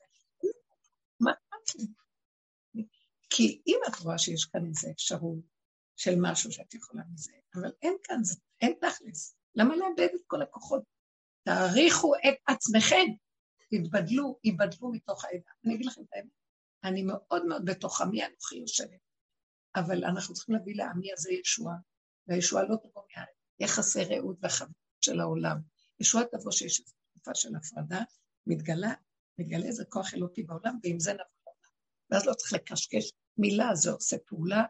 מה? 1.20 1.32
כי 3.30 3.62
אם 3.68 3.80
את 3.88 4.00
רואה 4.00 4.18
שיש 4.18 4.46
כאן 4.46 4.66
איזו 4.66 4.92
אפשרות 4.92 5.40
של 5.96 6.16
משהו 6.22 6.52
שאת 6.52 6.74
יכולה 6.74 7.04
מזה, 7.14 7.32
אבל 7.56 7.72
אין 7.82 7.94
כאן, 8.04 8.22
אין 8.62 8.74
תכלס. 8.82 9.36
למה 9.56 9.76
לאבד 9.76 10.08
את 10.16 10.22
כל 10.28 10.42
הכוחות? 10.42 10.84
תעריכו 11.44 12.16
את 12.16 12.36
עצמכם, 12.48 13.06
תתבדלו, 13.70 14.40
ייבדלו 14.44 14.92
מתוך 14.92 15.26
העדה. 15.26 15.52
אני 15.66 15.76
אגיד 15.76 15.86
לכם 15.86 16.02
את 16.02 16.14
האמת, 16.14 16.30
אני 16.84 17.04
מאוד 17.04 17.46
מאוד 17.46 17.66
בתוך 17.66 18.02
עמי 18.02 18.26
אנוכי 18.26 18.56
יושבת, 18.56 19.00
אבל 19.76 20.06
אנחנו 20.06 20.34
צריכים 20.34 20.56
להביא 20.56 20.76
לעמי 20.76 21.14
הזה 21.14 21.32
ישועה, 21.32 21.76
והישועה 22.28 22.64
לא 22.64 22.76
תבוא 22.76 23.04
מהיחסי 23.60 24.04
רעות 24.04 24.38
והחברות 24.42 24.76
של 25.02 25.20
העולם. 25.20 25.58
ישועה 26.00 26.24
תבוא 26.26 26.52
שיש 26.52 26.80
איזו 26.80 26.94
תקופה 27.12 27.32
של 27.36 27.56
הפרדה, 27.56 28.02
מתגלה, 28.48 28.94
מתגלה 29.38 29.66
איזה 29.66 29.86
כוח 29.90 30.14
אלוקי 30.14 30.44
בעולם, 30.44 30.80
ועם 30.84 31.00
זה 31.00 31.14
נבוא 31.14 31.24
לעולם. 31.46 31.72
ואז 32.10 32.26
לא 32.26 32.34
צריך 32.34 32.54
לקשקש 32.54 33.12
מילה, 33.38 33.76
זה 33.76 33.92
עושה 33.92 34.18
פעולה, 34.26 34.64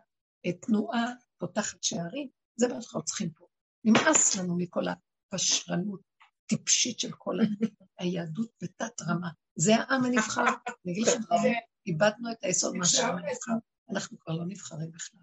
אה, 0.45 0.53
תנועה, 0.53 1.05
פותחת 1.37 1.83
שערים, 1.83 2.29
זה 2.55 2.67
מה 2.67 2.81
שאנחנו 2.81 3.03
צריכים 3.03 3.29
פה. 3.29 3.47
נמאס 3.83 4.35
לנו 4.35 4.57
מכל 4.57 4.83
הפשרנות 4.87 6.01
טיפשית 6.47 6.99
של 6.99 7.11
כל 7.11 7.35
היהדות 7.99 8.49
בתת 8.63 9.01
רמה. 9.01 9.29
זה 9.55 9.75
העם 9.75 10.03
הנבחר. 10.03 10.41
אני 10.85 10.93
אגיד 10.93 11.07
לכם, 11.07 11.19
האמת, 11.31 11.57
איבדנו 11.85 12.31
את 12.31 12.37
היסוד 12.43 12.75
מה 12.75 12.85
זה 12.85 13.05
העם 13.05 13.17
הנבחר. 13.17 13.51
אנחנו 13.89 14.19
כבר 14.19 14.33
לא 14.33 14.45
נבחרים 14.45 14.91
בכלל. 14.91 15.21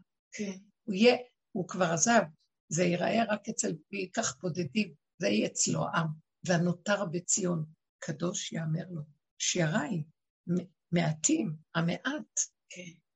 הוא 0.84 0.94
יהיה, 0.94 1.16
הוא 1.52 1.68
כבר 1.68 1.92
עזב, 1.92 2.22
זה 2.68 2.84
ייראה 2.84 3.24
רק 3.28 3.48
אצל 3.48 3.72
כך 4.16 4.36
בודדים, 4.40 4.94
זה 5.18 5.28
יהיה 5.28 5.46
אצלו 5.46 5.84
העם. 5.84 6.06
והנותר 6.46 7.04
בציון, 7.04 7.64
קדוש 7.98 8.52
יאמר 8.52 8.84
לו, 8.90 9.02
שיריי, 9.38 10.04
מ- 10.46 10.66
מעטים, 10.92 11.56
המעט. 11.74 12.40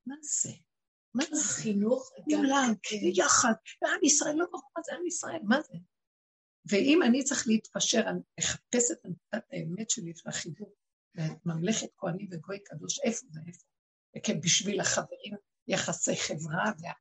מה 0.06 0.14
זה? 0.22 0.50
מה 1.14 1.24
זה? 1.32 1.48
חינוך, 1.62 2.10
כולם, 2.24 2.72
יחד, 3.14 3.52
ועם 3.82 4.04
ישראל, 4.04 4.34
לא 4.36 4.46
ברור 4.50 4.70
מה 4.76 4.82
זה 4.84 4.92
עם 4.94 5.06
ישראל, 5.06 5.40
מה 5.42 5.60
זה? 5.60 5.74
ואם 6.68 7.02
אני 7.02 7.24
צריך 7.24 7.46
להתפשר, 7.46 8.00
אני 8.00 8.20
אחפש 8.40 8.90
את 8.90 8.98
נקודת 9.04 9.44
האמת 9.52 9.90
שלי 9.90 10.12
של 10.16 10.28
החיבור, 10.28 10.74
ממלכת 11.44 11.88
כהנים 11.96 12.28
וגוי 12.30 12.58
קדוש, 12.64 13.00
איפה 13.00 13.26
זה, 13.30 13.40
איפה? 13.46 13.64
וכן, 14.16 14.40
בשביל 14.40 14.80
החברים, 14.80 15.34
יחסי 15.68 16.16
חברה, 16.16 16.72
וה, 16.80 16.92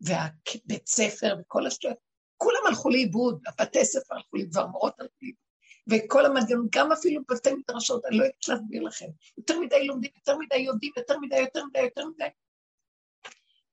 והבית 0.00 0.86
ספר 0.86 1.36
וכל 1.40 1.66
השטויות, 1.66 1.96
כולם 2.36 2.60
הלכו 2.68 2.90
לאיבוד, 2.90 3.42
הבתי 3.46 3.84
ספר 3.84 4.14
הלכו 4.14 4.36
לאיבוד, 4.36 4.56
והמורות 4.56 5.00
הלכו 5.00 5.14
לאיבוד, 5.22 5.42
וכל 5.90 6.26
המנגנון, 6.26 6.68
גם 6.74 6.92
אפילו 6.92 7.22
בתי 7.30 7.50
מדרשות, 7.54 8.04
אני 8.04 8.16
לא 8.16 8.24
יודעת 8.24 8.48
להסביר 8.48 8.82
לכם, 8.82 9.06
יותר 9.38 9.60
מדי 9.60 9.86
לומדים, 9.86 10.10
יותר 10.16 10.38
מדי 10.38 10.56
יודעים, 10.56 10.92
יותר 10.96 11.18
מדי, 11.18 11.38
יותר 11.38 11.64
מדי, 11.64 11.80
יותר 11.80 12.04
מדי. 12.06 12.28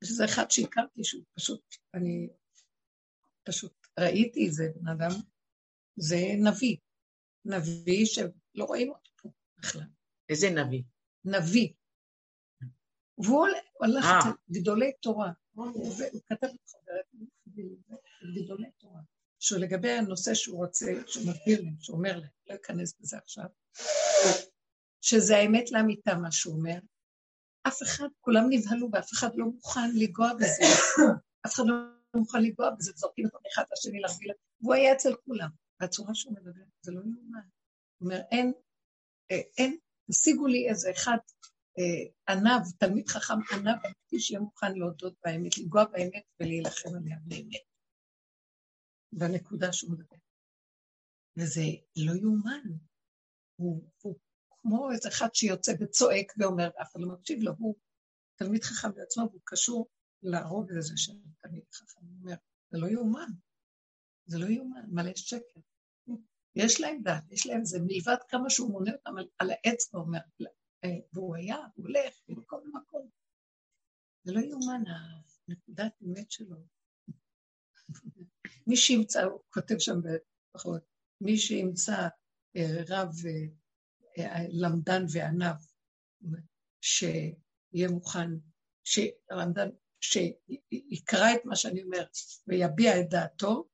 איזה 0.02 0.26
אחד 0.26 0.52
שהכרתי, 0.52 1.04
שהוא 1.04 1.24
פשוט, 1.36 1.62
אני 1.94 2.30
פשוט 3.44 3.79
ראיתי 4.00 4.46
איזה 4.46 4.72
בן 4.76 4.88
אדם, 4.88 5.12
זה 5.96 6.18
נביא, 6.38 6.78
נביא 7.46 8.06
שלא 8.06 8.64
רואים 8.66 8.90
אותו 8.90 9.12
פה 9.22 9.30
בכלל, 9.58 9.88
איזה 10.30 10.50
נביא? 10.50 10.84
נביא. 11.26 11.70
והוא 13.18 13.40
הולך, 13.40 13.58
הוא 13.74 13.88
הלך 13.88 14.06
אה. 14.06 14.20
אצל 14.20 14.30
גדולי 14.52 14.92
תורה, 15.02 15.32
והוא 15.56 15.94
כתב 16.30 16.48
לחברת 16.48 17.06
גדולי 18.36 18.70
תורה, 18.78 19.02
שהוא 19.40 19.60
לגבי 19.60 19.92
הנושא 19.92 20.34
שהוא 20.34 20.58
רוצה, 20.58 20.86
שהוא 21.08 21.24
מסביר 21.32 21.62
להם, 21.62 21.76
שהוא 21.80 21.98
אומר 21.98 22.18
להם, 22.18 22.30
לא 22.50 22.56
אכנס 22.56 22.94
בזה 23.00 23.18
עכשיו, 23.18 23.46
שזה 25.02 25.38
האמת 25.38 25.72
לאמיתה 25.72 26.16
מה 26.16 26.32
שהוא 26.32 26.56
אומר, 26.56 26.80
אף 27.68 27.84
אחד, 27.84 28.08
כולם 28.22 28.44
נבהלו 28.50 28.90
ואף 28.94 29.14
אחד 29.14 29.30
לא 29.36 29.46
מוכן 29.46 29.92
לנגוע 29.96 30.34
בזה, 30.34 30.64
אף 31.46 31.54
אחד 31.54 31.64
לא 31.68 31.76
מוכן 32.16 32.44
לנגוע 32.44 32.70
בזה, 32.78 32.92
זורקים 32.96 33.26
אותו 33.26 33.40
מאחד 33.44 33.64
לשני 33.72 34.00
להרגיל, 34.00 34.32
והוא 34.62 34.74
היה 34.74 34.94
אצל 34.94 35.16
כולם, 35.26 35.50
והצורה 35.80 36.16
שהוא 36.16 36.34
מדבר, 36.34 36.62
זה 36.82 36.92
לא 36.92 37.00
יאומן. 37.00 37.48
הוא 37.98 38.12
אומר, 38.12 38.22
אין, 38.32 38.54
אה, 39.32 39.42
אין, 39.58 39.78
תשיגו 40.12 40.48
לי 40.48 40.70
איזה 40.70 40.92
אחד 40.92 41.18
אה, 41.80 42.34
ענב, 42.34 42.62
תלמיד 42.80 43.08
חכם 43.08 43.34
ענב, 43.54 43.86
אמיתי 43.86 44.20
שיהיה 44.20 44.40
מוכן 44.40 44.74
להודות 44.76 45.14
באמת, 45.26 45.58
לנגוע 45.58 45.86
באמת 45.86 46.24
ולהילחם 46.40 46.90
עליה 46.96 47.18
באמת. 47.26 47.64
בנקודה 49.12 49.74
שהוא 49.74 49.92
מדבר. 49.92 50.16
וזה 51.38 51.62
לא 51.96 52.14
יאומן. 52.22 52.62
הוא, 53.56 53.90
הוא 54.02 54.16
כמו 54.50 54.92
איזה 54.92 55.10
אחד 55.10 55.28
שיוצא 55.34 55.72
וצועק 55.80 56.34
ואומר, 56.38 56.70
ואף 56.78 56.92
אחד 56.92 57.00
לא 57.02 57.08
מקשיב 57.08 57.40
לו, 57.42 57.52
הוא 57.58 57.76
תלמיד 58.36 58.64
חכם 58.64 58.92
בעצמו, 58.96 59.24
והוא 59.30 59.42
קשור 59.44 59.90
להרוג 60.24 60.72
הזה 60.72 60.94
של 60.98 61.14
תלמיד 61.42 61.64
חכם. 61.74 62.02
הוא 62.02 62.18
אומר, 62.22 62.36
זה 62.72 62.78
לא 62.78 62.88
יאומן. 62.88 63.30
זה 64.26 64.40
לא 64.40 64.46
יאומן, 64.46 64.86
מלא 64.88 65.12
שקר. 65.16 65.60
יש 66.56 66.82
להם 66.82 67.02
דת, 67.04 67.32
יש 67.32 67.48
להם 67.48 67.66
זה, 67.66 67.80
מלבד 67.80 68.18
כמה 68.28 68.50
שהוא 68.50 68.72
מונה 68.72 68.92
אותם 68.92 69.18
על, 69.18 69.28
על 69.38 69.50
העץ 69.52 69.94
ואומר, 69.94 70.20
אה, 70.84 70.90
והוא 71.14 71.36
היה, 71.36 71.58
הוא 71.76 71.86
הולך, 71.86 72.14
בכל 72.30 72.62
מקום. 72.74 73.10
זה 74.24 74.32
לא 74.34 74.40
יאומן, 74.40 74.84
הנקודת 75.48 75.92
אמת 76.04 76.32
שלו. 76.32 76.58
מי 78.68 78.76
שימצא, 78.76 79.24
הוא 79.24 79.42
כותב 79.50 79.76
שם 79.80 80.00
בחורות, 80.54 80.84
מי 81.22 81.38
שימצא 81.38 82.08
אה, 82.56 82.84
רב 82.90 83.14
אה, 84.18 84.46
למדן 84.50 85.04
וענב, 85.14 85.56
שיהיה 86.82 87.90
מוכן, 87.92 88.30
שלמדן, 88.84 89.70
שיקרא 90.02 91.34
את 91.36 91.46
מה 91.46 91.56
שאני 91.56 91.84
אומר 91.84 92.04
ויביע 92.48 93.00
את 93.00 93.10
דעתו, 93.10 93.68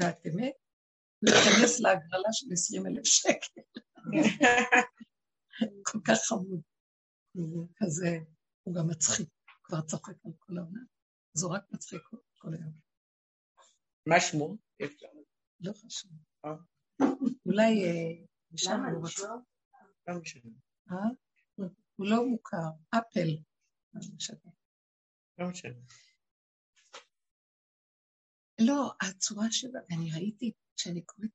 דעת 0.00 0.26
אמת, 0.26 0.54
להיכנס 1.22 1.80
להגרלה 1.80 2.28
של 2.32 2.46
עשרים 2.52 2.86
אלף 2.86 3.04
שקל. 3.04 3.60
כל 5.86 5.98
כך 6.04 6.18
חמוד. 6.28 6.60
כזה, 7.76 8.18
הוא 8.62 8.74
גם 8.74 8.88
מצחיק, 8.88 9.28
כבר 9.62 9.80
צוחק 9.80 10.14
על 10.24 10.32
כל 10.38 10.58
העולם. 10.58 10.84
אז 11.36 11.42
הוא 11.42 11.54
רק 11.54 11.62
מצחיק 11.70 12.02
כל 12.38 12.54
היום. 12.54 12.72
מה 14.06 14.20
שמו? 14.20 14.56
לא 15.60 15.72
חשוב. 15.72 16.10
אה. 16.44 16.50
אולי 17.46 17.84
שם 18.56 18.70
למה? 18.72 19.08
לא 20.08 20.20
משנה. 20.20 20.50
אה? 20.90 20.96
הוא 21.96 22.06
לא 22.06 22.26
מוכר, 22.26 22.68
אפל. 22.90 23.28
לא 25.38 25.48
משנה. 25.48 25.80
לא 28.60 28.92
הצורה 29.00 29.46
שלה, 29.50 29.80
אני 29.90 30.10
ראיתי, 30.12 30.52
כשאני 30.76 31.02
קוראת 31.02 31.30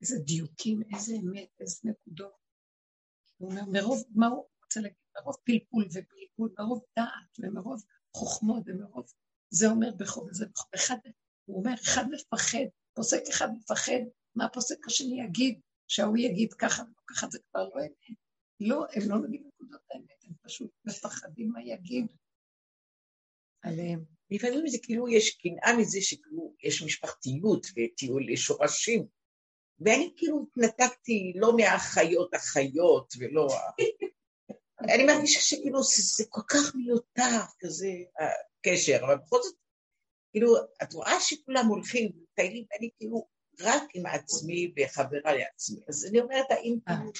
איזה 0.00 0.18
דיוקים, 0.18 0.82
איזה 0.94 1.14
אמת, 1.14 1.48
איזה 1.60 1.80
נקודות. 1.84 2.34
הוא 3.36 3.50
אומר, 3.50 3.62
מרוב, 3.72 4.04
מה 4.14 4.26
הוא 4.26 4.48
רוצה 4.64 4.80
להגיד? 4.80 4.96
מרוב 5.16 5.36
פלפול 5.44 5.84
ובלבול, 5.84 6.54
מרוב 6.58 6.84
דעת 6.96 7.38
ומרוב 7.38 7.82
חוכמות 8.16 8.62
ומרוב, 8.66 9.12
זה 9.50 9.66
אומר 9.66 9.90
בחוב 9.96 10.28
וזה 10.30 10.46
בחוב. 10.46 10.70
אחד, 10.74 10.96
הוא 11.44 11.58
אומר, 11.58 11.74
אחד 11.74 12.04
מפחד, 12.10 12.64
פוסק 12.94 13.22
אחד 13.30 13.48
מפחד, 13.56 14.00
מה 14.34 14.44
הפוסק 14.44 14.86
השני 14.86 15.22
יגיד? 15.24 15.60
שההוא 15.88 16.16
יגיד 16.16 16.52
ככה 16.52 16.82
ולא 16.82 17.02
ככה, 17.06 17.26
זה 17.30 17.38
כבר 17.50 17.68
לא 17.68 17.80
אמת. 17.80 18.18
לא, 18.60 18.84
הם 18.92 19.10
לא 19.10 19.18
מבינים 19.18 19.46
נקודות 19.46 19.80
האמת, 19.90 20.24
הם 20.24 20.32
פשוט 20.42 20.70
מפחדים 20.84 21.50
מה 21.50 21.62
יגיד 21.62 22.06
עליהם. 23.62 24.04
לפעמים 24.30 24.68
זה 24.68 24.78
כאילו 24.82 25.08
יש 25.08 25.30
קנאה 25.36 25.76
מזה 25.76 25.98
שכאילו 26.00 26.54
יש 26.62 26.82
משפחתיות 26.82 27.66
וטיול 27.66 28.36
שורשים. 28.36 29.06
ואני 29.80 30.12
כאילו 30.16 30.46
התנתקתי 30.48 31.32
לא 31.36 31.56
מהחיות 31.56 32.34
החיות 32.34 33.14
ולא... 33.18 33.48
אני 34.94 35.04
מרגישה 35.04 35.40
שכאילו 35.40 35.82
זה, 35.82 36.02
זה 36.16 36.24
כל 36.28 36.40
כך 36.50 36.74
מיותר 36.74 37.40
כזה 37.60 37.88
הקשר, 38.18 38.98
אבל 39.06 39.16
בכל 39.16 39.42
זאת, 39.42 39.54
כאילו, 40.32 40.54
את 40.82 40.92
רואה 40.92 41.20
שכולם 41.20 41.66
הולכים 41.66 42.10
ומטיילים, 42.16 42.64
ואני 42.70 42.90
כאילו 42.98 43.26
רק 43.60 43.82
עם 43.94 44.06
עצמי 44.06 44.72
וחברה 44.76 45.34
לעצמי. 45.34 45.80
אז 45.88 46.06
אני 46.10 46.20
אומרת, 46.20 46.46
האם 46.50 46.78
אה. 46.88 46.96
כאילו, 46.96 47.12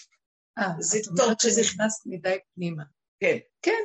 אה, 0.58 0.64
זה 0.80 0.98
את 0.98 1.04
טוב 1.04 1.20
אומרת 1.20 1.40
שזה- 1.40 1.64
שנכנסת 1.64 2.06
מדי 2.06 2.36
פנימה. 2.54 2.82
כן, 3.20 3.38
כן, 3.62 3.82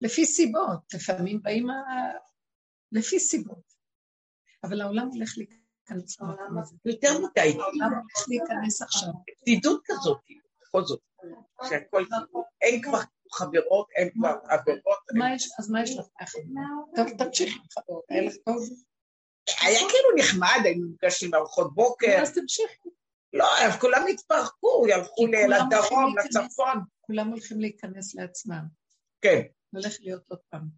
לפי 0.00 0.26
סיבות, 0.26 0.94
לפעמים 0.94 1.42
באים 1.42 1.70
ה... 1.70 1.74
לפי 2.92 3.18
סיבות. 3.18 3.76
אבל 4.64 4.80
העולם 4.80 5.08
הולך 5.08 5.34
להיכנס 5.36 6.20
למקום 6.20 6.58
הזה. 6.58 6.76
יותר 6.84 7.18
מדי, 7.18 7.56
העולם 7.60 7.92
הולך 7.92 8.28
להיכנס 8.28 8.82
עכשיו. 8.82 9.08
בדידות 9.42 9.82
כזאת, 9.84 10.18
בכל 10.62 10.84
זאת, 10.84 11.00
שהכל 11.68 12.04
אין 12.62 12.82
כבר 12.82 12.98
חברות, 13.32 13.88
אין 13.96 14.10
כבר 14.10 14.34
עבירות, 14.48 14.98
אז 15.58 15.70
מה 15.70 15.82
יש 15.82 15.96
לך? 15.98 16.06
טוב, 16.96 17.06
תמשיכי 17.18 17.58
חברות, 17.70 18.04
היה 18.08 18.22
לך 18.22 18.34
טוב? 18.44 18.68
היה 19.60 19.78
כאילו 19.78 20.16
נחמד, 20.18 20.60
היינו 20.64 20.86
נפגשים 20.88 21.34
לארוחות 21.34 21.74
בוקר, 21.74 22.18
אז 22.22 22.34
תמשיכי. 22.34 22.88
לא, 23.32 23.46
כולם 23.80 24.06
התפרקו, 24.10 24.86
הלכו 24.94 25.14
כולם 25.14 25.50
לדרום. 25.50 26.14
לצפון, 26.18 26.80
כולם 27.00 27.28
הולכים 27.28 27.60
להיכנס 27.60 28.14
לעצמם. 28.14 28.62
כן, 29.20 29.40
הולך 29.76 29.96
להיות 30.00 30.22
עוד 30.28 30.38
פעם. 30.48 30.68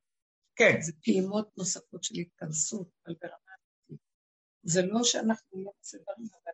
כן, 0.57 0.81
זה 0.81 0.93
פעימות 1.05 1.59
נוספות 1.59 2.05
של 2.05 2.15
התכנסות, 2.15 2.89
אבל 3.07 3.15
ברמה 3.23 3.53
אמיתית. 3.89 4.07
זה 4.63 4.83
לא 4.83 5.05
שאנחנו 5.05 5.65
לא 5.65 5.73
מסדרים, 5.81 6.29
אבל 6.45 6.53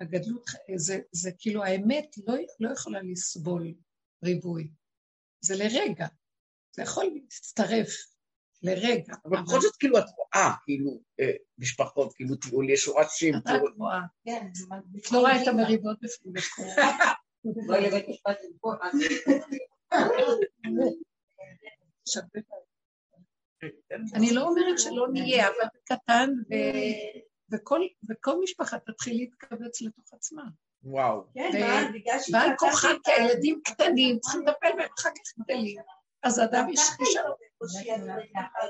הגדלות, 0.00 0.44
זה, 0.76 1.00
זה 1.12 1.30
כאילו 1.38 1.64
האמת 1.64 2.06
לא, 2.26 2.34
לא 2.60 2.72
יכולה 2.72 3.02
לסבול 3.02 3.74
ריבוי. 4.24 4.70
זה 5.40 5.54
לרגע. 5.56 6.06
זה 6.76 6.82
יכול 6.82 7.04
להצטרף 7.14 7.88
לרגע. 8.62 9.14
אבל 9.24 9.42
בכל 9.42 9.60
זאת 9.60 9.76
כאילו 9.76 9.98
את 9.98 10.04
רואה, 10.16 10.50
כאילו, 10.64 11.00
אה, 11.20 11.32
משפחות, 11.58 12.14
כאילו 12.14 12.36
טיולי 12.36 12.76
שורשים, 12.76 13.34
את 13.34 13.42
רק 13.46 13.56
טיול, 13.56 13.74
רואה, 13.78 14.00
כן, 14.24 14.48
את 14.98 15.12
לא 15.12 15.18
רואה 15.18 15.42
את 15.42 15.48
המריבות 15.48 15.98
בפנים. 16.02 16.34
לבית 17.82 18.08
משפט? 18.08 18.38
שווה. 18.52 18.90
אני 24.14 24.34
לא 24.34 24.42
אומרת 24.42 24.78
שלא 24.78 25.08
נהיה, 25.12 25.48
אבל 25.48 25.68
קטן, 25.84 26.30
ו- 26.50 27.54
וכל, 28.10 28.40
משפחה 28.42 28.78
תתחיל 28.78 29.16
להתכווץ 29.16 29.82
לתוך 29.82 30.04
עצמה. 30.12 30.42
וואו, 30.82 31.24
כן, 31.34 31.90
ועל 32.32 32.56
כוחה, 32.56 32.88
כי 33.04 33.12
הילדים 33.12 33.60
קטנים, 33.64 34.18
צריכים 34.18 34.40
לטפל 34.40 34.68
בהם, 34.76 34.88
אחר 34.98 35.08
כך 35.10 35.38
גדלים. 35.44 35.80
אז 36.22 36.40
אדם 36.40 36.68
יש 36.68 36.80
ככה 36.80 38.60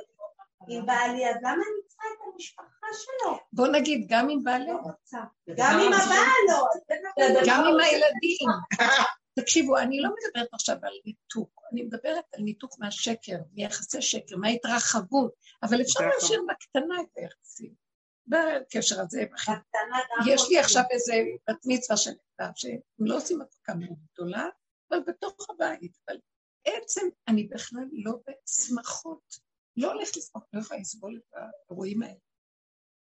עם 0.69 0.87
בעלי, 0.87 1.31
אז 1.31 1.37
למה 1.37 1.53
אני 1.53 1.87
צריכה 1.87 2.07
את 2.15 2.33
המשפחה 2.33 2.87
שלו? 2.93 3.39
בוא 3.53 3.67
נגיד, 3.67 4.07
גם 4.09 4.29
עם 4.29 4.45
בעלי, 4.45 4.67
לא. 4.67 4.79
גם 5.57 5.81
עם 5.81 5.93
הבעל 5.93 6.29
לא. 6.49 6.67
גם 7.47 7.65
לא 7.65 7.71
עם. 7.71 7.81
הילדים. 7.81 8.49
תקשיבו, 9.35 9.79
אני 9.79 10.01
לא 10.01 10.11
מדברת 10.11 10.49
עכשיו 10.53 10.77
על 10.83 10.93
ניתוק, 11.07 11.61
אני 11.73 11.83
מדברת 11.83 12.25
על 12.35 12.43
ניתוק 12.43 12.79
מהשקר, 12.79 13.37
מיחסי 13.53 14.03
שקר, 14.03 14.37
מההתרחבות, 14.37 15.35
אבל 15.63 15.81
אפשר. 15.81 16.01
להשאיר 16.15 16.43
בקטנה 16.51 16.95
את 17.01 17.17
היחסים. 17.17 17.75
בקשר 18.27 19.01
הזה, 19.01 19.21
יש 19.21 19.27
לי 20.27 20.35
רוצים. 20.43 20.59
עכשיו 20.61 20.83
איזה 20.91 21.15
בת 21.49 21.57
מצווה 21.67 21.97
של 21.97 22.11
נכתב, 22.11 22.51
שהם 22.57 22.79
לא 22.99 23.17
עושים 23.17 23.41
הפקה 23.43 23.75
מאוד 23.75 23.99
גדולה, 24.13 24.47
אבל 24.91 24.99
בתוך 25.07 25.51
הבית. 25.51 25.93
אבל 26.09 26.17
עצם, 26.65 27.07
אני 27.29 27.45
בכלל 27.45 27.85
לא 27.93 28.13
בשמחות. 28.29 29.35
לא 29.77 29.93
הולכת 29.93 30.17
לשמוח, 30.17 30.45
לא 30.53 30.61
יכולה 30.61 30.81
לסבול 30.81 31.17
את 31.29 31.35
האירועים 31.69 32.03
האלה. 32.03 32.15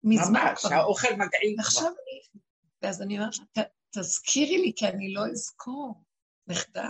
מזמן 0.03 0.41
ממש, 0.49 0.65
כבר. 0.65 0.75
האוכל 0.75 1.13
מגעיל 1.13 1.53
כבר. 1.53 1.63
עכשיו 1.63 1.87
אני, 1.87 2.39
ואז 2.81 3.01
אני 3.01 3.17
אומרת 3.19 3.33
לה, 3.57 3.63
"ת- 3.63 3.69
תזכירי 3.97 4.57
לי, 4.57 4.73
כי 4.75 4.87
אני 4.87 5.13
לא 5.13 5.21
אזכור. 5.31 6.03
נכדה, 6.47 6.89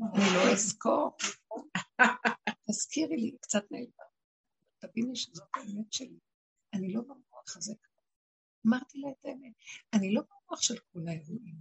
אני 0.00 0.24
לא 0.34 0.52
אזכור. 0.52 1.16
תזכירי 2.68 3.16
לי, 3.16 3.36
קצת 3.40 3.64
נעלבה. 3.70 4.04
תביני 4.78 5.16
שזאת 5.16 5.48
האמת 5.54 5.92
שלי. 5.92 6.18
אני 6.74 6.92
לא 6.92 7.00
במוח 7.00 7.56
הזה. 7.56 7.74
אמרתי 8.66 8.98
לה 8.98 9.10
את 9.10 9.24
האמת. 9.24 9.52
אני 9.94 10.14
לא 10.14 10.22
במוח 10.22 10.62
של 10.62 10.78
כל 10.78 11.00
האירועים. 11.08 11.56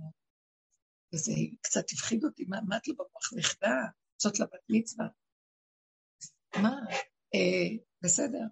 וזה 1.14 1.32
קצת 1.62 1.84
הפחיד 1.92 2.24
אותי, 2.24 2.46
מה, 2.46 2.78
את 2.78 2.88
לא 2.88 2.96
במוח 2.98 3.34
נכדה? 3.38 3.76
זאת 4.18 4.40
לבת 4.40 4.62
מצווה. 4.70 5.08
מה? 6.56 6.76
אה, 7.36 7.78
בסדר. 8.02 8.46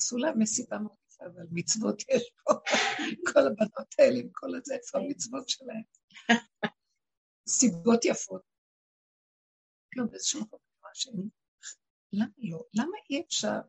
עשו 0.00 0.16
לה 0.16 0.32
מסיבה 0.34 0.78
מאוד 0.78 0.96
אבל 1.20 1.46
מצוות 1.50 2.02
יש 2.08 2.30
פה. 2.44 2.52
כל 3.32 3.46
הבנות 3.46 3.94
האלה 3.98 4.18
עם 4.18 4.28
כל 4.32 4.54
הזה, 4.54 4.74
איפה 4.74 4.98
המצוות 4.98 5.48
שלהן? 5.48 5.82
סיבות 7.48 8.04
יפות. 8.04 8.42
לא, 9.96 10.04
באיזשהו 10.04 10.40
מקום 10.40 10.58
אני 10.62 10.80
רואה 10.82 10.94
שהם... 10.94 11.28
למה 12.12 12.26
לא? 12.38 12.64
למה 12.74 12.96
אי 13.10 13.22
אפשר 13.26 13.60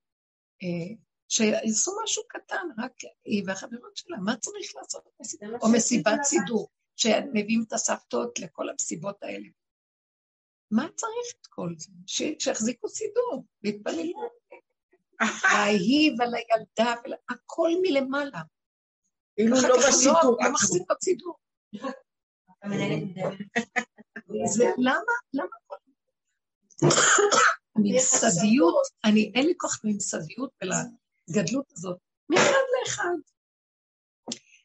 אה, 0.64 0.96
שיעשו 1.30 1.92
משהו 2.04 2.24
קטן, 2.28 2.68
רק 2.78 2.94
היא 3.26 3.44
והחברות 3.48 3.98
שלה, 3.98 4.18
מה 4.18 4.38
צריך 4.38 4.76
לעשות? 4.76 5.08
או 5.62 5.72
מסיבת 5.74 6.24
סידור, 6.24 6.70
שמביאים 6.96 7.64
את 7.68 7.74
הסבתות 7.74 8.40
לכל 8.40 8.70
המסיבות 8.70 9.24
האלה. 9.24 9.48
מה 10.72 10.88
צריך 10.96 11.36
את 11.42 11.48
כל 11.48 11.70
זה? 11.78 11.92
ש- 12.08 12.36
שיחזיקו 12.40 12.90
סידור, 12.90 13.46
ויתפללו. 13.64 14.30
להיא 15.22 16.12
ולילדה, 16.12 16.96
ול... 17.06 17.14
הכל 17.30 17.70
מלמעלה. 17.82 18.42
אחר 19.40 19.68
לא 19.68 19.76
כך 19.82 19.88
בסיפור 19.88 20.22
לא 20.22 20.38
עצמו. 20.40 20.54
מחזיקות 20.54 20.98
למה, 24.78 25.14
למה. 25.34 25.56
הממסדיות, 27.76 28.88
אני, 29.06 29.32
אין 29.36 29.46
לי 29.46 29.54
כוח 29.58 29.82
ממסדיות 29.84 30.52
ולגדלות 30.62 31.72
הזאת, 31.72 31.98
מאחד 32.30 32.64
לאחד. 32.80 33.18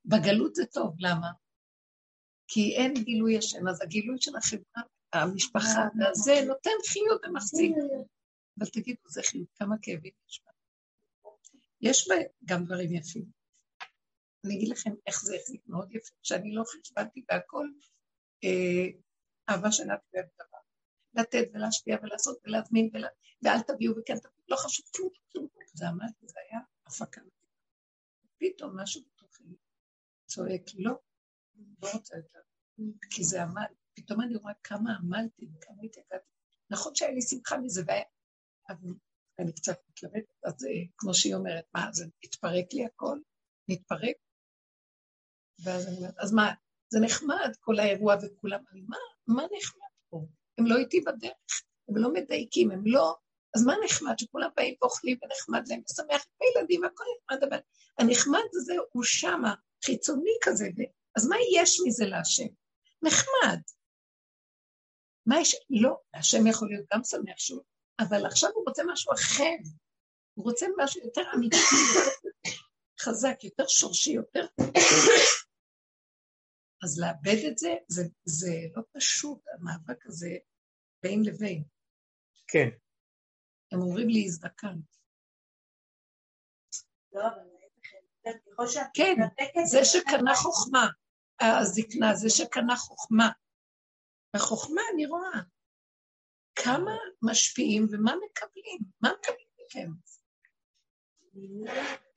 בגלות 0.04 0.54
זה 0.54 0.66
טוב, 0.66 0.94
למה? 0.98 1.28
כי 2.48 2.76
אין 2.76 2.94
גילוי 2.94 3.38
השם, 3.38 3.68
אז 3.68 3.82
הגילוי 3.82 4.16
של 4.20 4.36
החברה, 4.36 4.82
המשפחה, 5.12 5.88
והזה 5.98 6.34
נותן 6.46 6.70
חיות 6.88 7.20
ומחזיק. 7.24 7.72
אבל 8.58 8.66
תגידו, 8.66 9.00
זה 9.08 9.22
חיות, 9.22 9.48
כמה 9.54 9.76
כאבים 9.82 10.12
יש 10.28 10.42
בה. 10.44 10.52
יש 11.80 12.08
בה 12.08 12.14
גם 12.44 12.64
דברים 12.64 12.94
יפים. 12.94 13.24
אני 14.44 14.54
אגיד 14.56 14.68
לכם 14.68 14.90
איך 15.06 15.22
זה 15.22 15.36
החזיק 15.36 15.62
מאוד 15.66 15.94
יפה, 15.94 16.14
שאני 16.22 16.54
לא 16.54 16.64
חשבתי 16.64 17.24
והכל, 17.28 17.66
אה, 17.66 17.88
אהבה 19.48 19.72
שנתי 19.72 20.06
ואוהב 20.12 20.26
דבר. 20.34 20.58
לתת 21.14 21.48
ולהשפיע 21.54 21.96
ולעשות 22.02 22.38
ולהזמין 22.44 22.90
ולה... 22.92 23.08
ואל 23.42 23.60
תביאו 23.60 23.92
וכן 23.98 24.18
תביאו, 24.18 24.44
לא 24.48 24.56
חשוב 24.56 24.86
כלום, 24.96 25.10
כלום, 25.32 25.48
זה 25.74 25.88
עמד, 25.88 26.10
זה 26.22 26.40
היה 26.48 26.60
הפקה. 26.86 27.20
פתאום 28.38 28.80
משהו 28.80 29.02
בתוכי 29.06 29.44
צועק, 30.26 30.62
לא, 30.74 30.92
לא 31.82 31.88
רוצה 31.94 32.16
יותר, 32.16 32.40
כי 33.10 33.24
זה 33.24 33.42
עמד. 33.42 33.66
פתאום 33.94 34.20
אני 34.20 34.36
רואה 34.36 34.52
כמה 34.64 34.96
עמלתי 34.96 35.46
וכמה 35.54 35.82
התייגעתי. 35.82 36.32
נכון 36.70 36.94
שהיה 36.94 37.10
לי 37.10 37.22
שמחה 37.22 37.58
מזה, 37.58 37.82
אבל 38.68 38.94
אני 39.38 39.52
קצת 39.52 39.76
מתלבטת, 39.88 40.44
אז 40.44 40.64
אה, 40.64 40.70
כמו 40.96 41.14
שהיא 41.14 41.34
אומרת, 41.34 41.64
מה, 41.74 41.88
זה 41.92 42.04
התפרק 42.24 42.72
לי 42.72 42.84
הכל? 42.84 43.18
נתפרק? 43.68 44.16
ואז 45.64 45.88
אני 45.88 45.96
אומרת, 45.96 46.18
אז 46.18 46.32
מה, 46.32 46.54
זה 46.92 47.00
נחמד 47.00 47.56
כל 47.60 47.78
האירוע 47.78 48.14
וכולם, 48.22 48.60
אבל 48.70 48.80
מה, 48.88 48.96
מה 49.26 49.42
נחמד 49.42 49.92
פה? 50.10 50.26
הם 50.58 50.66
לא 50.66 50.76
איתי 50.76 51.00
בדרך, 51.00 51.62
הם 51.88 51.96
לא 51.96 52.12
מדייקים, 52.12 52.70
הם 52.70 52.82
לא... 52.84 53.14
אז 53.56 53.66
מה 53.66 53.74
נחמד 53.84 54.18
שכולם 54.18 54.48
באים 54.56 54.74
ואוכלים 54.82 55.18
ונחמד 55.22 55.68
להם, 55.68 55.80
ושמח 55.90 56.24
את 56.24 56.28
הילדים 56.40 56.82
והכל 56.82 57.04
נחמד, 57.16 57.44
אבל 57.48 57.58
הנחמד 57.98 58.48
הזה 58.54 58.74
הוא 58.92 59.04
שמה, 59.04 59.54
חיצוני 59.84 60.36
כזה, 60.42 60.68
אז 61.16 61.28
מה 61.28 61.36
יש 61.54 61.80
מזה 61.86 62.06
להשם? 62.06 62.46
נחמד. 63.02 63.60
מה 65.26 65.40
יש? 65.40 65.56
לא, 65.70 65.96
השם 66.14 66.46
יכול 66.46 66.68
להיות 66.68 66.86
גם 66.94 67.00
שמח 67.04 67.38
שהוא, 67.38 67.62
אבל 68.00 68.26
עכשיו 68.26 68.50
הוא 68.54 68.64
רוצה 68.68 68.82
משהו 68.92 69.12
אחר. 69.12 69.56
הוא 70.34 70.44
רוצה 70.44 70.66
משהו 70.78 71.00
יותר 71.04 71.22
אמיתי, 71.34 71.56
חזק, 73.00 73.44
יותר 73.44 73.64
שורשי, 73.68 74.12
יותר... 74.12 74.46
אז 76.82 77.00
לאבד 77.00 77.40
את 77.52 77.58
זה, 77.58 77.74
זה, 77.88 78.02
זה 78.24 78.52
לא 78.76 78.82
פשוט, 78.92 79.40
המאבק 79.52 80.06
הזה 80.06 80.30
בין 81.02 81.22
לבין. 81.24 81.64
כן. 82.48 82.68
הם 83.72 83.80
אומרים 83.80 84.08
לי, 84.08 84.24
הזדקנת. 84.24 84.96
לא, 87.12 87.26
אבל 87.26 88.66
כן, 88.94 89.14
זה 89.64 89.84
שקנה 89.84 90.34
חוכמה, 90.34 90.88
הזקנה, 91.40 92.14
זה 92.14 92.30
שקנה 92.30 92.76
חוכמה. 92.76 93.30
החוכמה, 94.36 94.80
אני 94.94 95.06
רואה 95.06 95.40
כמה 96.54 96.96
משפיעים 97.22 97.86
ומה 97.90 98.12
מקבלים, 98.24 98.80
מה 99.00 99.10
מקבלים 99.18 99.48
מכם. 99.60 99.90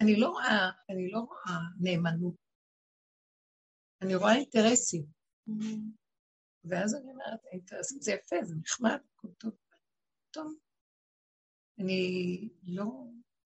אני 0.02 0.20
לא 0.20 0.28
רואה, 0.28 0.70
אני 0.90 1.12
לא 1.12 1.20
רואה 1.20 1.60
נאמנות. 1.80 2.44
אני 4.06 4.15
רואה 4.15 4.36
אינטרסים. 4.36 5.06
ואז 6.64 6.95
אני 6.95 7.11
אומרת, 7.11 7.40
האינטרסים 7.52 8.02
זה 8.02 8.11
יפה, 8.11 8.36
זה 8.44 8.56
נחמד, 8.56 8.99
הכל 9.14 9.27
טוב. 9.38 9.52
טוב. 10.32 10.53
אני 11.80 12.49
לא, 12.64 12.86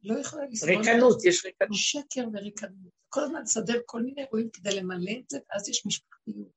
לא 0.04 0.20
יכולה 0.20 0.46
לסבול. 0.46 0.76
ריקנות, 0.76 1.26
יש 1.26 1.46
ריקנות. 1.46 1.72
שקר 1.74 2.28
וריקנות. 2.34 2.94
כל 3.10 3.22
הזמן 3.24 3.42
לסדר 3.42 3.80
כל 3.86 4.04
מיני 4.04 4.22
אירועים 4.22 4.50
כדי 4.54 4.76
למלא 4.76 5.12
את 5.20 5.30
זה, 5.30 5.40
ואז 5.50 5.70
יש 5.70 5.86
משפחתיות. 5.86 6.52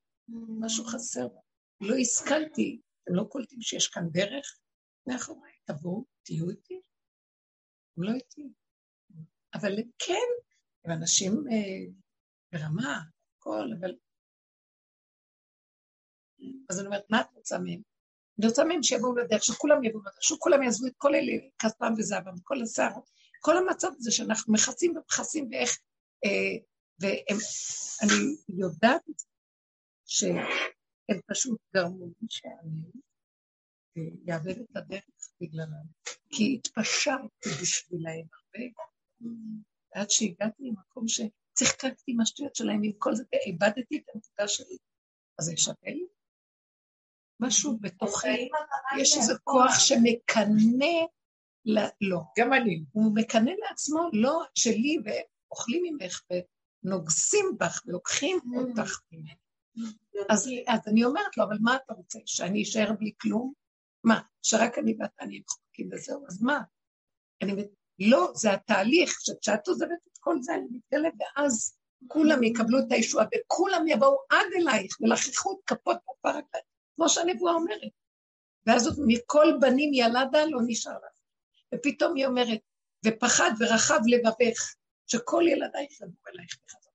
משהו 0.60 0.84
חסר. 0.84 1.28
לא 1.80 1.94
השכלתי, 1.96 2.80
אתם 3.04 3.14
לא 3.14 3.24
קולטים 3.24 3.60
שיש 3.60 3.88
כאן 3.88 4.08
דרך 4.12 4.58
מאחוריי, 5.06 5.52
תבואו, 5.64 6.04
תהיו 6.22 6.50
איתי. 6.50 6.80
הם 7.96 8.02
לא 8.02 8.12
איתי. 8.12 8.52
אבל 9.54 9.76
כן, 9.98 10.28
הם 10.84 10.92
אנשים 10.92 11.32
אה, 11.32 11.92
ברמה, 12.52 13.00
הכל, 13.42 13.68
אבל... 13.80 13.94
אז 16.70 16.78
אני 16.78 16.86
אומרת, 16.86 17.04
מה 17.10 17.20
את 17.20 17.26
רוצה 17.34 17.58
מהם? 17.58 17.82
אני 18.38 18.46
רוצה 18.46 18.64
מהם 18.64 18.82
שיבואו 18.82 19.16
לדרך, 19.16 19.44
שכולם 19.44 19.84
יבואו 19.84 20.02
לדרך, 20.02 20.22
שכולם 20.22 20.62
יעזבו 20.62 20.86
את 20.86 20.92
כל 20.96 21.14
אלה, 21.14 21.32
כספם 21.58 21.92
וזהבם, 21.98 22.34
כל 22.42 22.62
השיער, 22.62 22.92
כל 23.40 23.56
המצב 23.56 23.88
הזה 23.96 24.10
שאנחנו 24.10 24.52
מכסים 24.52 24.96
ומכסים 24.96 25.48
ואיך, 25.50 25.78
אה, 26.24 26.64
ואני 27.00 28.36
יודעת 28.48 29.02
שהם 30.06 31.20
פשוט 31.26 31.60
גרמו 31.74 32.06
לי 32.06 32.26
שאני 32.30 33.02
יאבד 34.24 34.58
את 34.60 34.76
הדרך 34.76 35.04
בגללם, 35.40 35.86
כי 36.30 36.54
התפשרתי 36.54 37.48
בשבילהם 37.62 38.26
הרבה, 38.32 38.64
עד 39.94 40.10
שהגעתי 40.10 40.62
למקום 40.62 41.08
שצחקקתי 41.52 42.12
עם 42.12 42.20
השטויות 42.20 42.56
שלהם, 42.56 42.80
עם 42.84 42.92
כל 42.98 43.14
זה, 43.14 43.24
ואיבדתי 43.32 43.96
את 43.96 44.14
הנקודה 44.14 44.48
שלי. 44.48 44.76
אז 45.38 45.44
זה 45.44 45.56
שווה 45.56 45.90
לי? 45.90 46.06
משהו 47.40 47.78
בתוכי, 47.80 48.48
יש 49.00 49.16
איזה 49.16 49.32
כוח 49.44 49.78
שמקנא, 49.78 51.06
לא. 52.00 52.20
גם 52.38 52.52
אני. 52.52 52.84
הוא 52.92 53.14
מקנא 53.14 53.50
לעצמו, 53.50 54.08
לא 54.12 54.42
שלי, 54.54 54.96
ואוכלים 55.04 55.82
ממך, 55.84 56.22
ונוגסים 56.84 57.46
בך, 57.60 57.82
ולוקחים 57.86 58.38
אותך 58.56 59.00
ממני. 59.12 59.34
אז, 60.30 60.48
אז 60.68 60.80
אני 60.86 61.04
אומרת 61.04 61.36
לו, 61.36 61.44
אבל 61.44 61.56
מה 61.60 61.76
אתה 61.76 61.94
רוצה, 61.94 62.18
שאני 62.26 62.62
אשאר 62.62 62.92
בלי 62.98 63.12
כלום? 63.20 63.52
מה, 64.04 64.20
שרק 64.42 64.78
אני 64.78 64.96
ואתה 64.98 65.24
נהיה 65.24 65.40
מחוקים 65.40 65.88
וזהו, 65.92 66.26
אז 66.26 66.42
מה? 66.42 66.60
אני, 67.42 67.52
לא, 67.98 68.32
זה 68.34 68.52
התהליך, 68.52 69.10
שכשאת 69.20 69.68
עוזבת 69.68 70.06
כל 70.24 70.42
זה, 70.42 70.54
אני 70.54 70.66
מתגלה, 70.70 71.08
ואז 71.18 71.76
כולם 72.08 72.42
יקבלו 72.42 72.78
את 72.78 72.92
הישועה, 72.92 73.26
וכולם 73.34 73.88
יבואו 73.88 74.18
עד 74.30 74.46
אלייך, 74.58 75.00
ולככו 75.00 75.52
את 75.52 75.58
כפות 75.66 75.96
בפרק, 76.10 76.44
כמו 76.96 77.08
שהנבואה 77.08 77.54
אומרת. 77.54 77.92
ואז 78.66 78.86
עוד 78.86 78.96
מכל 79.06 79.54
בנים 79.60 79.90
ילדה 79.94 80.44
לא 80.44 80.60
נשאר 80.66 80.92
לה. 80.92 81.08
ופתאום 81.74 82.16
היא 82.16 82.26
אומרת, 82.26 82.60
ופחד 83.06 83.50
ורחב 83.60 84.00
לבבך, 84.06 84.74
שכל 85.06 85.44
ילדייך 85.48 86.00
יבואו 86.00 86.34
אלייך 86.34 86.56
בחזרה. 86.66 86.92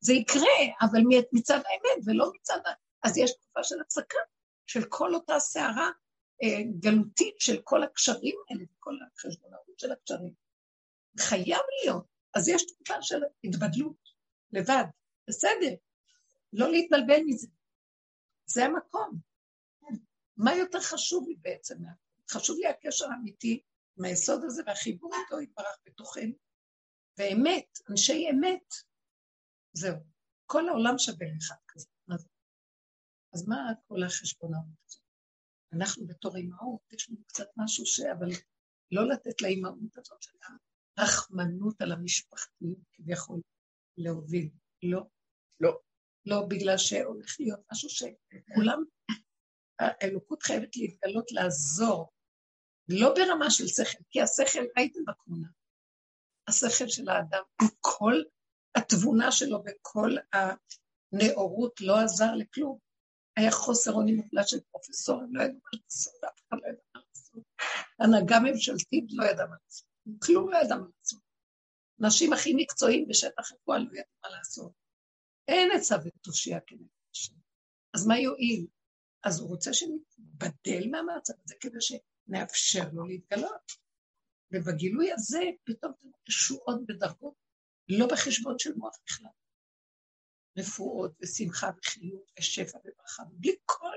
זה 0.00 0.12
יקרה, 0.12 0.76
אבל 0.82 1.00
מצד 1.32 1.60
האמת 1.66 2.04
ולא 2.06 2.30
מצד 2.34 2.60
ה... 2.66 2.70
אז 3.02 3.18
יש 3.18 3.32
תקופה 3.32 3.64
של 3.64 3.80
הפסקה, 3.80 4.18
של 4.66 4.84
כל 4.88 5.14
אותה 5.14 5.38
סערה 5.38 5.90
אה, 6.42 6.62
גלותית 6.80 7.34
של 7.40 7.60
כל 7.64 7.82
הקשרים 7.82 8.36
האלה, 8.50 8.64
כל 8.78 8.94
החשבונאות 9.06 9.78
של 9.78 9.92
הקשרים. 9.92 10.32
חייב 11.20 11.60
להיות. 11.84 12.09
אז 12.34 12.48
יש 12.48 12.66
תקופה 12.66 13.02
של 13.02 13.20
התבדלות, 13.44 13.96
לבד, 14.52 14.84
בסדר. 15.28 15.74
לא 16.52 16.70
להתבלבל 16.70 17.20
מזה. 17.26 17.48
זה 18.46 18.64
המקום. 18.64 19.18
מה 20.36 20.54
יותר 20.54 20.80
חשוב 20.80 21.28
לי 21.28 21.36
בעצם? 21.40 21.74
חשוב 22.30 22.56
לי 22.58 22.66
הקשר 22.66 23.04
האמיתי 23.10 23.62
עם 23.98 24.04
היסוד 24.04 24.44
הזה 24.44 24.62
והחיבור 24.66 25.10
איתו 25.14 25.40
יתברך 25.40 25.76
בתוכנו. 25.86 26.32
ואמת, 27.18 27.78
אנשי 27.90 28.26
אמת, 28.30 28.74
זהו. 29.72 29.96
כל 30.46 30.68
העולם 30.68 30.98
שווה 30.98 31.26
לאחד 31.34 31.54
כזה. 31.68 31.88
אז, 32.14 32.28
אז 33.34 33.48
מה 33.48 33.56
כל 33.88 34.02
החשבונאות 34.02 34.64
הזאת? 34.86 35.02
אנחנו 35.72 36.06
בתור 36.06 36.36
אימהות, 36.36 36.92
יש 36.92 37.10
לנו 37.10 37.24
קצת 37.24 37.46
משהו 37.56 37.86
ש... 37.86 38.00
אבל 38.00 38.28
לא 38.92 39.08
לתת 39.08 39.42
לאימהות 39.42 39.98
הזאת 39.98 40.22
של 40.22 40.38
הרחמנות 40.96 41.82
על 41.82 41.92
המשפחתיות 41.92 42.78
כביכול 42.92 43.40
להוביל. 43.98 44.48
לא. 44.82 45.02
לא. 45.60 45.78
לא, 46.26 46.46
בגלל 46.48 46.78
שהולך 46.78 47.36
להיות 47.40 47.60
משהו 47.72 47.88
שכולם, 47.88 48.84
האלוקות 49.78 50.42
חייבת 50.42 50.76
להתגלות 50.76 51.32
לעזור, 51.32 52.12
לא 52.88 53.14
ברמה 53.14 53.50
של 53.50 53.66
שכל, 53.66 54.02
כי 54.10 54.20
השכל, 54.20 54.64
הייתם 54.76 55.00
בתמונה, 55.06 55.48
השכל 56.48 56.88
של 56.88 57.08
האדם, 57.08 57.42
כל 57.80 58.14
התבונה 58.74 59.32
שלו 59.32 59.62
וכל 59.66 60.10
הנאורות 60.32 61.80
לא 61.80 62.00
עזר 62.00 62.34
לכלום. 62.34 62.78
היה 63.36 63.50
חוסר 63.50 63.92
אונים 63.92 64.16
מוחלט 64.16 64.48
של 64.48 64.60
פרופסורים, 64.70 65.36
לא 65.36 65.42
ידעו 65.42 65.58
מה 65.64 65.70
לעשות, 65.72 66.24
אף 66.24 66.40
אחד 66.48 66.56
לא 66.62 66.68
ידע 66.68 66.82
מה 66.94 67.00
לעשות. 67.08 67.44
הנהגה 68.00 68.36
ממשלתית 68.40 69.04
לא 69.10 69.24
ידעה 69.24 69.46
מה 69.46 69.56
לעשות, 69.64 69.88
כלום 70.18 70.50
לא 70.50 70.58
ידע 70.58 70.76
מה 70.76 70.86
לעשות. 70.98 71.20
אנשים 72.04 72.32
הכי 72.32 72.52
מקצועיים 72.56 73.08
בשטח 73.08 73.52
הפועל 73.52 73.82
לא 73.82 73.92
ידעו 73.92 74.12
מה 74.22 74.28
לעשות. 74.28 74.72
אין 75.48 75.70
עצה 75.76 75.96
ותושיע 76.04 76.58
כנגד 76.66 76.86
השם. 77.12 77.34
אז 77.94 78.06
מה 78.06 78.18
יועיל? 78.18 78.66
אז 79.24 79.40
הוא 79.40 79.48
רוצה 79.48 79.72
שנתבדל 79.72 80.90
מהמצב 80.90 81.34
הזה 81.44 81.54
כדי 81.60 81.78
שנאפשר 81.80 82.88
לו 82.92 83.06
להתגלות. 83.06 83.72
ובגילוי 84.52 85.12
הזה 85.12 85.40
פתאום 85.64 85.92
ישועות 86.28 86.86
בדרגות, 86.86 87.34
לא 87.88 88.06
בחשבון 88.06 88.58
של 88.58 88.74
מוח 88.74 88.96
בכלל. 89.06 89.30
רפואות 90.58 91.12
ושמחה 91.22 91.70
וחיות 91.78 92.32
ושפע 92.38 92.78
וברכה, 92.78 93.22
בלי 93.32 93.56
כל 93.64 93.96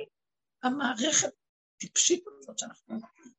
המערכת 0.64 1.34
הטיפשית 1.76 2.24
הזאת 2.28 2.60
שאנחנו 2.60 3.00
גמורים, 3.00 3.36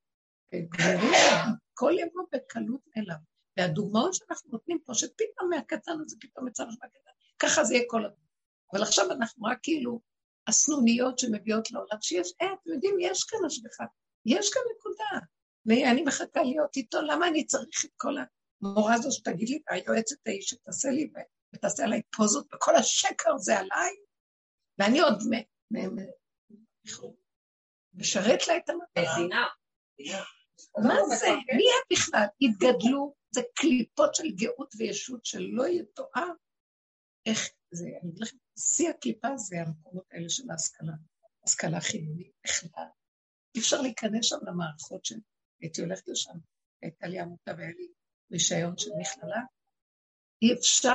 כל 1.75 1.93
יבוא 1.99 2.25
בקלות 2.33 2.81
אליו. 2.97 3.17
והדוגמאות 3.57 4.15
שאנחנו 4.15 4.51
נותנים 4.53 4.79
פה, 4.85 4.95
שפתאום 4.95 5.51
מהקטן 5.51 6.01
הזה 6.01 6.17
פתאום 6.21 6.49
יצא 6.49 6.65
לך 6.65 6.75
בקטן, 6.75 7.11
ככה 7.39 7.65
זה 7.65 7.75
יהיה 7.75 7.85
כל 7.89 8.05
הזמן. 8.05 8.25
אבל 8.73 8.83
עכשיו 8.83 9.13
אנחנו 9.13 9.45
רק 9.45 9.59
כאילו 9.63 10.01
הסנוניות 10.47 11.19
שמביאות 11.19 11.71
לעולם, 11.71 11.99
שיש, 12.01 12.33
אה, 12.43 12.47
אתם 12.47 12.71
יודעים, 12.71 12.97
יש 13.01 13.25
כאן 13.25 13.39
השגחה, 13.47 13.85
יש 14.27 14.51
כאן 14.51 14.63
נקודה. 14.77 15.27
ואני 15.67 16.03
מחכה 16.03 16.43
להיות 16.43 16.77
איתו, 16.77 17.03
למה 17.03 17.29
אני 17.29 17.47
צריך 17.47 17.85
את 17.85 17.91
כל 17.97 18.15
המורה 18.63 18.95
הזו 18.95 19.13
שתגיד 19.13 19.49
לי, 19.49 19.63
היועצת 19.69 20.27
ההיא 20.27 20.43
שתעשה 20.43 20.91
לי 20.91 21.11
ותעשה 21.55 21.85
עליי 21.85 22.03
פוזות, 22.17 22.55
וכל 22.55 22.77
השקר 22.77 23.35
הזה 23.35 23.59
עליי, 23.59 23.93
ואני 24.79 25.01
עוד 25.01 25.23
משרת 27.95 28.49
לה 28.49 28.57
את 28.57 28.69
המטרה. 28.69 29.15
מה 30.79 30.95
זה? 31.19 31.27
מי 31.57 31.65
הם 31.65 31.83
בכלל? 31.93 32.27
התגדלו, 32.41 33.15
זה 33.35 33.41
קליפות 33.55 34.15
של 34.15 34.31
גאות 34.31 34.75
וישות 34.79 35.25
שלא 35.25 35.69
יתואר. 35.69 36.29
איך 37.27 37.49
זה, 37.71 37.85
אני 38.03 38.11
אגיד 38.11 38.23
לכם, 38.23 38.37
שיא 38.59 38.91
הקליפה 38.91 39.37
זה 39.37 39.57
המקומות 39.61 40.05
האלה 40.11 40.29
של 40.29 40.51
ההשכלה, 40.51 40.93
השכלה 41.45 41.81
חילונית 41.81 42.33
בכלל. 42.45 42.87
אי 43.55 43.61
אפשר 43.61 43.81
להיכנס 43.81 44.27
שם 44.27 44.37
למערכות 44.43 45.05
שהייתי 45.05 45.81
הולכת 45.81 46.09
לשם, 46.09 46.39
הייתה 46.83 47.07
לי 47.07 47.21
עמותה 47.21 47.53
והיה 47.57 47.71
לי 47.71 47.89
רישיון 48.33 48.79
של 48.79 48.91
מכללה. 49.01 49.41
אי 50.43 50.53
אפשר, 50.53 50.93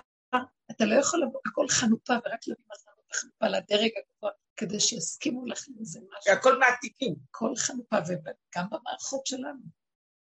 אתה 0.72 0.86
לא 0.86 1.00
יכול 1.00 1.22
לבוא, 1.24 1.40
הכל 1.46 1.66
חנופה 1.70 2.14
ורק 2.14 2.48
להביא 2.48 2.64
מתנות 2.70 3.12
החנופה 3.12 3.48
לדרג 3.48 3.92
הגבוה, 3.98 4.32
כדי 4.60 4.80
שיסכימו 4.80 5.46
לך 5.46 5.66
לזה 5.80 6.00
משהו. 6.00 6.34
הכל 6.34 6.60
מעתיקים. 6.60 7.16
הכל 7.30 7.56
חנופה, 7.56 7.96
וגם 8.08 8.66
במערכות 8.72 9.26
שלנו. 9.26 9.62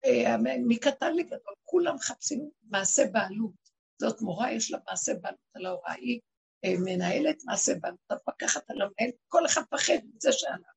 אה, 0.05 0.35
מקטן 0.67 1.15
לגדול, 1.15 1.53
כולם 1.63 1.95
מחפשים 1.95 2.49
מעשה 2.69 3.03
בעלות. 3.11 3.65
זאת 4.01 4.21
מורה, 4.21 4.51
יש 4.51 4.71
לה 4.71 4.77
מעשה 4.89 5.13
בעלות 5.13 5.39
על 5.53 5.65
ההוראה, 5.65 5.93
היא 5.93 6.19
אה, 6.65 6.73
מנהלת 6.79 7.43
מעשה 7.45 7.73
בעלות, 7.81 7.99
המפקחת 8.09 8.69
על 8.69 8.81
המנהל, 8.81 9.11
כל 9.27 9.45
אחד 9.45 9.61
מפחד 9.61 9.93
מזה 10.15 10.31
שעליו. 10.31 10.75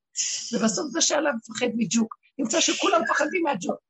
ובסוף 0.53 0.87
זה 0.91 1.01
שעליו 1.01 1.33
מפחד 1.33 1.66
מג'וק. 1.77 2.15
נמצא 2.39 2.61
שכולם 2.61 3.03
מפחדים 3.03 3.43
מהג'וק. 3.43 3.81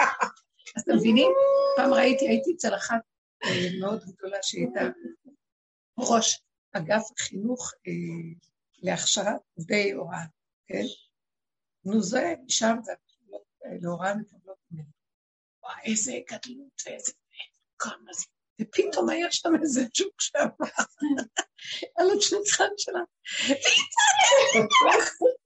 אז 0.76 0.82
אתם 0.82 0.96
מבינים? 0.96 1.32
פעם 1.76 1.92
ראיתי, 1.92 2.28
הייתי 2.28 2.52
אצל 2.56 2.74
אחת 2.74 3.00
אה, 3.44 3.80
מאוד 3.80 4.04
גדולה 4.04 4.38
שהייתה 4.42 4.80
ראש 5.98 6.42
אגף 6.72 7.02
החינוך 7.18 7.72
להכשרת 8.82 9.40
עובדי 9.54 9.92
הוראה, 9.92 10.24
כן? 10.66 10.82
נו, 11.84 12.02
זה, 12.02 12.34
שם 12.48 12.76
זה 12.82 12.92
להוראה 13.82 14.14
מקבלות 14.14 14.58
ממנו. 14.70 14.88
וואי, 15.62 15.82
איזה 15.84 16.12
גדלות 16.30 16.82
ואיזה... 16.86 17.12
כמה 17.78 18.12
זה... 18.12 18.24
ופתאום 18.60 19.08
היה 19.08 19.32
שם 19.32 19.48
איזה 19.62 19.80
ג'וק 19.98 20.20
שם, 20.20 20.48
על 21.96 22.06
השולחן 22.18 22.72
שלה. 22.76 23.00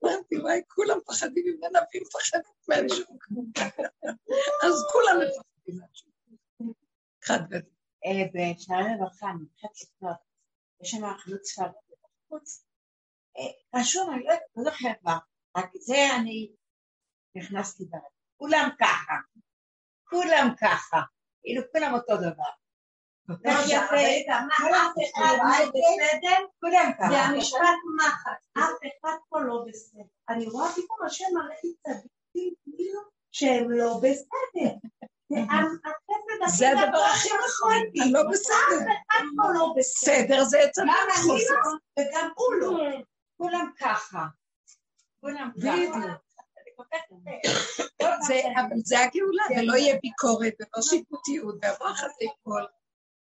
אמרתי, 0.04 0.36
וואי, 0.42 0.60
כולם 0.68 0.98
פחדים 1.06 1.44
ממנה 1.46 1.78
והיא 1.92 2.02
מפחדת 2.02 2.44
מהג'וק. 2.68 3.24
אז 4.64 4.74
כולם 4.92 5.16
מפחדים 5.16 5.80
מהג'וק. 5.80 6.16
חד 7.24 7.40
גדול. 7.48 7.70
בשערי 8.34 8.94
רווחה, 8.98 9.30
אני 9.30 9.44
חושבת 9.54 9.70
לפנות, 9.82 10.16
יש 10.82 10.90
שם 10.90 11.16
חנות 11.18 11.44
ספרד 11.44 11.70
בחוץ, 12.28 12.65
רשום, 13.74 14.14
אני 14.14 14.24
לא 14.24 14.64
זוכרת 14.64 14.96
מה, 15.02 15.18
רק 15.56 15.70
זה 15.74 16.16
אני 16.16 16.50
נכנסתי 17.36 17.84
בעד. 17.84 18.00
כולם 18.36 18.68
ככה, 18.80 19.14
כולם 20.10 20.48
ככה, 20.60 21.00
כאילו 21.42 21.62
כולם 21.72 21.94
אותו 21.94 22.16
דבר. 22.16 22.50
זה 27.10 27.18
המשפט 27.18 27.78
מחט, 27.96 28.58
אף 28.58 28.78
אחד 29.00 29.16
פה 29.28 29.40
לא 29.40 29.64
בסדר. 29.68 30.02
אני 30.28 30.46
רואה 30.46 30.72
פתאום 30.72 30.98
השם 31.06 31.24
מראה 31.34 31.56
לי 31.64 31.74
צדיקים 31.82 32.54
כאילו 32.64 33.00
שהם 33.32 33.70
לא 33.70 34.00
בסדר. 34.02 34.74
זה 36.58 36.70
הדבר 36.70 36.98
הכי 36.98 37.28
נכון, 37.28 37.74
אני 38.02 38.12
לא 38.12 38.22
בסדר. 38.30 38.54
אף 38.56 38.96
אחד 39.10 39.24
פה 39.36 39.52
לא 39.54 39.74
בסדר. 39.76 40.12
בסדר 40.12 40.44
זה 40.44 40.64
אצל 40.64 40.82
חוסר. 41.14 41.54
וגם 41.98 42.30
הוא 42.36 42.54
לא. 42.54 42.78
כולם 43.36 43.70
ככה. 43.78 44.26
כולם 45.20 45.50
ככה. 45.62 46.16
זה, 48.84 48.98
הגאולה, 49.00 49.44
ולא 49.56 49.76
יהיה 49.76 49.98
ביקורת 50.02 50.54
ולא 50.60 50.82
שיפוטיות, 50.82 51.54
והמוח 51.62 52.04
הזה 52.04 52.14
ייפול. 52.20 52.66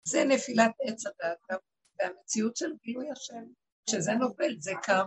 זה 0.08 0.24
נפילת 0.24 0.72
עץ 0.82 1.04
הדת, 1.06 1.62
והמציאות 2.00 2.58
של 2.58 2.72
גילוי 2.84 3.12
השם, 3.12 3.44
כשזה 3.86 4.12
נופל, 4.12 4.56
זה 4.60 4.72
קר. 4.84 5.06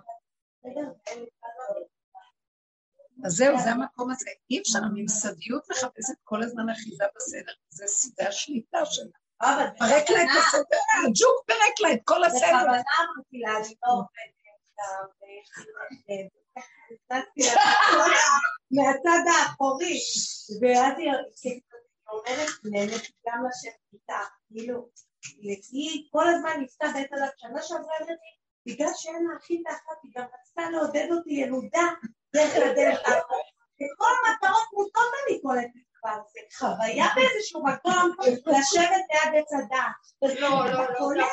אז 3.24 3.32
זהו, 3.32 3.58
זה 3.58 3.70
המקום 3.70 4.10
הזה. 4.10 4.30
אי 4.50 4.60
אפשר, 4.60 4.78
הממסדיות 4.78 5.70
מחפשת 5.70 6.14
כל 6.24 6.42
הזמן 6.42 6.68
אחיזה 6.68 7.04
בסדר, 7.16 7.52
זה 7.68 8.28
השליטה 8.28 8.78
שלה. 8.84 9.16
פרק 9.78 10.10
לה 10.10 10.22
את 10.22 10.28
הסדר, 10.38 10.78
הג'וק 11.04 11.46
פרק 11.46 11.80
לה 11.80 11.92
את 11.92 12.00
כל 12.04 12.24
הסדר. 12.24 12.46
בכוונה 12.46 12.82
אמרתי 13.00 13.38
לה, 13.38 13.56
אני 13.56 13.74
לא 13.86 13.92
עובדת. 13.92 14.37
מהצד 18.70 19.24
האחורי, 19.34 19.98
ואז 20.60 20.98
היא 20.98 21.10
אומרת, 22.08 22.48
נהנית 22.64 23.10
גם 23.26 23.44
לשבת 23.48 23.92
איתה, 23.92 24.20
כאילו, 24.48 24.88
היא 25.72 26.08
כל 26.10 26.28
הזמן 26.28 26.60
ניסתה 26.60 26.86
בית 26.94 27.12
עליו, 27.12 27.28
שנה 27.36 27.62
שעברה 27.62 27.96
אמרתי, 28.00 28.12
בגלל 28.66 28.90
שאין 28.94 29.24
לה 29.24 29.36
הכי 29.36 29.62
תחת, 29.62 29.98
היא 30.02 30.12
גם 30.16 30.24
רצתה 30.24 30.70
לעודד 30.70 31.08
אותי 31.10 31.30
ילודה 31.30 31.86
דרך 32.32 32.56
לדרך 32.56 32.98
האחרונה. 32.98 33.48
וכל 33.80 34.12
המטרות 34.18 34.68
מוטות 34.72 35.10
אני 35.26 35.40
קולטת 35.42 35.87
כבר, 36.00 36.18
זה 36.32 36.40
חוויה 36.58 37.06
באיזשהו 37.14 37.64
מקום 37.64 38.10
לשבת 38.46 39.04
ליד 39.10 39.42
עץ 39.42 39.52
הדת. 39.52 40.40
לא, 40.40 40.50
לא, 40.50 40.72
לא, 40.72 41.16
לא, 41.16 41.26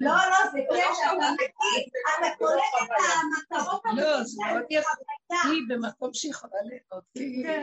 לא, 0.00 0.14
זה 0.52 0.58
כן 0.70 0.90
שאתה 0.94 1.32
מכיר, 1.34 1.86
אתה 2.18 2.36
קולט 2.38 2.62
את 2.82 2.90
המטרות 3.50 3.82
לא, 3.96 4.24
זה 4.24 4.42
מאוד 4.52 4.64
יפה. 4.70 4.88
היא 5.44 5.62
במקום 5.68 6.10
שהיא 6.14 6.30
יכולה 6.30 6.52
ליהנות, 6.62 7.04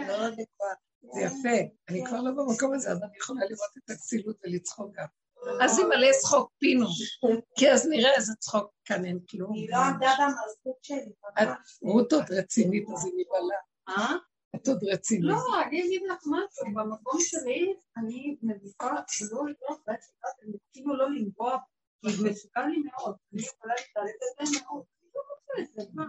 לא 0.08 0.28
נקרא. 0.30 0.74
זה 1.14 1.22
יפה. 1.22 1.74
אני 1.90 2.06
כבר 2.06 2.22
לא 2.22 2.32
במקום 2.32 2.74
הזה, 2.74 2.92
אז 2.92 2.98
אני 3.04 3.18
יכולה 3.18 3.42
לראות 3.46 3.70
את 3.78 3.90
הכסילות 3.90 4.36
ולצחוק 4.44 4.92
גם. 4.96 5.06
אז 5.62 5.80
היא 5.80 5.88
מלא 5.88 6.08
צחוק 6.22 6.52
פינו, 6.60 6.88
כי 7.58 7.72
אז 7.72 7.88
נראה 7.88 8.12
איזה 8.16 8.34
צחוק, 8.40 8.72
כאן 8.86 9.06
אין 9.06 9.20
כלום. 9.30 9.54
היא 9.54 9.70
לא 9.72 9.78
עמדה 9.78 10.12
במזכות 10.20 10.84
שלי. 10.84 11.12
רות 11.82 12.14
עוד 12.14 12.32
רצינית, 12.32 12.84
אז 12.94 13.06
היא 13.06 13.14
נבהלה. 13.18 14.16
את 14.56 14.68
עוד 14.68 14.84
רצינית. 14.84 15.24
לא, 15.24 15.62
אני 15.64 15.86
אגיד 15.86 16.02
לך 16.12 16.24
משהו, 16.28 16.66
במקום 16.76 17.20
שלי 17.20 17.74
אני 17.98 18.38
מביכה 18.42 18.92
לא 19.32 19.46
להיות 19.46 19.82
בעצם, 19.88 20.12
כאילו 20.74 20.98
לא 20.98 21.10
לנבוע, 21.10 21.58
כי 22.02 22.08
מסוכן 22.30 22.70
לי 22.70 22.78
מאוד, 22.78 23.16
אני 23.34 23.42
יכולה 23.42 23.74
להתעלם 23.74 24.14
בזה 24.42 24.60
מאוד. 24.64 24.84
לא 25.16 25.22
רוצה 25.22 25.62
את 25.62 25.74
זה, 25.74 25.82
מה? 25.94 26.06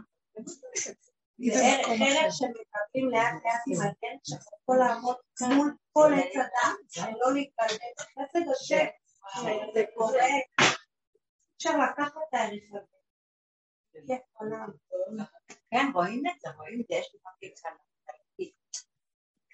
זה 1.39 1.65
ערך 1.89 2.33
שמקבלים 2.33 3.11
לאט 3.11 3.35
לאט 3.45 3.63
עם 3.67 3.81
הדרך 3.81 4.21
שאתה 4.25 4.57
יכול 4.63 4.77
לעמוד 4.77 5.17
מול 5.41 5.77
כל 5.93 6.13
עץ 6.15 6.37
אדם, 6.37 6.75
ולא 6.97 7.35
להתבלבל. 7.35 7.93
חסד 7.99 8.49
השם, 8.53 8.87
שזה 9.35 9.85
קורה, 9.95 10.27
אפשר 11.57 11.71
לקחת 11.71 12.13
את 12.29 12.35
הערך 12.35 12.63
הזה. 12.73 14.17
כן, 15.71 15.87
רואים 15.95 16.23
את 16.27 16.41
זה, 16.41 16.49
רואים 16.57 16.81
את 16.81 16.87
זה, 16.89 16.95
יש 16.95 17.15
לי 17.15 17.55
כאן. 17.63 17.73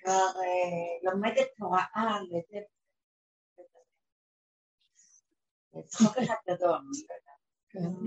כבר 0.09 0.41
לומדת 1.03 1.49
הוראה 1.59 2.19
לזה. 2.31 2.59
צחוק 5.87 6.17
אחד 6.19 6.35
גדול, 6.51 6.79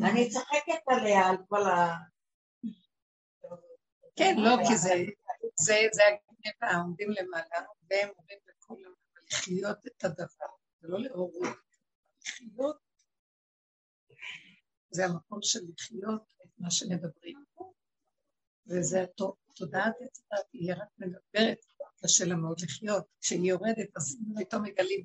אני 0.09 0.29
צוחקת 0.29 0.81
עליה, 0.87 1.29
על 1.29 1.35
כל 1.47 1.61
ה... 1.61 1.97
כן, 4.15 4.35
לא, 4.37 4.57
כי 4.67 4.77
זה, 4.77 4.89
זה, 5.65 5.75
זה 5.91 6.01
הגניבה, 6.03 6.81
עומדים 6.81 7.09
למעלה, 7.11 7.67
והם 7.89 8.09
אומרים 8.17 8.39
לכולם 8.47 8.93
לחיות 9.31 9.77
את 9.87 10.03
הדבר, 10.03 10.53
ולא 10.81 10.99
להורות, 10.99 11.57
לחיות. 12.27 12.77
זה 14.89 15.05
המקום 15.05 15.39
של 15.41 15.59
לחיות 15.73 16.23
את 16.43 16.49
מה 16.57 16.71
שמדברים 16.71 17.43
פה, 17.53 17.73
וזה 18.67 19.05
התודעת 19.51 19.93
אצלת, 20.05 20.45
היא 20.53 20.73
רק 20.73 20.87
מדברת, 20.97 21.57
קשה 22.03 22.25
לה 22.25 22.35
מאוד 22.35 22.61
לחיות. 22.61 23.05
כשהיא 23.21 23.49
יורדת, 23.49 23.97
אז 23.97 24.17
פתאום 24.39 24.63
מגלים, 24.63 25.03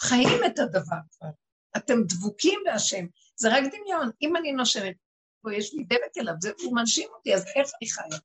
חיים 0.00 0.38
את 0.46 0.58
הדבר 0.58 0.96
כבר. 1.16 1.28
אתם 1.76 1.94
דבוקים 2.08 2.60
בהשם, 2.64 3.06
זה 3.36 3.48
רק 3.48 3.64
דמיון. 3.64 4.10
אם 4.22 4.36
אני 4.36 4.52
נושמת, 4.52 4.96
פה 5.42 5.54
יש 5.54 5.74
לי 5.74 5.84
דבק 5.84 6.18
אליו, 6.18 6.34
זה, 6.40 6.50
הוא 6.62 6.76
מנשים 6.76 7.08
אותי, 7.16 7.34
אז 7.34 7.44
איך 7.46 7.70
אני 7.80 7.90
חיה? 7.90 8.18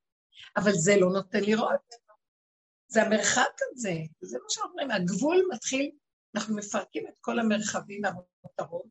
אבל 0.57 0.71
זה 0.71 0.95
לא 0.99 1.09
נותן 1.09 1.39
לראות. 1.39 1.79
זה 2.87 3.03
המרחק 3.03 3.55
הזה, 3.71 3.93
זה 4.21 4.37
מה 4.43 4.49
שאומרים, 4.49 4.91
הגבול 4.91 5.47
מתחיל, 5.53 5.91
אנחנו 6.35 6.55
מפרקים 6.55 7.07
את 7.07 7.13
כל 7.21 7.39
המרחבים 7.39 8.01
והמותרות, 8.03 8.85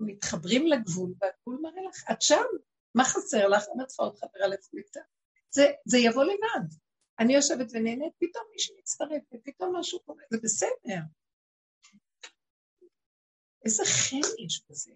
ומתחברים 0.00 0.66
לגבול, 0.66 1.14
והגבול 1.20 1.58
מראה 1.62 1.88
לך, 1.88 2.04
את 2.12 2.22
שם, 2.22 2.44
מה 2.94 3.04
חסר 3.04 3.48
לך? 3.48 3.64
אני 3.74 3.86
צריכה 3.86 4.02
עוד 4.02 4.16
חברה 4.16 4.46
לפליטה. 4.46 5.00
זה, 5.58 5.66
זה 5.84 5.98
יבוא 5.98 6.24
לבד. 6.24 6.66
אני 7.18 7.34
יושבת 7.34 7.66
ונהנית, 7.72 8.12
פתאום 8.18 8.44
מישהו 8.52 8.76
מצטרף, 8.78 9.22
ופתאום 9.34 9.76
משהו 9.76 10.00
קורה, 10.04 10.22
זה 10.30 10.38
בסדר. 10.42 11.00
איזה 13.64 13.82
חן 13.84 14.44
יש 14.44 14.62
בזה. 14.70 14.92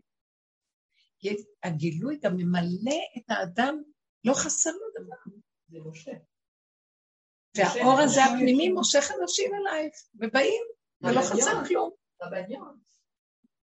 הגילוי 1.62 2.18
גם 2.22 2.36
ממלא 2.36 3.00
את 3.18 3.30
האדם, 3.30 3.82
לא 4.24 4.34
חסר 4.34 4.70
לו 4.70 5.04
דבר. 5.04 5.36
זה 5.68 5.78
משה. 5.84 6.12
והאור 7.56 8.00
הזה 8.00 8.24
הפנימי 8.24 8.68
מושך 8.68 9.10
אנשים 9.20 9.50
אלייך, 9.54 9.94
ובאים, 10.14 10.64
ולא 11.00 11.20
חסר 11.20 11.64
כלום. 11.68 11.90
רבניות. 12.22 12.76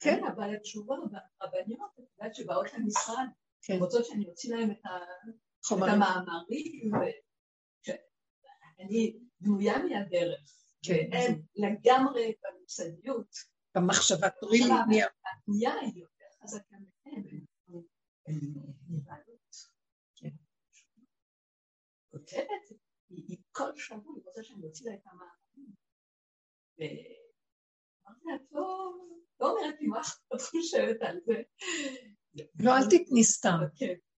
כן. 0.01 0.24
אבל 0.24 0.55
התשובה, 0.56 0.94
רבניות, 1.43 1.90
את 1.94 2.05
יודעת 2.19 2.35
שבאות 2.35 2.66
למשרד, 2.74 3.27
כן. 3.62 3.77
רוצות 3.78 4.05
שאני 4.05 4.28
אוציא 4.28 4.56
להם 4.56 4.70
את 4.70 4.86
ה- 5.62 5.64
את 5.64 5.68
חומרים. 5.68 5.93
המאמרים, 6.02 6.90
ואני 8.78 9.18
דמויה 9.40 9.78
מהדרך, 9.78 10.40
כן. 10.86 11.10
לגמרי 11.55 12.34
בממסדיות. 12.43 13.28
במחשבה, 13.74 14.30
תורי 14.30 14.59
לי. 14.59 14.64
הבנייה 14.64 15.74
היא 15.80 15.93
יותר 16.02 16.24
חזקה 16.43 16.76
מהם. 17.05 17.22
כן. 20.16 20.28
כותבת, 22.10 22.78
היא 23.10 23.36
כל 23.52 23.76
שבוע, 23.76 24.14
היא 24.16 24.22
רוצה 24.26 24.43
שאני 24.44 24.66
אוציא 24.66 24.86
לה 24.90 24.94
את 24.94 25.01
המאמרים. 25.06 25.72
ואמרתי 26.78 28.24
לה, 28.24 28.36
לא 28.51 28.93
לא 29.40 29.51
אומרת 29.51 29.74
לי 29.80 29.86
מה 29.86 30.01
את 30.34 30.40
חושבת 30.40 31.02
על 31.02 31.20
זה. 31.26 31.43
לא, 32.60 32.70
אל 32.76 32.82
תתני 32.90 33.24
סתם. 33.24 33.59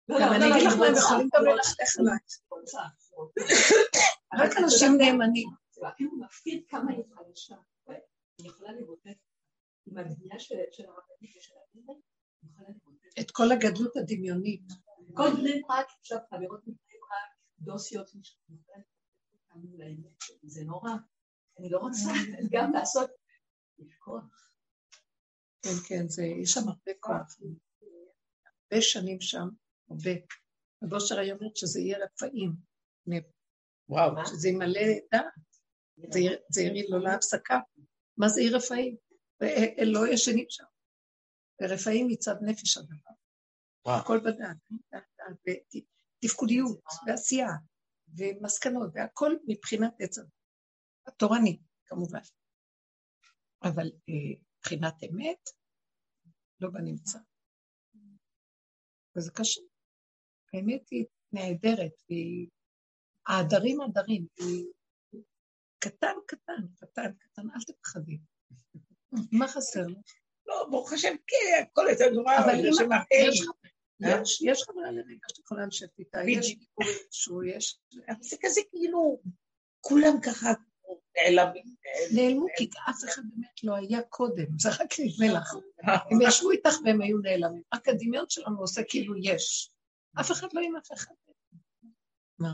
כן. 0.07 0.13
לא, 0.13 0.21
גם 0.21 0.29
לא, 0.29 0.37
אני 0.37 0.51
לא, 0.51 0.57
אגיד 0.57 0.67
לך 0.67 0.77
מה, 0.79 0.87
הם 0.87 0.95
יכולים 0.95 1.29
גם 1.35 1.45
ללכלך 1.45 1.99
עליי. 1.99 2.19
רק 4.39 4.57
אנשים 4.59 4.97
נאמנים. 4.99 5.49
אפילו 5.89 6.11
מפחיד 6.17 6.65
כמה 6.69 6.93
היא 6.93 7.05
חדשה. 7.15 7.57
אני 8.41 8.49
יכולה 8.49 8.73
לבוטט 8.73 9.19
עם 9.87 9.99
הבנייה 9.99 10.39
של 10.39 10.55
של 10.73 10.85
הרבנית 10.85 11.37
ושל 11.37 11.55
הבניין, 11.69 12.01
אני 12.43 12.51
יכולה 12.51 12.69
לבוטט. 12.69 13.19
את 13.21 13.31
כל 13.31 13.53
הגדלות 13.53 13.97
הדמיונית. 13.97 14.63
כל 15.15 15.31
בני 15.37 15.63
ברק, 15.69 15.87
עכשיו 16.01 16.19
חברות 16.31 16.61
מבני 16.63 16.99
ברק, 17.01 17.31
דוסיות, 17.59 18.07
זה 20.43 20.65
נורא. 20.65 20.91
אני 21.59 21.71
לא 21.71 21.79
רוצה 21.79 22.11
גם 22.51 22.73
לעשות, 22.73 23.11
יש 23.79 23.95
כוח. 23.99 24.51
כן, 25.63 25.71
כן, 25.89 26.05
יש 26.43 26.51
שם 26.51 26.69
הרבה 26.69 26.93
כוח. 27.01 27.39
הרבה 28.71 28.83
שנים 28.83 29.21
שם, 29.21 29.49
הרבה. 29.93 30.11
הבושר 30.83 31.19
היה 31.19 31.35
אומר 31.35 31.49
שזה 31.55 31.81
יהיה 31.81 31.99
רפאים, 32.05 32.53
וואו. 33.89 34.27
שזה 34.27 34.49
ימלא 34.49 34.81
דעת, 35.13 35.25
זה 36.51 36.61
יהיה 36.63 36.85
לו 36.89 36.99
להפסקה. 36.99 37.59
מה 38.17 38.29
זה 38.29 38.41
עיר 38.41 38.57
רפאים? 38.57 38.97
ו- 39.43 39.85
לא 39.85 40.01
ישנים 40.13 40.47
שם. 40.49 40.65
ורפאים 41.63 42.07
מצד 42.09 42.35
נפש 42.43 42.77
הדבר. 42.77 43.11
וואו. 43.87 44.01
הכל 44.01 44.19
בדעת, 44.19 44.57
דעת, 44.93 45.05
דעת, 45.19 45.37
ות- 45.49 45.85
תפקודיות, 46.25 46.81
ועשייה, 47.07 47.49
ומסקנות, 48.19 48.91
והכל 48.95 49.37
מבחינת 49.49 49.93
עץ. 50.01 50.19
התורני, 51.07 51.61
כמובן. 51.87 52.21
אבל 53.63 53.87
אה, 54.09 54.41
מבחינת 54.59 54.95
אמת, 55.03 55.49
לא 56.61 56.71
בנמצא. 56.71 57.19
וזה 59.17 59.31
קשה. 59.35 59.61
האמת 60.55 60.89
היא 60.91 61.05
נהדרת, 61.33 62.03
והיא... 62.11 62.49
העדרים 63.27 63.81
עדרים, 63.81 64.27
היא 64.39 64.67
קטן, 65.79 66.15
קטן, 66.27 66.63
קטן, 66.77 67.13
קטן, 67.19 67.43
אל 67.55 67.61
תפחדי. 67.67 68.19
מה 69.33 69.49
חסר 69.49 69.87
לך? 69.87 70.13
לא, 70.47 70.67
ברוך 70.71 70.93
השם, 70.93 71.15
כן, 71.27 71.63
הכל 71.63 71.87
יותר 71.91 72.11
נורא, 72.11 72.39
אבל 72.39 72.55
יש 72.55 72.79
לי. 72.79 72.85
חברה, 72.85 73.03
יש, 74.43 74.63
חברה 74.63 74.91
לרגע 74.91 75.27
שאת 75.29 75.39
יכולה 75.39 75.67
לשבת 75.67 75.99
איתה, 75.99 76.19
יש 76.29 76.57
שהוא 77.11 77.45
יש, 77.45 77.79
אבל 78.09 78.17
זה 78.21 78.37
כזה 78.41 78.61
כאילו, 78.71 79.23
כולם 79.81 80.21
ככה 80.25 80.53
נעלמים. 81.17 81.75
נעלמו 82.15 82.47
כי 82.57 82.69
אף 82.91 83.05
אחד 83.05 83.23
באמת 83.35 83.65
לא 83.65 83.75
היה 83.75 84.03
קודם, 84.03 84.47
זה 84.59 84.69
רק 84.69 84.95
נדמה 85.01 85.41
לך. 85.41 85.55
הם 86.11 86.19
ישבו 86.29 86.51
איתך 86.51 86.75
והם 86.85 87.01
היו 87.01 87.19
נעלמים, 87.19 87.63
רק 87.75 87.89
הדמיון 87.89 88.25
שלנו 88.29 88.61
עושה 88.61 88.83
כאילו 88.89 89.15
יש. 89.17 89.71
אף 90.21 90.33
אחד 90.33 90.49
לא 90.53 90.61
עם 90.61 90.77
אף 90.77 90.93
אחד. 90.93 91.15
מה? 92.39 92.53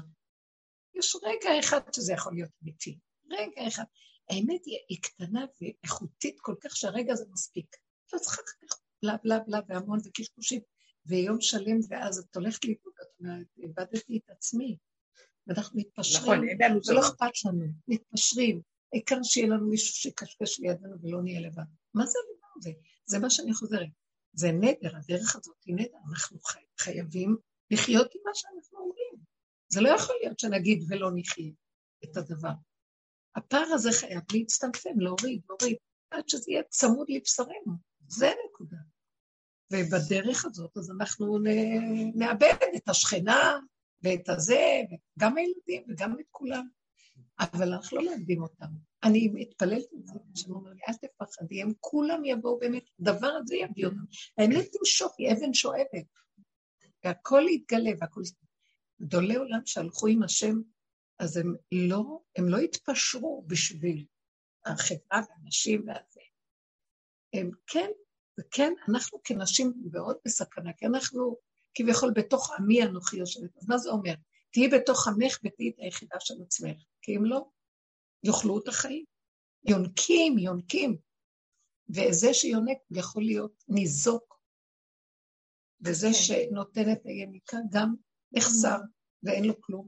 יש 0.95 1.17
רגע 1.23 1.61
אחד 1.61 1.81
שזה 1.93 2.13
יכול 2.13 2.35
להיות 2.35 2.51
אמיתי, 2.63 2.99
רגע 3.31 3.69
אחד. 3.69 3.85
האמת 4.31 4.65
היא, 4.65 4.79
היא 4.89 4.99
קטנה 5.03 5.45
ואיכותית 5.61 6.41
כל 6.41 6.55
כך 6.61 6.77
שהרגע 6.77 7.15
זה 7.15 7.25
מספיק. 7.31 7.77
לא 8.13 8.19
צריכה 8.19 8.43
כך 8.43 8.79
בלה 9.03 9.17
בלה 9.25 9.41
בלה 9.41 9.61
והמון 9.69 9.99
וקשקושים, 10.05 10.61
ויום 11.07 11.41
שלם 11.41 11.79
ואז 11.89 12.19
את 12.19 12.37
הולכת 12.37 12.65
לאיבוד, 12.65 12.93
את 13.03 13.21
אומרת, 13.21 13.47
איבדתי 13.59 14.21
את 14.25 14.31
עצמי. 14.31 14.77
ואנחנו 15.47 15.81
מתפשרים, 15.81 16.23
נכון, 16.23 16.39
לנו 16.61 16.81
ולא 16.89 17.03
זאת. 17.03 17.13
אכפת 17.13 17.45
לנו, 17.45 17.65
מתפשרים. 17.89 18.61
העיקר 18.93 19.23
שיהיה 19.23 19.47
לנו 19.47 19.69
מישהו 19.69 19.95
שיקשקש 19.95 20.61
לידינו 20.61 20.97
ולא 21.03 21.23
נהיה 21.23 21.41
לבד. 21.41 21.63
מה 21.95 22.07
זה 22.07 22.19
הדבר 22.25 22.47
הזה? 22.57 22.71
זה 23.07 23.19
מה 23.19 23.31
שאני 23.31 23.55
חוזרת. 23.55 23.89
זה 24.33 24.53
נדר, 24.53 24.97
הדרך 24.97 25.37
הזאת 25.37 25.57
היא 25.67 25.75
נדר. 25.75 25.99
אנחנו 26.11 26.39
חי, 26.41 26.61
חייבים 26.79 27.37
לחיות 27.71 28.15
עם 28.15 28.21
מה 28.25 28.31
שאנחנו 28.35 28.79
אומרים. 28.79 29.25
זה 29.69 29.81
לא 29.81 29.89
יכול 29.89 30.17
להיות 30.23 30.39
שנגיד 30.39 30.85
ולא 30.89 31.11
נחיה 31.15 31.53
את 32.05 32.17
הדבר. 32.17 32.53
הפער 33.37 33.67
הזה 33.73 33.93
חייב 33.93 34.23
להצטמצם, 34.33 35.01
להוריד, 35.01 35.41
להוריד, 35.49 35.77
עד 36.11 36.29
שזה 36.29 36.51
יהיה 36.51 36.63
צמוד 36.63 37.07
לבשרנו. 37.11 37.73
זה 38.09 38.27
הנקודה. 38.27 38.77
ובדרך 39.73 40.45
הזאת, 40.45 40.77
אז 40.77 40.91
אנחנו 40.91 41.39
נאבד 42.15 42.55
את 42.77 42.89
השכנה 42.89 43.59
ואת 44.03 44.29
הזה, 44.29 44.83
וגם 45.17 45.37
הילדים 45.37 45.85
וגם 45.89 46.21
את 46.21 46.27
כולם. 46.31 46.69
אבל 47.41 47.73
אנחנו 47.73 47.97
לא 47.97 48.11
מאבדים 48.11 48.43
אותם. 48.43 48.67
אני 49.05 49.29
מתפללת 49.35 49.87
את 49.99 50.07
זה, 50.07 50.19
שאני 50.35 50.53
אומר 50.53 50.71
לי, 50.71 50.81
אל 50.89 50.95
תפחדי, 50.95 51.63
הם 51.63 51.73
כולם 51.81 52.25
יבואו 52.25 52.59
באמת, 52.59 52.85
הדבר 53.01 53.27
הזה 53.27 53.57
יביא 53.57 53.87
אותם. 53.87 54.05
האמת 54.39 54.69
תמשוך, 54.73 55.15
היא 55.19 55.33
אבן 55.33 55.55
שואבת. 55.55 56.07
והכל 57.05 57.43
יתגלה 57.51 57.91
והכל... 58.01 58.21
גדולי 59.03 59.37
עולם 59.37 59.61
שהלכו 59.67 60.07
עם 60.07 60.23
השם, 60.23 60.61
אז 61.19 61.37
הם 61.37 61.55
לא, 61.73 62.21
הם 62.37 62.49
לא 62.49 62.59
התפשרו 62.59 63.45
בשביל 63.47 64.07
החברה 64.65 65.21
והנשים 65.29 65.85
והזה. 65.87 66.21
הם 67.33 67.51
כן, 67.67 67.91
וכן, 68.41 68.73
אנחנו 68.89 69.21
כנשים 69.25 69.73
מאוד 69.93 70.17
בסכנה, 70.25 70.73
כי 70.73 70.87
אנחנו 70.87 71.37
כביכול 71.75 72.13
בתוך 72.15 72.51
עמי 72.59 72.83
אנוכי 72.83 73.17
יושבת. 73.17 73.57
אז 73.57 73.69
מה 73.69 73.79
זה 73.79 73.91
אומר? 73.91 74.15
תהיי 74.53 74.69
בתוך 74.69 75.09
עמך 75.09 75.39
ותהיי 75.45 75.71
את 75.71 75.75
היחידה 75.79 76.17
של 76.21 76.35
עצמך, 76.43 76.83
כי 77.03 77.17
אם 77.17 77.25
לא, 77.25 77.49
יאכלו 78.25 78.59
את 78.59 78.69
החיים. 78.69 79.05
יונקים, 79.65 80.39
יונקים. 80.39 80.99
וזה 81.89 82.35
שיונק 82.35 82.79
יכול 82.91 83.23
להיות 83.23 83.65
ניזוק, 83.69 84.38
וזה 85.85 86.09
שנותן 86.13 86.93
את 86.93 87.07
היניקה 87.07 87.57
גם 87.73 87.95
נחסר 88.33 88.79
ואין 89.23 89.45
לו 89.45 89.61
כלום. 89.61 89.87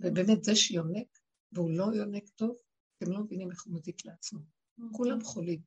ובאמת 0.00 0.44
זה 0.44 0.56
שיונק, 0.56 1.18
והוא 1.52 1.70
לא 1.70 1.84
יונק 1.94 2.28
טוב, 2.28 2.56
אתם 2.96 3.12
לא 3.12 3.20
מבינים 3.20 3.50
איך 3.50 3.64
הוא 3.64 3.74
מזיק 3.74 4.04
לעצמו. 4.04 4.40
כולם 4.92 5.20
חולים. 5.20 5.60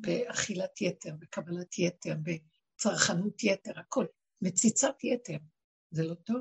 באכילת 0.00 0.80
יתר, 0.80 1.14
בקבלת 1.18 1.78
יתר, 1.78 2.14
בצרכנות 2.22 3.44
יתר, 3.44 3.80
הכל. 3.80 4.06
מציצת 4.42 5.04
יתר. 5.04 5.36
זה 5.90 6.02
לא 6.02 6.14
טוב. 6.14 6.40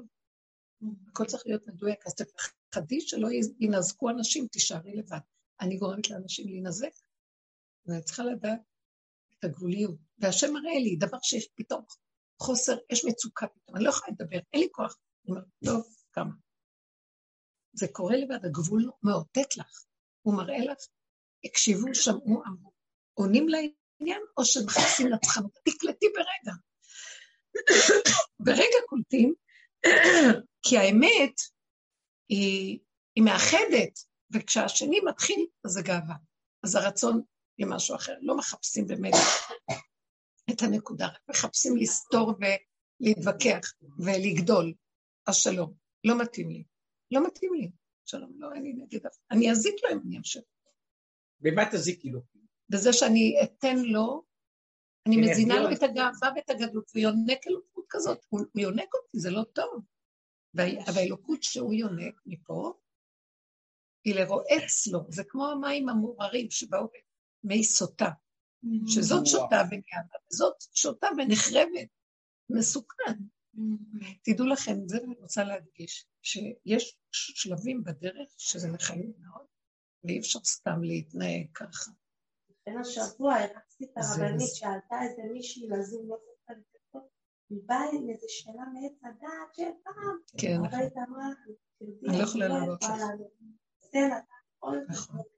הכל 1.08 1.26
צריך 1.26 1.44
להיות 1.46 1.68
מדויק. 1.68 2.08
אז 2.08 2.16
תפחדי 2.16 3.02
שלא 3.02 3.28
ינזקו 3.60 4.10
אנשים, 4.10 4.48
תישארי 4.48 4.96
לבד. 4.96 5.20
אני 5.62 5.78
גורמת 5.78 6.10
לאנשים 6.10 6.48
להינזק, 6.48 6.92
ואני 7.86 8.04
צריכה 8.04 8.24
לדעת 8.24 8.60
הגבוליות. 9.46 9.96
והשם 10.20 10.54
מראה 10.54 10.80
לי 10.80 10.96
דבר 10.96 11.18
שיש 11.22 11.48
פתאום 11.56 11.84
חוסר, 12.42 12.78
יש 12.92 13.06
מצוקה 13.06 13.48
פתאום, 13.48 13.76
אני 13.76 13.84
לא 13.84 13.90
יכולה 13.90 14.12
לדבר, 14.20 14.40
אין 14.54 14.62
לי 14.62 14.68
כוח. 14.72 14.98
אני 15.26 15.32
אומרת, 15.32 15.46
טוב, 15.66 15.96
כמה. 16.12 16.32
זה 17.74 17.88
קורה 17.88 18.16
לבד, 18.16 18.46
הגבול 18.46 18.92
מאותת 19.04 19.58
לך, 19.58 19.86
הוא 20.22 20.38
מראה 20.38 20.60
לך, 20.60 20.78
הקשיבו, 21.46 21.94
שמעו, 21.94 22.44
אמרו, 22.48 22.72
עונים 23.14 23.48
לעניין, 23.50 24.22
או 24.38 24.46
שנכנסים 24.46 25.08
לצחנות, 25.08 25.52
תקלטי 25.64 26.06
ברגע. 26.14 26.56
ברגע 28.40 28.78
קולטים, 28.88 29.34
כי 30.64 30.78
האמת 30.78 31.34
היא, 32.30 32.80
היא 33.16 33.24
מאחדת, 33.24 34.00
וכשהשני 34.34 35.00
מתחיל, 35.06 35.46
אז 35.66 35.72
זה 35.72 35.82
גאווה. 35.82 36.16
אז 36.64 36.76
הרצון 36.76 37.22
למשהו 37.60 37.96
אחר, 37.96 38.14
לא 38.22 38.38
מחפשים 38.38 38.88
באמת 38.88 39.14
את 40.52 40.62
הנקודה, 40.62 41.08
רק 41.08 41.22
מחפשים 41.30 41.78
לסתור 41.78 42.34
ולהתווכח 42.40 43.74
ולגדול. 44.00 44.74
אז 45.28 45.36
שלום, 45.36 45.74
לא 46.04 46.22
מתאים 46.22 46.50
לי. 46.50 46.64
לא 47.12 47.28
מתאים 47.28 47.54
לי. 47.54 47.72
שלום, 48.06 48.32
לא, 48.38 48.54
אין 48.54 48.64
לי 48.64 48.74
נגד 48.74 49.06
אף 49.06 49.16
אני 49.32 49.52
אזיק 49.52 49.76
לו 49.84 49.90
אם 49.92 50.00
אני 50.08 50.18
אמשיך. 50.18 50.44
במה 51.40 51.62
תזיקי 51.72 52.10
לו? 52.10 52.22
בזה 52.70 52.94
שאני 52.94 53.36
אתן 53.44 53.78
לו, 53.78 54.24
אני 55.08 55.18
מזינה 55.18 55.60
לו 55.60 55.72
את 55.72 55.84
הגאווה 55.84 56.30
ואת 56.36 56.50
הגדלות, 56.50 56.92
הוא 56.94 57.02
יונק 57.02 57.48
אלוקות 57.48 57.86
כזאת, 57.90 58.26
הוא 58.30 58.42
יונק 58.56 58.94
אותי, 58.94 59.20
זה 59.20 59.30
לא 59.30 59.44
טוב. 59.54 59.82
וה- 60.54 60.92
והאלוקות 60.96 61.44
שהוא 61.44 61.74
יונק 61.74 62.22
מפה, 62.26 62.74
היא 64.06 64.16
לרועץ 64.16 64.88
לו, 64.92 65.00
זה 65.10 65.24
כמו 65.24 65.48
המים 65.48 65.90
המעוררים 65.90 66.50
שבאו 66.50 66.88
מי 67.48 67.64
סוטה, 67.64 68.10
שזאת 68.88 69.18
וואו. 69.18 69.26
שותה 69.26 69.62
ונהייתה, 69.68 70.18
וזאת 70.32 70.56
שותה 70.74 71.08
ונחרבת, 71.18 71.88
מסוכן. 72.50 73.14
תדעו 74.24 74.48
לכם, 74.48 74.76
זה 74.88 74.98
אני 74.98 75.16
רוצה 75.20 75.44
להדגיש, 75.44 76.06
שיש 76.22 76.98
שלבים 77.12 77.84
בדרך 77.84 78.30
שזה 78.38 78.72
מחייב 78.72 79.12
מאוד, 79.20 79.46
ואי 80.04 80.20
אפשר 80.20 80.40
סתם 80.40 80.84
להתנהג 80.84 81.48
ככה. 81.54 81.92
בין 82.66 82.78
השבוע 82.78 83.36
הרצתי 83.36 83.86
את 83.86 83.98
הרבנית 83.98 84.56
שעלתה 84.56 84.96
איזה 85.02 85.22
מישהי 85.34 85.68
לזום, 85.68 86.10
לא 86.10 86.16
זוכרת 86.16 86.64
איפה, 86.76 87.00
היא 87.50 87.60
באה 87.66 87.84
עם 87.94 88.10
איזה 88.10 88.26
שאלה 88.30 88.64
מעץ 88.74 89.04
הדעת 89.04 89.56
של 89.56 89.72
פעם, 89.84 90.18
כן, 90.38 90.58
הרבנית 90.64 90.94
אמרה, 90.98 91.30
תרדי, 91.80 92.08
אני 92.10 92.18
לא 92.18 92.24
יכולה 92.24 92.48
לענות 92.48 92.84
לך. 92.84 92.90
זה 93.92 94.00
נתן 94.08 94.86
נכון. 94.90 95.18
כן, 95.18 95.35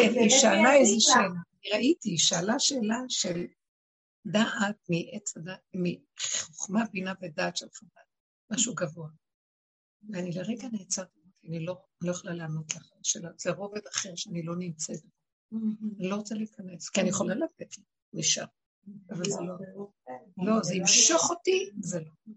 היא 0.00 0.10
באמת 0.10 0.30
שאלה 0.30 0.74
איזה 0.74 0.94
לה. 0.94 1.00
שאלה, 1.00 1.74
ראיתי, 1.74 2.10
היא 2.10 2.18
שאלה 2.18 2.58
שאלה 2.58 2.98
של 3.08 3.46
דעת 4.26 4.76
מעץ 4.88 5.36
הדעת, 5.36 5.60
מחוכמה, 5.74 6.84
בינה 6.92 7.12
ודעת 7.22 7.56
של 7.56 7.66
חב"ד, 7.74 8.02
משהו 8.52 8.74
גבוה. 8.74 9.08
ואני 10.10 10.32
לרגע 10.32 10.68
נעצרתי, 10.72 11.20
אני 11.48 11.64
לא, 11.64 11.84
אני 12.02 12.08
לא 12.08 12.14
יכולה 12.14 12.34
לענות 12.34 12.74
לך 12.76 12.92
על 12.92 12.98
השאלה, 13.00 13.28
זה 13.38 13.50
רובד 13.50 13.86
אחר 13.92 14.12
שאני 14.16 14.42
לא 14.42 14.56
נמצאת 14.56 15.00
בו. 15.04 15.58
אני 15.98 16.08
לא 16.08 16.16
רוצה 16.16 16.34
להיכנס, 16.34 16.88
כי 16.88 17.00
אני 17.00 17.08
יכולה 17.08 17.34
לתת 17.34 17.78
לי, 17.78 17.84
נשאר, 18.12 18.44
אבל 19.10 19.24
זה 19.24 19.40
לא. 19.40 19.54
לא, 20.36 20.62
זה 20.62 20.74
ימשוך 20.74 21.30
אותי, 21.30 21.70
זה 21.80 22.00
לא. 22.00 22.32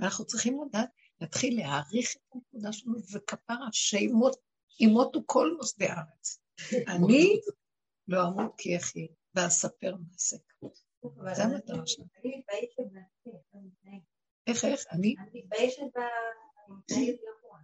ואנחנו 0.00 0.24
צריכים 0.24 0.60
לדעת, 0.68 0.88
להתחיל 1.20 1.56
להעריך 1.56 2.10
את 2.16 2.34
הנקודה 2.34 2.72
שלנו, 2.72 2.98
וכפרה, 3.12 3.68
שימותו 3.72 5.22
כל 5.26 5.56
מוסדי 5.56 5.86
הארץ. 5.86 6.40
אני 6.88 7.40
לא 8.08 8.28
אמות 8.28 8.54
כי 8.58 8.76
אחי, 8.76 9.08
ואספר 9.34 9.94
מעשה. 10.10 10.36
זה 11.36 11.42
המטרה 11.42 11.86
שלנו. 11.86 12.08
אני 12.24 12.36
מתביישת 12.36 12.92
בעצמי, 12.92 14.00
איך. 14.46 14.64
איך, 14.64 14.84
אני? 14.92 15.14
אני 15.18 15.30
מתביישת 15.34 15.82
ב... 15.82 15.98
אני 15.98 16.76
מתנהגת 16.76 17.20
גרוע. 17.20 17.58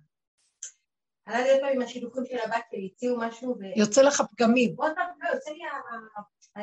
עלה 1.25 1.41
לי 1.41 1.61
פעם 1.61 1.73
עם 1.75 1.83
השידוכים 1.83 2.23
של 2.27 2.39
הבת 2.39 2.65
שלי, 2.71 2.91
הציעו 2.93 3.19
משהו, 3.19 3.57
ו... 3.59 3.79
יוצא 3.79 4.03
לך 4.03 4.23
פגמים. 4.33 4.75
עוד 4.79 4.93
פעם, 4.95 5.09
לא, 5.23 5.29
יוצא 5.35 5.51
לי 5.51 5.59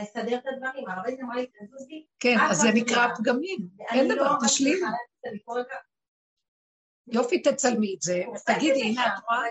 לסדר 0.01 0.37
את 0.37 0.43
הדברים, 0.47 0.89
הרבנית 0.89 1.19
אמרה 1.19 1.35
לי, 1.35 1.47
תזוזי, 1.47 2.05
כן, 2.19 2.35
אז 2.51 2.57
זה 2.57 2.67
נקרא. 2.73 3.07
פגמים. 3.17 3.67
אין 3.91 4.07
לא 4.07 4.15
דבר, 4.15 4.37
לה, 5.55 5.77
יופי, 7.07 7.41
תצלמי 7.41 7.95
את 7.95 8.01
זה, 8.01 8.23
תגידי, 8.45 8.81
הנה, 8.81 9.07
את 9.07 9.23
רואה? 9.29 9.47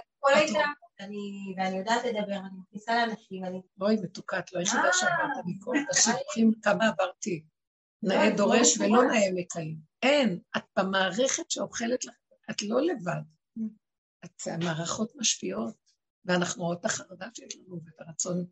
אני- 1.01 1.55
ואני 1.57 1.79
יודעת 1.79 2.05
לדבר, 2.05 2.37
אני 2.37 2.59
מכניסה 2.61 3.07
לאנשים, 3.07 3.45
אני... 3.45 3.61
אוי, 3.81 3.97
מתוקה, 4.03 4.39
את 4.39 4.53
לא 4.53 4.59
אה, 4.61 4.65
שעברת 4.65 5.45
מכל 5.47 5.77
אה, 5.77 5.83
השידוכים, 5.91 6.53
כמה 6.63 6.89
עברתי. 6.89 7.45
לא, 8.03 8.15
נאה 8.15 8.29
את 8.29 8.37
דורש 8.37 8.79
לא 8.79 8.85
ולא. 8.85 9.03
נאה 9.05 9.33
מקיים. 9.35 9.79
אין, 10.03 10.41
את 10.57 10.63
במערכת 10.79 11.51
שאוכלת 11.51 12.05
לך, 12.05 12.15
את 12.51 12.63
לא 12.63 12.81
לבד. 12.81 13.23
את, 14.25 14.43
המערכות 14.47 15.13
משפיעות, 15.17 15.77
ואנחנו 16.25 16.63
רואות 16.65 16.81
את 16.81 16.85
החרדה 16.85 17.29
שיש 17.35 17.57
לנו 17.57 17.81
ואת 17.85 18.01
הרצון. 18.01 18.47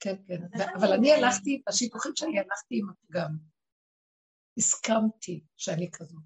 כן, 0.00 0.14
כן. 0.26 0.42
אבל 0.74 0.92
אני 0.92 1.12
הלכתי, 1.12 1.62
בשידוכים 1.68 2.12
שלי 2.16 2.38
הלכתי 2.38 2.78
עם 2.78 2.86
הפגם. 2.90 3.36
הסכמתי 4.58 5.44
שאני 5.56 5.90
כזאת. 5.92 6.22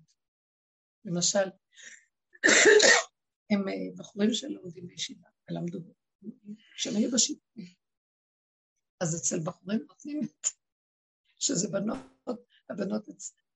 למשל, 1.05 1.49
הם 3.51 3.69
אה, 3.69 3.75
בחורים 3.99 4.33
שלומדים 4.33 4.87
בישיבה, 4.87 5.29
ולמדו, 5.51 5.79
כשהם 6.77 6.97
היו 6.97 7.11
בשידוכים. 7.11 7.75
אז 9.01 9.17
אצל 9.17 9.41
בחורים 9.45 9.81
נותנים 9.89 10.21
את, 10.25 10.47
שזה 11.39 11.69
בנות, 11.69 11.99
הבנות 12.71 13.07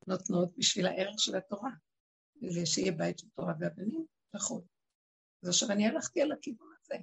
נותנות 0.07 0.57
בשביל 0.57 0.87
הערך 0.87 1.15
של 1.19 1.37
התורה, 1.37 1.71
ושיהיה 2.55 2.93
בית 2.93 3.19
של 3.19 3.27
תורה 3.37 3.55
והבנים 3.61 4.07
לחוד. 4.35 4.67
אז 5.43 5.49
עכשיו 5.49 5.71
אני 5.71 5.87
הלכתי 5.87 6.23
על 6.23 6.33
הכיוון 6.33 6.69
הזה. 6.81 6.95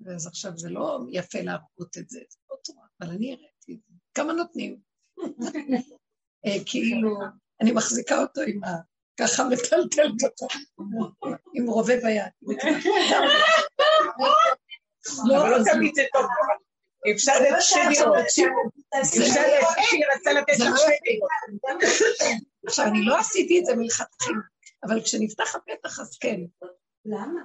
ואז 0.00 0.26
עכשיו 0.26 0.58
זה 0.58 0.70
לא 0.70 1.00
יפה 1.12 1.40
להראות 1.40 1.98
את 1.98 2.08
זה, 2.08 2.20
זה 2.30 2.38
לא 2.50 2.56
תורה, 2.64 2.86
אבל 3.00 3.10
אני 3.10 3.32
הראיתי 3.32 3.72
את 3.74 3.78
זה. 3.86 3.92
כמה 4.14 4.32
נותנים? 4.32 4.80
אה, 6.46 6.64
כאילו, 6.66 7.16
אני 7.60 7.72
מחזיקה 7.72 8.22
אותו 8.22 8.40
עם 8.40 8.64
ה... 8.64 8.68
ככה 9.20 9.42
מטלטלת 9.48 10.22
אותו, 10.22 10.46
עם 11.54 11.66
רובה 11.66 11.94
ביד. 12.02 12.56
לא, 15.28 15.42
אבל 15.42 15.50
לא 15.50 15.64
תמיד 15.72 15.94
זה 15.94 16.02
טוב, 16.12 16.26
אפשר 17.14 17.32
לתת 17.40 17.60
שתי 17.60 17.78
דירות. 17.88 18.16
אפשר 18.18 18.42
לתת 19.22 19.84
שהיא 19.88 20.04
רצה 20.16 20.32
לתת 20.32 20.52
לך 20.52 20.66
לא 20.70 20.76
שתי. 20.76 20.92
דירות. 21.04 21.82
עכשיו, 22.66 22.86
אני 22.86 23.04
לא 23.04 23.18
עשיתי 23.18 23.60
את 23.60 23.64
זה 23.64 23.76
מלכתחילה, 23.76 24.40
אבל 24.84 25.02
כשנפתח 25.02 25.54
הפתח 25.54 26.00
אז 26.00 26.18
כן. 26.20 26.40
למה? 27.04 27.40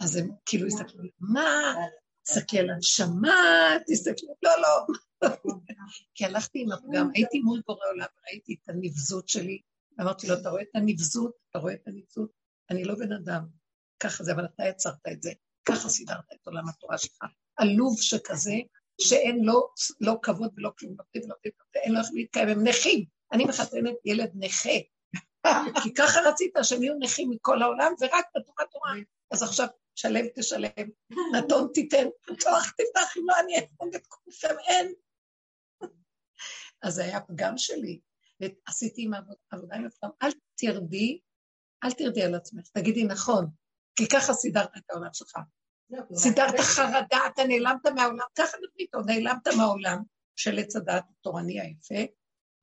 אז 0.00 0.16
הם 0.16 0.30
כאילו 0.46 0.66
הסתכלו, 0.66 1.04
מה? 1.20 1.74
תסתכל 2.22 2.58
על 2.58 2.70
הנשמה, 2.70 3.76
תסתכל, 3.86 4.26
לא, 4.42 4.50
לא. 4.62 4.86
כי 6.14 6.24
הלכתי 6.24 6.62
עם 6.62 6.72
הפגם, 6.72 7.10
הייתי 7.14 7.40
מול 7.40 7.62
בורא 7.66 7.86
עולם, 7.90 8.06
ראיתי 8.28 8.56
את 8.62 8.68
הנבזות 8.68 9.28
שלי, 9.28 9.60
אמרתי 10.00 10.26
לו, 10.26 10.34
אתה 10.34 10.50
רואה 10.50 10.62
את 10.62 10.68
הנבזות? 10.74 11.32
אתה 11.50 11.58
רואה 11.58 11.74
את 11.74 11.82
הנבזות? 11.86 12.30
אני 12.70 12.84
לא 12.84 12.94
בן 12.94 13.12
אדם, 13.12 13.46
ככה 14.00 14.24
זה, 14.24 14.32
אבל 14.32 14.44
אתה 14.44 14.62
יצרת 14.68 15.08
את 15.12 15.22
זה, 15.22 15.30
ככה 15.64 15.88
סידרת 15.88 16.24
את 16.32 16.46
עולם 16.46 16.68
התורה 16.68 16.98
שלך. 16.98 17.24
עלוב 17.56 18.00
שכזה, 18.00 18.54
שאין 19.00 19.44
לו 19.44 19.68
לא 20.00 20.18
כבוד 20.22 20.50
ולא 20.56 20.70
כלום, 20.78 20.94
נותנים, 20.96 21.22
נותנים, 21.28 21.52
נותנים, 21.58 21.82
אין 21.84 21.92
לו 21.92 21.98
איך 22.00 22.08
להתקיים, 22.12 22.48
הם 22.48 22.66
נכים. 22.66 23.04
אני 23.32 23.44
מחתנת 23.44 23.94
ילד 24.04 24.30
נכה, 24.34 24.78
כי 25.82 25.94
ככה 25.94 26.20
רצית 26.20 26.54
שהם 26.62 26.82
יהיו 26.82 26.94
נכים 26.98 27.30
מכל 27.30 27.62
העולם, 27.62 27.92
ורק 28.00 28.24
בתורה 28.36 28.64
תורה. 28.72 28.92
אז 29.30 29.42
עכשיו, 29.42 29.66
שלם 29.94 30.26
תשלם, 30.38 30.88
נתון 31.32 31.68
תיתן, 31.74 32.06
פתוח 32.22 32.70
תפתח, 32.70 33.16
אם 33.16 33.22
לא 33.26 33.34
אני 33.44 33.58
אתן 33.58 33.96
את 33.96 34.06
כולכם, 34.06 34.54
אין. 34.68 34.92
אז 36.82 36.94
זה 36.94 37.04
היה 37.04 37.20
פגם 37.20 37.58
שלי, 37.58 38.00
ועשיתי 38.40 39.02
עם 39.02 39.14
העבודה 39.14 39.38
עבודה 39.50 39.76
עם 39.76 39.86
עצמם, 39.86 40.10
אל 40.22 40.30
תרדי, 40.54 41.20
אל 41.84 41.92
תרדי 41.92 42.22
על 42.22 42.34
עצמך, 42.34 42.68
תגידי 42.68 43.04
נכון, 43.04 43.46
כי 43.96 44.08
ככה 44.08 44.32
סידרת 44.32 44.76
את 44.76 44.90
העולם 44.90 45.10
שלך. 45.12 45.32
סידרת 46.14 46.60
חרדה, 46.60 47.18
אתה 47.26 47.44
נעלמת 47.44 47.86
מהעולם, 47.86 48.26
ככה 48.34 48.56
נבנית, 48.56 48.94
נעלמת 49.06 49.48
מהעולם 49.56 50.02
של 50.36 50.58
עץ 50.58 50.76
הדעת 50.76 51.04
התורני 51.10 51.60
היפה, 51.60 52.12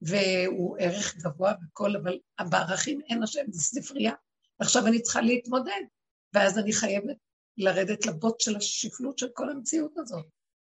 והוא 0.01 0.77
ערך 0.79 1.15
גבוה 1.17 1.53
וכל, 1.63 1.95
אבל 1.95 2.19
בערכים 2.49 3.01
אין 3.09 3.23
השם, 3.23 3.41
זה 3.49 3.61
ספרייה. 3.61 4.13
ועכשיו 4.59 4.87
אני 4.87 5.01
צריכה 5.01 5.21
להתמודד, 5.21 5.81
ואז 6.33 6.59
אני 6.59 6.73
חייבת 6.73 7.17
לרדת 7.57 8.05
לבוט 8.05 8.39
של 8.39 8.55
השפלות 8.55 9.17
של 9.17 9.27
כל 9.33 9.49
המציאות 9.49 9.97
הזאת. 9.97 10.25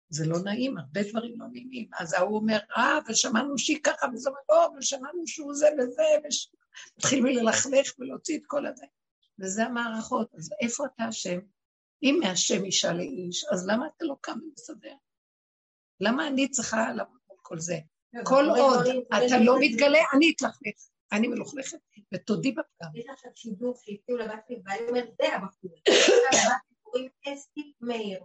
זה 0.09 0.27
לא 0.27 0.39
נעים, 0.39 0.79
הרבה 0.79 1.03
דברים 1.11 1.41
לא 1.41 1.47
נעימים. 1.53 1.89
אז 1.99 2.13
ההוא 2.13 2.37
אומר, 2.37 2.59
אה, 2.77 2.99
ושמענו 3.09 3.59
שהיא 3.59 3.79
ככה, 3.85 4.07
וזה 4.13 4.31
אומר, 4.31 4.41
לא, 4.49 4.79
ושמענו 4.79 5.27
שהוא 5.27 5.55
זה 5.55 5.69
וזה, 5.79 6.03
וש... 6.29 6.51
מתחיל 6.99 7.23
מללכלך 7.23 7.93
ולהוציא 7.99 8.39
את 8.39 8.43
כל 8.47 8.67
הזה. 8.67 8.85
וזה 9.41 9.65
המערכות. 9.65 10.35
אז 10.35 10.51
איפה 10.61 10.85
אתה 10.87 11.05
השם? 11.05 11.39
אם 12.03 12.21
מהשם 12.23 12.65
אישה 12.65 12.93
לאיש, 12.93 13.45
אז 13.53 13.69
למה 13.69 13.87
אתה 13.87 14.05
לא 14.05 14.17
קם 14.21 14.39
ומסדר? 14.43 14.95
למה 16.01 16.29
אני 16.29 16.51
צריכה 16.51 16.93
לעמוד 16.93 17.21
על 17.31 17.37
כל 17.43 17.59
זה? 17.59 17.79
כל 18.25 18.45
עוד 18.59 18.87
אתה 19.09 19.39
לא 19.45 19.57
מתגלה, 19.61 19.99
אני 20.15 20.33
אתלכלך. 20.37 20.91
אני 21.13 21.29
מלוכלכת, 21.29 21.79
ותודי 22.15 22.53
בפגם. 22.53 22.91
יש 22.95 23.07
עכשיו 23.09 23.31
שידור 23.35 23.75
שהציעו 23.83 24.19
לבת 24.19 24.45
שלי, 24.49 24.57
ואני 24.65 24.89
אומרת, 24.89 25.09
זה 25.23 25.37
הבחור. 25.37 25.71
קוראים 26.83 27.09
אסתי 27.29 27.73
מאיר. 27.81 28.21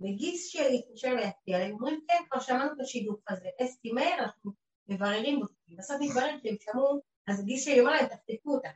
וגיס 0.00 0.46
שלי 0.46 0.78
התקשר 0.78 1.14
להציע, 1.14 1.58
הם 1.58 1.72
אומרים, 1.72 2.00
כן, 2.08 2.22
כבר 2.30 2.40
שמענו 2.40 2.72
את 2.72 2.80
השידור 2.80 3.16
הזה, 3.28 3.48
אסתי 3.64 3.92
מאיר, 3.92 4.14
אנחנו 4.18 4.52
מבררים 4.88 5.40
בודקים. 5.40 5.76
בסוף 5.76 5.96
מתברר 6.00 6.36
שהם 6.42 6.56
שמעו, 6.60 7.00
אז 7.28 7.44
גיס 7.44 7.64
שלי 7.64 7.80
אומר 7.80 7.90
להם, 7.90 8.06
תחתקו 8.06 8.54
אותה, 8.54 8.68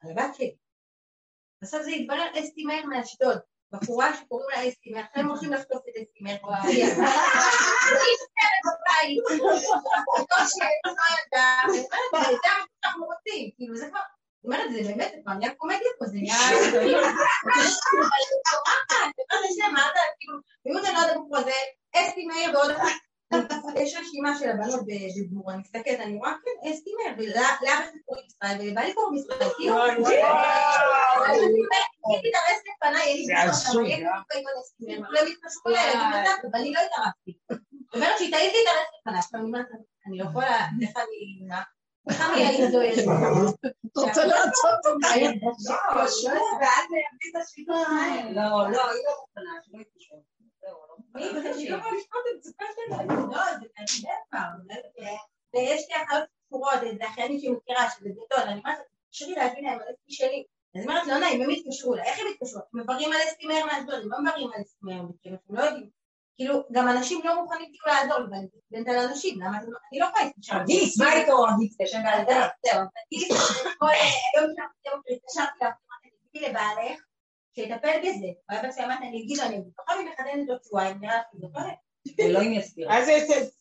על 0.00 0.10
הבת 0.10 0.34
שלי. 0.34 0.56
בסוף 1.62 1.82
זה 1.82 1.90
התברר 1.90 2.26
אסתי 2.40 2.64
מאיר 2.64 2.86
מאשדוד. 2.86 3.38
בחורה 3.72 4.16
שקוראים 4.16 4.48
לה 4.50 4.68
אסתי, 4.68 4.94
ועכשיו 4.94 5.22
הם 5.22 5.28
הולכים 5.28 5.52
לחטוף 5.52 5.82
את 5.88 5.94
אסתי 6.02 6.24
היא 6.62 6.84
בבית, 8.66 9.42
לא 9.42 9.56
אומרת, 10.86 11.26
זה 11.30 11.38
מה 12.12 12.24
שאנחנו 12.82 13.04
רוצים, 13.04 13.50
כאילו 13.56 13.76
זה 13.76 13.88
כבר, 13.88 14.00
אני 14.00 14.44
אומרת, 14.44 14.72
זה 14.72 14.80
באמת, 14.90 15.12
זה 15.14 15.20
כבר 15.22 15.32
נהיה 15.32 15.54
קומדיה 15.54 15.90
פה, 15.98 16.06
זה 16.06 16.14
נהיה... 16.14 16.34
מה 19.72 19.90
אתה, 19.90 20.00
כאילו, 20.20 20.38
אם 20.66 20.78
אתה 20.78 20.92
לא 20.92 20.98
יודע 20.98 21.14
בחור 21.14 21.36
הזה, 21.36 21.52
אסתי 21.96 22.26
מאיר 22.26 22.50
ועוד 22.54 22.70
אחת, 22.70 22.92
יש 23.76 23.96
רשימה 24.00 24.38
של 24.38 24.50
הבנות 24.50 24.80
בדיבור, 24.86 25.52
אני 25.52 25.58
מסתכלת, 25.58 26.00
אני 26.00 26.16
רואה, 26.16 26.32
כן, 26.44 26.70
אסתי 26.70 26.90
מאיר, 26.98 27.14
ולאבא 27.18 27.86
שלי 27.90 28.00
קוראים 28.04 28.26
ישראל, 28.26 28.70
ובא 28.72 28.80
לי 28.80 28.94
קוראים 28.94 29.16
ישראל, 29.16 29.50
כאילו, 29.56 29.84
היא 32.06 32.18
תתארס 32.20 32.60
לפניי, 32.68 33.26
זה 33.26 33.50
הזוי, 33.50 33.92
אין 33.92 34.00
לי 34.00 34.06
אה? 34.06 34.20
קשר 34.28 34.38
עם 34.38 34.44
אסתי 34.60 34.86
מאיר, 34.86 35.06
כולם 35.06 35.32
התקשרו 35.32 35.68
אליי, 35.68 35.92
אני 35.92 36.18
יודעת, 36.18 36.44
אבל 36.44 36.60
אני 36.60 36.72
לא 36.72 36.80
התערבתי. 36.80 37.32
אומרת 37.94 38.18
שהיא 38.18 38.30
תעיז 38.30 38.52
להתארס 38.52 38.86
לפניי, 39.00 39.18
עכשיו 39.18 39.40
אני 39.40 39.46
אומרת, 39.46 39.66
אני 40.06 40.18
לא 40.18 40.24
יכולה, 40.24 40.66
איך 40.82 40.96
אני... 40.96 41.48
איך 42.10 42.20
אני 42.20 42.46
הייתי 42.46 42.72
זוהרת? 42.72 42.98
את 43.86 43.96
רוצה 43.96 44.24
לעשות 44.24 44.80
אותה? 44.86 45.08
ואז 46.60 46.84
להביא 46.90 47.30
את 47.32 47.68
האלה. 47.68 48.30
לא, 48.30 48.70
לא, 48.70 48.90
היא 48.90 49.02
לא 49.06 49.12
מוכנה, 49.20 49.50
שלא 49.62 49.80
יתקשרו. 49.80 50.39
לא 50.70 50.96
מי 51.14 51.68
לא? 51.70 51.76
לא. 54.98 55.16
ויש 55.54 55.88
לי 55.88 55.94
אחיות 56.04 56.24
ספורות, 56.46 56.74
זה 56.98 57.06
אחיינים 57.08 57.38
שהיא 57.38 57.50
מכירה, 57.52 57.90
שזה 57.90 58.08
גדול, 58.08 58.48
אני 58.48 58.60
אומרת, 58.60 58.78
תקשרי 59.10 59.34
להביא 59.34 59.62
להם 59.62 59.78
על 59.78 59.86
אסתי 59.94 60.12
שלי. 60.12 60.44
אז 60.74 60.80
היא 60.80 60.88
אומרת, 60.88 61.06
לא 61.06 61.18
נעים, 61.18 61.42
הם 61.42 61.50
יתקשרו 61.50 61.94
לה, 61.94 62.04
איך 62.04 62.18
הם 62.18 62.26
יתקשרו? 62.34 62.60
הם 62.74 62.80
מבררים 62.80 63.12
על 63.12 63.18
אסתי 63.28 63.46
מאיר 63.46 63.66
מאשדוד, 63.66 64.02
הם 64.02 64.10
לא 64.12 64.18
מבררים 64.22 64.48
על 64.54 64.62
אסתי 64.62 64.78
מאיר 64.82 65.02
מאשדוד, 65.02 65.38
הם 65.48 65.56
לא 65.56 65.62
יודעים. 65.62 65.90
כאילו, 66.36 66.62
גם 66.72 66.88
אנשים 66.88 67.20
לא 67.24 67.42
מוכנים 67.42 67.66
כאילו 67.72 67.86
לעזור 67.86 68.18
לי, 68.18 68.24
ואני 68.30 68.44
מתכוונת 68.44 68.88
על 68.88 69.08
אנשים, 69.08 69.40
למה 69.40 69.58
לא- 69.62 69.78
אני 69.92 70.00
לא 70.00 70.06
יכולה 70.06 70.24
להתקשר. 70.24 70.56
גיס, 70.66 71.00
מה 71.00 71.12
איתו? 71.12 71.46
גיס, 71.60 71.76
תשן 71.82 71.98
אז 72.06 72.24
בעדה. 72.26 72.48
זהו, 72.66 72.80
תגידי, 73.08 73.28
כל 73.78 73.86
היום 73.88 74.50
שאנחנו 74.56 75.00
התקשרתי 75.14 75.58
לה, 75.64 75.70
תגידי 76.30 76.48
לבעלך, 76.48 77.00
שיטפל 77.54 77.98
בזה. 77.98 78.26
הוא 78.26 78.34
היה 78.48 78.62
אמרתי, 78.86 79.08
אני 79.08 79.22
אגיד 79.22 79.38
לו, 79.38 79.44
אני 79.44 79.60
בטוחה 79.60 79.92
אני 79.94 80.04
מחדדת 80.10 80.48
לו 80.48 80.54
שבועיים, 80.68 80.98
נראה 81.00 81.16
לי 81.16 81.22
שזה 81.38 81.46
קורה. 81.52 81.70
אלוהים 82.20 82.52
יסביר. 82.52 82.92
אז 82.92 83.06
זה 83.06 83.12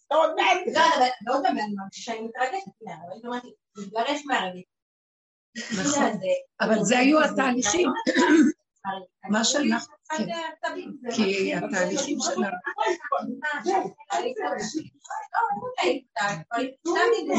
עוד 0.07 0.35
מעט. 0.35 0.57
לא, 0.75 0.81
אבל 0.97 1.07
ועוד 1.27 1.43
פעם, 1.43 1.57
אני 1.59 1.73
מרגישה 1.75 2.11
שאני 2.11 2.21
מתרגשת, 2.27 2.65
כאילו, 2.77 2.91
אבל 2.91 3.11
אני 3.13 3.27
אמרתי, 3.27 3.47
להתגרש. 3.75 4.21
נכון. 5.79 6.03
אבל 6.61 6.83
זה 6.83 6.99
היו 6.99 7.23
התהליכים. 7.23 7.89
מה 9.29 9.43
שאנחנו- 9.43 9.95
כן. 10.17 10.25
כי 11.15 11.55
התהליכים 11.55 12.17
שלנו, 12.21 12.41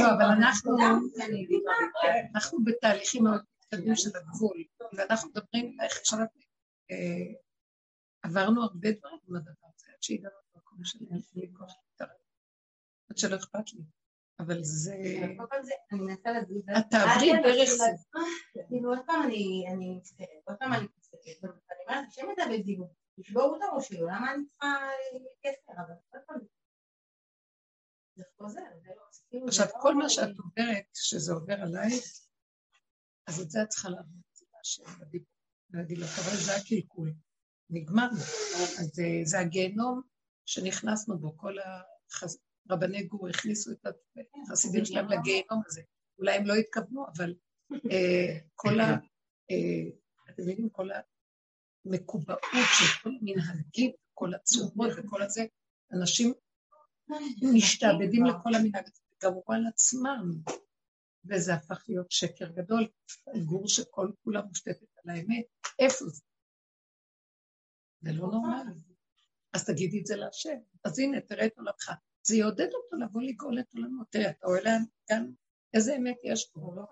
לא, 0.00 0.06
אבל 0.16 0.24
אנחנו, 0.24 0.76
אנחנו 2.34 2.58
בתהליכים 2.64 3.24
מאוד 3.24 3.40
מתקדמים 3.74 3.96
של 3.96 4.10
הגבול, 4.16 4.64
ואנחנו 4.96 5.28
מדברים 5.28 5.76
איך 5.80 5.98
אפשר, 5.98 6.16
אה, 6.90 7.40
עברנו 8.22 8.62
הרבה 8.62 8.92
דברים 8.92 9.18
עם 9.28 9.36
הדבר 9.36 9.68
הזה, 9.74 9.86
עד 9.92 10.02
שהגענו 10.02 10.34
למקום 10.54 10.84
של 10.84 10.98
אין 11.10 11.20
לי 11.34 11.50
כוח 11.58 11.72
להתערב, 11.90 12.18
עד 13.10 13.18
שלא 13.18 13.36
אכפת 13.36 13.72
לי, 13.72 13.82
אבל 14.38 14.58
זה, 14.62 14.94
אני 15.92 16.00
מנסה 16.00 16.32
להסביר. 16.32 16.62
את 16.78 16.84
תעברי 16.90 17.32
דרך 17.42 17.68
זה. 17.68 17.84
כאילו 18.68 18.90
עוד 18.90 18.98
פעם 19.06 19.22
אני 19.22 19.64
אני 19.72 19.98
מסתכלת, 20.00 20.28
עוד 20.44 20.56
פעם 20.58 20.72
אני 20.72 20.86
מסתכלת, 20.98 21.36
ואני 21.42 21.82
אומרת, 21.88 22.04
השם 22.08 22.26
זה 22.36 22.42
בזיווג, 22.58 22.92
תשברו 23.20 23.56
את 23.56 23.60
הראש 23.62 23.88
שלו, 23.88 24.06
למה 24.06 24.34
אני 24.34 24.46
צריכה 24.46 24.88
להתייסר, 25.12 25.72
אבל 25.72 25.94
עוד 26.12 26.22
פעם, 26.26 26.36
לא, 28.16 28.48
כאילו, 29.30 29.46
עכשיו, 29.46 29.66
לא- 29.66 29.82
כל 29.82 29.94
מה 29.94 30.08
שאת 30.08 30.38
עוברת, 30.38 30.84
שזה 30.94 31.32
עובר 31.32 31.54
עלייך, 31.54 32.04
אז 33.30 33.40
את 33.40 33.50
זה 33.50 33.62
את 33.62 33.68
צריכה 33.68 33.88
בדיבור, 35.00 35.28
ולהגיד 35.70 35.98
לו, 35.98 36.06
אתה 36.06 36.22
רואה, 36.22 36.36
זה 36.36 36.56
הקלקול, 36.56 37.12
נגמרנו. 37.70 38.20
אז 38.80 39.00
אה, 39.00 39.20
זה 39.24 39.40
הגיהנום 39.40 40.02
שנכנסנו 40.46 41.18
בו, 41.18 41.36
כל 41.36 41.56
הרבני 42.70 43.02
גור 43.02 43.28
הכניסו 43.28 43.72
את 43.72 43.86
החסידים 44.44 44.84
שלהם 44.84 45.08
לגיהנום 45.08 45.62
הזה. 45.66 45.82
אולי 46.18 46.36
הם 46.36 46.46
לא 46.46 46.54
התכוונו, 46.54 47.06
אבל 47.16 47.34
אה, 47.90 48.38
כל 48.54 48.80
ה... 48.80 48.84
אה, 49.50 49.90
אתם 50.30 50.42
מבינים, 50.42 50.68
כל 50.68 50.88
המקובעות 51.84 52.40
של 52.78 53.02
כל 53.02 53.10
המנהגים, 53.20 53.92
כל 54.14 54.34
הצורות 54.34 54.90
וכל 54.96 55.22
הזה, 55.22 55.44
אנשים 55.92 56.32
משתעבדים 57.54 58.24
לכל 58.24 58.54
המנהג 58.54 58.84
גמרו 59.22 59.44
על 59.48 59.66
עצמם, 59.66 60.42
וזה 61.24 61.54
הפך 61.54 61.84
להיות 61.88 62.10
שקר 62.10 62.48
גדול, 62.50 62.88
גור 63.46 63.68
שכל 63.68 64.10
כולה 64.24 64.42
מושתתת 64.42 64.86
על 65.04 65.10
האמת, 65.10 65.44
איפה 65.78 66.04
זה? 66.04 66.22
זה 68.00 68.12
לא 68.12 68.26
נורמלי. 68.26 68.80
אז 69.52 69.64
תגידי 69.66 70.00
את 70.00 70.06
זה 70.06 70.16
להשם. 70.16 70.58
אז 70.84 70.98
הנה, 70.98 71.20
תראה 71.20 71.46
את 71.46 71.58
עולמך. 71.58 71.90
זה 72.26 72.36
יעודד 72.36 72.68
אותו 72.74 72.96
לבוא 72.96 73.22
לגאול 73.22 73.60
את 73.60 73.74
עולמו. 73.74 74.04
תראה, 74.04 74.30
אתה 74.30 74.46
רואה 74.46 74.60
לאן, 74.60 74.82
גם 75.10 75.30
איזה 75.74 75.96
אמת 75.96 76.16
יש 76.24 76.50
פה. 76.52 76.74
לא. 76.76 76.86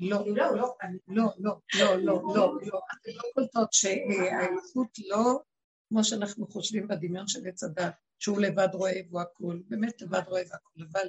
לא, 0.00 0.24
לא, 0.36 0.56
לא, 0.56 0.76
אני- 0.82 0.98
לא, 1.08 1.24
לא, 1.38 1.60
לא, 1.78 1.96
לא, 1.96 2.22
לא, 2.34 2.58
לא. 2.62 2.80
אתן 2.92 3.10
לא 3.14 3.22
קולטות 3.34 3.72
שהאלוקות 3.72 4.88
לא 5.08 5.40
כמו 5.88 6.04
שאנחנו 6.04 6.46
חושבים 6.46 6.88
בדמיון 6.88 7.28
של 7.28 7.46
עץ 7.48 7.62
הדת, 7.64 7.94
שהוא 8.18 8.40
לבד 8.40 8.68
רואה 8.72 8.92
והוא 9.08 9.20
הכול, 9.20 9.62
באמת 9.68 10.02
לבד 10.02 10.22
רואה 10.28 10.42
והכול, 10.50 10.86
אבל 10.92 11.08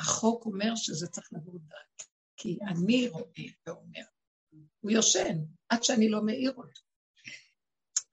החוק 0.00 0.46
אומר 0.46 0.76
שזה 0.76 1.06
צריך 1.06 1.32
לבוא 1.32 1.58
דק, 1.58 2.06
כי 2.36 2.58
אני 2.68 3.08
רואה 3.08 3.44
ואומר. 3.66 4.04
הוא 4.80 4.90
יושן, 4.90 5.38
עד 5.68 5.82
שאני 5.82 6.08
לא 6.08 6.22
מעיר 6.22 6.52
אותו. 6.56 6.80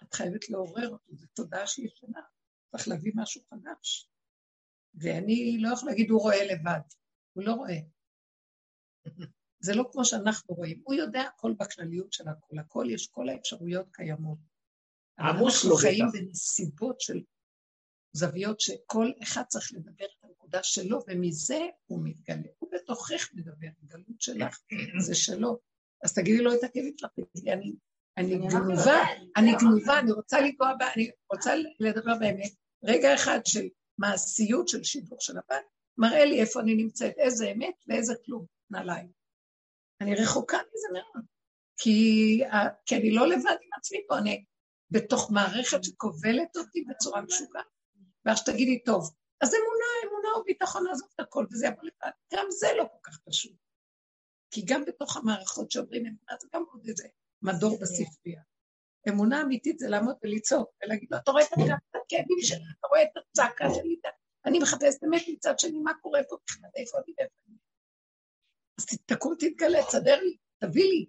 את 0.04 0.14
חייבת 0.14 0.50
לעורר 0.50 0.90
אותו, 0.90 1.16
זו 1.16 1.28
תודעה 1.34 1.68
שהיא 1.68 1.88
ישנה, 1.88 2.22
צריך 2.72 2.88
להביא 2.88 3.12
משהו 3.16 3.42
חדש. 3.50 4.10
ואני 4.94 5.58
לא 5.60 5.74
יכולה 5.74 5.92
להגיד, 5.92 6.10
הוא 6.10 6.22
רואה 6.22 6.46
לבד, 6.46 6.80
הוא 7.34 7.44
לא 7.44 7.54
רואה. 7.54 7.78
זה 9.60 9.76
לא 9.76 9.90
כמו 9.92 10.06
שאנחנו 10.06 10.56
רואים, 10.56 10.82
הוא 10.84 10.96
יודע 10.96 11.22
הכל 11.22 11.54
בכלליות 11.60 12.14
של 12.14 12.28
הכל, 12.28 12.60
הכל 12.60 12.86
יש, 12.90 13.08
כל 13.08 13.30
האפשרויות 13.30 13.88
קיימות. 13.92 14.38
אנחנו 15.20 15.48
לו 15.70 15.76
חיים. 15.76 16.06
בנסיבות 16.14 17.02
של 17.02 17.24
זוויות 18.12 18.60
שכל 18.60 19.12
אחד 19.24 19.44
צריך 19.48 19.74
לדבר 19.74 20.06
הנקודה 20.50 20.64
שלו, 20.64 21.00
ומזה 21.08 21.60
הוא 21.86 22.00
מתגלה. 22.04 22.50
הוא 22.60 22.70
בתוכך 22.72 23.30
מדבר, 23.34 23.68
הגלות 23.84 24.22
שלך 24.22 24.60
זה 25.00 25.16
שלו. 25.16 25.60
אז 26.04 26.14
תגידי 26.14 26.44
לו 26.44 26.54
את 26.54 26.64
הכאבים 26.64 26.94
שלך, 26.98 27.12
תגידי, 27.34 27.54
אני, 27.54 27.74
אני 28.18 28.38
גנובה, 28.38 28.70
יודעת, 28.74 29.08
אני. 29.38 29.52
גנובה, 29.60 30.00
אני 30.00 30.12
רוצה 30.12 30.42
לנגוע 30.42 30.74
בה, 30.80 30.94
אני 30.96 31.12
רוצה 31.34 31.54
לדבר 31.80 32.16
באמת. 32.20 32.52
רגע 32.84 33.14
אחד 33.14 33.40
של 33.46 33.68
מעשיות 33.98 34.68
של 34.68 34.84
שידור 34.84 35.18
של 35.22 35.38
הבת, 35.38 35.66
מראה 35.98 36.26
לי 36.26 36.42
איפה 36.42 36.60
אני 36.60 36.76
נמצאת, 36.76 37.14
איזה 37.18 37.52
אמת 37.52 37.76
ואיזה 37.88 38.14
כלום, 38.26 38.46
נעליים. 38.70 39.12
אני 40.02 40.16
רחוקה 40.16 40.58
מזה 40.58 40.88
מאוד, 40.94 41.26
כי, 41.78 42.42
כי 42.86 42.96
אני 42.96 43.12
לא 43.12 43.28
לבד 43.28 43.58
עם 43.62 43.70
עצמי 43.78 44.00
פה, 44.08 44.18
אני 44.18 44.46
בתוך 44.92 45.32
מערכת 45.32 45.84
שכובלת 45.84 46.58
אותי 46.58 46.84
בצורה 46.90 47.22
משוגעת. 47.22 47.66
ואז 48.26 48.38
שתגידי, 48.38 48.84
טוב, 48.84 49.12
אז 49.42 49.50
אמונה, 49.54 49.86
אמונה 50.10 50.38
וביטחון 50.40 50.84
לעזוב 50.86 51.08
את 51.16 51.20
הכל, 51.20 51.46
וזה 51.52 51.68
יבוא 51.68 51.84
לבד. 51.84 52.12
גם 52.34 52.46
זה 52.50 52.68
לא 52.78 52.84
כל 52.84 52.98
כך 53.04 53.20
פשוט. 53.30 53.56
כי 54.52 54.62
גם 54.66 54.86
בתוך 54.86 55.18
המערכות 55.18 55.72
שאומרים 55.72 56.06
אמונה, 56.06 56.40
זה 56.42 56.48
גם 56.54 56.64
עוד 56.72 56.82
איזה 56.88 57.08
מדור 57.42 57.80
בספרייה. 57.82 58.42
אמונה 59.10 59.42
אמיתית 59.42 59.80
זה 59.80 59.88
לעמוד 59.90 60.16
ולצעוק, 60.24 60.70
ולהגיד 60.84 61.10
לו, 61.12 61.18
אתה 61.18 61.32
רואה 61.32 61.44
את 61.44 61.50
הכאבים 61.96 62.38
שלי, 62.42 62.64
אתה 62.80 62.88
רואה 62.88 63.04
את 63.04 63.10
הצעקה 63.18 63.66
שלי, 63.74 63.96
אתה- 64.02 64.10
אני 64.46 64.60
מחפשת 64.60 65.04
אמת 65.08 65.22
מצד 65.34 65.60
שני, 65.60 65.80
מה 65.80 65.92
קורה 66.02 66.20
פה 66.30 66.38
בכלל, 66.48 66.70
איפה 66.76 66.98
אני 66.98 67.14
ואיפה 67.18 67.36
אני. 67.48 67.58
אז 68.80 68.86
תקום, 69.06 69.36
תתגלה, 69.40 69.80
תסדר 69.88 70.20
לי, 70.22 70.38
תביא 70.60 70.84
לי. 70.84 71.06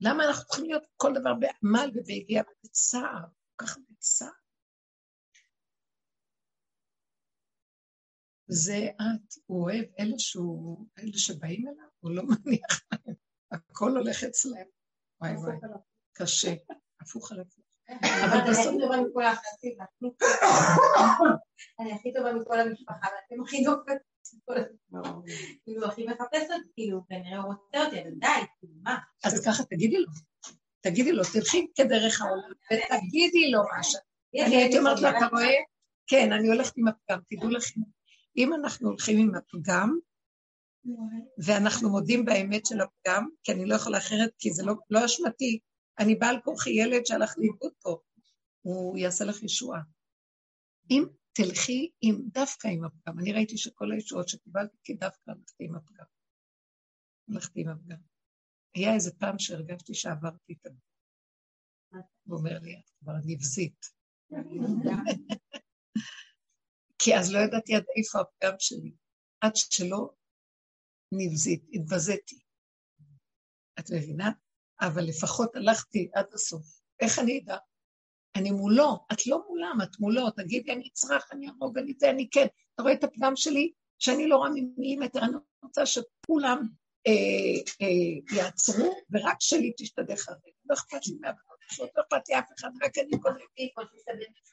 למה 0.00 0.24
אנחנו 0.24 0.44
צריכים 0.46 0.64
להיות 0.64 0.82
כל 0.96 1.12
דבר 1.20 1.34
בעמל 1.34 1.90
וביגיעה 1.94 2.44
ובצער, 2.48 3.20
כל 3.56 3.66
כך 3.66 3.78
בצער? 3.90 4.28
זה 8.48 8.88
את, 9.00 9.34
הוא 9.46 9.62
אוהב 9.62 9.84
אלה 9.98 10.18
שהוא, 10.18 10.86
אלה 10.98 11.12
שבאים 11.18 11.68
אליו, 11.68 11.86
הוא 12.00 12.10
לא 12.10 12.22
מניח 12.22 12.80
להם, 12.92 13.14
הכל 13.52 13.90
הולך 13.90 14.24
אצלם. 14.24 14.66
וואי 15.20 15.36
וואי, 15.36 15.56
קשה, 16.12 16.54
הפוך 17.00 17.32
על 17.32 17.40
הפוך. 17.40 17.64
אבל 17.90 18.40
אני 18.40 18.50
בסוף, 18.50 18.74
אני 21.80 21.92
הכי 21.92 22.12
טובה 22.12 22.32
מכל 22.32 22.60
המשפחה, 22.60 23.06
ואתם 23.06 23.42
הכי 23.42 23.64
דופק. 23.64 23.96
כאילו, 25.64 25.86
הכי 25.86 26.06
מחפש 26.06 26.42
אותי, 26.42 26.68
כאילו, 26.74 27.00
כנראה 27.08 27.38
הוא 27.38 27.54
רוצה 27.54 27.84
אותי, 27.84 28.02
אבל 28.02 28.10
די, 28.10 28.26
כאילו, 28.58 28.74
מה? 28.82 28.98
אז 29.24 29.46
ככה 29.46 29.64
תגידי 29.64 29.98
לו, 29.98 30.06
תגידי 30.80 31.12
לו, 31.12 31.22
תלכי 31.32 31.66
כדרך 31.74 32.20
העולם, 32.20 32.52
ותגידי 32.72 33.50
לו 33.50 33.60
משהו. 33.78 34.00
יש 34.34 34.46
אני 34.46 34.56
הייתי 34.56 34.78
אומרת 34.78 35.00
לו, 35.00 35.08
אתה 35.08 35.26
רואה? 35.32 35.54
כן, 36.06 36.32
אני 36.32 36.48
הולכת 36.48 36.72
עם 36.76 36.88
הפגם, 36.88 37.18
תדעו 37.28 37.50
לכם. 37.50 37.80
אם 38.36 38.54
אנחנו 38.54 38.88
הולכים 38.88 39.18
עם 39.18 39.34
הפגם, 39.34 39.98
ואנחנו 41.44 41.90
מודים 41.90 42.24
באמת 42.24 42.66
של 42.66 42.80
הפגם, 42.80 43.28
כי 43.42 43.52
אני 43.52 43.66
לא 43.66 43.74
יכולה 43.74 43.98
אחרת, 43.98 44.30
כי 44.38 44.52
זה 44.52 44.62
לא, 44.62 44.74
לא 44.90 45.04
אשמתי. 45.04 45.58
אני 45.98 46.14
בעל 46.14 46.40
כוחי 46.44 46.70
ילד 46.70 47.06
שהלך 47.06 47.34
לאיבוד 47.38 47.72
פה, 47.82 47.98
הוא 48.62 48.98
יעשה 48.98 49.24
לך 49.24 49.42
ישועה. 49.42 49.80
אם 50.90 51.04
תלכי 51.32 51.90
עם, 52.00 52.22
דווקא 52.32 52.68
עם 52.68 52.84
הפגם, 52.84 53.18
אני 53.18 53.32
ראיתי 53.32 53.58
שכל 53.58 53.92
הישועות 53.92 54.28
שקיבלתי, 54.28 54.76
כי 54.84 54.94
דווקא 54.94 55.30
הלכתי 55.30 55.64
עם 55.64 55.74
הפגם. 55.74 56.04
הלכתי 57.28 57.60
עם 57.60 57.68
הפגם. 57.68 57.98
היה 58.74 58.94
איזה 58.94 59.10
פעם 59.18 59.38
שהרגשתי 59.38 59.94
שעברתי 59.94 60.52
את 60.52 60.66
הפגם. 60.66 62.00
הוא 62.26 62.38
אומר 62.38 62.58
לי, 62.58 62.74
את 62.74 62.90
כבר 63.00 63.14
נבזית. 63.24 63.86
כי 67.04 67.16
אז 67.16 67.32
לא 67.32 67.38
ידעתי 67.38 67.74
עד 67.74 67.84
איפה 67.96 68.20
הפגם 68.20 68.54
שלי. 68.58 68.92
עד 69.40 69.56
שלא 69.56 70.10
נבזית, 71.12 71.64
התבזיתי. 71.72 72.38
את 73.78 73.90
מבינה? 73.90 74.30
אבל 74.80 75.04
לפחות 75.04 75.56
הלכתי 75.56 76.10
עד 76.14 76.26
הסוף. 76.34 76.80
איך 77.00 77.18
אני 77.18 77.40
אדע? 77.44 77.56
אני 78.36 78.50
מולו, 78.50 79.06
את 79.12 79.26
לא 79.26 79.42
מולם, 79.48 79.78
את 79.82 80.00
מולו, 80.00 80.30
תגידי, 80.30 80.72
אני 80.72 80.88
אצרח, 80.92 81.28
אני 81.32 81.48
ארוג, 81.48 81.78
אני 81.78 81.92
זה, 81.98 82.10
אני 82.10 82.28
כן. 82.30 82.46
אתה 82.74 82.82
רואה 82.82 82.94
את 82.94 83.04
הפגם 83.04 83.36
שלי? 83.36 83.72
שאני 83.98 84.28
לא 84.28 84.36
רואה 84.36 84.50
ממילימטר, 84.54 85.18
אני 85.18 85.36
רוצה 85.62 85.86
שכולם 85.86 86.68
אה, 87.06 87.12
אה, 87.82 88.36
יעצרו, 88.36 88.94
ורק 89.10 89.36
שלי 89.40 89.72
תשתדך 89.78 90.28
הרגע. 90.28 90.56
לא 90.64 90.74
אכפת 90.74 91.06
לי 91.06 91.18
מהבנות, 91.70 91.90
לא 91.96 92.02
אכפת 92.02 92.28
לי 92.28 92.38
אף 92.38 92.44
אחד, 92.58 92.68
רק 92.82 92.98
אני 92.98 93.10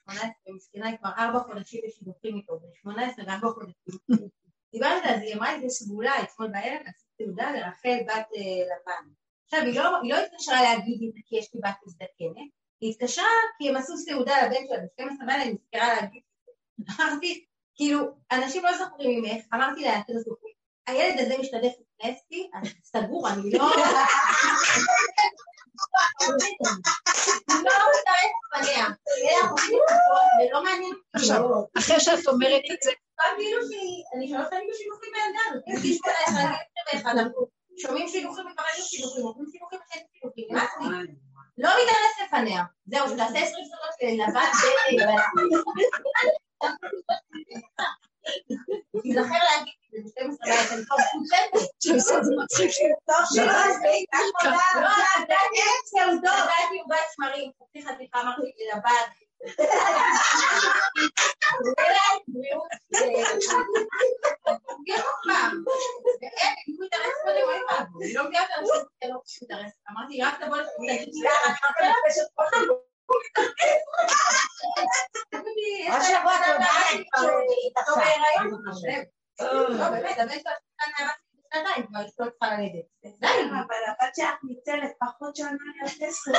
18, 0.05 0.55
מסכנה, 0.55 0.87
היא 0.87 0.97
כבר 0.97 1.09
ארבע 1.17 1.39
חודשים 1.39 1.81
בשידוכים 1.87 2.35
איתו, 2.35 2.59
בן 2.59 2.67
18 2.81 3.25
וארבע 3.27 3.49
חודשים. 3.49 4.29
דיברתי 4.71 5.07
על 5.07 5.19
זה, 5.19 5.25
היא 5.25 5.35
אמרה 5.35 5.57
לי, 5.57 5.69
זה 5.69 5.75
סגולה, 5.75 6.23
אתמול 6.23 6.47
בערב 6.47 6.81
עשיתי 6.85 7.23
תעודה 7.23 7.51
לרחל 7.51 7.97
בת 8.07 8.27
אה, 8.35 8.65
לבן. 8.65 9.09
עכשיו, 9.45 9.61
היא 9.61 9.79
לא, 9.79 10.01
היא 10.01 10.13
לא 10.13 10.17
התקשרה 10.17 10.61
להגיד 10.61 10.99
לי, 10.99 11.11
כי 11.25 11.37
יש 11.37 11.53
לי 11.53 11.59
בת 11.63 11.75
מזדקנת, 11.85 12.49
היא 12.81 12.91
התקשרה 12.91 13.25
כי 13.57 13.69
הם 13.69 13.75
עשו 13.75 13.97
סעודה 13.97 14.45
לבן 14.45 14.67
שלה 14.67 14.77
ב-12 14.77 15.19
בלילה, 15.19 15.43
היא 15.43 15.53
נזכרה 15.53 15.93
להגיד. 15.93 16.21
אמרתי, 16.89 17.45
כאילו, 17.75 18.17
אנשים 18.31 18.63
לא 18.63 18.77
זוכרים 18.77 19.23
ממך, 19.23 19.45
אמרתי 19.53 19.81
לה, 19.81 19.99
אתם 19.99 20.13
זוכרים, 20.13 20.53
הילד 20.87 21.19
הזה 21.19 21.37
משתדף 21.37 21.71
לפני 21.79 22.13
אסתי, 22.13 22.49
אז 22.53 22.67
סגור, 22.83 23.29
אני 23.29 23.51
לא... 23.51 23.65
לא 27.49 27.73
מתארת 27.91 28.31
בפניה, 28.43 28.85
אלא 28.85 29.49
חושבים 29.49 29.79
ולא 30.39 30.63
מעניין. 30.63 30.95
עכשיו, 31.13 31.41
אחרי 31.77 31.99
שאת 31.99 32.27
אומרת 32.27 32.61
את 32.73 32.81
זה, 32.83 32.91
כאילו 33.37 33.61
שהיא, 33.67 34.03
אני 34.15 34.27
שלוש 34.27 34.47
שנים 34.49 34.67
בשידוכים 34.71 35.09
בילדה 35.13 35.77
יש 35.77 35.83
לי 35.83 35.93
שמונה 35.93 36.55
ואחד, 36.93 37.17
אנחנו 37.17 37.47
שומעים 37.77 38.07
שידוכים 38.07 38.45
וקראנו 38.45 38.83
שידוכים, 38.83 39.25
אומרים 39.25 39.47
שידוכים 39.51 39.79
ושאין 39.87 40.03
שידוכים. 40.13 40.47
לא 41.57 41.69
מתארס 41.69 42.27
לפניה, 42.27 42.63
זהו, 42.85 43.07
שתעשה 43.07 43.39
עשרים 43.39 43.65
סודות 43.65 43.95
לבד 44.27 44.49
תיזכר 49.01 49.41
להגיד 49.49 49.73
את 49.99 50.07
זה 50.07 50.21
ב-12 50.23 50.37
בלילה, 50.41 50.73
אני 50.73 50.85
כבר 50.85 50.97
חושבת. 50.97 51.51
זה 52.23 52.31
מצחיק 52.43 52.71
שהיא 52.71 52.87
טוב 53.05 53.23
שלא, 53.33 53.45
לא, 53.45 54.87
עדיין 55.15 55.81
סעודות, 55.85 56.39
עדיין 56.43 56.81
עוגת 56.83 56.97
שמרים, 57.15 57.51
חצי 57.59 57.87
חתיכה 57.87 58.21
אמרתי 58.21 58.51
לבת. 58.73 59.21
אמרתי, 69.89 70.23
רק 70.23 70.41
תבוא 70.41 70.57
תגיד 70.87 71.09
לי, 71.13 71.27
עוד 75.91 76.01
שבוע 76.01 76.33
תודה. 76.45 76.71
לא, 79.39 79.89
באמת, 79.89 80.19
הבן 80.19 80.39
שלה 80.39 80.51
שנתיים, 81.53 81.87
כבר 81.87 82.05
אשתו 82.05 82.23
צריכה 82.39 82.47
ללדת. 82.55 82.85
די, 83.19 83.27
אבל 83.27 83.81
הבת 83.87 84.15
שלך 84.15 84.35
ניצלת 84.43 84.91
פחות 84.99 85.35
שנה 85.35 85.49
להיות 85.49 85.91
עשר. 86.01 86.31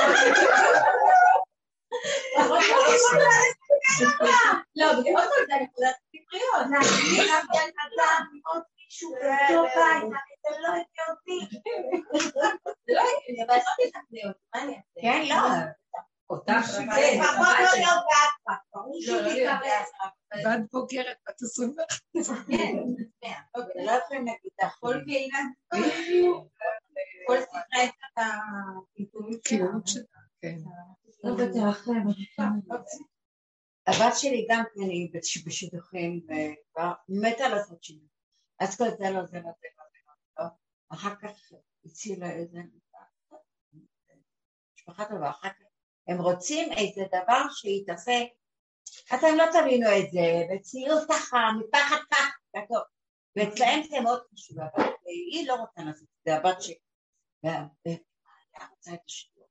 לא, 4.75 4.91
אבל 4.91 4.97
עוד 4.97 5.05
פעם 5.15 5.45
זה 5.47 5.55
נקודת 5.61 5.95
ספריות. 6.07 6.61
אני 6.61 7.29
רק 7.31 7.43
ילדה 7.55 8.11
עוד 8.45 8.63
מישהו 8.77 9.11
באותו 9.11 9.63
בית, 9.63 10.03
אתם 10.41 10.61
לא 10.61 10.67
יודעים. 10.67 11.61
זה 12.85 12.93
לא 12.93 13.01
הגיוני, 13.01 13.43
אבל 13.47 13.55
עשיתי 13.55 13.83
את 13.89 13.95
הקניות, 13.95 14.37
מה 14.55 14.61
אני 14.63 14.73
אעשה? 14.75 15.01
כן, 15.01 15.21
לא. 15.29 15.35
אותך 16.33 16.65
זה 16.71 16.81
פחות 17.23 17.47
לא 17.59 17.79
להיות 17.79 18.03
באטרף, 18.09 18.61
ברור 18.73 18.99
לא, 19.07 19.21
לא 19.21 19.29
שהיא 19.29 19.43
להיות 19.45 19.59
תתארס. 19.59 19.89
בת 20.45 20.71
בוגרת, 20.71 21.17
בת 21.29 21.41
21. 21.41 22.45
כן, 22.47 22.75
לא 23.85 23.91
יכולים 23.91 24.25
להגיד 24.25 24.51
לך. 24.63 24.73
כל 24.79 24.95
קהילה, 25.05 25.39
כל 27.27 27.41
ספרה 27.41 27.83
יש 27.83 27.89
את 27.89 28.23
העיתונים 28.95 29.39
קירות 29.43 29.87
שלה, 29.87 30.03
כן. 30.41 30.57
הבת 33.87 34.13
שלי 34.17 34.47
גם 34.49 34.63
כן 34.75 34.81
היא 34.81 35.09
בש- 35.13 35.47
בשידוכים 35.47 36.21
וכבר 36.25 36.93
מתה 37.09 37.47
לעשות 37.49 37.83
שינוי. 37.83 38.07
אז 38.59 38.77
כל 38.77 38.83
זה 38.97 39.09
לא, 39.09 39.25
זה 39.25 39.37
לא, 39.39 39.51
זה 39.61 39.67
לא, 39.77 39.83
זה 39.91 39.99
לא, 40.07 40.43
לא. 40.45 40.49
אחר 40.89 41.15
כך 41.15 41.31
הצילה 41.85 42.31
איזה 42.31 42.59
משפחה 44.75 45.05
טובה, 45.05 45.29
אחר 45.29 45.49
כך 45.49 45.65
הם 46.07 46.21
רוצים 46.21 46.71
איזה 46.73 47.01
דבר 47.07 47.49
שיתעשה, 47.51 48.11
אתם 49.15 49.35
לא 49.37 49.45
תבינו 49.51 49.87
את 49.87 50.11
זה, 50.11 50.43
בצניעות 50.55 51.03
ככה, 51.09 51.37
מפחד 51.59 51.97
ככה. 52.55 52.79
ואצלהם 53.35 53.83
זה 53.83 53.99
מאוד 53.99 54.23
חשוב, 54.33 54.57
אבל 54.59 54.83
היא 55.05 55.47
לא 55.47 55.53
רוצה 55.55 55.81
לעשות 55.83 56.03
את 56.03 56.23
זה, 56.25 56.35
הבת. 56.35 56.57
וה- 57.43 57.67
והיא 57.85 57.97
רוצה 58.71 58.93
את 58.93 58.99
השידור, 59.05 59.47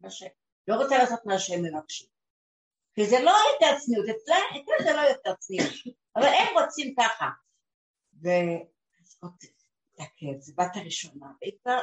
לא 0.00 0.10
ש... 0.10 0.22
לא 0.68 0.74
רוצה 0.74 0.98
לעשות 0.98 1.20
מה 1.26 1.38
שהם 1.38 1.62
מבקשים. 1.64 2.08
כי 2.94 3.06
זה 3.06 3.16
לא 3.24 3.30
יותר 3.52 3.78
צניעות, 3.78 4.06
אצלם 4.08 4.84
זה 4.84 4.92
לא 4.92 5.00
יותר 5.00 5.34
צניעות, 5.34 5.72
אבל 6.16 6.24
הם 6.26 6.64
רוצים 6.64 6.94
ככה. 6.98 7.26
ואז 8.22 9.18
עוד 9.22 9.32
תקף, 9.94 10.40
זו 10.40 10.52
בת 10.56 10.76
הראשונה, 10.76 11.26
והיא 11.40 11.52
כבר, 11.62 11.78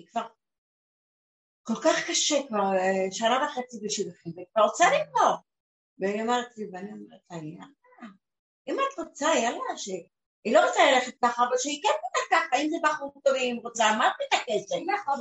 היא 0.00 0.06
כבר 0.10 0.26
כל 1.62 1.74
כך 1.84 2.06
קשה, 2.08 2.36
כבר 2.48 2.72
אה, 2.78 3.12
שנה 3.12 3.44
וחצי 3.44 3.78
בשידוכים, 3.84 4.32
והיא 4.36 4.46
כבר 4.52 4.62
רוצה 4.62 4.84
לגמור. 4.90 5.36
והיא 5.98 6.22
אומרת 6.22 6.56
לי, 6.56 6.66
ואני 6.72 6.92
אומרת 6.92 7.20
לה, 7.30 7.36
יאללה, 7.36 7.64
אם 8.68 8.76
את 8.80 8.98
רוצה, 8.98 9.28
יאללה, 9.42 9.76
ש... 9.76 9.88
היא 10.44 10.54
לא 10.54 10.66
רוצה 10.66 10.90
ללכת 10.90 11.14
ככה, 11.24 11.42
אבל 11.48 11.58
שהיא 11.58 11.82
כן 11.82 11.88
תלך 11.88 12.40
ככה, 12.40 12.56
אם 12.56 12.70
זה 12.70 12.76
בחור 12.82 13.12
טוב, 13.24 13.34
אם 13.34 13.40
היא 13.40 13.60
רוצה, 13.62 13.96
מה 13.98 14.10
מתעקשת? 14.24 14.74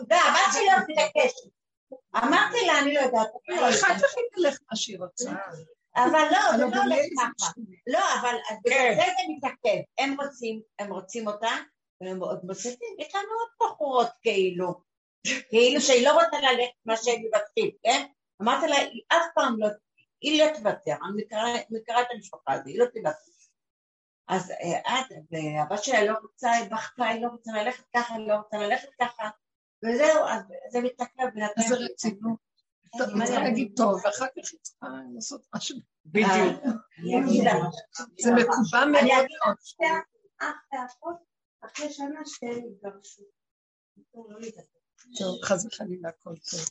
והבת 0.10 0.54
שלי 0.54 0.66
לא 0.66 0.78
מתעקשת. 0.88 1.50
אמרתי 2.16 2.66
לה, 2.68 2.80
אני 2.80 2.94
לא 2.94 3.00
יודעת, 3.00 3.28
אחר 3.50 3.94
כך 3.94 4.18
היא 4.18 4.26
תלך 4.36 4.60
מה 4.72 4.78
שהיא 4.78 5.00
רוצה. 5.00 5.32
אבל 5.96 6.28
לא, 6.32 6.58
זה 6.58 6.66
אבל 6.66 6.76
לא 6.76 6.84
הולך 6.84 7.06
ככה. 7.40 7.52
לא, 7.88 8.00
אבל 8.22 8.36
אז 8.50 8.58
בגלל 8.66 8.96
זה 8.96 9.02
זה 9.02 9.24
מתעכב. 9.36 9.82
הם 9.98 10.22
רוצים, 10.22 10.62
הם 10.80 10.94
רוצים 10.94 11.28
אותה, 11.28 11.52
והם 12.02 12.20
עוד 12.24 12.40
מוצאים, 12.44 12.76
יש 13.00 13.16
לנו 13.16 13.28
עוד 13.40 13.72
בחורות 13.72 14.08
כאילו, 14.22 14.82
כאילו 15.50 15.82
שהיא 15.82 16.06
לא 16.08 16.14
רוצה 16.14 16.38
ללכת 16.42 16.74
מה 16.86 16.98
שהם 16.98 17.22
מבקשים, 17.22 17.72
כן? 17.84 18.06
אמרתי 18.42 18.68
לה, 18.68 18.76
היא 18.76 19.02
אף 19.08 19.24
פעם 19.36 19.60
לא, 19.60 19.68
היא 20.22 20.44
לא 20.44 20.58
תוותר, 20.58 20.96
אני 21.06 21.24
מכירה- 21.70 22.02
את 22.02 22.08
המשפחה 22.14 22.54
הזאת, 22.54 22.66
היא 22.68 22.80
לא 22.80 22.86
תוותר. 22.86 23.10
אז 24.28 24.52
אה, 24.52 24.80
את, 25.00 25.06
והבת 25.32 25.84
שלה 25.84 26.06
לא 26.06 26.18
רוצה, 26.22 26.52
היא 26.52 26.70
בכתה, 26.72 27.06
היא 27.06 27.22
לא 27.22 27.28
רוצה 27.28 27.52
ללכת 27.52 27.84
ככה, 27.96 28.16
היא 28.16 28.28
לא 28.28 28.34
רוצה 28.36 28.58
ללכת 28.58 28.90
ככה, 29.02 29.30
וזהו, 29.86 30.26
אז 30.28 30.42
זה 30.72 30.82
מתעכב 30.82 31.24
בינתיים. 31.34 31.52
איזה 31.58 31.76
רצינות. 31.76 32.40
טוב, 32.98 33.10
היא 33.16 33.26
צריכה 33.26 33.44
להגיד 33.44 33.74
טוב, 33.76 33.94
ואחר 34.06 34.26
כך 34.26 34.52
היא 34.52 34.60
צריכה 34.62 34.88
לעשות 35.16 35.42
משהו. 35.56 35.78
בדיוק. 36.06 36.64
זה 38.20 38.32
מקובע 38.32 38.86
מאוד 38.86 39.04
אני 39.04 39.20
אגיד 39.20 39.38
מאוד. 39.46 39.56
אח 40.42 40.56
ואחות, 40.74 41.16
אחרי 41.62 41.94
שנה 41.94 42.20
שתיהן 42.26 42.64
התגרשו. 42.72 43.24
טוב, 45.20 45.44
חס 45.44 45.66
וחלילה, 45.66 46.10
הכל 46.10 46.34
טוב. 46.52 46.66